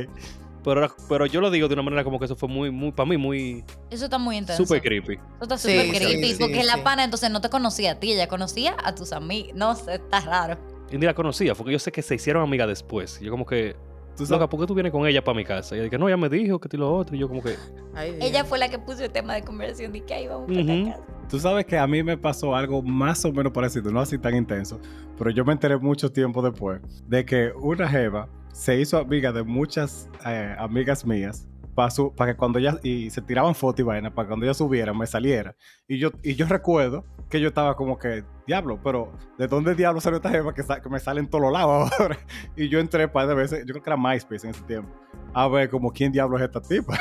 Pero, 0.65 0.89
pero 1.09 1.27
yo 1.27 1.41
lo 1.41 1.51
digo 1.51 1.69
de 1.69 1.75
una 1.75 1.83
manera 1.83 2.03
como 2.03 2.19
que 2.19 2.25
eso 2.25 2.35
fue 2.35 2.49
muy, 2.49 2.71
muy 2.71 2.91
para 2.93 3.09
mí, 3.09 3.17
muy 3.17 3.65
Eso 3.91 4.05
está 4.05 4.19
muy 4.19 4.39
intenso. 4.39 4.65
súper 4.65 4.83
creepy. 4.83 5.15
Eso 5.15 5.43
está 5.43 5.59
súper 5.59 5.83
sí, 5.83 5.91
creepy. 5.93 6.33
sí, 6.33 6.37
porque 6.41 6.63
sí. 6.63 6.67
la 6.67 6.83
pana 6.83 7.05
entonces 7.05 7.31
no 7.31 7.41
te 7.41 7.51
conocía 7.51 7.93
a 7.93 8.01
ti, 8.01 8.13
ella 8.13 8.27
conocía 8.27 8.77
a 8.83 8.95
tus 8.95 9.13
amigos. 9.13 9.53
No 9.55 9.77
sé, 9.77 9.95
está 9.95 10.21
raro. 10.21 10.59
Y 10.91 10.99
ni 10.99 11.07
la 11.07 11.15
conocía, 11.15 11.55
porque 11.55 11.73
yo 11.73 11.79
sé 11.79 11.93
que 11.93 12.03
se 12.03 12.15
hicieron 12.15 12.43
amigas 12.43 12.69
después. 12.69 13.21
Yo 13.21 13.31
como 13.31 13.47
que, 13.47 13.77
Tú 14.17 14.23
loca, 14.23 14.35
sabes, 14.37 14.49
¿por 14.49 14.61
qué 14.61 14.67
tú 14.67 14.75
vienes 14.75 14.93
con 14.93 15.07
ella 15.07 15.25
para 15.25 15.37
mi 15.37 15.45
casa? 15.45 15.75
Y 15.75 15.79
ella 15.79 15.85
dije, 15.85 15.99
no, 15.99 16.07
ella 16.07 16.17
me 16.17 16.29
dijo 16.29 16.61
que 16.61 16.69
tú 16.69 16.79
lo 16.79 16.95
otro. 16.95 17.17
Y 17.17 17.19
yo 17.19 17.29
como 17.29 17.43
que, 17.43 17.57
Ay. 17.95 18.17
Ella 18.21 18.45
fue 18.45 18.59
la 18.59 18.69
que 18.69 18.79
puso 18.79 19.03
el 19.05 19.11
tema 19.11 19.35
de 19.35 19.43
conversación 19.43 19.93
de 19.93 20.03
que 20.03 20.15
ahí 20.15 20.29
vamos 20.29 20.47
para 20.47 20.63
la 20.63 20.93
casa. 20.93 21.05
tú 21.29 21.41
sabes 21.41 21.65
que 21.67 21.77
a 21.77 21.87
mí 21.87 22.03
me 22.03 22.17
pasó 22.17 22.55
algo 22.55 22.81
más 22.81 23.25
o 23.25 23.33
menos 23.33 23.53
parecido, 23.53 23.91
no 23.91 24.01
así 24.01 24.17
tan 24.19 24.37
intenso, 24.37 24.81
pero 25.19 25.31
yo 25.31 25.45
me 25.45 25.53
enteré 25.53 25.77
mucho 25.79 26.13
tiempo 26.13 26.43
después 26.43 26.81
de 27.09 27.25
que 27.25 27.53
una 27.57 27.89
jeva 27.89 28.29
se 28.55 28.79
hizo 28.81 28.99
amiga 28.99 29.33
de 29.33 29.43
muchas 29.43 30.09
eh, 30.25 30.55
amigas 30.59 31.05
mías 31.05 31.49
para 31.75 32.33
que 32.33 32.37
cuando 32.37 32.61
ella 32.61 32.79
y 32.85 33.11
se 33.11 33.21
tiraban 33.21 33.53
fotos 33.53 33.81
y 33.81 33.83
vaina 33.83 34.15
para 34.15 34.29
cuando 34.29 34.47
ella 34.47 34.55
subiera 34.55 34.95
me 34.95 35.07
saliera. 35.09 35.57
Y 35.89 35.99
yo 35.99 36.13
y 36.23 36.37
yo 36.37 36.47
recuerdo 36.47 37.05
que 37.29 37.41
yo 37.41 37.49
estaba 37.49 37.75
como 37.75 37.99
que 37.99 38.23
diablo 38.47 38.79
pero 38.83 39.13
de 39.39 39.49
dónde 39.49 39.75
diablo 39.75 40.01
salió 40.01 40.19
esta 40.19 40.31
jeva 40.31 40.55
que, 40.55 40.63
sa- 40.63 40.81
que 40.81 40.89
me 40.89 41.01
sale 41.01 41.19
en 41.21 41.29
todos 41.29 41.51
lados 41.53 41.91
ahora 41.99 42.17
y 42.55 42.69
yo 42.69 42.79
entré 42.79 43.07
un 43.07 43.11
par 43.11 43.27
de 43.27 43.35
veces 43.35 43.65
yo 43.67 43.73
creo 43.73 43.83
que 43.83 43.91
era 43.91 43.97
MySpace 43.97 44.47
en 44.47 44.51
ese 44.55 44.63
tiempo 44.63 44.89
a 45.33 45.49
ver 45.49 45.69
como 45.69 45.91
quién 45.91 46.13
diablo 46.13 46.37
es 46.37 46.45
esta 46.45 46.61
tipa 46.61 46.97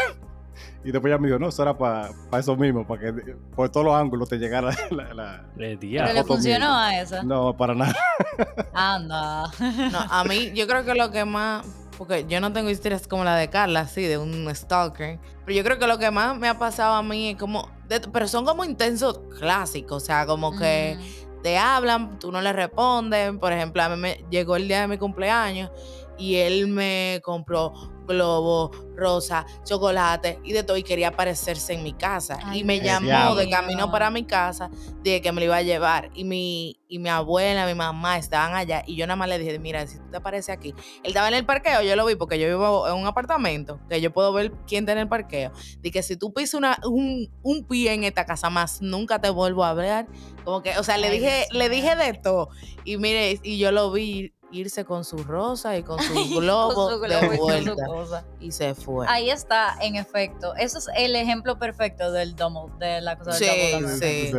y 0.84 0.92
después 0.92 1.12
ella 1.12 1.18
me 1.20 1.28
dijo 1.28 1.40
no 1.40 1.48
eso 1.50 1.62
era 1.64 1.78
para 1.78 2.10
eso 2.38 2.56
mismo 2.58 2.86
para 2.86 3.02
que 3.02 3.14
por 3.56 3.70
todos 3.70 3.86
los 3.86 3.96
ángulos 3.96 4.28
te 4.30 4.38
llegara 4.38 4.70
la, 4.92 5.14
la- 5.14 5.46
eh, 5.58 5.78
Pero 5.80 6.14
le 6.14 6.24
funcionó 6.24 6.66
mía. 6.68 6.86
a 6.88 7.02
esa. 7.02 7.24
no 7.24 7.56
para 7.56 7.74
nada 7.76 7.96
Anda. 8.74 9.44
No, 9.92 10.00
a 10.10 10.24
mí, 10.24 10.52
yo 10.56 10.68
creo 10.68 10.84
que 10.86 10.94
lo 10.96 11.12
que 11.12 11.26
más. 11.26 11.66
Porque 11.98 12.26
yo 12.28 12.42
no 12.42 12.52
tengo 12.52 12.70
historias 12.72 13.08
como 13.08 13.24
la 13.24 13.36
de 13.36 13.50
Carla, 13.52 13.82
así, 13.82 14.02
de 14.02 14.18
un 14.18 14.50
stalker. 14.56 15.20
Pero 15.46 15.56
yo 15.58 15.64
creo 15.64 15.78
que 15.78 15.86
lo 15.86 16.00
que 16.00 16.10
más 16.10 16.36
me 16.38 16.48
ha 16.48 16.58
pasado 16.58 16.96
a 16.96 17.04
mí 17.04 17.30
es 17.30 17.38
como. 17.38 17.70
de- 17.88 18.00
pero 18.00 18.28
son 18.28 18.46
como 18.46 18.66
intensos 18.66 19.22
clásicos. 19.40 20.02
O 20.02 20.06
sea, 20.06 20.26
como 20.26 20.58
que 20.58 20.98
Mm. 20.98 21.42
te 21.44 21.58
hablan, 21.60 22.18
tú 22.18 22.32
no 22.32 22.42
le 22.42 22.52
respondes. 22.52 23.32
Por 23.38 23.54
ejemplo, 23.54 23.84
a 23.84 23.90
mí 23.90 23.96
me 23.98 24.26
llegó 24.32 24.56
el 24.56 24.68
día 24.68 24.82
de 24.82 24.88
mi 24.88 24.98
cumpleaños 24.98 25.70
y 26.18 26.36
él 26.38 26.68
me 26.68 27.22
compró 27.24 27.74
globo, 28.06 28.72
rosa, 28.95 29.45
chocolate 29.64 30.39
y 30.43 30.54
de 30.54 30.64
todo 30.64 30.78
y 30.78 30.84
quería 30.84 31.10
aparecerse 31.10 31.74
en 31.74 31.84
mi 31.84 31.93
casa. 31.93 32.39
Ay, 32.43 32.60
y 32.60 32.64
me 32.64 32.80
llamó 32.80 33.36
de 33.36 33.49
camino 33.49 33.91
para 33.91 34.10
mi 34.10 34.24
casa 34.24 34.70
de 35.04 35.22
que 35.22 35.32
me 35.32 35.41
lo 35.41 35.45
iba 35.45 35.58
a 35.58 35.62
llevar. 35.62 36.10
Y 36.14 36.24
mi, 36.24 36.80
y 36.88 36.99
mi 36.99 37.10
abuela, 37.10 37.66
mi 37.66 37.76
mamá 37.76 38.18
estaban 38.18 38.56
allá 38.56 38.84
y 38.86 38.95
yo 38.95 39.08
nada 39.08 39.16
más 39.16 39.30
le 39.30 39.39
dije, 39.39 39.58
mira, 39.60 39.86
si 39.88 39.97
tú 39.97 40.10
te 40.12 40.18
apareces 40.18 40.49
aquí. 40.49 40.70
Él 41.04 41.12
estaba 41.12 41.28
en 41.28 41.34
el 41.34 41.45
parqueo, 41.45 41.82
yo 41.82 41.95
lo 41.95 42.06
vi 42.06 42.16
porque 42.16 42.39
yo 42.39 42.47
vivo 42.47 42.88
en 42.88 42.95
un 42.95 43.08
apartamento, 43.08 43.80
que 43.89 44.01
yo 44.01 44.12
puedo 44.12 44.32
ver 44.34 44.51
quién 44.68 44.84
está 44.84 44.93
en 44.93 44.99
el 44.99 45.08
parqueo. 45.08 45.51
De 45.80 45.91
que 45.91 46.04
si 46.04 46.18
tú 46.18 46.34
pisas 46.34 46.56
una, 46.56 46.78
un, 46.86 47.32
un 47.41 47.66
pie 47.68 47.93
en 47.93 48.04
esta 48.04 48.26
casa 48.26 48.49
más, 48.49 48.82
nunca 48.82 49.20
te 49.20 49.30
vuelvo 49.30 49.64
a 49.64 49.70
hablar. 49.70 50.08
Como 50.43 50.62
que, 50.62 50.78
o 50.78 50.84
sea, 50.84 50.97
le 50.97 51.08
Ay, 51.08 51.20
dije, 51.20 51.45
Dios 51.49 51.54
le 51.54 51.70
dije 51.70 51.95
de 51.95 52.14
todo. 52.14 52.49
Y 52.84 52.97
mire, 52.97 53.39
y 53.43 53.58
yo 53.58 53.72
lo 53.72 53.91
vi 53.91 54.34
irse 54.54 54.86
con 54.86 55.04
su 55.04 55.18
rosa 55.18 55.78
y 55.78 55.84
con 55.84 55.99
su 56.01 56.39
globo 56.39 56.74
Con 56.74 56.93
su 56.93 56.99
globo 56.99 57.26
y 57.26 57.30
de 57.30 57.38
vuelta. 57.82 58.26
Y 58.39 58.51
se 58.51 58.74
fue. 58.76 59.06
Ahí 59.10 59.30
está, 59.30 59.76
en 59.82 59.95
efecto. 59.95 60.56
Eso 60.56 60.78
es 60.78 60.88
el 60.95 61.16
ejemplo 61.16 61.58
perfecto 61.60 62.12
del 62.12 62.36
domo, 62.36 62.70
de 62.80 63.01
la 63.01 63.18
cosa 63.18 63.34
Sí, 63.34 63.45
del 63.45 63.82
double 63.82 63.97
sí. 63.97 64.32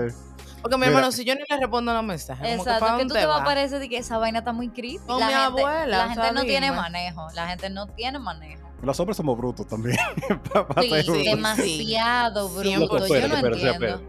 Porque 0.62 0.76
mi 0.76 0.80
Mira. 0.80 0.92
hermano, 0.92 1.12
si 1.12 1.26
yo 1.26 1.34
ni 1.34 1.42
le 1.46 1.58
respondo 1.58 1.92
los 1.92 2.02
mensajes, 2.02 2.56
como 2.56 2.64
que 2.64 2.70
Exacto, 2.70 2.86
¿pa' 2.86 2.96
que 2.96 3.04
tú 3.04 3.12
te 3.12 3.26
vas 3.26 3.42
a 3.42 3.44
parecer 3.44 3.80
de 3.80 3.88
que 3.90 3.98
esa 3.98 4.16
vaina 4.16 4.38
está 4.38 4.54
muy 4.54 4.70
crítica. 4.70 5.04
Con 5.04 5.20
la 5.20 5.26
mi 5.26 5.32
gente, 5.34 5.60
abuela, 5.60 5.98
La 5.98 6.08
gente 6.08 6.32
no 6.32 6.42
tiene 6.44 6.72
manejo. 6.72 7.26
La 7.34 7.48
gente 7.48 7.68
no 7.68 7.86
tiene 7.88 8.18
manejo. 8.18 8.66
Los 8.80 8.98
hombres 8.98 9.16
somos 9.18 9.36
brutos 9.36 9.66
también. 9.66 9.98
Sí, 10.80 11.24
demasiado 11.24 12.48
Cien 12.62 12.80
bruto. 12.80 12.96
por 12.96 13.08
Yo 13.08 13.28
no 13.28 13.36
entiendo. 13.36 14.00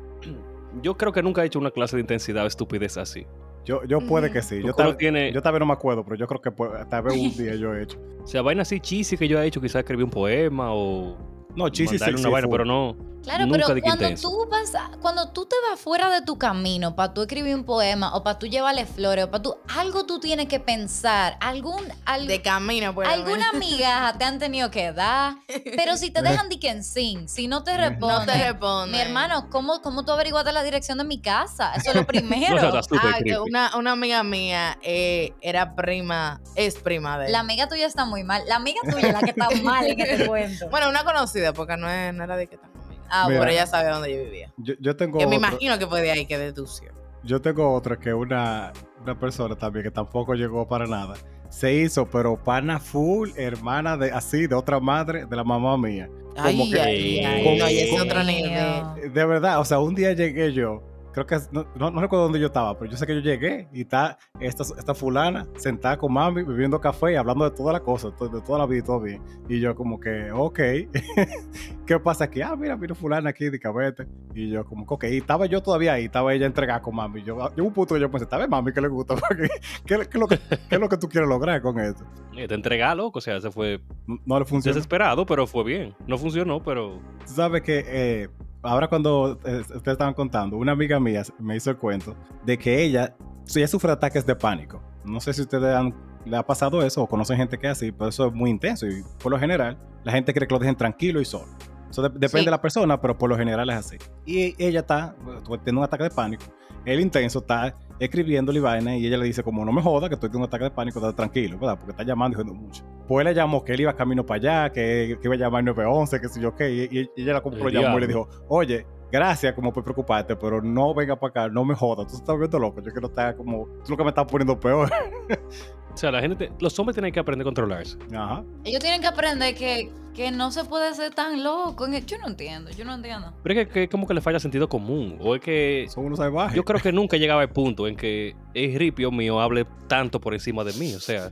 Yo 0.81 0.97
creo 0.97 1.11
que 1.11 1.21
nunca 1.23 1.43
he 1.43 1.45
hecho 1.47 1.59
una 1.59 1.71
clase 1.71 1.97
de 1.97 2.01
intensidad 2.01 2.43
o 2.45 2.47
estupidez 2.47 2.97
así. 2.97 3.25
Yo, 3.65 3.83
yo 3.85 3.99
puede 3.99 4.31
que 4.31 4.41
sí. 4.41 4.61
Yo, 4.63 4.73
tal, 4.73 4.95
tiene- 4.95 5.31
yo 5.33 5.41
tal 5.41 5.53
vez 5.53 5.59
no 5.59 5.65
me 5.65 5.73
acuerdo, 5.73 6.03
pero 6.03 6.15
yo 6.15 6.27
creo 6.27 6.41
que 6.41 6.51
tal 6.89 7.03
vez 7.03 7.13
un 7.19 7.35
día 7.35 7.55
yo 7.55 7.73
he 7.75 7.83
hecho. 7.83 7.99
O 8.25 8.27
sea, 8.27 8.41
vaina 8.41 8.63
así 8.63 8.79
cheesy 8.79 9.17
que 9.17 9.27
yo 9.27 9.39
he 9.39 9.45
hecho, 9.45 9.61
quizás 9.61 9.81
escribí 9.81 10.01
un 10.01 10.09
poema 10.09 10.73
o 10.73 11.15
No, 11.55 11.69
cheesy 11.69 11.93
mandarle 11.93 12.17
sí, 12.17 12.21
una 12.23 12.29
sí, 12.29 12.33
vaina, 12.33 12.47
pero 12.49 12.65
no. 12.65 12.97
Claro, 13.25 13.45
nunca 13.45 13.57
pero 13.65 13.73
de 13.75 13.81
cuando 13.81 14.03
intenso. 14.05 14.29
tú 14.29 14.47
vas, 14.49 14.71
cuando 15.01 15.29
tú 15.31 15.45
te 15.45 15.55
vas 15.69 15.79
fuera 15.79 16.09
de 16.09 16.21
tu 16.21 16.37
camino 16.37 16.95
para 16.95 17.13
tú 17.13 17.21
escribir 17.23 17.53
un 17.55 17.63
poema 17.65 18.15
o 18.15 18.23
para 18.23 18.39
tú 18.39 18.47
llevarle 18.47 18.85
flores 18.85 19.25
o 19.25 19.31
para 19.31 19.41
tú 19.43 19.57
algo 19.75 20.05
tú 20.05 20.19
tienes 20.19 20.47
que 20.47 20.59
pensar, 20.59 21.37
algún 21.41 21.81
al- 22.05 22.27
De 22.27 22.41
camino, 22.41 22.93
pues. 22.95 23.07
alguna 23.09 23.49
amiga 23.49 24.13
te 24.17 24.25
han 24.25 24.39
tenido 24.39 24.71
que 24.71 24.91
dar, 24.93 25.35
pero 25.75 25.97
si 25.97 26.11
te 26.11 26.21
dejan 26.23 26.49
di 26.49 26.57
que 26.59 26.69
en 26.69 26.83
sin, 26.83 27.27
si 27.27 27.47
no 27.47 27.63
te 27.63 27.75
responden, 27.77 28.19
No 28.19 28.25
te 28.25 28.37
responde. 28.51 28.91
mi 28.91 28.99
hermano, 29.01 29.49
¿cómo, 29.49 29.81
¿cómo 29.81 30.05
tú 30.05 30.11
averiguaste 30.11 30.51
la 30.53 30.63
dirección 30.63 30.97
de 30.97 31.03
mi 31.03 31.19
casa? 31.21 31.73
Eso 31.75 31.89
es 31.91 31.95
lo 31.95 32.05
primero. 32.07 32.61
No, 32.61 32.79
está 32.79 32.95
Ah, 33.01 33.17
que 33.23 33.37
una, 33.39 33.75
una 33.75 33.91
amiga 33.91 34.23
mía 34.23 34.77
eh, 34.81 35.33
era 35.41 35.75
prima, 35.75 36.39
es 36.55 36.75
prima 36.75 37.17
de 37.17 37.25
él. 37.27 37.31
La 37.31 37.39
amiga 37.39 37.67
tuya 37.67 37.85
está 37.87 38.05
muy 38.05 38.23
mal. 38.23 38.43
La 38.47 38.55
amiga 38.55 38.79
tuya 38.89 39.07
es 39.07 39.13
la 39.13 39.21
que 39.21 39.31
está 39.31 39.49
mal 39.63 39.87
y 39.87 39.95
que 39.95 40.05
te 40.05 40.27
cuento. 40.27 40.69
Bueno, 40.69 40.89
una 40.89 41.03
conocida, 41.03 41.53
porque 41.53 41.75
no, 41.77 41.89
es, 41.89 42.13
no 42.13 42.23
era 42.23 42.37
de 42.37 42.47
que 42.47 42.57
tan 42.57 42.65
amiga. 42.69 42.74
Ah, 43.09 43.25
Mira. 43.27 43.39
Pero 43.41 43.51
ella 43.51 43.67
sabe 43.67 43.89
dónde 43.89 44.11
yo 44.15 44.23
vivía. 44.23 44.51
Yo, 44.57 44.73
yo 44.79 44.95
tengo 44.95 45.19
Que 45.19 45.27
me 45.27 45.37
otro- 45.37 45.49
imagino 45.49 45.77
que 45.79 45.87
fue 45.87 46.01
de 46.01 46.11
ahí 46.11 46.25
que 46.25 46.37
dedució. 46.37 46.91
Yo 47.23 47.41
tengo 47.41 47.73
otra 47.73 47.97
que 47.97 48.13
una, 48.13 48.71
una 49.01 49.19
persona 49.19 49.55
también 49.55 49.83
que 49.83 49.91
tampoco 49.91 50.33
llegó 50.35 50.67
para 50.67 50.85
nada. 50.85 51.15
Se 51.49 51.73
hizo, 51.73 52.07
pero 52.09 52.35
pana 52.43 52.79
full, 52.79 53.29
hermana 53.37 53.97
de 53.97 54.11
así, 54.11 54.47
de 54.47 54.55
otra 54.55 54.79
madre, 54.79 55.25
de 55.25 55.35
la 55.35 55.43
mamá 55.43 55.77
mía. 55.77 56.09
Ay, 56.37 56.69
que- 56.69 56.81
ay, 56.81 57.19
ay. 57.19 57.43
como- 57.43 57.57
no, 57.57 57.69
y 57.69 57.77
ese 57.79 57.89
como- 57.91 58.03
otro. 58.03 58.23
Mío. 58.25 58.95
De 59.13 59.25
verdad, 59.25 59.59
o 59.59 59.65
sea, 59.65 59.79
un 59.79 59.95
día 59.95 60.11
llegué 60.13 60.51
yo, 60.53 60.83
creo 61.15 61.25
que, 61.25 61.37
no, 61.51 61.65
no, 61.75 61.89
no 61.89 62.01
recuerdo 62.01 62.23
dónde 62.25 62.39
yo 62.39 62.47
estaba, 62.47 62.77
pero 62.77 62.91
yo 62.91 62.97
sé 62.97 63.07
que 63.07 63.15
yo 63.15 63.21
llegué 63.21 63.67
y 63.73 63.81
está 63.81 64.17
esta, 64.39 64.63
esta 64.63 64.93
fulana 64.93 65.47
sentada 65.57 65.97
con 65.97 66.13
mami, 66.13 66.43
bebiendo 66.43 66.79
café 66.79 67.13
y 67.13 67.15
hablando 67.15 67.49
de 67.49 67.55
toda 67.55 67.73
la 67.73 67.79
cosa, 67.79 68.09
de 68.09 68.41
toda 68.41 68.59
la 68.59 68.65
vida 68.65 68.79
y 68.79 68.83
todo 68.83 68.99
bien. 68.99 69.21
Y 69.49 69.59
yo 69.59 69.73
como 69.75 69.99
que, 69.99 70.29
ok, 70.31 70.59
¿qué 71.87 71.99
pasa 71.99 72.25
aquí? 72.25 72.41
Ah, 72.41 72.55
mira, 72.55 72.75
mira 72.77 72.95
fulana 72.95 73.29
aquí, 73.29 73.49
de 73.49 73.59
cabete. 73.59 74.07
Y 74.33 74.49
yo 74.49 74.65
como 74.65 74.85
que, 74.85 74.93
ok, 74.93 75.03
y 75.05 75.17
estaba 75.17 75.45
yo 75.45 75.61
todavía 75.63 75.93
ahí, 75.93 76.05
estaba 76.05 76.33
ella 76.33 76.45
entregada 76.45 76.81
con 76.81 76.95
mami. 76.95 77.23
Yo, 77.23 77.37
yo 77.55 77.63
un 77.63 77.73
punto 77.73 77.95
que 77.95 78.01
yo 78.01 78.11
pensé, 78.11 78.25
¿está 78.25 78.37
bien 78.37 78.49
mami 78.49 78.73
que 78.73 78.81
le 78.81 78.87
gusta? 78.87 79.15
Porque, 79.27 79.47
¿qué, 79.85 79.95
qué 79.97 80.01
es 80.01 80.15
lo 80.15 80.27
que, 80.27 80.37
¿Qué 80.37 80.75
es 80.75 80.79
lo 80.79 80.89
que 80.89 80.97
tú 80.97 81.07
quieres 81.07 81.29
lograr 81.29 81.61
con 81.61 81.79
esto? 81.79 82.03
Te 82.35 82.53
entrega, 82.53 82.93
loco. 82.95 83.19
O 83.19 83.21
sea, 83.21 83.39
se 83.39 83.49
fue 83.51 83.79
No- 84.25 84.37
le 84.39 84.45
funciona. 84.45 84.75
desesperado, 84.75 85.25
pero 85.25 85.47
fue 85.47 85.63
bien. 85.63 85.95
No 86.07 86.17
funcionó, 86.17 86.61
pero. 86.61 86.99
Tú 87.25 87.33
sabes 87.33 87.61
que 87.61 87.83
eh, 87.87 88.29
ahora 88.65 88.87
cuando 88.87 89.39
eh, 89.45 89.59
ustedes 89.61 89.87
estaban 89.87 90.13
contando, 90.13 90.57
una 90.57 90.71
amiga 90.73 90.99
mía 90.99 91.23
me 91.39 91.55
hizo 91.55 91.69
el 91.69 91.77
cuento 91.77 92.15
de 92.45 92.57
que 92.57 92.83
ella, 92.83 93.15
ella 93.55 93.67
sufre 93.67 93.91
ataques 93.91 94.25
de 94.25 94.35
pánico. 94.35 94.81
No 95.03 95.19
sé 95.19 95.33
si 95.33 95.41
ustedes 95.41 95.75
han, 95.75 95.93
le 96.25 96.35
ha 96.37 96.45
pasado 96.45 96.81
eso 96.83 97.03
o 97.03 97.07
conocen 97.07 97.37
gente 97.37 97.57
que 97.57 97.67
es 97.67 97.73
así, 97.73 97.91
pero 97.91 98.09
eso 98.09 98.27
es 98.27 98.33
muy 98.33 98.49
intenso 98.49 98.87
y 98.87 99.03
por 99.21 99.31
lo 99.31 99.39
general 99.39 99.77
la 100.03 100.11
gente 100.11 100.33
quiere 100.33 100.47
que 100.47 100.53
lo 100.55 100.59
dejen 100.59 100.75
tranquilo 100.75 101.21
y 101.21 101.25
solo. 101.25 101.47
Eso 101.89 102.01
de- 102.01 102.09
depende 102.09 102.39
Sí. 102.39 102.45
de 102.45 102.51
la 102.51 102.61
persona, 102.61 102.99
pero 102.99 103.17
por 103.17 103.29
lo 103.29 103.37
general 103.37 103.69
es 103.69 103.75
así. 103.77 103.97
Y 104.25 104.55
ella 104.63 104.81
está 104.81 105.15
bueno, 105.23 105.41
teniendo 105.41 105.81
un 105.81 105.85
ataque 105.85 106.03
de 106.03 106.09
pánico. 106.09 106.43
El 106.83 106.99
intenso 106.99 107.39
está 107.39 107.75
escribiéndole 107.99 108.59
vaina 108.59 108.97
y 108.97 109.05
ella 109.07 109.17
le 109.17 109.25
dice 109.25 109.43
como 109.43 109.63
no 109.65 109.71
me 109.71 109.81
joda 109.81 110.07
que 110.09 110.15
estoy 110.15 110.29
teniendo 110.29 110.45
un 110.45 110.49
ataque 110.49 110.65
de 110.65 110.71
pánico, 110.71 110.99
está 110.99 111.15
tranquilo, 111.15 111.57
¿verdad? 111.57 111.77
Porque 111.77 111.91
está 111.91 112.03
llamando 112.03 112.37
y 112.37 112.43
diciendo 112.43 112.61
mucho. 112.65 112.83
Pues 113.07 113.25
él 113.25 113.33
le 113.33 113.35
llamó 113.39 113.63
que 113.63 113.73
él 113.73 113.81
iba 113.81 113.95
camino 113.95 114.25
para 114.25 114.37
allá, 114.63 114.71
que, 114.71 115.17
que 115.21 115.27
iba 115.27 115.35
a 115.35 115.37
llamar 115.37 115.63
911, 115.63 116.19
que 116.21 116.27
sé 116.29 116.41
yo 116.41 116.55
qué, 116.55 116.69
y, 116.71 116.81
y- 116.99 117.09
y 117.15 117.21
ella 117.23 117.33
lo 117.33 117.51
El 117.67 117.73
llamó 117.73 117.97
y 117.97 118.01
le 118.01 118.07
dijo, 118.07 118.27
oye, 118.47 118.85
gracias 119.11 119.53
como 119.53 119.71
por 119.71 119.83
preocuparte, 119.83 120.35
pero 120.35 120.61
no 120.61 120.93
venga 120.93 121.15
para 121.15 121.29
acá, 121.29 121.49
no 121.49 121.63
me 121.63 121.75
jodas, 121.75 122.07
tú 122.07 122.17
estás 122.17 122.37
viendo 122.37 122.59
loco, 122.59 122.81
yo 122.81 122.91
quiero 122.91 123.07
estar 123.07 123.35
como, 123.37 123.67
tú 123.85 123.91
lo 123.91 123.97
que 123.97 124.03
me 124.03 124.09
estás 124.09 124.25
poniendo 124.25 124.59
peor. 124.59 124.89
O 125.95 125.97
sea, 125.97 126.11
la 126.11 126.19
gente. 126.21 126.35
te- 126.35 126.51
Los 126.59 126.77
hombres 126.77 126.93
tienen 126.95 127.11
que 127.11 127.19
aprender 127.19 127.43
a 127.43 127.47
controlarse. 127.47 127.97
Ajá. 128.13 128.43
Ellos 128.65 128.79
tienen 128.81 129.01
que 129.01 129.07
aprender 129.07 129.55
que, 129.55 129.91
que 130.13 130.29
no 130.31 130.51
se 130.51 130.65
puede 130.65 130.93
ser 130.93 131.13
tan 131.15 131.41
loco. 131.43 131.87
Yo 132.05 132.17
no 132.19 132.27
entiendo, 132.27 132.69
yo 132.71 132.83
no 132.85 132.93
entiendo. 132.95 133.33
Pero 133.41 133.59
es 133.61 133.67
que, 133.67 133.73
que 133.73 133.89
como 133.89 134.05
que 134.05 134.13
le 134.13 134.21
falla 134.21 134.39
sentido 134.39 134.67
común. 134.69 135.17
O 135.21 135.35
es 135.35 135.41
que. 135.41 135.87
Son 135.89 136.05
unos 136.05 136.19
salvajes. 136.19 136.55
Yo 136.55 136.63
creo 136.63 136.79
que 136.81 136.91
nunca 136.91 137.17
llegaba 137.17 137.41
al 137.41 137.49
punto 137.49 137.87
en 137.87 137.95
que 137.95 138.35
el 138.53 138.75
ripio 138.77 139.09
mío 139.11 139.39
hable 139.39 139.65
tanto 139.87 140.19
por 140.19 140.33
encima 140.33 140.63
de 140.65 140.73
mí. 140.73 140.93
O 140.93 140.99
sea. 140.99 141.31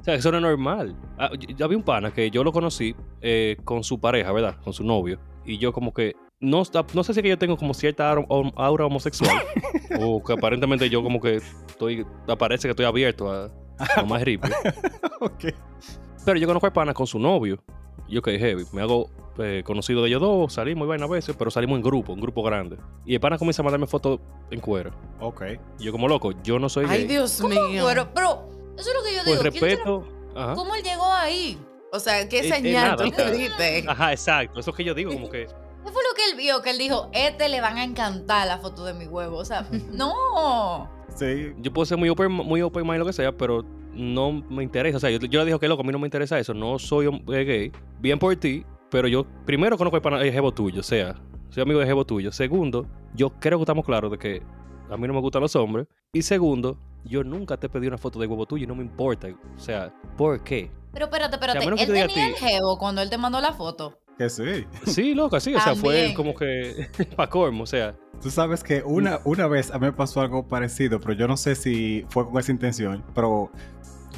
O 0.00 0.04
sea, 0.04 0.14
eso 0.14 0.30
no 0.30 0.38
es 0.38 0.42
normal. 0.42 0.96
Ah, 1.18 1.30
yo- 1.38 1.54
yo 1.56 1.64
había 1.66 1.76
un 1.76 1.82
pana 1.84 2.12
que 2.12 2.30
yo 2.30 2.44
lo 2.44 2.52
conocí 2.52 2.94
eh, 3.20 3.56
con 3.64 3.82
su 3.84 4.00
pareja, 4.00 4.30
¿verdad? 4.32 4.56
Con 4.62 4.72
su 4.72 4.84
novio. 4.84 5.18
Y 5.44 5.58
yo 5.58 5.72
como 5.72 5.92
que... 5.92 6.14
No, 6.40 6.62
no 6.94 7.04
sé 7.04 7.14
si 7.14 7.20
es 7.20 7.22
que 7.22 7.28
yo 7.30 7.38
tengo 7.38 7.56
como 7.56 7.74
cierta 7.74 8.10
aura, 8.10 8.86
homosexual. 8.86 9.36
o 10.00 10.22
que 10.22 10.32
aparentemente 10.34 10.88
yo 10.88 11.02
como 11.02 11.20
que 11.20 11.36
estoy... 11.66 12.06
Aparece 12.28 12.68
que 12.68 12.70
estoy 12.70 12.86
abierto 12.86 13.30
a, 13.30 13.50
a 13.96 14.02
más 14.04 14.22
ripio. 14.24 14.50
Ok. 15.20 15.46
Pero 16.24 16.38
yo 16.38 16.46
conozco 16.46 16.66
al 16.66 16.72
pana 16.72 16.94
con 16.94 17.06
su 17.06 17.18
novio. 17.18 17.62
Y 18.06 18.14
yo 18.14 18.22
que 18.22 18.38
heavy. 18.38 18.64
Me 18.72 18.82
hago 18.82 19.10
eh, 19.38 19.62
conocido 19.64 20.02
de 20.02 20.08
ellos 20.08 20.20
dos. 20.20 20.52
Salimos 20.52 20.86
y 20.86 20.88
vaina 20.88 21.06
a 21.06 21.08
veces. 21.08 21.34
Pero 21.36 21.50
salimos 21.50 21.76
en 21.76 21.82
grupo, 21.82 22.12
en 22.12 22.20
grupo 22.20 22.42
grande. 22.42 22.76
Y 23.04 23.14
el 23.14 23.20
pana 23.20 23.36
comienza 23.36 23.62
a 23.62 23.64
mandarme 23.64 23.86
fotos 23.88 24.20
en 24.50 24.60
cuero. 24.60 24.92
Ok. 25.20 25.42
Y 25.80 25.84
yo 25.84 25.92
como 25.92 26.06
loco, 26.06 26.32
yo 26.42 26.58
no 26.60 26.68
soy 26.68 26.86
Ay, 26.88 27.00
gay. 27.00 27.08
Dios 27.08 27.38
¿Cómo? 27.40 27.54
mío. 27.68 27.84
Pero, 27.86 28.08
pero, 28.14 28.48
eso 28.78 28.90
es 28.90 28.94
lo 28.94 29.02
que 29.02 29.16
yo 29.16 29.22
Pues 29.24 29.42
digo. 29.42 29.50
¿quién 29.50 29.52
respeto... 29.52 30.08
¿Cómo 30.54 30.74
él 30.76 30.84
llegó 30.84 31.12
ahí? 31.12 31.58
O 31.92 31.98
sea, 31.98 32.28
¿qué 32.28 32.38
Eh, 32.40 32.48
eh, 32.48 32.52
señal 32.52 32.90
nada, 32.96 33.04
tú 33.04 33.10
le 33.16 33.32
diste? 33.32 33.84
Ajá, 33.88 34.12
exacto. 34.12 34.60
Eso 34.60 34.70
es 34.70 34.76
que 34.76 34.84
yo 34.84 34.94
digo, 34.94 35.12
como 35.12 35.28
que... 35.28 35.48
¿Qué 35.88 35.92
fue 35.94 36.02
lo 36.08 36.14
que 36.14 36.30
él 36.30 36.36
vio? 36.36 36.60
Que 36.62 36.70
él 36.70 36.78
dijo, 36.78 37.08
este 37.12 37.48
le 37.48 37.60
van 37.62 37.78
a 37.78 37.84
encantar 37.84 38.46
la 38.46 38.58
foto 38.58 38.84
de 38.84 38.92
mi 38.94 39.06
huevo. 39.06 39.38
O 39.38 39.44
sea, 39.44 39.66
no. 39.92 40.88
Sí. 41.16 41.52
Yo 41.58 41.72
puedo 41.72 41.86
ser 41.86 41.98
muy 41.98 42.08
open, 42.08 42.30
muy 42.30 42.62
open 42.62 42.84
mind, 42.86 42.98
lo 42.98 43.06
que 43.06 43.12
sea, 43.12 43.32
pero 43.36 43.64
no 43.92 44.32
me 44.32 44.62
interesa. 44.62 44.98
O 44.98 45.00
sea, 45.00 45.10
yo, 45.10 45.18
yo 45.18 45.40
le 45.40 45.46
digo 45.46 45.58
que 45.58 45.66
loco, 45.68 45.82
a 45.82 45.84
mí 45.84 45.92
no 45.92 45.98
me 45.98 46.06
interesa 46.06 46.38
eso. 46.38 46.54
No 46.54 46.78
soy 46.78 47.06
eh, 47.06 47.44
gay. 47.44 47.72
Bien 48.00 48.18
por 48.18 48.36
ti, 48.36 48.64
pero 48.90 49.08
yo 49.08 49.24
primero 49.46 49.76
conozco 49.78 49.96
el, 49.96 50.02
pana- 50.02 50.20
el 50.22 50.32
jevo 50.32 50.52
tuyo, 50.52 50.80
o 50.80 50.84
sea, 50.84 51.16
soy 51.50 51.62
amigo 51.62 51.78
del 51.80 51.88
jevo 51.88 52.04
tuyo. 52.04 52.30
Segundo, 52.32 52.86
yo 53.14 53.30
creo 53.40 53.58
que 53.58 53.62
estamos 53.62 53.84
claros 53.84 54.10
de 54.10 54.18
que 54.18 54.42
a 54.90 54.96
mí 54.96 55.06
no 55.08 55.14
me 55.14 55.20
gustan 55.20 55.42
los 55.42 55.56
hombres. 55.56 55.86
Y 56.12 56.22
segundo, 56.22 56.78
yo 57.04 57.24
nunca 57.24 57.56
te 57.56 57.68
pedí 57.68 57.86
una 57.86 57.98
foto 57.98 58.18
de 58.20 58.26
huevo 58.26 58.46
tuyo 58.46 58.64
y 58.64 58.66
no 58.66 58.74
me 58.74 58.82
importa. 58.82 59.28
O 59.56 59.58
sea, 59.58 59.92
¿por 60.16 60.44
qué? 60.44 60.70
Pero 60.92 61.06
espérate, 61.06 61.34
espérate. 61.36 61.58
menos 61.60 61.78
que 61.78 61.84
él 61.86 61.92
te 61.92 62.06
tenía 62.08 62.26
el 62.28 62.34
ti- 62.34 62.40
jevo 62.40 62.78
cuando 62.78 63.00
él 63.02 63.10
te 63.10 63.18
mandó 63.18 63.40
la 63.40 63.52
foto. 63.52 63.98
Que 64.18 64.28
sí. 64.28 64.66
Sí, 64.84 65.14
loca, 65.14 65.38
sí. 65.40 65.54
O 65.54 65.60
sea, 65.60 65.74
fue 65.76 66.12
como 66.16 66.34
que 66.34 66.88
pa' 67.16 67.30
cormo, 67.30 67.62
o 67.62 67.66
sea. 67.66 67.94
Tú 68.20 68.30
sabes 68.30 68.64
que 68.64 68.82
una, 68.84 69.20
una 69.24 69.46
vez 69.46 69.70
a 69.70 69.78
mí 69.78 69.86
me 69.86 69.92
pasó 69.92 70.20
algo 70.20 70.46
parecido, 70.48 70.98
pero 71.00 71.12
yo 71.14 71.28
no 71.28 71.36
sé 71.36 71.54
si 71.54 72.04
fue 72.08 72.26
con 72.28 72.36
esa 72.38 72.50
intención, 72.50 73.04
pero 73.14 73.50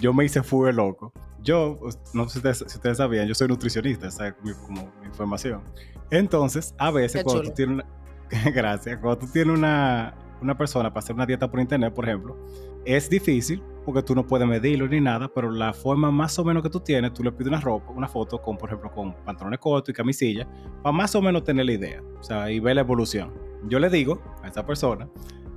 yo 0.00 0.14
me 0.14 0.24
hice 0.24 0.42
full 0.42 0.70
loco. 0.74 1.12
Yo, 1.42 1.78
no 2.14 2.24
sé 2.28 2.32
si 2.32 2.38
ustedes, 2.38 2.58
si 2.66 2.76
ustedes 2.78 2.96
sabían, 2.96 3.26
yo 3.28 3.34
soy 3.34 3.48
nutricionista, 3.48 4.08
esa 4.08 4.28
es 4.28 4.34
mi- 4.42 4.54
como 4.54 4.90
mi 5.00 5.06
información. 5.06 5.62
Entonces, 6.10 6.74
a 6.78 6.90
veces 6.90 7.20
Qué 7.20 7.24
cuando 7.24 7.42
chulo. 7.42 7.50
tú 7.50 7.56
tienes 7.56 7.74
una... 7.74 7.86
Gracias. 8.54 8.98
Cuando 9.00 9.18
tú 9.18 9.26
tienes 9.32 9.56
una, 9.56 10.14
una 10.40 10.56
persona 10.56 10.88
para 10.90 11.00
hacer 11.04 11.14
una 11.14 11.26
dieta 11.26 11.50
por 11.50 11.60
internet, 11.60 11.92
por 11.92 12.06
ejemplo, 12.08 12.36
es 12.84 13.10
difícil 13.10 13.62
porque 13.84 14.02
tú 14.02 14.14
no 14.14 14.26
puedes 14.26 14.46
medirlo 14.46 14.86
ni 14.88 15.00
nada, 15.00 15.28
pero 15.32 15.50
la 15.50 15.72
forma 15.72 16.10
más 16.10 16.38
o 16.38 16.44
menos 16.44 16.62
que 16.62 16.70
tú 16.70 16.80
tienes, 16.80 17.12
tú 17.12 17.24
le 17.24 17.32
pides 17.32 17.48
una 17.48 17.60
ropa, 17.60 17.90
una 17.90 18.08
foto 18.08 18.40
con, 18.40 18.56
por 18.56 18.68
ejemplo, 18.68 18.90
con 18.92 19.14
pantalones 19.24 19.58
cortos 19.58 19.90
y 19.90 19.92
camisilla, 19.92 20.46
para 20.82 20.92
más 20.92 21.14
o 21.14 21.22
menos 21.22 21.44
tener 21.44 21.66
la 21.66 21.72
idea, 21.72 22.02
o 22.18 22.22
sea, 22.22 22.50
y 22.50 22.60
ver 22.60 22.76
la 22.76 22.82
evolución. 22.82 23.32
Yo 23.68 23.78
le 23.78 23.88
digo 23.90 24.20
a 24.42 24.48
esa 24.48 24.64
persona 24.64 25.08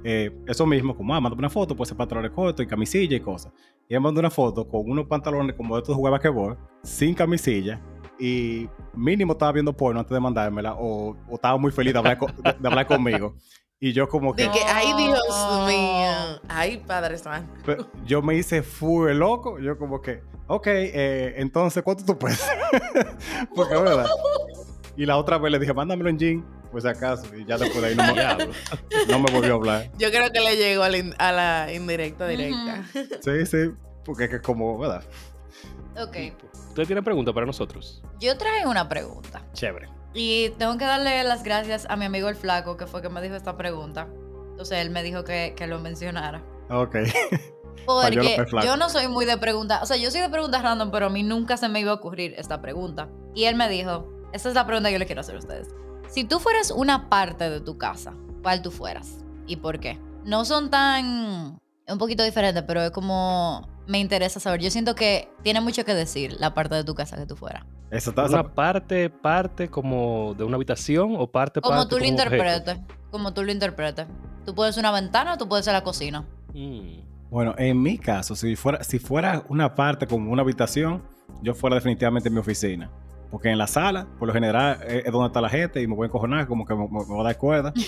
eh, 0.03 0.31
eso 0.47 0.65
mismo, 0.65 0.95
como, 0.95 1.15
ah, 1.15 1.21
mándame 1.21 1.39
una 1.39 1.49
foto, 1.49 1.75
puede 1.75 1.89
ser 1.89 1.97
pantalones 1.97 2.31
cortos 2.31 2.65
y 2.65 2.67
camisilla 2.67 3.15
y 3.15 3.19
cosas. 3.19 3.53
Y 3.87 3.95
él 3.95 4.01
mandó 4.01 4.19
una 4.19 4.29
foto 4.29 4.67
con 4.67 4.89
unos 4.89 5.07
pantalones 5.07 5.55
como 5.55 5.75
de 5.75 5.81
estos 5.81 5.93
de 5.93 5.97
jugar 5.97 6.11
basquetbol, 6.11 6.57
sin 6.83 7.13
camisilla, 7.13 7.81
y 8.19 8.67
mínimo 8.93 9.33
estaba 9.33 9.51
viendo 9.51 9.75
porno 9.75 9.99
antes 9.99 10.13
de 10.13 10.19
mandármela, 10.19 10.75
o, 10.77 11.15
estaba 11.31 11.57
muy 11.57 11.71
feliz 11.71 11.93
de 11.93 11.99
hablar 11.99 12.87
conmigo. 12.87 13.35
Y 13.79 13.91
yo 13.91 14.07
como 14.07 14.33
que... 14.33 14.43
De 14.43 14.51
que, 14.51 14.59
ay, 14.63 14.93
Dios 14.97 15.19
No. 15.29 15.67
mío. 15.67 16.39
Ay, 16.47 16.77
Padre 16.87 17.17
Santo. 17.17 17.51
Pero 17.65 17.87
yo 18.05 18.21
me 18.21 18.35
hice 18.35 18.63
full 18.63 19.11
loco. 19.11 19.59
Yo 19.59 19.77
como 19.77 20.01
que, 20.01 20.21
ok, 20.47 20.67
eh, 20.67 21.33
entonces, 21.37 21.83
¿cuánto 21.83 22.05
tú 22.05 22.17
puedes? 22.17 22.41
Porque, 23.55 23.75
¿verdad? 23.75 24.07
Y 24.95 25.05
la 25.05 25.17
otra 25.17 25.37
vez 25.37 25.51
le 25.51 25.59
dije, 25.59 25.73
mándamelo 25.73 26.09
en 26.09 26.17
jean. 26.17 26.45
si 26.79 26.87
acaso. 26.87 27.35
Y 27.35 27.43
ya 27.45 27.57
después 27.57 27.81
de 27.81 27.87
ahí 27.89 27.95
no 27.95 28.15
me, 28.15 28.47
no 29.11 29.19
me 29.19 29.31
volvió 29.33 29.53
a 29.53 29.55
hablar. 29.55 29.91
Yo 29.97 30.09
creo 30.11 30.31
que 30.31 30.39
le 30.39 30.55
llegó 30.55 30.83
a 30.83 30.89
la, 30.89 30.97
in- 30.97 31.15
a 31.17 31.31
la 31.33 31.73
indirecta 31.73 32.25
directa. 32.27 32.85
Sí, 32.93 33.45
sí, 33.45 33.71
porque 34.05 34.25
es 34.25 34.29
que 34.29 34.41
como, 34.41 34.77
¿verdad? 34.77 35.03
Ok. 35.97 36.15
¿Ustedes 36.69 36.87
tienen 36.87 37.03
preguntas 37.03 37.33
para 37.33 37.45
nosotros? 37.45 38.01
Yo 38.19 38.37
traje 38.37 38.65
una 38.65 38.87
pregunta. 38.87 39.43
Chévere. 39.53 39.89
Y 40.13 40.49
tengo 40.57 40.77
que 40.77 40.85
darle 40.85 41.23
las 41.23 41.43
gracias 41.43 41.85
a 41.89 41.95
mi 41.95 42.05
amigo 42.05 42.29
el 42.29 42.35
flaco, 42.35 42.77
que 42.77 42.87
fue 42.87 43.01
que 43.01 43.09
me 43.09 43.21
dijo 43.21 43.35
esta 43.35 43.57
pregunta. 43.57 44.07
Entonces 44.51 44.79
él 44.79 44.91
me 44.91 45.01
dijo 45.03 45.23
que, 45.23 45.53
que 45.55 45.67
lo 45.67 45.79
mencionara. 45.79 46.43
Ok. 46.69 46.97
Porque 47.85 48.45
yo 48.63 48.77
no 48.77 48.89
soy 48.89 49.07
muy 49.07 49.25
de 49.25 49.37
preguntas, 49.37 49.81
o 49.81 49.85
sea, 49.85 49.97
yo 49.97 50.09
soy 50.09 50.21
de 50.21 50.29
preguntas 50.29 50.61
random, 50.61 50.91
pero 50.91 51.07
a 51.07 51.09
mí 51.09 51.23
nunca 51.23 51.57
se 51.57 51.67
me 51.67 51.79
iba 51.79 51.91
a 51.91 51.95
ocurrir 51.95 52.33
esta 52.37 52.61
pregunta. 52.61 53.09
Y 53.35 53.45
él 53.45 53.55
me 53.55 53.67
dijo, 53.67 54.07
esta 54.31 54.49
es 54.49 54.55
la 54.55 54.65
pregunta 54.65 54.89
que 54.89 54.93
yo 54.93 54.99
le 54.99 55.05
quiero 55.05 55.21
hacer 55.21 55.35
a 55.35 55.39
ustedes. 55.39 55.67
Si 56.07 56.23
tú 56.23 56.39
fueras 56.39 56.71
una 56.71 57.09
parte 57.09 57.49
de 57.49 57.59
tu 57.59 57.77
casa, 57.77 58.13
¿cuál 58.41 58.61
tú 58.61 58.71
fueras? 58.71 59.17
¿Y 59.47 59.57
por 59.57 59.79
qué? 59.79 59.99
No 60.23 60.45
son 60.45 60.69
tan... 60.69 61.57
Un 61.85 61.97
poquito 61.97 62.23
diferente, 62.23 62.63
pero 62.63 62.81
es 62.81 62.91
como... 62.91 63.67
Me 63.85 63.99
interesa 63.99 64.39
saber. 64.39 64.61
Yo 64.61 64.71
siento 64.71 64.95
que 64.95 65.29
tiene 65.43 65.59
mucho 65.59 65.83
que 65.83 65.93
decir 65.93 66.37
la 66.39 66.53
parte 66.53 66.75
de 66.75 66.85
tu 66.85 66.95
casa 66.95 67.17
que 67.17 67.25
tú 67.25 67.35
fueras. 67.35 67.65
Eso 67.93 68.09
está. 68.09 68.25
¿Una 68.25 68.43
parte, 68.53 69.09
parte 69.09 69.69
como 69.69 70.33
de 70.37 70.43
una 70.43 70.55
habitación 70.55 71.15
o 71.17 71.27
parte, 71.27 71.61
Como 71.61 71.75
parte 71.77 71.89
tú 71.95 71.99
lo 71.99 72.05
interpretes. 72.05 72.77
Como 73.11 73.33
tú 73.33 73.43
lo 73.43 73.51
interpretes. 73.51 74.07
Tú 74.45 74.53
puedes 74.55 74.75
ser 74.75 74.81
una 74.81 74.91
ventana 74.91 75.33
o 75.33 75.37
tú 75.37 75.47
puedes 75.47 75.63
ser 75.65 75.73
la 75.73 75.83
cocina. 75.83 76.25
Mm. 76.53 76.99
Bueno, 77.29 77.55
en 77.57 77.81
mi 77.81 77.97
caso, 77.97 78.35
si 78.35 78.55
fuera, 78.55 78.83
si 78.83 78.99
fuera 78.99 79.43
una 79.49 79.73
parte 79.73 80.05
como 80.07 80.31
una 80.31 80.41
habitación, 80.43 81.01
yo 81.41 81.53
fuera 81.55 81.75
definitivamente 81.75 82.29
en 82.29 82.33
mi 82.35 82.39
oficina. 82.41 82.89
Porque 83.31 83.49
en 83.49 83.57
la 83.57 83.65
sala, 83.65 84.05
por 84.19 84.27
lo 84.27 84.33
general, 84.33 84.79
es 84.87 85.05
es 85.05 85.11
donde 85.11 85.27
está 85.27 85.41
la 85.41 85.49
gente 85.49 85.81
y 85.81 85.87
me 85.87 85.95
voy 85.95 86.05
a 86.05 86.07
encojonar, 86.07 86.47
como 86.47 86.65
que 86.65 86.75
me, 86.75 86.87
me- 86.87 87.05
me 87.07 87.15
va 87.15 87.21
a 87.21 87.23
dar 87.25 87.37
cuerda. 87.37 87.73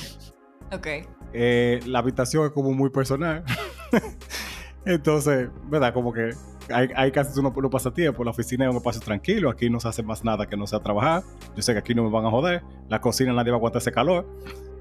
Ok. 0.72 0.88
Eh, 1.32 1.80
la 1.86 2.00
habitación 2.00 2.44
es 2.48 2.52
como 2.52 2.72
muy 2.74 2.90
personal. 2.90 3.44
Entonces, 4.86 5.50
¿verdad? 5.70 5.94
Como 5.94 6.12
que 6.12 6.32
hay, 6.74 6.90
hay 6.96 7.12
casi 7.12 7.40
uno, 7.40 7.54
uno 7.56 7.70
pasatiempo. 7.70 8.24
La 8.24 8.32
oficina 8.32 8.66
es 8.66 8.72
un 8.72 8.78
espacio 8.78 9.02
tranquilo. 9.02 9.50
Aquí 9.50 9.70
no 9.70 9.80
se 9.80 9.88
hace 9.88 10.04
más 10.04 10.24
nada 10.24 10.48
que 10.48 10.58
no 10.58 10.68
sea 10.68 10.80
trabajar. 10.80 11.24
Yo 11.56 11.62
sé 11.62 11.74
que 11.74 11.80
aquí 11.80 11.96
no 11.96 12.04
me 12.04 12.10
van 12.10 12.26
a 12.26 12.30
joder. 12.30 12.64
La 12.90 13.02
cocina 13.02 13.34
nadie 13.34 13.52
va 13.52 13.58
a 13.58 13.60
aguantar 13.60 13.82
ese 13.82 13.92
calor. 13.92 14.26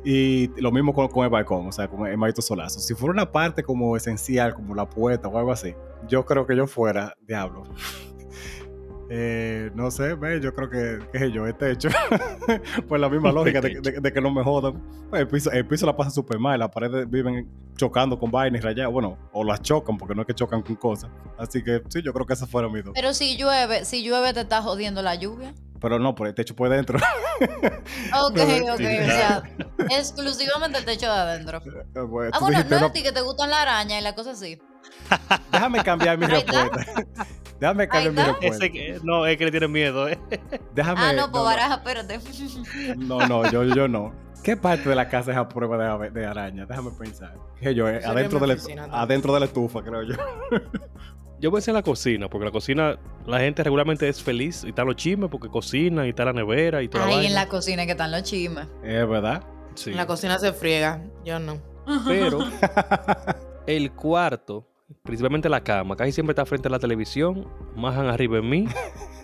Y 0.05 0.49
lo 0.61 0.71
mismo 0.71 0.93
con, 0.93 1.09
con 1.09 1.25
el 1.25 1.31
balcón, 1.31 1.67
o 1.67 1.73
sea, 1.73 1.89
con 1.89 2.07
el 2.07 2.19
maldito 2.19 2.43
solazo. 2.43 2.79
Si 2.79 2.95
fuera 2.95 3.13
una 3.13 3.33
parte 3.33 3.63
como 3.63 3.97
esencial, 3.97 4.55
como 4.55 4.75
la 4.75 4.89
puerta 4.89 5.29
o 5.29 5.39
algo 5.39 5.51
así, 5.51 5.75
yo 6.09 6.27
creo 6.27 6.47
que 6.47 6.55
yo 6.55 6.67
fuera, 6.67 7.15
diablo. 7.27 7.65
Eh, 9.11 9.71
no 9.75 9.91
sé, 9.91 10.15
ve, 10.15 10.41
yo 10.41 10.55
creo 10.55 10.71
que, 10.71 10.99
qué 11.13 11.19
sé 11.19 11.31
yo, 11.31 11.47
el 11.47 11.55
techo. 11.55 11.89
pues 12.89 13.01
la 13.01 13.09
misma 13.09 13.33
lógica 13.33 13.61
de, 13.61 13.81
de- 13.81 14.01
de 14.01 14.13
que 14.13 14.21
no 14.21 14.31
me 14.33 14.43
jodan. 14.43 14.83
Pues 15.11 15.21
el, 15.23 15.29
piso, 15.29 15.51
el 15.53 15.67
piso 15.67 15.85
la 15.87 15.95
pasa 15.97 16.11
súper 16.11 16.39
mal, 16.39 16.59
las 16.59 16.71
paredes 16.71 17.09
viven 17.11 17.49
chocando 17.77 18.19
con 18.19 18.31
vainas 18.31 18.61
y 18.61 18.65
rayadas. 18.65 18.93
Bueno, 18.93 19.19
o 19.33 19.45
las 19.45 19.61
chocan 19.63 19.99
porque 19.99 20.15
no 20.15 20.23
es 20.23 20.27
que 20.27 20.35
chocan 20.35 20.63
con 20.63 20.77
cosas. 20.77 21.11
Así 21.39 21.63
que 21.63 21.83
sí, 21.89 22.01
yo 22.03 22.13
creo 22.13 22.27
que 22.27 22.33
esas 22.33 22.49
fueron 22.49 22.73
mis 22.73 22.85
dos. 22.85 22.93
Pero 22.95 23.13
si 23.15 23.37
llueve, 23.37 23.85
si 23.85 24.03
llueve 24.03 24.33
te 24.33 24.41
está 24.41 24.63
jodiendo 24.63 25.03
la 25.03 25.15
lluvia. 25.17 25.55
Pero 25.81 25.99
no, 25.99 26.15
por 26.15 26.27
el 26.29 26.35
techo 26.35 26.55
por 26.57 26.69
dentro. 26.71 26.99
Ok, 28.17 28.39
ok, 28.39 28.77
sí, 28.79 28.85
o 28.87 29.05
sea, 29.07 29.43
exclusivamente 29.91 30.79
el 30.79 30.85
techo 30.85 31.07
de 31.07 31.13
adentro. 31.13 31.61
Bueno, 32.07 32.31
Ah, 32.33 32.39
tú 32.39 32.45
bueno, 32.45 32.65
no 32.71 32.81
no, 32.81 32.87
a 32.87 32.93
ti 32.93 33.03
que 33.03 33.11
te 33.13 33.21
gustan 33.21 33.51
la 33.51 33.63
araña 33.63 33.99
y 33.99 34.03
la 34.03 34.15
cosa 34.15 34.31
así. 34.31 34.57
déjame 35.53 35.83
cambiar 35.83 36.17
mi 36.17 36.27
respuesta. 36.27 36.87
Déjame 37.61 37.89
cambiar 37.89 38.13
mi 38.13 38.23
respuesta. 38.23 38.65
Ese 38.67 38.73
que- 38.73 39.01
no, 39.03 39.27
es 39.27 39.37
que 39.37 39.45
le 39.45 39.51
tiene 39.51 39.69
miedo, 39.69 40.09
¿eh? 40.09 40.19
Déjame. 40.75 41.01
Ah, 41.01 41.13
no, 41.13 41.31
pues 41.31 41.45
baraja, 41.45 41.75
espérate. 41.77 42.19
No, 42.97 43.27
no, 43.27 43.51
yo, 43.51 43.65
yo 43.65 43.89
no. 43.89 44.13
¿Qué 44.43 44.57
parte 44.59 44.91
de 44.91 44.95
la 44.95 45.09
casa 45.09 45.31
es 45.33 45.39
a 45.39 45.49
prueba 45.49 45.99
de, 45.99 46.11
de 46.11 46.27
araña? 46.27 46.67
Déjame 46.67 46.91
pensar. 46.91 47.35
Que 47.59 47.75
yo, 47.75 47.89
eh, 47.89 48.03
adentro, 48.05 48.39
de 48.39 48.47
la, 48.49 48.85
adentro 48.93 49.33
de 49.33 49.41
la 49.41 49.47
estufa, 49.47 49.83
creo 49.83 50.03
yo. 50.03 50.15
Yo 51.41 51.51
voy 51.51 51.59
a 51.59 51.61
decir 51.61 51.73
en 51.73 51.77
la 51.77 51.83
cocina, 51.83 52.29
porque 52.31 52.47
la 52.47 52.51
cocina, 52.53 52.97
la 53.27 53.41
gente 53.41 53.63
regularmente 53.63 54.09
es 54.09 54.23
feliz 54.23 54.65
y 54.65 54.69
están 54.69 54.87
los 54.87 54.97
chismes 54.97 55.29
porque 55.31 55.49
cocinan 55.49 56.07
y 56.07 56.11
está 56.11 56.25
la 56.25 56.33
nevera 56.33 56.81
y 56.81 56.89
toda 56.89 57.07
la 57.07 57.19
Ahí 57.19 57.27
en 57.27 57.35
la 57.35 57.49
cocina 57.49 57.85
que 57.85 57.91
están 57.93 58.13
los 58.13 58.23
chismes. 58.23 58.67
Es 58.83 59.07
verdad. 59.07 59.43
Sí. 59.75 59.91
En 59.91 59.97
la 59.99 60.07
cocina 60.07 60.39
se 60.39 60.55
friega. 60.55 61.03
Yo 61.23 61.39
no. 61.39 61.61
Pero 62.07 62.39
el 63.67 63.93
cuarto, 63.93 64.67
principalmente 65.03 65.49
la 65.49 65.63
cama, 65.63 65.97
casi 65.97 66.13
siempre 66.13 66.33
está 66.33 66.47
frente 66.47 66.69
a 66.69 66.71
la 66.71 66.79
televisión, 66.79 67.47
majan 67.77 68.07
arriba 68.07 68.39
en 68.39 68.49
mí. 68.49 68.69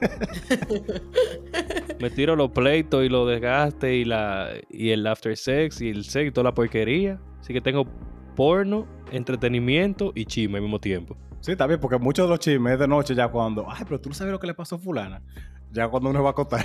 Me 2.00 2.10
tiro 2.10 2.36
los 2.36 2.50
pleitos 2.50 3.04
y 3.04 3.08
los 3.08 3.28
desgastes 3.28 3.92
y, 3.92 4.04
la, 4.04 4.50
y 4.70 4.90
el 4.90 5.06
after 5.06 5.36
sex 5.36 5.80
y 5.80 5.90
el 5.90 6.04
sex 6.04 6.28
y 6.28 6.32
toda 6.32 6.44
la 6.44 6.54
porquería. 6.54 7.20
Así 7.40 7.52
que 7.52 7.60
tengo 7.60 7.86
porno, 8.36 8.86
entretenimiento 9.12 10.12
y 10.14 10.24
chisme 10.24 10.58
al 10.58 10.62
mismo 10.62 10.80
tiempo. 10.80 11.16
Sí, 11.40 11.52
está 11.52 11.66
bien, 11.66 11.80
porque 11.80 11.98
muchos 11.98 12.26
de 12.26 12.30
los 12.30 12.38
chismes 12.38 12.74
es 12.74 12.78
de 12.78 12.88
noche 12.88 13.14
ya 13.14 13.28
cuando. 13.28 13.66
Ay, 13.70 13.84
pero 13.84 14.00
tú 14.00 14.08
no 14.08 14.14
sabes 14.14 14.32
lo 14.32 14.40
que 14.40 14.46
le 14.46 14.54
pasó 14.54 14.76
a 14.76 14.78
Fulana. 14.78 15.22
Ya 15.72 15.88
cuando 15.88 16.10
uno 16.10 16.22
va 16.22 16.30
a 16.30 16.32
acotar. 16.32 16.64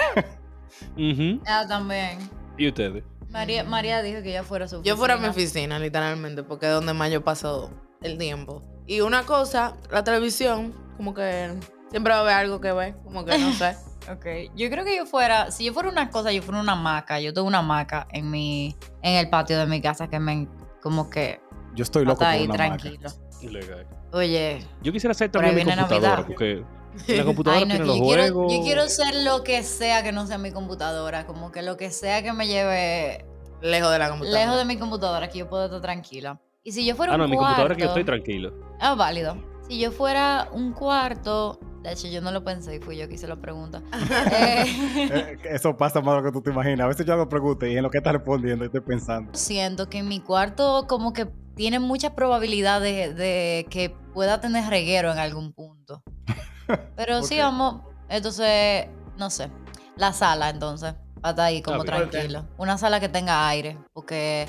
Ujú. 0.97 1.41
Ah, 1.45 1.65
también. 1.67 2.17
¿Y 2.57 2.67
ustedes? 2.67 3.03
María, 3.29 3.63
María 3.65 4.01
dijo 4.01 4.21
que 4.21 4.29
ella 4.29 4.43
fuera 4.43 4.67
su 4.67 4.81
Yo 4.83 4.95
fuera 4.95 5.15
a 5.15 5.17
mi 5.17 5.27
oficina. 5.27 5.75
oficina, 5.75 5.79
literalmente, 5.79 6.43
porque 6.43 6.67
es 6.67 6.73
donde 6.73 6.93
más 6.93 7.11
yo 7.11 7.23
paso 7.23 7.69
el 8.05 8.17
tiempo. 8.17 8.63
Y 8.87 9.01
una 9.01 9.23
cosa, 9.23 9.75
la 9.91 10.03
televisión, 10.03 10.73
como 10.97 11.13
que 11.13 11.51
siempre 11.89 12.13
va 12.13 12.19
a 12.19 12.21
haber 12.21 12.33
algo 12.35 12.61
que 12.61 12.71
ver, 12.71 12.95
como 13.03 13.25
que 13.25 13.37
no 13.37 13.51
sé. 13.53 13.75
Ok, 14.07 14.23
yo 14.55 14.69
creo 14.69 14.85
que 14.85 14.95
yo 14.95 15.07
fuera, 15.07 15.49
si 15.49 15.65
yo 15.65 15.73
fuera 15.73 15.89
una 15.89 16.11
cosa, 16.11 16.31
yo 16.31 16.43
fuera 16.43 16.61
una 16.61 16.73
hamaca. 16.73 17.19
Yo 17.19 17.33
tengo 17.33 17.47
una 17.47 17.57
hamaca 17.57 18.05
en 18.11 18.29
mi, 18.29 18.75
en 19.01 19.15
el 19.15 19.31
patio 19.31 19.57
de 19.57 19.65
mi 19.65 19.81
casa 19.81 20.07
que 20.07 20.19
me, 20.19 20.47
como 20.79 21.09
que 21.09 21.41
Yo 21.73 21.81
estoy 21.81 22.05
loco 22.05 22.23
está 22.23 22.25
por 22.25 22.33
ahí 22.39 22.45
una 22.45 22.53
tranquilo. 22.53 23.09
Legal. 23.41 23.87
Oye, 24.13 24.63
Yo 24.83 24.91
quisiera 24.91 25.15
ahí 25.19 25.29
también 25.29 25.55
mi 25.55 25.63
viene 25.63 25.75
computadora, 25.75 26.17
Navidad. 26.21 26.27
porque 26.27 26.63
la 27.07 27.25
computadora 27.25 27.59
ay 27.61 27.65
no, 27.65 27.69
tiene 27.73 27.85
los 27.87 27.97
yo 27.97 28.03
quiero, 28.03 28.21
juegos. 28.21 28.53
yo 28.53 28.61
quiero 28.61 28.89
ser 28.89 29.15
lo 29.23 29.43
que 29.43 29.63
sea 29.63 30.03
que 30.03 30.11
no 30.11 30.27
sea 30.27 30.37
mi 30.37 30.51
computadora. 30.51 31.25
Como 31.25 31.51
que 31.51 31.63
lo 31.63 31.75
que 31.75 31.89
sea 31.89 32.21
que 32.21 32.31
me 32.31 32.45
lleve 32.47 33.25
Lejos 33.61 33.91
de 33.91 33.97
la 33.97 34.09
computadora. 34.09 34.39
lejos 34.39 34.57
de 34.59 34.65
mi 34.65 34.77
computadora, 34.77 35.29
que 35.29 35.39
yo 35.39 35.49
pueda 35.49 35.65
estar 35.65 35.81
tranquila. 35.81 36.39
Y 36.65 36.71
si 36.73 36.83
yo 36.85 36.95
fuera 36.95 37.13
Ah, 37.13 37.15
un 37.15 37.19
no, 37.19 37.25
en 37.25 37.31
mi 37.31 37.37
cuarto... 37.37 37.55
computadora 37.61 37.75
que 37.75 37.81
yo 37.83 37.87
estoy 37.89 38.03
tranquilo. 38.03 38.51
Ah, 38.81 38.95
válido. 38.95 39.37
Si 39.69 39.79
yo 39.79 39.91
fuera 39.91 40.49
un 40.51 40.73
cuarto... 40.73 41.59
De 41.83 41.91
hecho, 41.93 42.07
yo 42.07 42.19
no 42.19 42.31
lo 42.31 42.43
pensé 42.43 42.75
y 42.75 42.79
fui 42.79 42.97
yo 42.97 43.07
que 43.07 43.13
hice 43.13 43.27
la 43.27 43.35
pregunta. 43.35 43.83
Eh, 44.31 44.65
Eh, 44.97 45.37
Eso 45.51 45.77
pasa 45.77 46.01
más 46.01 46.15
de 46.15 46.21
lo 46.21 46.25
que 46.25 46.31
tú 46.33 46.41
te 46.41 46.49
imaginas. 46.49 46.85
A 46.85 46.87
veces 46.87 47.05
yo 47.05 47.13
hago 47.13 47.29
preguntas 47.29 47.69
y 47.69 47.77
en 47.77 47.83
lo 47.83 47.91
que 47.91 47.99
estás 47.99 48.13
respondiendo 48.13 48.65
estoy 48.65 48.81
pensando. 48.81 49.31
siento 49.35 49.87
que 49.87 50.01
mi 50.01 50.19
cuarto 50.19 50.87
como 50.87 51.13
que 51.13 51.27
tiene 51.55 51.79
mucha 51.79 52.15
probabilidad 52.15 52.81
de, 52.81 53.13
de 53.13 53.67
que 53.69 53.91
pueda 54.15 54.41
tener 54.41 54.67
reguero 54.67 55.11
en 55.11 55.19
algún 55.19 55.53
punto. 55.53 56.01
Pero 56.95 57.19
¿Por 57.19 57.27
sí, 57.27 57.35
qué? 57.35 57.41
vamos. 57.43 57.83
Entonces, 58.09 58.87
no 59.17 59.29
sé. 59.29 59.51
La 59.97 60.11
sala, 60.13 60.49
entonces. 60.49 60.95
Para 61.21 61.29
estar 61.31 61.45
ahí 61.45 61.61
como 61.61 61.83
tranquilo. 61.83 62.45
Una 62.57 62.77
sala 62.79 62.99
que 62.99 63.09
tenga 63.09 63.47
aire. 63.47 63.77
Porque 63.93 64.47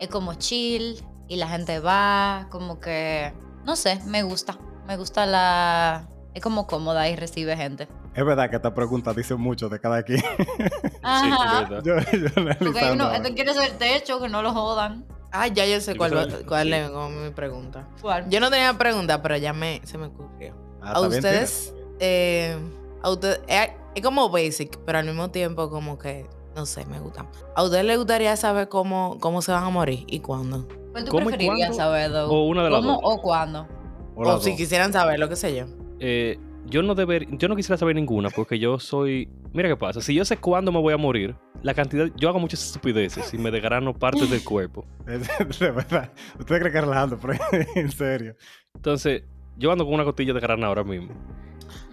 es 0.00 0.08
como 0.08 0.32
chill 0.34 0.96
y 1.28 1.36
la 1.36 1.48
gente 1.48 1.78
va. 1.80 2.48
Como 2.50 2.80
que. 2.80 3.32
No 3.64 3.76
sé, 3.76 4.00
me 4.06 4.22
gusta. 4.22 4.58
Me 4.86 4.96
gusta 4.96 5.26
la. 5.26 6.08
Es 6.34 6.42
como 6.42 6.66
cómoda 6.66 7.08
y 7.08 7.16
recibe 7.16 7.56
gente. 7.56 7.88
Es 8.14 8.24
verdad 8.24 8.50
que 8.50 8.56
esta 8.56 8.74
pregunta 8.74 9.14
dice 9.14 9.34
mucho 9.34 9.68
de 9.68 9.80
cada 9.80 10.02
quien. 10.02 10.22
Ajá. 11.02 11.66
Sí, 11.68 11.74
yo, 11.84 11.98
yo 11.98 12.58
porque 12.58 12.90
uno, 12.92 13.12
este 13.12 13.34
quiere 13.34 13.54
ser 13.54 13.78
techo, 13.78 14.20
que 14.20 14.28
no 14.28 14.42
lo 14.42 14.52
jodan. 14.52 15.06
Ah, 15.30 15.46
ya 15.46 15.66
yo 15.66 15.80
sé 15.80 15.94
cuál, 15.94 16.44
cuál 16.46 16.72
es 16.72 16.90
como 16.90 17.10
mi 17.10 17.30
pregunta. 17.30 17.86
¿Cuál? 18.00 18.28
Yo 18.30 18.40
no 18.40 18.50
tenía 18.50 18.76
pregunta, 18.78 19.20
pero 19.22 19.36
ya 19.36 19.52
me, 19.52 19.82
se 19.84 19.98
me 19.98 20.06
ocurrió. 20.06 20.54
Ah, 20.80 20.92
a 20.92 21.00
ustedes, 21.00 21.74
eh, 22.00 22.56
a 23.02 23.10
ustedes, 23.10 23.40
es, 23.46 23.70
es 23.94 24.02
como 24.02 24.30
basic, 24.30 24.78
pero 24.86 24.98
al 24.98 25.04
mismo 25.04 25.30
tiempo 25.30 25.68
como 25.68 25.98
que, 25.98 26.26
no 26.56 26.64
sé, 26.64 26.86
me 26.86 26.98
gusta. 26.98 27.26
¿A 27.54 27.62
ustedes 27.62 27.84
les 27.84 27.98
gustaría 27.98 28.36
saber 28.36 28.68
cómo, 28.68 29.18
cómo 29.20 29.42
se 29.42 29.52
van 29.52 29.64
a 29.64 29.70
morir 29.70 30.04
y 30.06 30.20
cuándo? 30.20 30.66
¿Cuál 30.92 31.04
tú 31.04 31.10
¿Cómo 31.10 31.22
y 31.30 31.32
preferirías 31.32 31.68
cuándo? 31.70 31.76
saber, 31.76 32.10
Doug? 32.12 32.32
O 32.32 32.46
una 32.46 32.64
de 32.64 32.70
las 32.70 32.80
¿Cómo 32.80 32.92
dos. 32.92 33.00
o 33.04 33.22
cuándo? 33.22 33.66
O 34.14 34.24
las 34.24 34.34
o 34.36 34.40
si 34.40 34.50
dos. 34.50 34.58
quisieran 34.58 34.92
saber, 34.92 35.18
lo 35.18 35.28
que 35.28 35.36
sé 35.36 35.54
yo. 35.56 35.66
Eh, 36.00 36.38
yo 36.66 36.82
no 36.82 36.94
deber, 36.94 37.26
yo 37.38 37.48
no 37.48 37.56
quisiera 37.56 37.76
saber 37.78 37.96
ninguna 37.96 38.30
porque 38.30 38.58
yo 38.58 38.78
soy. 38.78 39.28
Mira 39.52 39.68
qué 39.68 39.76
pasa. 39.76 40.00
Si 40.00 40.14
yo 40.14 40.24
sé 40.24 40.36
cuándo 40.36 40.70
me 40.72 40.80
voy 40.80 40.92
a 40.92 40.96
morir, 40.98 41.34
la 41.62 41.72
cantidad, 41.74 42.06
yo 42.16 42.28
hago 42.28 42.38
muchas 42.38 42.62
estupideces 42.64 43.32
y 43.32 43.38
me 43.38 43.50
desgrano 43.50 43.94
partes 43.94 44.28
del 44.30 44.44
cuerpo. 44.44 44.84
De 45.06 45.70
verdad. 45.70 46.12
Usted 46.38 46.58
cree 46.58 46.70
que 46.72 46.78
es 46.78 46.84
relajando, 46.84 47.18
pero 47.18 47.34
en 47.74 47.90
serio. 47.90 48.36
Entonces, 48.74 49.22
yo 49.56 49.72
ando 49.72 49.84
con 49.84 49.94
una 49.94 50.04
costilla 50.04 50.32
de 50.34 50.40
grana 50.40 50.66
ahora 50.66 50.84
mismo. 50.84 51.08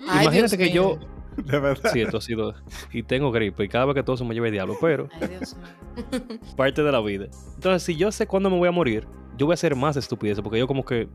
Ay, 0.07 0.23
Imagínate 0.25 0.57
Dios 0.57 0.69
que 0.69 0.71
yo. 0.75 0.99
De 1.43 1.59
verdad. 1.59 1.91
sí, 1.93 2.01
esto 2.01 2.17
ha 2.17 2.21
sido, 2.21 2.53
y 2.91 3.03
tengo 3.03 3.31
gripe 3.31 3.63
y 3.63 3.67
cada 3.67 3.85
vez 3.85 3.95
que 3.95 4.03
todo 4.03 4.17
se 4.17 4.23
me 4.23 4.33
lleva 4.33 4.47
el 4.47 4.53
diablo, 4.53 4.75
pero 4.79 5.07
Ay, 5.21 5.27
Dios 5.27 5.55
mío. 5.55 6.21
parte 6.57 6.81
de 6.83 6.91
la 6.91 7.01
vida. 7.01 7.25
Entonces, 7.55 7.83
si 7.83 7.95
yo 7.95 8.11
sé 8.11 8.27
cuándo 8.27 8.49
me 8.49 8.57
voy 8.57 8.67
a 8.67 8.71
morir, 8.71 9.07
yo 9.37 9.45
voy 9.45 9.53
a 9.53 9.55
hacer 9.55 9.75
más 9.75 9.97
estupideces 9.97 10.41
porque 10.43 10.59
yo 10.59 10.67
como 10.67 10.83
que 10.85 11.07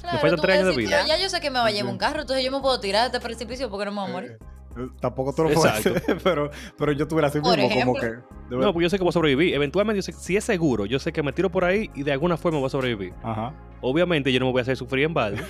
Claro, 0.00 0.18
faltan 0.18 0.36
tú 0.36 0.42
tres 0.42 0.56
años 0.60 0.68
de 0.76 0.82
vida. 0.82 0.90
"Pero 1.02 1.08
Ya 1.08 1.22
yo 1.22 1.28
sé 1.28 1.40
que 1.40 1.50
me 1.50 1.58
va 1.58 1.66
a 1.66 1.70
llevar 1.70 1.92
un 1.92 1.98
carro, 1.98 2.20
entonces 2.22 2.44
yo 2.44 2.50
me 2.52 2.60
puedo 2.60 2.78
tirar 2.80 3.10
de 3.10 3.16
este 3.16 3.20
precipicio 3.26 3.70
porque 3.70 3.84
no 3.86 3.92
me 3.92 4.00
voy 4.00 4.10
a 4.10 4.12
morir. 4.12 4.38
Eh, 4.76 4.88
Tampoco 5.00 5.32
tú 5.32 5.44
lo 5.44 5.50
puedes 5.50 5.64
Exacto. 5.76 5.98
hacer, 5.98 6.18
pero, 6.24 6.50
pero 6.76 6.90
yo 6.92 7.06
tuviera 7.06 7.28
así 7.28 7.38
mismo, 7.40 7.68
como 7.84 7.94
que... 7.94 8.06
de 8.06 8.16
No, 8.50 8.72
porque 8.72 8.82
yo 8.84 8.90
sé 8.90 8.96
que 8.98 9.04
voy 9.04 9.10
a 9.10 9.12
sobrevivir. 9.12 9.54
Eventualmente, 9.54 9.98
yo 9.98 10.02
sé, 10.02 10.12
si 10.12 10.36
es 10.36 10.42
seguro, 10.42 10.84
yo 10.86 10.98
sé 10.98 11.12
que 11.12 11.22
me 11.22 11.32
tiro 11.32 11.48
por 11.50 11.64
ahí 11.64 11.90
y 11.94 12.02
de 12.02 12.10
alguna 12.10 12.36
forma 12.36 12.58
voy 12.58 12.66
a 12.66 12.70
sobrevivir. 12.70 13.12
Ajá. 13.22 13.54
Obviamente, 13.80 14.32
yo 14.32 14.40
no 14.40 14.46
me 14.46 14.52
voy 14.52 14.58
a 14.60 14.62
hacer 14.62 14.76
sufrir 14.76 15.04
en 15.04 15.14
balde. 15.14 15.44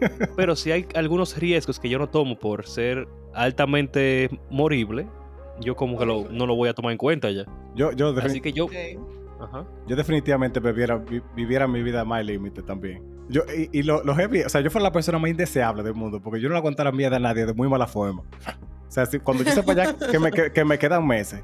pero 0.36 0.56
si 0.56 0.72
hay 0.72 0.86
algunos 0.94 1.36
riesgos 1.38 1.78
que 1.80 1.88
yo 1.88 1.98
no 1.98 2.08
tomo 2.08 2.38
por 2.38 2.66
ser 2.66 3.06
altamente 3.34 4.30
morible, 4.50 5.06
yo 5.60 5.76
como 5.76 5.98
que 5.98 6.06
lo- 6.06 6.28
no 6.30 6.46
lo 6.46 6.54
voy 6.56 6.68
a 6.68 6.74
tomar 6.74 6.92
en 6.92 6.98
cuenta 6.98 7.30
ya. 7.30 7.44
Yo, 7.74 7.92
yo, 7.92 8.14
Así 8.22 8.40
que 8.40 8.52
yo... 8.52 8.64
Ok. 8.66 8.72
Ajá. 9.42 9.64
yo 9.86 9.96
definitivamente 9.96 10.60
viviera, 10.60 10.96
vi- 10.98 11.22
viviera 11.34 11.66
mi 11.66 11.82
vida 11.82 12.04
más 12.04 12.22
límite 12.26 12.62
también. 12.62 13.02
Yo, 13.30 13.40
y 13.56 13.70
y 13.78 13.82
lo, 13.82 14.04
lo 14.04 14.14
heavy, 14.14 14.42
o 14.42 14.48
sea, 14.50 14.60
yo 14.60 14.70
fuera 14.70 14.82
la 14.82 14.92
persona 14.92 15.18
más 15.18 15.30
indeseable 15.30 15.82
del 15.82 15.94
mundo, 15.94 16.20
porque 16.20 16.40
yo 16.40 16.48
no 16.48 16.52
le 16.54 16.58
aguantara 16.58 16.92
mierda 16.92 17.16
a 17.16 17.20
nadie 17.20 17.46
de 17.46 17.54
muy 17.54 17.66
mala 17.66 17.86
forma. 17.86 18.20
O 18.20 18.90
sea, 18.92 19.06
si, 19.06 19.18
cuando 19.18 19.42
yo 19.42 19.52
sepa 19.52 19.72
ya 19.72 19.94
que 19.96 20.18
me, 20.18 20.30
que, 20.30 20.52
que 20.52 20.62
me 20.64 20.78
quedan 20.78 21.06
meses. 21.06 21.42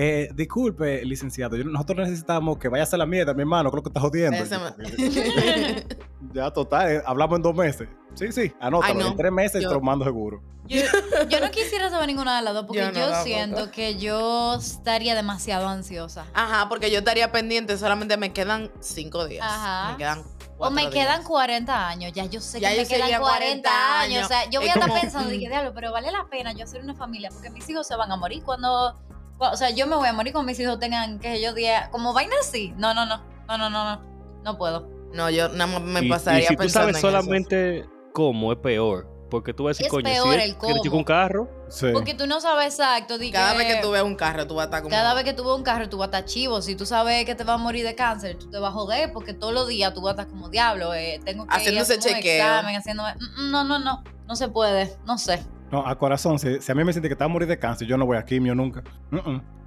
Eh, 0.00 0.28
disculpe, 0.32 1.04
licenciado, 1.04 1.56
yo- 1.56 1.64
nosotros 1.64 1.98
necesitamos 2.06 2.56
que 2.56 2.68
vaya 2.68 2.82
a 2.82 2.84
hacer 2.84 3.00
la 3.00 3.06
mierda, 3.06 3.34
mi 3.34 3.40
hermano, 3.40 3.68
creo 3.72 3.82
que 3.82 3.88
está 3.88 3.98
jodiendo. 4.00 4.38
Ya, 6.32 6.50
total, 6.52 6.90
eh, 6.92 7.02
hablamos 7.06 7.36
en 7.36 7.42
dos 7.42 7.54
meses. 7.54 7.88
Sí, 8.14 8.30
sí, 8.32 8.52
anótalo. 8.60 9.06
En 9.08 9.16
tres 9.16 9.32
meses 9.32 9.62
Yo- 9.62 9.68
te 9.70 9.74
lo 9.74 9.80
mando 9.80 10.04
seguro. 10.04 10.40
Yo, 10.66 10.82
yo 11.30 11.40
no 11.40 11.50
quisiera 11.50 11.88
saber 11.88 12.06
ninguna 12.08 12.36
de 12.36 12.42
las 12.42 12.52
dos 12.54 12.66
porque 12.66 12.80
Yo 12.94 13.08
no 13.10 13.22
siento 13.24 13.70
que 13.70 13.96
yo 13.96 14.54
estaría 14.56 15.14
demasiado 15.14 15.66
ansiosa. 15.66 16.26
Ajá, 16.34 16.68
porque 16.68 16.90
yo 16.90 16.98
estaría 16.98 17.32
pendiente, 17.32 17.76
solamente 17.78 18.16
me 18.18 18.32
quedan 18.32 18.70
cinco 18.80 19.26
días. 19.26 19.44
Ajá. 19.48 19.92
Me 19.92 19.96
quedan 19.98 20.22
O 20.58 20.70
me 20.70 20.82
días. 20.82 20.92
quedan 20.94 21.22
40 21.24 21.88
años, 21.88 22.12
ya 22.12 22.24
yo 22.26 22.40
sé 22.40 22.60
Ya 22.60 22.68
que 22.70 22.76
yo 22.76 22.82
me 22.82 22.88
quedan 22.88 23.00
sería 23.02 23.20
40 23.20 23.70
40 23.70 24.00
años. 24.00 24.14
años. 24.16 24.24
O 24.26 24.28
sea, 24.28 24.50
yo 24.50 24.60
voy 24.60 24.68
Es 24.68 24.74
a 24.76 24.78
estar 24.78 24.90
como- 24.90 25.00
pensando, 25.00 25.30
dije, 25.30 25.48
diablo, 25.48 25.72
pero 25.74 25.90
vale 25.92 26.12
la 26.12 26.26
pena 26.30 26.52
yo 26.52 26.64
hacer 26.64 26.82
una 26.82 26.94
familia 26.94 27.30
porque 27.32 27.48
mis 27.50 27.68
hijos 27.70 27.86
se 27.86 27.96
van 27.96 28.12
a 28.12 28.16
morir 28.16 28.42
cuando. 28.44 28.94
O 29.38 29.56
sea, 29.56 29.70
yo 29.70 29.86
me 29.86 29.96
voy 29.96 30.08
a 30.08 30.12
morir 30.12 30.32
cuando 30.32 30.48
mis 30.50 30.58
hijos 30.60 30.78
tengan, 30.78 31.18
que 31.20 31.40
yo 31.40 31.52
diga, 31.54 31.90
como 31.90 32.12
vaina 32.12 32.34
así. 32.40 32.74
No, 32.76 32.92
no, 32.94 33.06
no. 33.06 33.22
No, 33.46 33.56
no, 33.58 33.70
no, 33.70 33.84
no. 33.96 34.02
No 34.44 34.58
puedo. 34.58 34.88
No, 35.14 35.30
yo 35.30 35.48
nada 35.48 35.66
más 35.66 35.80
me 35.82 36.00
Y- 36.00 36.06
y, 36.06 36.08
pasaría 36.08 36.48
si 36.48 36.56
tú 36.56 36.68
sabes 36.68 36.96
eso. 36.96 37.06
solamente 37.08 37.88
cómo 38.12 38.52
es 38.52 38.58
peor. 38.58 39.08
Porque 39.30 39.52
tú 39.52 39.64
vas 39.64 39.70
a 39.70 39.72
decir, 39.76 39.86
Es 39.86 39.92
coño, 39.92 40.04
peor 40.04 40.34
si 40.36 40.40
el 40.40 40.56
cómo. 40.56 40.82
un 40.92 41.04
carro, 41.04 41.50
Sí. 41.68 41.88
Porque 41.92 42.14
tú 42.14 42.26
no 42.26 42.40
sabes 42.40 42.78
exacto. 42.78 43.16
Cada 43.30 43.52
vez 43.52 43.74
que 43.74 43.82
tú 43.82 43.90
veas 43.90 44.02
un 44.04 44.14
carro, 44.16 44.46
tú 44.46 44.54
vas 44.54 44.62
a 44.62 44.64
estar 44.68 44.82
como... 44.82 44.90
Cada 44.90 45.12
vez 45.12 45.24
que 45.24 45.34
tú 45.34 45.44
ves 45.44 45.52
un 45.52 45.62
carro, 45.62 45.86
tú 45.90 45.98
vas 45.98 46.06
a 46.06 46.18
estar 46.18 46.24
chivo. 46.24 46.62
Si 46.62 46.74
tú 46.74 46.86
sabes 46.86 47.26
que 47.26 47.34
te 47.34 47.44
vas 47.44 47.56
a 47.56 47.58
morir 47.58 47.84
de 47.84 47.94
cáncer, 47.94 48.38
tú 48.38 48.48
te 48.48 48.58
vas 48.58 48.70
a 48.70 48.72
joder 48.72 49.12
porque 49.12 49.34
todos 49.34 49.52
los 49.52 49.68
días 49.68 49.92
tú 49.92 50.00
vas 50.00 50.16
a 50.16 50.22
estar 50.22 50.28
como 50.28 50.48
diablo. 50.48 50.94
eh, 50.94 51.20
tengo 51.26 51.46
que 51.46 51.54
Haciéndose 51.54 51.94
ir 51.96 52.00
a 52.00 52.08
un 52.08 52.14
chequeo. 52.14 52.34
examen, 52.46 52.76
haciéndome... 52.76 53.14
Mm, 53.16 53.40
mm, 53.42 53.50
No, 53.50 53.64
no, 53.64 53.78
no. 53.78 54.02
No 54.26 54.34
se 54.36 54.48
puede. 54.48 54.96
No 55.04 55.18
sé. 55.18 55.44
No, 55.70 55.86
a 55.86 55.98
corazón, 55.98 56.38
si, 56.38 56.60
si 56.60 56.72
a 56.72 56.74
mí 56.74 56.82
me 56.84 56.92
siente 56.92 57.08
que 57.08 57.12
está 57.14 57.26
a 57.26 57.28
morir 57.28 57.46
de 57.48 57.58
cáncer, 57.58 57.86
yo 57.86 57.96
no 57.96 58.06
voy 58.06 58.16
a 58.16 58.24
quimio 58.24 58.54
nunca. 58.54 58.82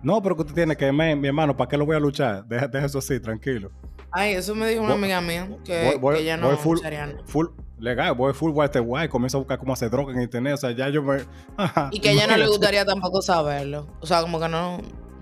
No, 0.04 0.22
pero 0.22 0.36
que 0.36 0.41
usted 0.41 0.56
tiene 0.56 0.76
que, 0.76 0.91
me- 0.91 1.16
mi 1.16 1.28
hermano, 1.28 1.56
¿para 1.56 1.68
qué 1.70 1.78
lo 1.78 1.86
voy 1.86 1.95
a 1.95 1.99
luchar? 1.99 2.43
Deja, 2.45 2.68
deja 2.68 2.86
eso 2.88 2.97
así, 2.99 3.20
tranquilo. 3.20 3.72
Ay, 4.12 4.34
eso 4.34 4.56
me 4.56 4.68
dijo 4.68 4.82
una 4.82 4.93
Voy- 4.95 5.04
amiga 5.04 5.22
mía, 5.22 5.47
que, 5.64 5.86
voy- 5.86 5.97
voy- 5.99 6.16
que 6.16 6.22
ella 6.24 6.38
no 6.38 6.47
voy 6.47 6.56
full-. 6.58 6.80
Full, 7.28 7.47
legal, 7.78 8.14
voy 8.16 8.34
full 8.34 8.52
white 8.54 8.80
white, 8.80 9.10
comienzo 9.10 9.38
a 9.38 9.39
buscar 9.41 9.60
cómo 9.60 9.74
hacer 9.74 9.89
droga 9.91 10.12
en 10.14 10.22
internet, 10.22 10.56
o 10.56 10.58
sea, 10.58 10.72
ya 10.72 10.89
yo 10.89 11.04
me... 11.04 11.20
Y 11.91 11.99
que 11.99 12.10
a 12.10 12.12
ella 12.14 12.28
no 12.28 12.36
le 12.38 12.47
gustaría 12.47 12.84
tampoco 12.84 13.22
saberlo. 13.22 13.88
O 14.02 14.06
sea, 14.08 14.22
como 14.22 14.39
que 14.39 14.49
no, 14.49 14.80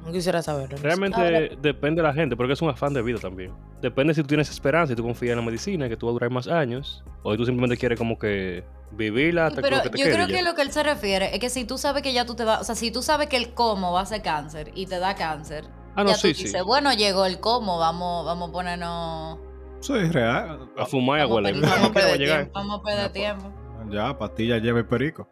no 0.09 0.13
quisiera 0.13 0.41
saberlo. 0.41 0.77
no 0.77 0.83
realmente 0.83 1.17
Ahora- 1.17 1.55
depende 1.61 2.01
de 2.01 2.07
la 2.07 2.13
gente, 2.13 2.35
porque 2.35 2.53
es 2.53 2.61
un 2.61 2.69
afán 2.69 2.93
de 2.93 3.01
vida 3.01 3.19
también. 3.19 3.53
Depende 3.81 4.13
si 4.13 4.21
tú 4.21 4.27
tienes 4.27 4.49
esperanza 4.49 4.93
y 4.93 4.95
tú 4.95 5.03
confías 5.03 5.31
en 5.31 5.37
la 5.37 5.45
medicina, 5.45 5.87
que 5.87 5.95
tú 5.97 6.05
vas 6.07 6.11
a 6.11 6.13
durar 6.13 6.29
más 6.31 6.47
años, 6.47 7.03
o 7.23 7.35
tú 7.37 7.45
simplemente 7.45 7.77
quieres 7.77 7.97
como 7.97 8.17
que 8.19 8.63
vivirla 8.91 9.47
hasta 9.47 9.61
Pero 9.61 9.81
que 9.83 9.89
te 9.89 9.97
yo 9.99 10.03
quede 10.05 10.13
creo 10.15 10.27
ya. 10.27 10.37
que 10.37 10.43
lo 10.43 10.55
que 10.55 10.61
él 10.63 10.71
se 10.71 10.83
refiere 10.83 11.33
es 11.33 11.39
que 11.39 11.49
si 11.49 11.63
tú 11.65 11.77
sabes 11.77 12.01
que 12.03 12.11
ya 12.13 12.25
tú 12.25 12.35
te 12.35 12.43
vas... 12.43 12.61
O 12.61 12.63
sea, 12.63 12.75
si 12.75 12.91
tú 12.91 13.01
sabes 13.01 13.27
que 13.27 13.37
el 13.37 13.53
cómo 13.53 13.91
va 13.93 14.01
a 14.01 14.05
ser 14.05 14.21
cáncer 14.21 14.71
y 14.75 14.85
te 14.87 14.99
da 14.99 15.15
cáncer, 15.15 15.65
Ah, 15.95 16.03
no, 16.03 16.09
ya 16.11 16.15
sí, 16.15 16.29
tú 16.33 16.37
sí. 16.39 16.43
dices, 16.45 16.63
bueno, 16.63 16.91
llegó 16.93 17.25
el 17.25 17.39
cómo, 17.39 17.77
vamos, 17.77 18.25
vamos 18.25 18.49
a 18.49 18.51
ponernos... 18.51 19.39
Eso 19.81 19.95
es 19.95 20.11
real. 20.13 20.69
A 20.77 20.85
fumar 20.85 21.19
y 21.19 21.21
a 21.21 21.25
Vamos 21.25 21.35
huele. 21.43 21.49
a 21.49 21.51
perder- 21.53 21.69
vamos 21.69 21.89
a 21.89 21.93
¿Qué 21.93 21.99
le 21.99 22.05
va 22.05 22.13
a 22.13 22.17
perder. 22.17 22.51
Vamos 22.53 22.79
a 22.79 22.83
perder 22.83 23.05
Ya, 23.07 23.11
tiempo. 23.13 23.53
Ya, 23.91 24.17
pastilla 24.17 24.57
lleva 24.57 24.79
el 24.79 24.85
perico. 24.85 25.27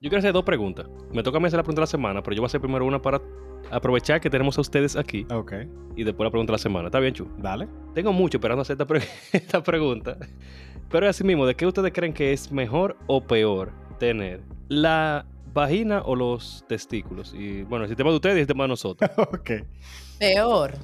Yo 0.00 0.10
quiero 0.10 0.18
hacer 0.18 0.32
dos 0.32 0.44
preguntas. 0.44 0.86
Me 1.12 1.22
toca 1.22 1.38
a 1.38 1.40
mí 1.40 1.46
hacer 1.46 1.56
la 1.56 1.62
pregunta 1.62 1.80
de 1.80 1.84
la 1.84 1.86
semana, 1.88 2.22
pero 2.22 2.36
yo 2.36 2.42
voy 2.42 2.46
a 2.46 2.48
hacer 2.48 2.60
primero 2.60 2.84
una 2.84 3.00
para 3.02 3.20
aprovechar 3.70 4.20
que 4.20 4.30
tenemos 4.30 4.56
a 4.58 4.60
ustedes 4.60 4.96
aquí 4.96 5.26
Ok, 5.30 5.52
y 5.96 6.04
después 6.04 6.24
la 6.26 6.30
pregunta 6.30 6.52
de 6.52 6.54
la 6.54 6.62
semana. 6.62 6.88
¿Está 6.88 7.00
bien, 7.00 7.14
Chu? 7.14 7.28
dale. 7.38 7.68
Tengo 7.94 8.12
mucho 8.12 8.38
esperando 8.38 8.62
hacer 8.62 8.74
esta, 8.74 8.86
pre- 8.86 9.02
esta 9.32 9.62
pregunta. 9.62 10.16
Pero 10.90 11.08
así 11.08 11.22
mismo, 11.24 11.44
¿de 11.46 11.54
qué 11.54 11.66
ustedes 11.66 11.92
creen 11.92 12.12
que 12.12 12.32
es 12.32 12.50
mejor 12.50 12.96
o 13.06 13.20
peor 13.22 13.72
tener 13.98 14.40
la 14.68 15.26
vagina 15.52 16.02
o 16.04 16.14
los 16.16 16.64
testículos? 16.68 17.34
Y 17.34 17.62
bueno, 17.64 17.84
el 17.84 17.88
sistema 17.90 18.10
de 18.10 18.16
ustedes 18.16 18.36
y 18.36 18.38
el 18.40 18.44
sistema 18.44 18.64
de 18.64 18.68
nosotros. 18.68 19.10
ok. 19.16 19.50
Peor. 20.18 20.74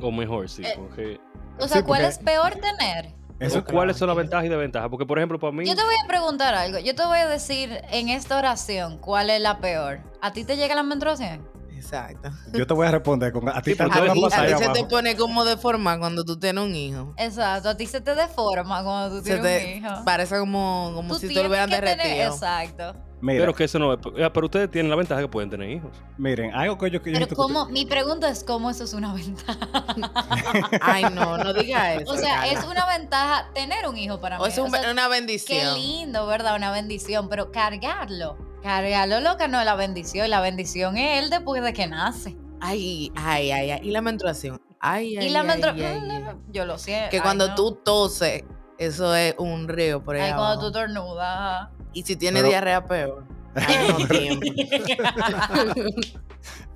O 0.00 0.12
mejor, 0.12 0.48
sí. 0.48 0.62
Eh, 0.62 0.74
porque- 0.76 1.20
O 1.58 1.66
sea, 1.66 1.78
Sí, 1.78 1.82
¿cuál 1.84 2.02
porque- 2.02 2.06
es 2.06 2.18
peor 2.18 2.52
tener? 2.54 3.12
Eso 3.40 3.64
¿Cuáles 3.64 3.96
son 3.96 4.06
las 4.06 4.16
ventajas 4.16 4.46
y 4.46 4.48
desventajas? 4.48 4.88
Porque, 4.88 5.04
por 5.04 5.18
ejemplo, 5.18 5.36
para 5.36 5.50
mí... 5.52 5.66
Yo 5.66 5.74
te 5.74 5.82
voy 5.82 5.96
a 6.04 6.06
preguntar 6.06 6.54
algo. 6.54 6.78
Yo 6.78 6.94
te 6.94 7.04
voy 7.04 7.18
a 7.18 7.26
decir 7.26 7.70
en 7.90 8.08
esta 8.08 8.38
oración 8.38 8.98
cuál 8.98 9.30
es 9.30 9.40
la 9.40 9.58
peor. 9.58 9.98
¿A 10.20 10.32
ti 10.32 10.44
te 10.44 10.56
llega 10.56 10.76
la 10.76 10.84
menstruación? 10.84 11.44
Exacto. 11.82 12.30
Yo 12.52 12.66
te 12.66 12.74
voy 12.74 12.86
a 12.86 12.90
responder 12.92 13.32
con... 13.32 13.48
A 13.48 13.60
ti 13.60 13.72
Sí, 13.72 13.76
te 13.76 13.82
A 13.82 13.88
ti, 13.88 14.24
a 14.24 14.58
se 14.58 14.68
te 14.68 14.84
pone 14.84 15.16
como 15.16 15.44
de 15.44 15.56
forma 15.56 15.98
cuando 15.98 16.24
tú 16.24 16.38
tienes 16.38 16.62
un 16.64 16.74
hijo. 16.74 17.12
Exacto. 17.18 17.70
A 17.70 17.76
ti 17.76 17.86
se 17.86 18.00
te 18.00 18.14
deforma 18.14 18.82
cuando 18.84 19.18
tú 19.18 19.24
Se 19.24 19.38
tienes 19.38 19.42
te 19.64 19.72
un 19.80 19.84
hijo. 19.84 20.04
parece 20.04 20.38
como, 20.38 20.92
como 20.94 21.08
Tú 21.14 21.14
si 21.16 21.28
te 21.28 21.34
tienes 21.34 21.44
lo 21.44 21.48
hubieran 21.50 21.68
que 21.70 21.76
tener- 21.76 21.96
derretido. 21.98 22.32
Exacto. 22.34 22.94
Mira, 23.20 23.40
Pero 23.42 23.54
que 23.54 23.64
eso 23.64 23.78
no 23.78 23.92
es... 23.92 24.00
ya, 24.18 24.32
Pero 24.32 24.46
ustedes 24.46 24.68
tienen 24.70 24.90
la 24.90 24.96
ventaja 24.96 25.20
que 25.20 25.28
pueden 25.28 25.48
tener 25.50 25.70
hijos. 25.70 25.90
miren, 26.18 26.52
algo 26.54 26.76
que 26.78 26.90
yo... 26.90 27.00
Que 27.02 27.10
yo 27.10 27.14
Pero 27.14 27.28
que 27.28 27.34
cómo, 27.36 27.66
mi 27.66 27.86
pregunta 27.86 28.28
es 28.28 28.42
cómo 28.42 28.68
eso 28.70 28.82
es 28.84 28.94
una 28.94 29.12
ventaja. 29.14 29.58
Ay, 30.80 31.04
no, 31.12 31.38
no 31.38 31.52
diga 31.52 31.94
eso. 31.94 32.12
O 32.12 32.16
sea, 32.16 32.46
es 32.48 32.64
una 32.64 32.84
ventaja 32.86 33.48
tener 33.54 33.86
un 33.88 33.96
hijo 33.96 34.20
para 34.20 34.38
mí. 34.38 34.42
O 34.44 34.46
es 34.46 34.58
un- 34.58 34.66
O 34.66 34.70
sea, 34.70 34.90
una 34.90 35.04
Qué 35.04 35.08
bendición. 35.10 35.74
lindo, 35.74 36.26
¿verdad? 36.26 36.56
Una 36.56 36.72
bendición, 36.72 37.28
pero 37.28 37.52
cargarlo. 37.52 38.36
Cargarlo, 38.62 39.20
loca, 39.20 39.48
no 39.48 39.58
es 39.60 39.66
la 39.66 39.74
bendición. 39.74 40.30
La 40.30 40.40
bendición 40.40 40.96
es 40.96 41.22
él 41.22 41.30
después 41.30 41.62
de 41.62 41.72
que 41.72 41.86
nace. 41.86 42.36
Ay, 42.60 43.10
ay, 43.16 43.50
ay, 43.50 43.70
ay. 43.72 43.80
Y 43.82 43.90
la 43.90 44.02
menstruación. 44.02 44.60
Ay, 44.78 45.16
ay, 45.16 45.26
y 45.26 45.30
la 45.30 45.40
ay, 45.40 45.46
menstruación, 45.46 46.10
ay, 46.10 46.24
ay. 46.28 46.36
yo 46.52 46.64
lo 46.64 46.78
siento. 46.78 47.10
Que 47.10 47.16
Ay, 47.16 47.22
cuando 47.22 47.48
no. 47.48 47.54
tú 47.54 47.72
toses, 47.84 48.44
eso 48.78 49.14
es 49.14 49.34
un 49.38 49.68
río 49.68 50.02
por 50.02 50.16
ahí. 50.16 50.22
Ay, 50.22 50.32
cuando 50.34 50.66
tú 50.66 50.72
tornudas. 50.72 51.68
Y 51.92 52.02
si 52.02 52.16
tienes 52.16 52.42
Pero- 52.42 52.50
diarrea, 52.50 52.86
peor. 52.86 53.24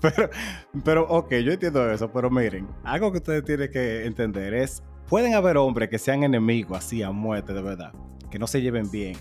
Pero, 0.00 0.30
pero, 0.84 1.08
ok, 1.08 1.30
yo 1.36 1.52
entiendo 1.52 1.90
eso, 1.90 2.12
pero 2.12 2.30
miren, 2.30 2.68
algo 2.84 3.10
que 3.10 3.18
ustedes 3.18 3.44
tienen 3.44 3.70
que 3.72 4.04
entender 4.04 4.52
es, 4.54 4.82
pueden 5.08 5.34
haber 5.34 5.56
hombres 5.56 5.88
que 5.88 5.98
sean 5.98 6.22
enemigos 6.22 6.78
así 6.78 7.02
a 7.02 7.10
muerte, 7.10 7.54
de 7.54 7.62
verdad, 7.62 7.92
que 8.30 8.38
no 8.38 8.46
se 8.46 8.60
lleven 8.60 8.90
bien, 8.90 9.16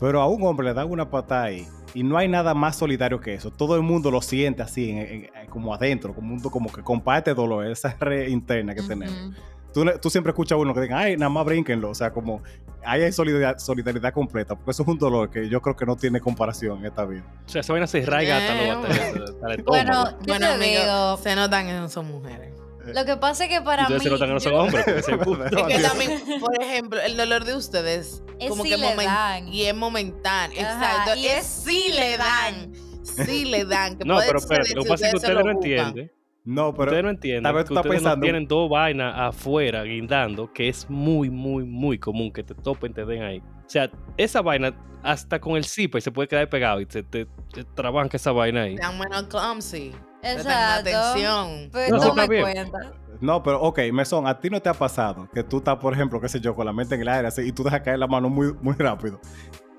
pero 0.00 0.20
a 0.20 0.26
un 0.26 0.42
hombre 0.44 0.66
le 0.68 0.74
dan 0.74 0.90
una 0.90 1.08
patada 1.10 1.44
ahí 1.44 1.68
y 1.94 2.02
no 2.02 2.16
hay 2.16 2.26
nada 2.28 2.54
más 2.54 2.76
solidario 2.76 3.20
que 3.20 3.34
eso. 3.34 3.50
Todo 3.50 3.76
el 3.76 3.82
mundo 3.82 4.10
lo 4.10 4.22
siente 4.22 4.62
así, 4.62 4.90
en- 4.90 4.98
en- 4.98 5.30
en- 5.36 5.46
como 5.50 5.72
adentro, 5.74 6.14
como, 6.14 6.32
un- 6.34 6.40
como 6.40 6.72
que 6.72 6.82
comparte 6.82 7.34
dolor, 7.34 7.66
esa 7.66 7.94
red 8.00 8.28
interna 8.28 8.74
que 8.74 8.82
tenemos. 8.82 9.14
Ujú. 9.14 9.34
Tú, 9.72 9.84
ne- 9.84 9.98
tú 9.98 10.10
siempre 10.10 10.30
escuchas 10.30 10.56
a 10.56 10.60
uno 10.60 10.74
que 10.74 10.80
diga, 10.80 10.98
ay, 10.98 11.16
nada 11.16 11.28
más 11.28 11.44
brínquenlo, 11.44 11.90
o 11.90 11.94
sea, 11.94 12.10
como 12.12 12.42
ahí 12.84 13.02
hay 13.02 13.12
solidaridad, 13.12 13.58
solidaridad 13.58 14.12
completa, 14.12 14.56
porque 14.56 14.72
eso 14.72 14.82
es 14.82 14.88
un 14.88 14.98
dolor 14.98 15.30
que 15.30 15.48
yo 15.48 15.60
creo 15.62 15.76
que 15.76 15.86
no 15.86 15.94
tiene 15.96 16.18
comparación 16.20 16.78
en 16.80 16.86
esta 16.86 17.04
vida. 17.04 17.22
O 17.46 17.48
sea, 17.48 17.60
esa 17.60 17.72
vaina 17.72 17.86
se 17.86 18.02
arraiga 18.02 18.36
hasta, 18.38 18.54
lo- 18.54 18.72
hasta, 18.72 18.88
Eh, 18.88 19.24
hasta 19.28 19.46
el 19.52 19.58
estómago. 19.60 19.64
Bueno, 19.68 20.10
yo 20.10 20.16
Bueno, 20.26 20.46
te 20.48 20.52
amigo, 20.54 20.80
digo, 20.82 21.16
se 21.18 21.36
notan 21.36 21.66
que 21.66 21.72
no 21.74 21.88
son 21.88 22.10
mujeres. 22.10 22.52
lo 22.94 23.04
que 23.04 23.16
pasa 23.16 23.44
es 23.44 23.50
que 23.50 23.60
para 23.60 23.88
mí... 23.88 23.94
ustedes 23.96 24.18
se 24.18 24.26
no 24.26 24.40
son 24.40 24.52
yo- 24.52 24.58
hombres. 24.60 24.86
es 24.88 25.06
que 25.06 25.16
también, 25.82 26.20
por 26.40 26.62
ejemplo, 26.62 27.00
el 27.00 27.16
dolor 27.16 27.44
de 27.44 27.54
ustedes 27.54 28.22
Es 28.38 28.48
como 28.48 28.62
si 28.64 28.70
que 28.70 28.76
le 28.76 28.86
momen- 28.86 29.04
dan. 29.04 29.48
y 29.48 29.62
es 29.62 29.74
momentáneo. 29.74 30.58
Exacto. 30.58 31.16
y 31.16 31.26
es 31.26 31.38
es 31.38 31.46
sí 31.46 31.82
si 31.86 31.92
le 31.92 32.16
dan. 32.16 32.72
Sí 33.02 33.44
le 33.46 33.64
dan. 33.64 33.96
Que 33.98 34.04
No, 34.04 34.14
puede 34.14 34.26
pero 34.26 34.38
espérate, 34.38 34.74
lo 34.74 34.82
que 34.84 34.88
pasa 34.88 35.06
es 35.06 35.10
que 35.12 35.16
ustedes 35.16 35.34
lo 35.34 35.42
no 35.44 35.50
entienden. 35.52 36.12
No, 36.42 36.72
pero... 36.72 36.84
ustedes 36.84 37.04
no 37.04 37.10
entienden 37.10 37.42
tal 37.42 37.54
vez 37.54 37.64
que 37.64 37.68
tú 37.68 37.74
estás 37.74 37.84
ustedes 37.86 38.02
no 38.02 38.08
pensando- 38.10 38.24
tienen 38.24 38.46
dos 38.48 38.70
vainas 38.70 39.14
afuera 39.16 39.82
guindando, 39.84 40.52
que 40.52 40.68
es 40.68 40.88
muy, 40.88 41.28
muy, 41.30 41.64
muy 41.64 41.98
común 41.98 42.32
que 42.32 42.42
te 42.42 42.54
topen, 42.54 42.94
te 42.94 43.04
den 43.04 43.22
ahí. 43.22 43.38
O 43.38 43.68
sea, 43.72 43.90
esa 44.16 44.40
vaina, 44.40 44.74
hasta 45.02 45.38
con 45.40 45.56
el 45.56 45.64
zipper 45.64 46.00
se 46.02 46.10
puede 46.10 46.28
quedar 46.28 46.48
pegado 46.48 46.80
y 46.80 46.86
te, 46.86 47.02
te, 47.02 47.26
te 47.52 47.64
trabanca 47.64 48.16
esa 48.16 48.32
vaina 48.32 48.62
ahí. 48.62 48.76
Sean 48.76 48.98
menos 48.98 49.24
clumsy. 49.24 49.92
Presten 50.20 50.40
Exacto. 50.46 50.90
atención. 50.90 51.68
Pues 51.72 51.90
No, 51.90 52.14
me 52.14 52.28
bien. 52.28 52.42
cuenta. 52.42 52.78
No, 53.20 53.42
pero 53.42 53.60
ok, 53.60 53.78
Mesón, 53.92 54.26
a 54.26 54.38
ti 54.38 54.48
no 54.48 54.60
te 54.60 54.68
ha 54.68 54.74
pasado 54.74 55.28
que 55.34 55.42
tú 55.42 55.58
estás, 55.58 55.76
por 55.76 55.92
ejemplo, 55.92 56.20
qué 56.20 56.28
sé 56.28 56.40
yo, 56.40 56.54
con 56.54 56.64
la 56.64 56.72
mente 56.72 56.94
en 56.94 57.02
el 57.02 57.08
aire 57.08 57.28
así, 57.28 57.42
y 57.42 57.52
tú 57.52 57.62
dejas 57.62 57.80
caer 57.82 57.98
la 57.98 58.06
mano 58.06 58.30
muy, 58.30 58.54
muy 58.62 58.74
rápido. 58.74 59.20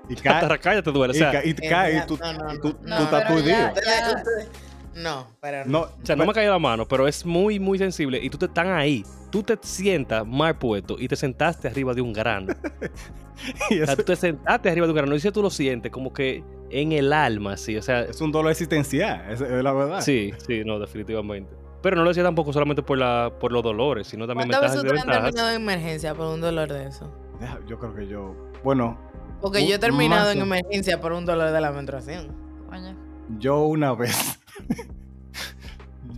Y 0.09 0.13
Hasta 0.17 0.23
cae, 0.39 0.49
la 0.49 0.57
calle 0.57 0.81
te 0.83 0.91
duele. 0.91 1.13
O 1.13 1.15
y, 1.15 1.19
sea, 1.19 1.31
ca- 1.31 1.45
y 1.45 1.53
cae, 1.55 1.97
y 1.97 2.05
tú, 2.05 2.17
No, 2.21 2.33
no, 2.33 2.53
y 2.53 2.59
tú, 2.59 2.67
no, 2.67 2.73
tú 2.73 2.87
no, 2.87 3.03
estás 3.03 3.23
pero 3.73 4.17
No, 4.93 5.27
pero 5.39 5.65
no. 5.65 5.71
No, 5.71 5.79
o 5.81 5.89
sea, 6.03 6.15
no 6.15 6.25
me 6.25 6.33
cae 6.33 6.47
la 6.47 6.59
mano, 6.59 6.87
pero 6.87 7.07
es 7.07 7.25
muy, 7.25 7.59
muy 7.59 7.77
sensible 7.77 8.19
y 8.21 8.29
tú 8.29 8.37
te 8.37 8.45
están 8.45 8.67
ahí. 8.71 9.03
Tú 9.31 9.41
te 9.41 9.57
sientas 9.61 10.27
mal 10.27 10.57
puesto 10.57 10.97
y 10.99 11.07
te 11.07 11.15
sentaste 11.15 11.67
arriba 11.67 11.93
de 11.93 12.01
un 12.01 12.13
grano. 12.13 12.53
y 13.69 13.81
O 13.81 13.85
sea, 13.85 13.95
tú 13.95 14.03
te 14.03 14.15
sentaste 14.15 14.69
arriba 14.69 14.85
de 14.85 14.91
un 14.91 14.97
grano 14.97 15.15
y 15.15 15.19
si 15.19 15.31
tú 15.31 15.41
lo 15.41 15.49
sientes 15.49 15.91
como 15.91 16.11
que 16.13 16.43
en 16.71 16.91
el 16.91 17.11
alma, 17.13 17.57
sí. 17.57 17.77
O 17.77 17.81
sea, 17.81 18.01
Es 18.01 18.21
un 18.21 18.31
dolor 18.31 18.51
existencial, 18.51 19.29
es, 19.29 19.41
es 19.41 19.63
la 19.63 19.73
verdad. 19.73 20.01
sí, 20.01 20.31
sí, 20.45 20.63
no, 20.65 20.79
definitivamente. 20.79 21.53
Pero 21.81 21.95
no 21.95 22.03
lo 22.03 22.09
decía 22.09 22.23
tampoco 22.23 22.53
solamente 22.53 22.83
por, 22.83 22.97
la, 22.97 23.33
por 23.39 23.51
los 23.51 23.63
dolores, 23.63 24.05
sino 24.07 24.27
también 24.27 24.49
¿Cuántas 24.49 24.71
veces 24.71 24.83
ustedes 24.83 25.01
han 25.01 25.23
terminado 25.23 25.49
en 25.49 25.55
emergencia 25.61 26.13
por 26.13 26.27
un 26.27 26.39
dolor 26.41 26.71
de 26.71 26.85
eso? 26.87 27.11
Yo 27.67 27.79
creo 27.79 27.95
que 27.95 28.07
yo. 28.07 28.35
Bueno, 28.63 28.99
Porque 29.41 29.67
yo 29.67 29.75
he 29.75 29.79
terminado 29.79 30.25
más 30.27 30.35
en 30.35 30.41
emergencia 30.43 31.01
por 31.01 31.11
un 31.13 31.25
dolor 31.25 31.51
de 31.51 31.59
la 31.59 31.71
menstruación. 31.71 32.35
Coño. 32.69 32.95
yo 33.39 33.61
una 33.63 33.93
vez. 33.95 34.39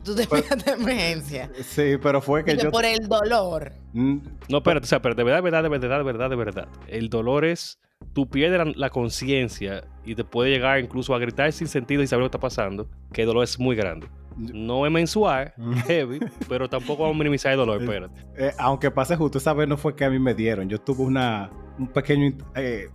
Tú 0.03 0.15
terminaste 0.15 0.71
en 0.71 0.81
emergencia. 0.81 1.49
Sí, 1.63 1.95
pero 2.01 2.19
fue 2.21 2.43
que 2.43 2.57
yo. 2.57 2.69
por 2.71 2.83
el 2.83 3.07
dolor. 3.07 3.71
Mm, 3.93 4.17
No, 4.49 4.57
espérate, 4.57 4.83
o 4.83 4.87
sea, 4.87 5.01
pero 5.01 5.15
de 5.15 5.23
verdad, 5.23 5.37
de 5.37 5.43
verdad, 5.43 5.63
de 5.63 5.69
verdad, 5.69 5.97
de 5.99 6.03
verdad, 6.03 6.29
de 6.29 6.35
verdad. 6.35 6.67
El 6.87 7.09
dolor 7.09 7.45
es. 7.45 7.79
Tú 8.13 8.27
pierdes 8.29 8.59
la, 8.65 8.71
la 8.75 8.89
conciencia 8.89 9.83
y 10.05 10.15
te 10.15 10.23
puede 10.23 10.51
llegar 10.51 10.79
incluso 10.79 11.15
a 11.15 11.19
gritar 11.19 11.51
sin 11.51 11.67
sentido 11.67 12.03
y 12.03 12.07
saber 12.07 12.21
lo 12.21 12.25
que 12.29 12.37
está 12.37 12.39
pasando, 12.39 12.87
que 13.11 13.21
el 13.21 13.27
dolor 13.27 13.43
es 13.43 13.59
muy 13.59 13.75
grande. 13.75 14.07
No 14.37 14.85
es 14.85 14.91
mensual, 14.91 15.53
heavy, 15.87 16.19
pero 16.49 16.67
tampoco 16.69 17.03
vamos 17.03 17.15
a 17.15 17.19
minimizar 17.19 17.51
el 17.51 17.57
dolor, 17.59 17.81
espérate. 17.81 18.21
eh, 18.37 18.51
aunque 18.57 18.89
pase 18.91 19.15
justo, 19.15 19.37
esa 19.37 19.53
vez 19.53 19.67
no 19.67 19.77
fue 19.77 19.95
que 19.95 20.05
a 20.05 20.09
mí 20.09 20.19
me 20.19 20.33
dieron. 20.33 20.69
Yo 20.69 20.79
tuve 20.79 21.03
una 21.03 21.49
un 21.79 21.87
pequeño 21.87 22.31
eh, 22.55 22.87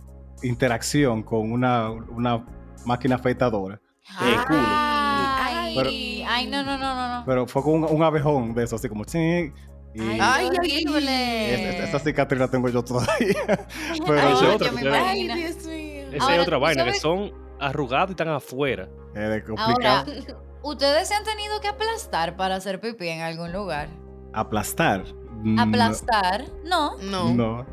interacción 0.43 1.21
con 1.23 1.51
una, 1.51 1.91
una 1.91 2.45
máquina 2.85 3.15
afeitadora. 3.15 3.79
El 4.21 4.45
culo. 4.45 4.59
Ay, 4.63 5.75
Pero- 5.75 5.89
ay, 6.29 6.47
no, 6.47 6.63
no, 6.63 6.77
no, 6.77 6.95
no. 6.95 7.19
no. 7.19 7.25
Pero 7.25 7.45
fue 7.47 7.61
con 7.61 7.73
un, 7.75 7.83
un 7.85 8.03
abejón 8.03 8.53
de 8.53 8.63
eso, 8.63 8.75
así 8.77 8.87
como. 8.89 9.03
"Chin", 9.05 9.53
Y 9.93 10.01
Ay, 10.01 10.19
Ay, 10.21 10.49
qué 10.51 10.57
ay, 10.61 10.85
horrible. 10.87 11.53
es- 11.53 11.75
es- 11.83 11.89
esa 11.89 11.99
cicatriz 11.99 12.39
la 12.39 12.47
tengo 12.47 12.69
yo 12.69 12.83
todavía. 12.83 13.07
pero- 14.05 14.21
Ay, 14.21 14.33
otra, 14.33 14.71
yo 14.81 14.93
Ay. 14.93 15.27
Dios 15.27 15.65
mío. 15.65 16.07
Esa 16.11 16.23
Ahora, 16.23 16.35
es 16.35 16.41
otra 16.41 16.57
¿tú 16.57 16.61
vaina, 16.61 16.83
que 16.85 16.89
sabes? 16.91 17.01
son 17.01 17.31
arrugados 17.59 18.09
y 18.09 18.11
están 18.13 18.29
afuera. 18.29 18.87
Es 19.15 19.43
complicado. 19.43 19.75
Ahora, 19.75 20.05
¿ustedes 20.63 21.07
se 21.07 21.15
han 21.15 21.23
tenido 21.23 21.59
que 21.61 21.67
aplastar 21.67 22.35
para 22.35 22.55
hacer 22.55 22.79
pipí 22.79 23.07
en 23.09 23.21
algún 23.21 23.51
lugar? 23.51 23.89
Aplastar. 24.33 25.03
No, 25.43 25.61
¿Aplastar? 25.61 26.45
No. 26.65 26.97
No. 26.99 27.33
No. 27.33 27.65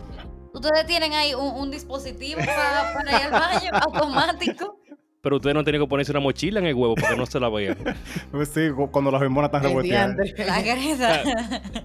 Ustedes 0.54 0.86
tienen 0.86 1.12
ahí 1.12 1.34
un, 1.34 1.54
un 1.54 1.70
dispositivo 1.70 2.40
para, 2.40 2.94
para 2.94 3.10
ir 3.10 3.24
al 3.26 3.30
baño 3.32 3.70
automático. 3.82 4.78
Pero 5.26 5.36
ustedes 5.38 5.54
no 5.56 5.64
tienen 5.64 5.82
que 5.82 5.88
ponerse 5.88 6.12
una 6.12 6.20
mochila 6.20 6.60
en 6.60 6.66
el 6.66 6.74
huevo 6.76 6.94
para 6.94 7.08
que 7.08 7.16
no 7.16 7.26
se 7.26 7.40
la 7.40 7.48
vean. 7.48 7.76
Pues 8.30 8.48
sí, 8.50 8.70
cu- 8.70 8.88
cuando 8.92 9.10
las 9.10 9.20
hormonas 9.20 9.50
están 9.52 9.82
diantre. 9.82 10.32
La 10.46 10.62
creta. 10.62 11.22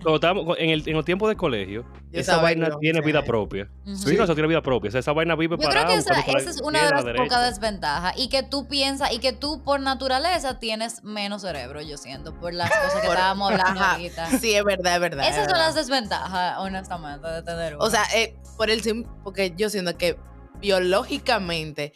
Cuando 0.03 0.15
estábamos 0.15 0.57
en, 0.59 0.69
el, 0.69 0.83
en 0.87 0.93
los 0.93 1.03
tiempos 1.05 1.27
de 1.27 1.35
colegio, 1.35 1.83
Yo 2.11 2.19
esa 2.19 2.37
vaina 2.37 2.69
lo 2.69 2.77
tiene 2.77 3.01
vida 3.01 3.23
propia. 3.23 3.67
Ujú. 3.83 3.95
Sí, 3.97 4.15
no, 4.15 4.25
eso 4.25 4.35
tiene 4.35 4.47
vida 4.47 4.61
propia. 4.61 4.89
O 4.89 4.91
sea, 4.91 4.99
esa 4.99 5.11
vaina 5.13 5.35
vive 5.35 5.55
Yo 5.55 5.57
creo 5.57 5.69
parada. 5.71 5.87
que 5.87 5.95
esa, 5.95 6.19
esa 6.19 6.49
es 6.51 6.61
una 6.61 6.83
de 6.85 6.89
las 6.91 7.03
la 7.03 7.13
pocas 7.15 7.49
desventajas. 7.49 8.13
Y 8.15 8.29
que 8.29 8.43
tú 8.43 8.67
piensas, 8.67 9.11
y 9.11 9.17
que 9.17 9.33
tú 9.33 9.63
por 9.63 9.79
naturaleza 9.79 10.59
tienes 10.59 11.03
menos 11.03 11.41
cerebro, 11.41 11.81
yo 11.81 11.97
siento, 11.97 12.35
por 12.39 12.53
las 12.53 12.69
cosas 12.69 12.93
que 13.01 13.07
Por- 13.07 13.15
estábamos 13.15 13.51
hablando 13.53 13.81
ahorita. 13.81 14.27
Sí, 14.37 14.53
es 14.53 14.63
verdad, 14.63 14.93
es 14.97 15.01
verdad. 15.01 15.23
Esas 15.23 15.37
es 15.37 15.43
son 15.45 15.53
verdad. 15.53 15.65
las 15.65 15.73
desventajas, 15.75 16.59
honestamente, 16.59 17.27
de 17.27 17.41
tener 17.41 17.75
uno. 17.75 17.85
O 17.85 17.89
sea, 17.89 18.03
eh, 18.15 18.35
por 18.55 18.69
el 18.69 18.81
sim- 18.83 19.07
porque 19.23 19.51
yo 19.57 19.67
siento 19.71 19.97
que 19.97 20.15
biológicamente 20.61 21.93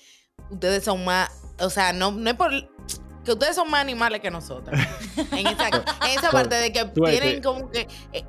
ustedes 0.50 0.84
son 0.84 1.04
más, 1.06 1.30
o 1.60 1.70
sea, 1.70 1.94
no, 1.94 2.12
no 2.12 2.30
es 2.30 2.36
por 2.36 2.52
que 3.24 3.32
ustedes 3.32 3.56
son 3.56 3.70
más 3.72 3.82
animales 3.82 4.22
que 4.22 4.30
nosotros. 4.30 4.78
en 5.32 5.48
esa, 5.48 5.68
en 5.70 6.20
esa 6.20 6.30
parte 6.32 6.56
de 6.56 6.72
que 6.72 6.86
tienen 6.86 7.42
como 7.42 7.70
que, 7.72 7.88
eh, 8.14 8.24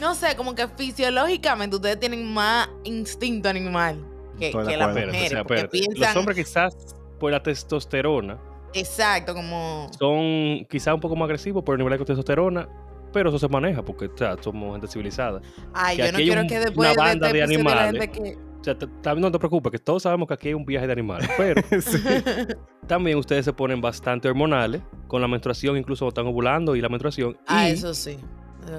no 0.00 0.14
sé, 0.14 0.36
como 0.36 0.54
que 0.54 0.68
fisiológicamente 0.68 1.76
ustedes 1.76 1.98
tienen 1.98 2.32
más 2.32 2.68
instinto 2.84 3.48
animal 3.48 4.04
que, 4.38 4.46
de 4.46 4.52
que 4.52 4.76
las 4.76 4.88
acuerdo. 4.88 5.12
mujeres. 5.12 5.22
Espérate, 5.22 5.24
o 5.24 5.28
sea, 5.30 5.42
porque 5.44 5.54
espérate. 5.54 5.68
piensan, 5.78 6.08
Los 6.08 6.16
hombres 6.16 6.36
quizás 6.36 6.76
por 7.18 7.30
la 7.32 7.42
testosterona 7.42 8.38
exacto, 8.74 9.34
como... 9.34 9.88
son 9.98 10.66
quizás 10.68 10.92
un 10.94 11.00
poco 11.00 11.14
más 11.16 11.26
agresivos 11.26 11.62
por 11.62 11.76
el 11.76 11.78
nivel 11.84 11.96
de 11.98 12.04
testosterona, 12.04 12.68
pero 13.12 13.28
eso 13.30 13.38
se 13.38 13.48
maneja 13.48 13.82
porque 13.82 14.06
o 14.06 14.16
sea, 14.18 14.36
somos 14.42 14.72
gente 14.72 14.88
civilizada. 14.88 15.40
Ay, 15.72 15.96
que 15.96 16.06
yo 16.06 16.12
no 16.12 16.18
quiero 16.18 16.40
un- 16.42 16.48
que 16.48 16.56
una 16.56 16.64
después 16.66 16.90
de 16.90 16.96
banda 16.96 17.26
este 17.28 17.38
de 17.38 17.44
episodio 17.44 17.64
la 17.74 17.82
animales. 17.82 18.00
gente 18.02 18.20
que... 18.20 18.38
O 18.64 18.76
sea, 18.76 18.78
también 19.02 19.20
no 19.20 19.30
te 19.30 19.38
preocupes, 19.38 19.70
que 19.70 19.78
todos 19.78 20.04
sabemos 20.04 20.26
que 20.26 20.32
aquí 20.32 20.48
hay 20.48 20.54
un 20.54 20.64
viaje 20.64 20.86
de 20.86 20.92
animales, 20.94 21.28
pero 21.36 21.60
Sí. 21.82 21.98
también 22.86 23.18
ustedes 23.18 23.44
se 23.44 23.52
ponen 23.52 23.82
bastante 23.82 24.26
hormonales 24.26 24.80
con 25.06 25.20
la 25.20 25.28
menstruación, 25.28 25.76
incluso 25.76 26.06
cuando 26.06 26.20
están 26.20 26.26
ovulando 26.32 26.74
y 26.74 26.80
la 26.80 26.88
menstruación. 26.88 27.36
Ah, 27.46 27.68
y 27.68 27.72
eso 27.72 27.92
sí. 27.92 28.16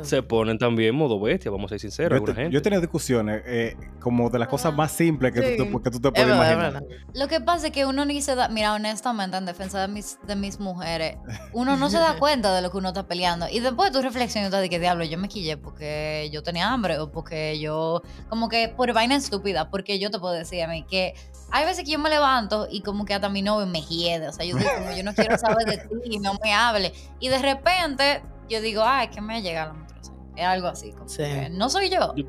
Sí. 0.03 0.09
se 0.09 0.23
ponen 0.23 0.57
también 0.57 0.95
modo 0.95 1.19
bestia, 1.19 1.51
vamos 1.51 1.65
a 1.65 1.69
ser 1.69 1.79
sinceros, 1.79 2.19
Yo, 2.19 2.25
te- 2.25 2.33
gente. 2.33 2.51
yo 2.51 2.59
he 2.59 2.61
tenido 2.61 2.81
discusiones 2.81 3.41
eh, 3.45 3.75
como 3.99 4.29
de 4.29 4.39
las 4.39 4.47
cosas 4.47 4.73
más 4.73 4.91
simples 4.91 5.31
que, 5.33 5.41
Sí. 5.41 5.57
tú, 5.57 5.65
te, 5.65 5.83
que 5.83 5.89
tú 5.91 5.99
te 5.99 6.07
Es 6.09 6.13
puedes 6.13 6.27
verdad, 6.27 6.53
imaginar. 6.69 6.83
Lo 7.13 7.27
que 7.27 7.39
pasa 7.41 7.67
es 7.67 7.73
que 7.73 7.85
uno 7.85 8.05
ni 8.05 8.21
se 8.21 8.35
da, 8.35 8.47
mira, 8.49 8.73
honestamente, 8.73 9.37
en 9.37 9.45
defensa 9.45 9.79
de 9.81 9.87
mis, 9.87 10.17
de 10.25 10.35
mis 10.35 10.59
mujeres, 10.59 11.17
uno 11.53 11.77
no 11.77 11.89
se 11.89 11.97
da 11.97 12.15
cuenta 12.19 12.53
de 12.55 12.61
lo 12.61 12.71
que 12.71 12.77
uno 12.77 12.89
está 12.89 13.07
peleando. 13.07 13.47
Y 13.49 13.59
después 13.59 13.91
tú 13.91 14.01
reflexionas 14.01 14.49
y 14.49 14.51
tú 14.55 14.61
dices, 14.61 14.79
diablo, 14.81 15.03
yo 15.05 15.17
me 15.17 15.27
quillé 15.27 15.57
porque 15.57 16.29
yo 16.31 16.43
tenía 16.43 16.71
hambre 16.71 16.97
o 16.99 17.11
porque 17.11 17.59
yo, 17.59 18.01
como 18.29 18.49
que 18.49 18.69
por 18.69 18.91
vaina 18.93 19.15
estúpida, 19.15 19.69
porque 19.69 19.99
yo 19.99 20.09
te 20.11 20.19
puedo 20.19 20.33
decir 20.33 20.63
a 20.63 20.67
mí 20.67 20.83
que 20.89 21.13
hay 21.51 21.65
veces 21.65 21.83
que 21.85 21.91
yo 21.91 21.99
me 21.99 22.09
levanto 22.09 22.67
y 22.69 22.81
como 22.81 23.05
que 23.05 23.13
hasta 23.13 23.29
mi 23.29 23.41
novio 23.41 23.67
me 23.67 23.81
hiede, 23.81 24.27
o 24.27 24.31
sea, 24.31 24.45
yo 24.45 24.57
digo, 24.57 24.69
como 24.79 24.91
yo 24.95 25.03
no 25.03 25.13
quiero 25.13 25.37
saber 25.37 25.65
de 25.67 25.77
ti, 25.77 26.19
no 26.19 26.33
me 26.43 26.53
hable. 26.53 26.91
Y 27.19 27.29
de 27.29 27.39
repente 27.39 28.21
yo 28.49 28.61
digo, 28.61 28.83
ay, 28.85 29.07
que 29.09 29.21
me 29.21 29.41
llega 29.41 29.67
la 29.67 29.73
menstruación. 29.73 30.15
Es 30.35 30.45
algo 30.45 30.67
así, 30.67 30.91
como 30.91 31.07
Sí. 31.07 31.23
que 31.23 31.49
no 31.51 31.69
soy 31.69 31.89
yo. 31.89 32.13
Yo- 32.15 32.25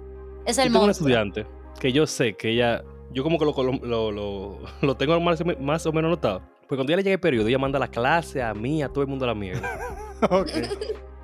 Es 0.47 0.56
Yo 0.56 0.62
el 0.62 0.68
tengo 0.68 0.80
un 0.80 0.86
monstruo. 0.86 1.09
estudiante 1.09 1.47
que 1.80 1.93
yo 1.93 2.06
sé 2.06 2.36
que 2.36 2.51
ella, 2.51 2.82
yo 3.12 3.22
como 3.24 3.38
que 3.38 3.44
lo, 3.44 3.52
lo, 3.52 3.72
lo, 3.84 4.12
lo- 4.12 4.59
lo 4.80 4.97
tengo 4.97 5.18
más, 5.20 5.43
más 5.60 5.84
o 5.86 5.93
menos 5.93 6.10
notado. 6.10 6.40
Pues 6.68 6.76
cuando 6.78 6.93
ella 6.93 6.97
le 6.98 7.02
llega 7.02 7.14
el 7.14 7.20
periodo, 7.20 7.48
ella 7.48 7.59
manda 7.59 7.78
la 7.78 7.88
clase 7.88 8.43
a 8.43 8.55
mí, 8.55 8.82
a 8.82 8.88
todo 8.88 9.02
el 9.02 9.09
mundo 9.09 9.24
a 9.24 9.28
la 9.28 9.34
mierda. 9.34 9.68
Ok. 10.30 10.48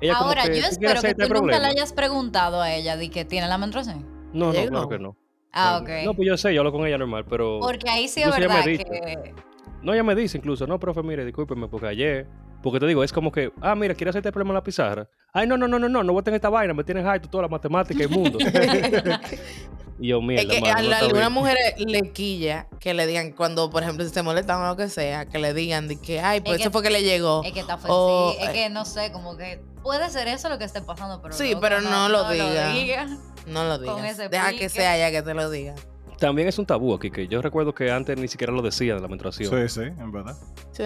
Ella 0.01 0.15
como 0.15 0.29
Ahora, 0.29 0.43
que, 0.43 0.49
yo 0.49 0.53
"¿Tú 0.53 0.59
quieres 0.59 0.71
espero 0.73 0.91
que 0.93 0.97
hacer 0.99 1.15
tú 1.15 1.21
este 1.23 1.33
nunca 1.33 1.45
le 1.45 1.51
problema?". 1.53 1.67
hayas 1.69 1.93
preguntado 1.93 2.61
a 2.61 2.71
ella 2.73 2.95
de 2.97 3.09
que 3.09 3.25
tiene 3.25 3.47
la 3.47 3.57
menstruación. 3.57 4.05
No, 4.33 4.47
no, 4.47 4.51
claro 4.67 4.89
que 4.89 4.99
no. 4.99 5.17
Ah, 5.51 5.79
ok. 5.81 5.89
No, 6.05 6.13
pues 6.13 6.27
yo 6.27 6.37
sé, 6.37 6.53
yo 6.53 6.61
hablo 6.61 6.71
con 6.71 6.85
ella 6.85 6.97
normal, 6.97 7.25
pero... 7.29 7.59
Porque 7.61 7.89
ahí 7.89 8.07
sí 8.07 8.21
es 8.21 8.29
verdad 8.29 8.63
que... 8.65 9.33
No, 9.81 9.93
ella 9.93 10.03
me 10.03 10.13
dice 10.15 10.37
incluso, 10.37 10.67
no, 10.67 10.79
profe, 10.79 11.01
mire, 11.03 11.23
discúlpeme, 11.25 11.67
porque 11.67 11.87
ayer... 11.87 12.27
Porque 12.63 12.79
te 12.79 12.87
digo, 12.87 13.03
es 13.03 13.11
como 13.13 13.29
que, 13.31 13.51
ah, 13.61 13.75
mira, 13.75 13.93
¿quieres 13.93 14.13
hacerte 14.13 14.29
el 14.29 14.33
problema 14.33 14.51
en 14.51 14.55
la 14.55 14.63
pizarra? 14.63 15.07
Ay, 15.33 15.45
no, 15.45 15.57
no, 15.57 15.67
no, 15.67 15.77
no, 15.77 15.89
no, 15.89 16.01
no 16.01 16.13
voy 16.13 16.21
a 16.21 16.23
tener 16.23 16.37
esta 16.37 16.49
vaina, 16.49 16.73
me 16.73 16.83
tienes 16.83 17.05
harto 17.05 17.29
toda 17.29 17.43
la 17.43 17.49
matemática 17.49 17.99
y 17.99 18.03
el 18.03 18.09
mundo. 18.09 18.39
y 19.99 20.07
yo, 20.07 20.21
mierda, 20.21 20.43
Es 20.53 20.61
que 20.61 20.69
a 20.69 20.73
no 20.73 20.77
algunas 20.95 21.11
bien". 21.11 21.31
mujeres 21.31 21.73
le 21.77 22.11
quilla 22.11 22.67
que 22.79 22.93
le 22.93 23.05
digan, 23.05 23.31
cuando 23.33 23.69
por 23.69 23.83
ejemplo 23.83 24.05
si 24.05 24.11
se 24.13 24.23
molestan 24.23 24.61
o 24.61 24.67
lo 24.67 24.75
que 24.77 24.89
sea, 24.89 25.25
que 25.25 25.39
le 25.39 25.53
digan 25.53 25.87
de 25.87 25.99
que, 25.99 26.21
ay, 26.21 26.39
pues 26.41 26.55
Es 26.55 26.61
eso 26.61 26.69
que- 26.69 26.73
fue 26.73 26.83
que 26.83 26.89
le 26.89 27.03
llegó. 27.03 27.43
Es 27.43 27.51
que 27.51 27.59
está 27.59 27.77
O. 27.87 28.33
Es 28.39 28.49
eh, 28.49 28.53
que 28.53 28.69
no 28.69 28.85
sé, 28.85 29.11
como 29.11 29.35
que 29.37 29.61
puede 29.83 30.09
ser 30.09 30.27
eso 30.29 30.47
lo 30.49 30.57
que 30.57 30.63
esté 30.63 30.81
pasando, 30.81 31.21
pero. 31.21 31.33
Sí, 31.33 31.55
pero 31.59 31.81
no 31.81 32.09
lo 32.09 32.29
diga. 32.29 32.69
diga. 32.73 33.07
No 33.47 33.65
lo 33.65 33.83
con 33.83 33.97
digas. 33.97 34.19
ese 34.19 34.29
Deja 34.29 34.47
pique. 34.49 34.59
que 34.61 34.69
sea 34.69 34.95
ella 34.97 35.11
que 35.11 35.21
te 35.21 35.33
lo 35.33 35.49
diga. 35.49 35.75
También 36.17 36.47
es 36.47 36.57
un 36.57 36.65
tabú 36.65 36.93
aquí, 36.93 37.11
que 37.11 37.27
yo 37.27 37.41
recuerdo 37.41 37.73
que 37.75 37.91
antes 37.91 38.17
ni 38.17 38.29
siquiera 38.29 38.53
lo 38.53 38.61
decía 38.61 38.95
de 38.95 39.01
la 39.01 39.07
menstruación. 39.09 39.51
Sí, 39.67 39.81
sí, 39.81 39.87
en 39.87 40.11
verdad. 40.11 40.37
Sí. 40.71 40.83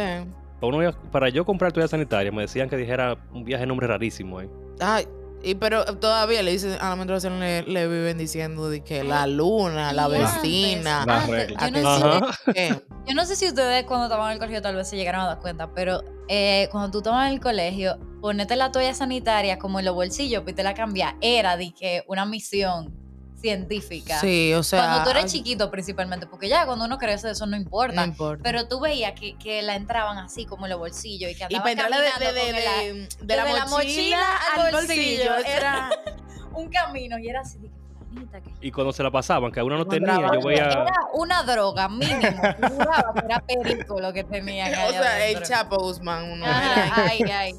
Para, 0.59 0.67
uno 0.75 0.83
ir- 0.83 0.95
para 1.11 1.29
yo 1.29 1.45
comprar 1.45 1.71
toalla 1.71 1.87
sanitaria 1.87 2.31
me 2.31 2.41
decían 2.43 2.69
que 2.69 2.77
dijera 2.77 3.17
un 3.31 3.43
viaje 3.43 3.61
de 3.61 3.67
nombre 3.67 3.87
rarísimo 3.87 4.39
ahí. 4.39 4.49
Ay, 4.79 5.07
y 5.43 5.53
pero 5.55 5.85
todavía 5.97 6.41
le 6.41 6.51
dicen 6.51 6.77
a 6.81 6.89
la 6.89 6.95
menstruación 6.95 7.39
le, 7.39 7.61
le 7.63 7.87
viven 7.87 8.17
diciendo 8.17 8.69
de 8.69 8.83
que 8.83 9.03
la 9.03 9.27
luna, 9.27 9.93
la 9.93 10.05
antes, 10.05 10.19
vecina. 10.33 11.05
La 11.05 11.23
antes. 11.23 11.47
Yo 11.59 11.71
no, 11.81 12.31
sé, 12.33 12.53
¿qué? 12.53 12.81
yo 13.07 13.13
no 13.13 13.23
sé 13.25 13.35
si 13.35 13.47
ustedes 13.47 13.83
cuando 13.85 14.05
estaban 14.07 14.27
en 14.27 14.33
el 14.33 14.39
colegio 14.39 14.61
tal 14.63 14.75
vez 14.75 14.87
se 14.89 14.95
llegaron 14.97 15.21
a 15.21 15.27
dar 15.27 15.39
cuenta, 15.39 15.71
pero 15.73 16.01
eh, 16.27 16.67
cuando 16.71 16.89
tú 16.91 16.97
estabas 16.99 17.27
en 17.27 17.33
el 17.35 17.39
colegio, 17.39 17.99
ponerte 18.19 18.55
la 18.55 18.71
toalla 18.71 18.95
sanitaria 18.95 19.59
como 19.59 19.77
en 19.79 19.85
los 19.85 19.93
bolsillos 19.93 20.43
y 20.47 20.53
te 20.53 20.63
la 20.63 20.73
cambiar 20.73 21.15
era 21.21 21.55
de 21.55 21.71
que 21.71 22.03
una 22.07 22.25
misión 22.25 22.91
científica. 23.39 24.19
Sí, 24.19 24.53
o 24.53 24.63
sea. 24.63 24.79
cuando 24.79 25.03
tú 25.03 25.09
eres 25.17 25.31
chiquito 25.31 25.69
principalmente, 25.71 26.25
porque 26.27 26.49
ya 26.49 26.65
cuando 26.65 26.85
uno 26.85 26.97
crece 26.97 27.31
eso 27.31 27.45
no 27.45 27.55
importa. 27.55 27.93
No 27.95 28.03
importa. 28.03 28.41
Pero 28.43 28.67
tú 28.67 28.79
veías 28.79 29.13
que, 29.13 29.37
que 29.37 29.61
la 29.61 29.75
entraban 29.75 30.17
así 30.17 30.45
como 30.45 30.65
en 30.65 30.71
los 30.71 30.79
bolsillos 30.79 31.31
y 31.31 31.35
que 31.35 31.45
y 31.49 31.55
andaban 31.55 31.75
de, 31.75 31.83
caminando 31.83 31.97
de, 32.33 32.51
la- 32.51 33.21
de- 33.21 33.35
la, 33.35 33.45
mochila 33.45 33.65
mochila 33.67 34.27
al 34.55 34.71
bolsillo. 34.73 35.31
bolsillo. 35.33 35.55
Era, 35.55 35.89
un 36.53 36.69
camino 36.69 37.19
y 37.19 37.29
era 37.29 37.41
así 37.41 37.59
de 37.59 37.67
que 37.67 37.73
fulanita 38.09 38.41
que 38.41 38.51
Y 38.61 38.71
cuando 38.71 38.91
se 38.91 39.03
la 39.03 39.11
pasaban, 39.11 39.51
que 39.51 39.59
alguna 39.59 39.77
no 39.77 39.85
tenía, 39.85 40.19
yo 40.19 40.27
algo. 40.31 40.47
veía... 40.47 40.65
era 40.65 40.93
una 41.13 41.43
droga 41.43 41.87
mínimo. 41.89 42.19
Que 42.41 43.25
era 43.25 43.39
perico 43.45 43.99
lo 44.01 44.11
que 44.11 44.23
tenían 44.23 44.71
o 44.87 44.89
sea, 44.89 45.25
el. 45.27 45.43
Chapo 45.43 45.77
Guzmán. 45.77 46.31
Uno 46.31 46.45
ay, 46.47 47.19
ay. 47.31 47.53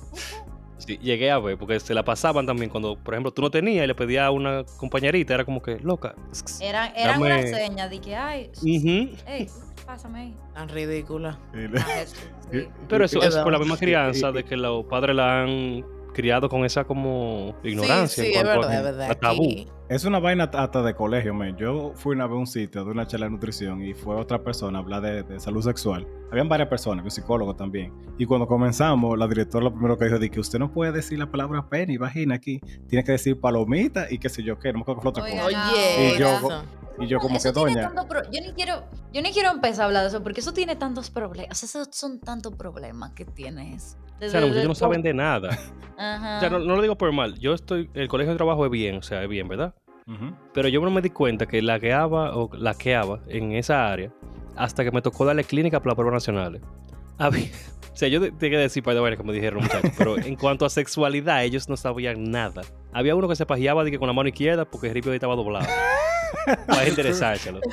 Sí, 0.79 0.97
llegué 1.03 1.31
a 1.31 1.39
ver, 1.39 1.59
porque 1.59 1.79
se 1.81 1.93
la 1.93 2.05
pasaban 2.05 2.47
también 2.47 2.71
cuando, 2.71 2.97
por 2.97 3.15
ejemplo, 3.15 3.31
tú 3.33 3.43
no 3.43 3.51
tenías 3.51 3.85
y 3.85 3.87
le 3.87 3.95
pedías 3.95 4.25
a 4.27 4.31
una 4.31 4.65
compañerita, 4.79 5.35
era 5.35 5.45
como 5.45 5.61
que, 5.61 5.79
loca. 5.81 6.15
Eran, 6.61 6.93
eran 6.97 7.21
Dame- 7.21 7.27
una 7.27 7.43
seña 7.59 7.89
de 7.89 8.01
que, 8.01 8.15
ay, 8.17 8.51
Ujú. 8.63 9.17
ey, 9.27 9.49
pásame 9.85 10.19
ahí. 10.21 10.37
tan 10.55 10.69
ridícula. 10.69 11.39
Ah, 11.77 12.05
sí. 12.51 12.67
Pero 12.89 13.05
eso 13.05 13.23
es 13.23 13.37
por 13.37 13.53
la 13.53 13.59
misma 13.59 13.77
crianza 13.77 14.33
de 14.33 14.45
que 14.45 14.57
los 14.57 14.85
padres 14.87 15.15
la 15.17 15.43
han 15.43 15.85
criado 16.19 16.49
con 16.49 16.65
esa 16.65 16.83
como 16.83 17.55
ignorancia 17.63 18.25
sí, 18.25 18.33
en 18.33 18.39
es 18.39 18.43
verdad, 18.45 18.73
a, 18.77 18.83
verdad. 18.83 19.11
a 19.13 19.15
tabú. 19.15 19.45
Aquí- 19.45 19.69
Es 19.89 20.05
una 20.05 20.19
vaina 20.19 20.51
hasta 20.53 20.83
de 20.83 20.93
colegio, 20.95 21.33
men. 21.33 21.57
Yo 21.57 21.93
fui 21.95 22.17
una 22.17 22.27
vez 22.27 22.35
a 22.35 22.39
un 22.41 22.47
sitio 22.49 22.85
de 22.85 22.91
una 22.91 23.07
charla 23.07 23.27
de 23.27 23.31
nutrición 23.33 23.85
y 23.85 23.95
fue 23.95 24.17
otra 24.17 24.43
persona 24.43 24.79
a 24.79 24.83
hablar 24.83 25.01
de, 25.03 25.23
de 25.23 25.39
salud 25.39 25.63
sexual. 25.63 26.09
Habían 26.33 26.49
varias 26.49 26.69
personas, 26.69 27.05
un 27.05 27.11
psicólogo 27.13 27.55
también. 27.55 27.93
Y 28.19 28.27
cuando 28.27 28.49
comenzamos, 28.49 29.17
la 29.17 29.29
directora 29.29 29.65
lo 29.67 29.71
primero 29.73 29.97
que 29.97 30.07
dijo 30.07 30.17
es 30.17 30.31
que 30.31 30.41
usted 30.41 30.59
no 30.59 30.73
puede 30.73 30.91
decir 30.91 31.21
la 31.21 31.31
palabra 31.31 31.69
pene 31.69 31.93
y 31.93 31.97
vagina 31.99 32.35
aquí. 32.35 32.61
Tiene 32.89 33.05
que 33.05 33.13
decir 33.13 33.41
palomita 33.41 34.09
y 34.11 34.19
qué 34.19 34.29
sé 34.29 34.43
yo 34.43 34.59
qué. 34.59 34.73
No 34.73 34.79
me 34.79 34.83
acuerdo 34.83 35.01
qué 35.13 35.21
fue 35.21 35.31
otra 35.31 35.43
cosa. 35.45 35.71
Oye, 35.73 36.15
Y 36.17 36.19
yo-. 36.19 36.63
Y 37.01 37.07
yo 37.07 37.19
como 37.19 37.37
Eso 37.37 37.53
que 37.53 37.61
doña... 37.61 37.93
pro- 38.09 38.23
yo 38.31 38.41
ni 38.41 38.53
quiero 38.53 38.83
yo 39.13 39.23
ni 39.23 39.33
quiero 39.33 39.51
empezar 39.51 39.83
a 39.83 39.87
hablar 39.87 40.03
de 40.03 40.09
eso 40.09 40.23
porque 40.23 40.41
eso 40.41 40.53
tiene 40.53 40.77
tantos 40.77 41.11
problemas. 41.11 41.51
O 41.63 41.67
sea, 41.67 41.83
esos 41.83 41.95
son 41.97 42.21
tantos 42.21 42.55
problemas 42.55 43.13
que 43.13 43.25
tiene 43.25 43.75
eso. 43.75 43.97
O 44.21 44.29
sea, 44.29 44.41
los 44.41 44.49
muchachos 44.51 44.69
no 44.69 44.75
saben 44.75 45.03
de 45.03 45.15
nada. 45.15 45.51
Ajá. 45.99 46.37
O 46.39 46.41
sea, 46.41 46.51
no, 46.51 46.59
no 46.59 46.77
lo 46.77 46.83
digo 46.83 46.97
por 46.99 47.13
mal. 47.13 47.39
Yo 47.39 47.55
estoy, 47.55 47.89
el 47.95 48.09
colegio 48.09 48.33
de 48.33 48.37
trabajo 48.37 48.65
es 48.65 48.71
bien, 48.71 48.97
o 48.97 49.03
sea, 49.03 49.23
es 49.23 49.29
bien, 49.29 49.47
¿verdad? 49.49 49.75
Ujú. 50.07 50.35
Pero 50.55 50.69
yo 50.69 50.81
no 50.81 50.91
me 50.91 51.03
di 51.03 51.11
cuenta 51.11 51.47
que 51.47 51.61
laqueaba 51.63 52.37
o 52.37 52.51
laqueaba 52.57 53.21
en 53.29 53.53
esa 53.53 53.87
área 53.87 54.11
hasta 54.57 54.83
que 54.83 54.91
me 54.91 55.03
tocó 55.03 55.25
darle 55.25 55.45
clínica 55.45 55.79
para 55.81 55.91
las 55.91 55.95
pruebas 55.97 56.15
nacionales. 56.15 56.63
Había- 57.19 57.51
o 57.93 57.97
sea, 57.97 58.09
yo 58.09 58.21
te- 58.21 58.33
tengo 58.33 58.53
que 58.53 58.59
decir 58.59 58.83
para 58.83 59.01
de 59.01 59.17
me 59.23 59.33
dijeron 59.33 59.63
muchachos, 59.63 59.93
pero 59.97 60.19
en 60.19 60.35
cuanto 60.37 60.65
a 60.67 60.71
sexualidad, 60.71 61.45
ellos 61.45 61.69
no 61.69 61.77
sabían 61.77 62.31
nada. 62.31 62.63
Había 62.93 63.15
uno 63.15 63.29
que 63.29 63.37
se 63.37 63.47
pajeaba 63.47 63.85
de 63.85 63.91
que 63.93 63.99
con 63.99 64.09
la 64.09 64.15
mano 64.15 64.29
izquierda 64.29 64.65
porque 64.65 64.89
el 64.89 64.95
ripio 64.95 65.13
estaba 65.13 65.37
doblado. 65.37 65.67
Para 66.67 66.89
interesárselo. 66.89 67.61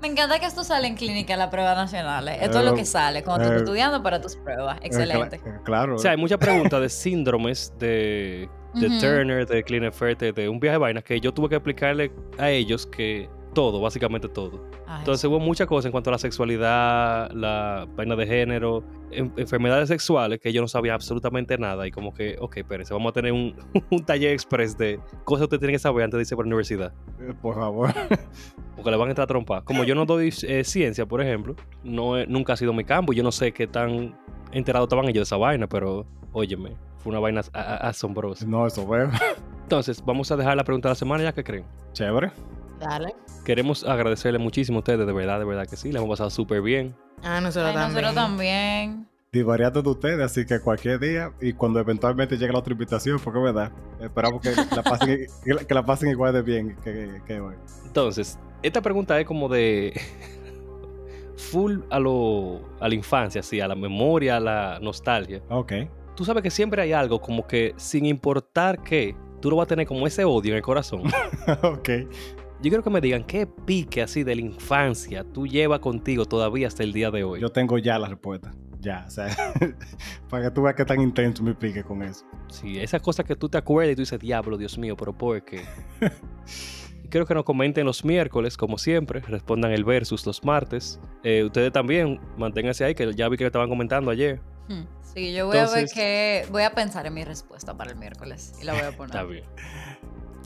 Me 0.00 0.06
encanta 0.06 0.38
que 0.38 0.46
esto 0.46 0.62
sale 0.62 0.86
en 0.86 0.94
clínica 0.94 1.32
en 1.32 1.40
las 1.40 1.48
pruebas 1.48 1.76
nacionales. 1.76 2.38
Esto 2.40 2.60
es 2.60 2.64
lo 2.64 2.72
Eh, 2.74 2.76
que 2.76 2.84
sale 2.84 3.24
cuando 3.24 3.46
tú 3.46 3.50
eh, 3.50 3.56
estás 3.56 3.62
estudiando 3.68 4.02
para 4.02 4.20
tus 4.20 4.36
pruebas. 4.36 4.78
Excelente. 4.82 5.36
Eh, 5.36 5.40
cla- 5.44 5.62
Claro. 5.64 5.96
O 5.96 5.98
sea, 5.98 6.12
hay 6.12 6.16
muchas 6.16 6.38
preguntas 6.38 6.80
de 6.80 6.88
síndromes 6.88 7.72
de, 7.80 8.48
de. 8.74 9.00
Turner, 9.00 9.44
de 9.44 9.64
Klinefelter, 9.64 10.32
de 10.32 10.48
un 10.48 10.60
viaje 10.60 10.74
de 10.74 10.78
vainas 10.78 11.02
que 11.02 11.20
yo 11.20 11.34
tuve 11.34 11.48
que 11.48 11.56
explicarle 11.56 12.12
a 12.38 12.48
ellos 12.48 12.86
que 12.86 13.28
todo, 13.54 13.80
básicamente 13.80 14.28
todo. 14.28 14.64
Ay, 14.86 15.00
Entonces 15.00 15.24
hubo 15.24 15.40
muchas 15.40 15.66
cosas 15.66 15.86
en 15.86 15.92
cuanto 15.92 16.10
a 16.10 16.12
la 16.12 16.18
sexualidad, 16.18 17.30
la 17.32 17.86
vaina 17.96 18.14
de 18.16 18.26
género, 18.26 18.84
en- 19.10 19.32
enfermedades 19.36 19.88
sexuales 19.88 20.38
que 20.40 20.52
yo 20.52 20.60
no 20.60 20.68
sabía 20.68 20.94
absolutamente 20.94 21.56
nada 21.58 21.86
y 21.86 21.90
como 21.90 22.12
que, 22.14 22.36
ok, 22.40 22.58
espérense, 22.58 22.92
vamos 22.94 23.10
a 23.10 23.12
tener 23.14 23.32
un, 23.32 23.54
un 23.90 24.04
taller 24.04 24.32
express 24.32 24.76
de 24.76 25.00
cosas 25.24 25.40
que 25.42 25.44
usted 25.54 25.58
tiene 25.58 25.72
que 25.72 25.78
saber 25.78 26.04
antes 26.04 26.16
de 26.18 26.22
irse 26.22 26.36
por 26.36 26.44
la 26.44 26.48
universidad, 26.48 26.92
Eh, 27.20 27.32
Por 27.40 27.54
favor. 27.56 27.90
porque 28.76 28.90
le 28.90 28.96
van 28.96 29.08
a 29.08 29.10
entrar 29.10 29.24
a 29.24 29.26
trompar. 29.28 29.64
Como 29.64 29.82
yo 29.84 29.94
no 29.94 30.04
doy 30.06 30.32
eh, 30.42 30.62
ciencia, 30.64 31.04
por 31.06 31.20
ejemplo, 31.20 31.56
no 31.82 32.16
he- 32.18 32.26
nunca 32.26 32.52
ha 32.52 32.56
sido 32.56 32.72
mi 32.72 32.84
campo, 32.84 33.12
yo 33.12 33.22
no 33.22 33.32
sé 33.32 33.52
qué 33.52 33.66
tan 33.66 34.16
enterados 34.52 34.86
estaban 34.86 35.04
ellos 35.06 35.14
de 35.16 35.22
esa 35.22 35.36
vaina, 35.36 35.66
pero 35.68 36.06
óyeme, 36.32 36.76
fue 36.98 37.10
una 37.10 37.18
vaina 37.20 37.40
asombrosa. 37.52 38.46
No, 38.46 38.66
eso 38.66 38.86
ve. 38.86 39.08
Entonces, 39.62 40.02
vamos 40.04 40.30
a 40.30 40.36
dejar 40.36 40.56
la 40.56 40.64
pregunta 40.64 40.88
de 40.88 40.92
la 40.92 40.96
semana 40.96 41.22
ya 41.24 41.32
que 41.32 41.44
creen. 41.44 41.64
Chévere. 41.92 42.30
Dale. 42.80 43.14
Queremos 43.48 43.82
agradecerle 43.82 44.38
muchísimo 44.38 44.76
a 44.76 44.80
ustedes, 44.80 45.06
de 45.06 45.12
verdad, 45.14 45.38
de 45.38 45.46
verdad 45.46 45.66
que 45.66 45.74
sí, 45.78 45.90
la 45.90 46.00
hemos 46.00 46.10
pasado 46.10 46.28
súper 46.28 46.60
bien. 46.60 46.94
Ah, 47.22 47.40
nosotros 47.40 47.70
Ay, 47.70 47.74
también. 47.76 48.02
nosotros 48.04 48.14
también. 48.14 49.08
Divariando 49.32 49.80
de 49.80 49.88
ustedes, 49.88 50.20
así 50.20 50.44
que 50.44 50.60
cualquier 50.60 51.00
día 51.00 51.32
y 51.40 51.54
cuando 51.54 51.80
eventualmente 51.80 52.36
llegue 52.36 52.52
la 52.52 52.58
otra 52.58 52.74
invitación, 52.74 53.18
porque 53.24 53.38
es 53.38 53.44
verdad, 53.46 53.72
esperamos 54.02 54.42
que 54.42 54.50
la 54.76 54.82
pasen, 54.82 55.26
que 55.42 55.54
la- 55.54 55.64
que 55.64 55.72
la 55.74 55.82
pasen 55.82 56.10
igual 56.10 56.34
de 56.34 56.42
bien 56.42 56.76
que, 56.84 57.22
que 57.26 57.40
hoy. 57.40 57.54
Entonces, 57.86 58.38
esta 58.62 58.82
pregunta 58.82 59.18
es 59.18 59.24
como 59.26 59.48
de 59.48 59.98
full 61.38 61.78
a 61.88 61.98
lo 61.98 62.60
a 62.80 62.86
la 62.86 62.94
infancia, 62.94 63.42
sí, 63.42 63.62
a 63.62 63.66
la 63.68 63.74
memoria, 63.74 64.36
a 64.36 64.40
la 64.40 64.78
nostalgia. 64.82 65.40
Ok. 65.48 65.72
Tú 66.16 66.26
sabes 66.26 66.42
que 66.42 66.50
siempre 66.50 66.82
hay 66.82 66.92
algo 66.92 67.18
como 67.18 67.46
que 67.46 67.72
sin 67.78 68.04
importar 68.04 68.82
qué, 68.82 69.16
tú 69.40 69.48
lo 69.48 69.56
vas 69.56 69.64
a 69.64 69.68
tener 69.68 69.86
como 69.86 70.06
ese 70.06 70.22
odio 70.26 70.50
en 70.50 70.56
el 70.58 70.62
corazón. 70.62 71.04
ok. 71.62 71.88
Yo 72.60 72.70
quiero 72.70 72.82
que 72.82 72.90
me 72.90 73.00
digan 73.00 73.22
qué 73.22 73.46
pique 73.46 74.02
así 74.02 74.24
de 74.24 74.34
la 74.34 74.40
infancia 74.40 75.24
tú 75.32 75.46
llevas 75.46 75.78
contigo 75.78 76.24
todavía 76.24 76.66
hasta 76.66 76.82
el 76.82 76.92
día 76.92 77.10
de 77.12 77.22
hoy. 77.22 77.40
Yo 77.40 77.50
tengo 77.50 77.78
ya 77.78 78.00
la 78.00 78.08
respuesta. 78.08 78.52
Ya, 78.80 79.04
o 79.06 79.10
sea, 79.10 79.28
para 80.28 80.44
que 80.44 80.50
tú 80.50 80.62
veas 80.62 80.74
qué 80.74 80.84
tan 80.84 81.00
intenso 81.00 81.42
me 81.42 81.54
pique 81.54 81.84
con 81.84 82.02
eso. 82.02 82.24
Sí, 82.48 82.78
esas 82.78 83.00
cosas 83.00 83.26
que 83.26 83.36
tú 83.36 83.48
te 83.48 83.58
acuerdas 83.58 83.92
y 83.92 83.96
tú 83.96 84.02
dices, 84.02 84.18
diablo, 84.18 84.56
Dios 84.56 84.76
mío, 84.76 84.96
pero 84.96 85.16
¿por 85.16 85.44
qué? 85.44 85.62
Y 87.04 87.08
Quiero 87.08 87.26
que 87.26 87.34
nos 87.34 87.44
comenten 87.44 87.86
los 87.86 88.04
miércoles, 88.04 88.56
como 88.56 88.76
siempre. 88.76 89.20
Respondan 89.20 89.70
el 89.72 89.84
versus 89.84 90.26
los 90.26 90.44
martes. 90.44 91.00
Eh, 91.22 91.44
ustedes 91.44 91.72
también, 91.72 92.20
manténganse 92.36 92.84
ahí, 92.84 92.94
que 92.94 93.14
ya 93.14 93.28
vi 93.28 93.36
que 93.36 93.44
lo 93.44 93.48
estaban 93.48 93.68
comentando 93.68 94.10
ayer. 94.10 94.40
Hmm. 94.68 94.82
Sí, 95.00 95.32
yo 95.32 95.46
voy 95.46 95.56
a 95.56 95.68
ver 95.68 95.88
que. 95.88 96.44
Voy 96.50 96.64
a 96.64 96.72
pensar 96.72 97.06
en 97.06 97.14
mi 97.14 97.24
respuesta 97.24 97.76
para 97.76 97.92
el 97.92 97.96
miércoles 97.96 98.52
y 98.60 98.64
la 98.64 98.74
voy 98.74 98.82
a 98.82 98.92
poner. 98.96 99.16
Está 99.16 99.24
bien. 99.24 99.44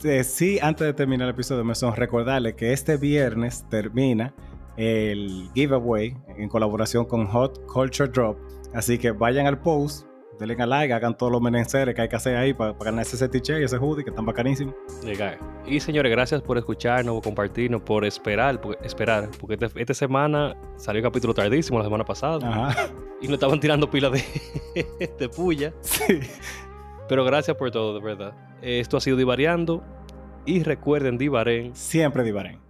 Eh, 0.03 0.23
sí, 0.23 0.59
antes 0.61 0.85
de 0.87 0.93
terminar 0.93 1.27
el 1.27 1.33
episodio, 1.33 1.63
me 1.63 1.75
son 1.75 1.95
recordarles 1.95 2.55
que 2.55 2.73
este 2.73 2.97
viernes 2.97 3.65
termina 3.69 4.33
el 4.75 5.49
giveaway 5.53 6.15
en 6.37 6.49
colaboración 6.49 7.05
con 7.05 7.25
Hot 7.27 7.65
Culture 7.67 8.09
Drop. 8.09 8.37
Así 8.73 8.97
que 8.97 9.11
vayan 9.11 9.45
al 9.45 9.59
post, 9.61 10.05
denle 10.39 10.55
a 10.59 10.65
like, 10.65 10.91
hagan 10.93 11.15
todos 11.15 11.31
los 11.31 11.41
menesteres 11.41 11.93
que 11.95 12.01
hay 12.01 12.09
que 12.09 12.15
hacer 12.15 12.35
ahí 12.35 12.53
para, 12.53 12.75
para 12.77 12.91
ganarse 12.91 13.15
ese 13.15 13.29
t-shirt 13.29 13.61
y 13.61 13.63
ese 13.63 13.77
hoodie 13.77 14.03
que 14.03 14.09
están 14.09 14.25
bacanísimos. 14.25 14.73
Y 15.65 15.79
señores, 15.79 16.11
gracias 16.11 16.41
por 16.41 16.57
escucharnos, 16.57 17.13
por 17.13 17.23
compartirnos, 17.23 17.81
por 17.83 18.03
esperar, 18.03 18.59
por 18.59 18.77
esperar, 18.83 19.29
porque 19.39 19.53
este- 19.63 19.79
esta 19.81 19.93
semana 19.93 20.55
salió 20.75 20.99
el 20.99 21.03
capítulo 21.03 21.33
tardísimo 21.33 21.77
la 21.77 21.85
semana 21.85 22.03
pasada 22.03 22.39
Ajá. 22.71 22.87
y 23.21 23.27
nos 23.27 23.35
estaban 23.35 23.59
tirando 23.59 23.89
pilas 23.89 24.11
de, 24.11 24.85
de 25.19 25.29
puya. 25.29 25.71
Sí. 25.81 26.19
Pero 27.13 27.25
gracias 27.25 27.55
por 27.57 27.69
todo, 27.69 27.93
de 27.93 28.03
verdad. 28.03 28.33
Esto 28.63 28.97
ha 28.97 28.99
sido 28.99 29.17
Divariando 29.17 29.83
y 30.47 30.63
recuerden, 30.63 31.19
Divaren. 31.19 31.75
Siempre 31.75 32.23
divaren. 32.23 32.62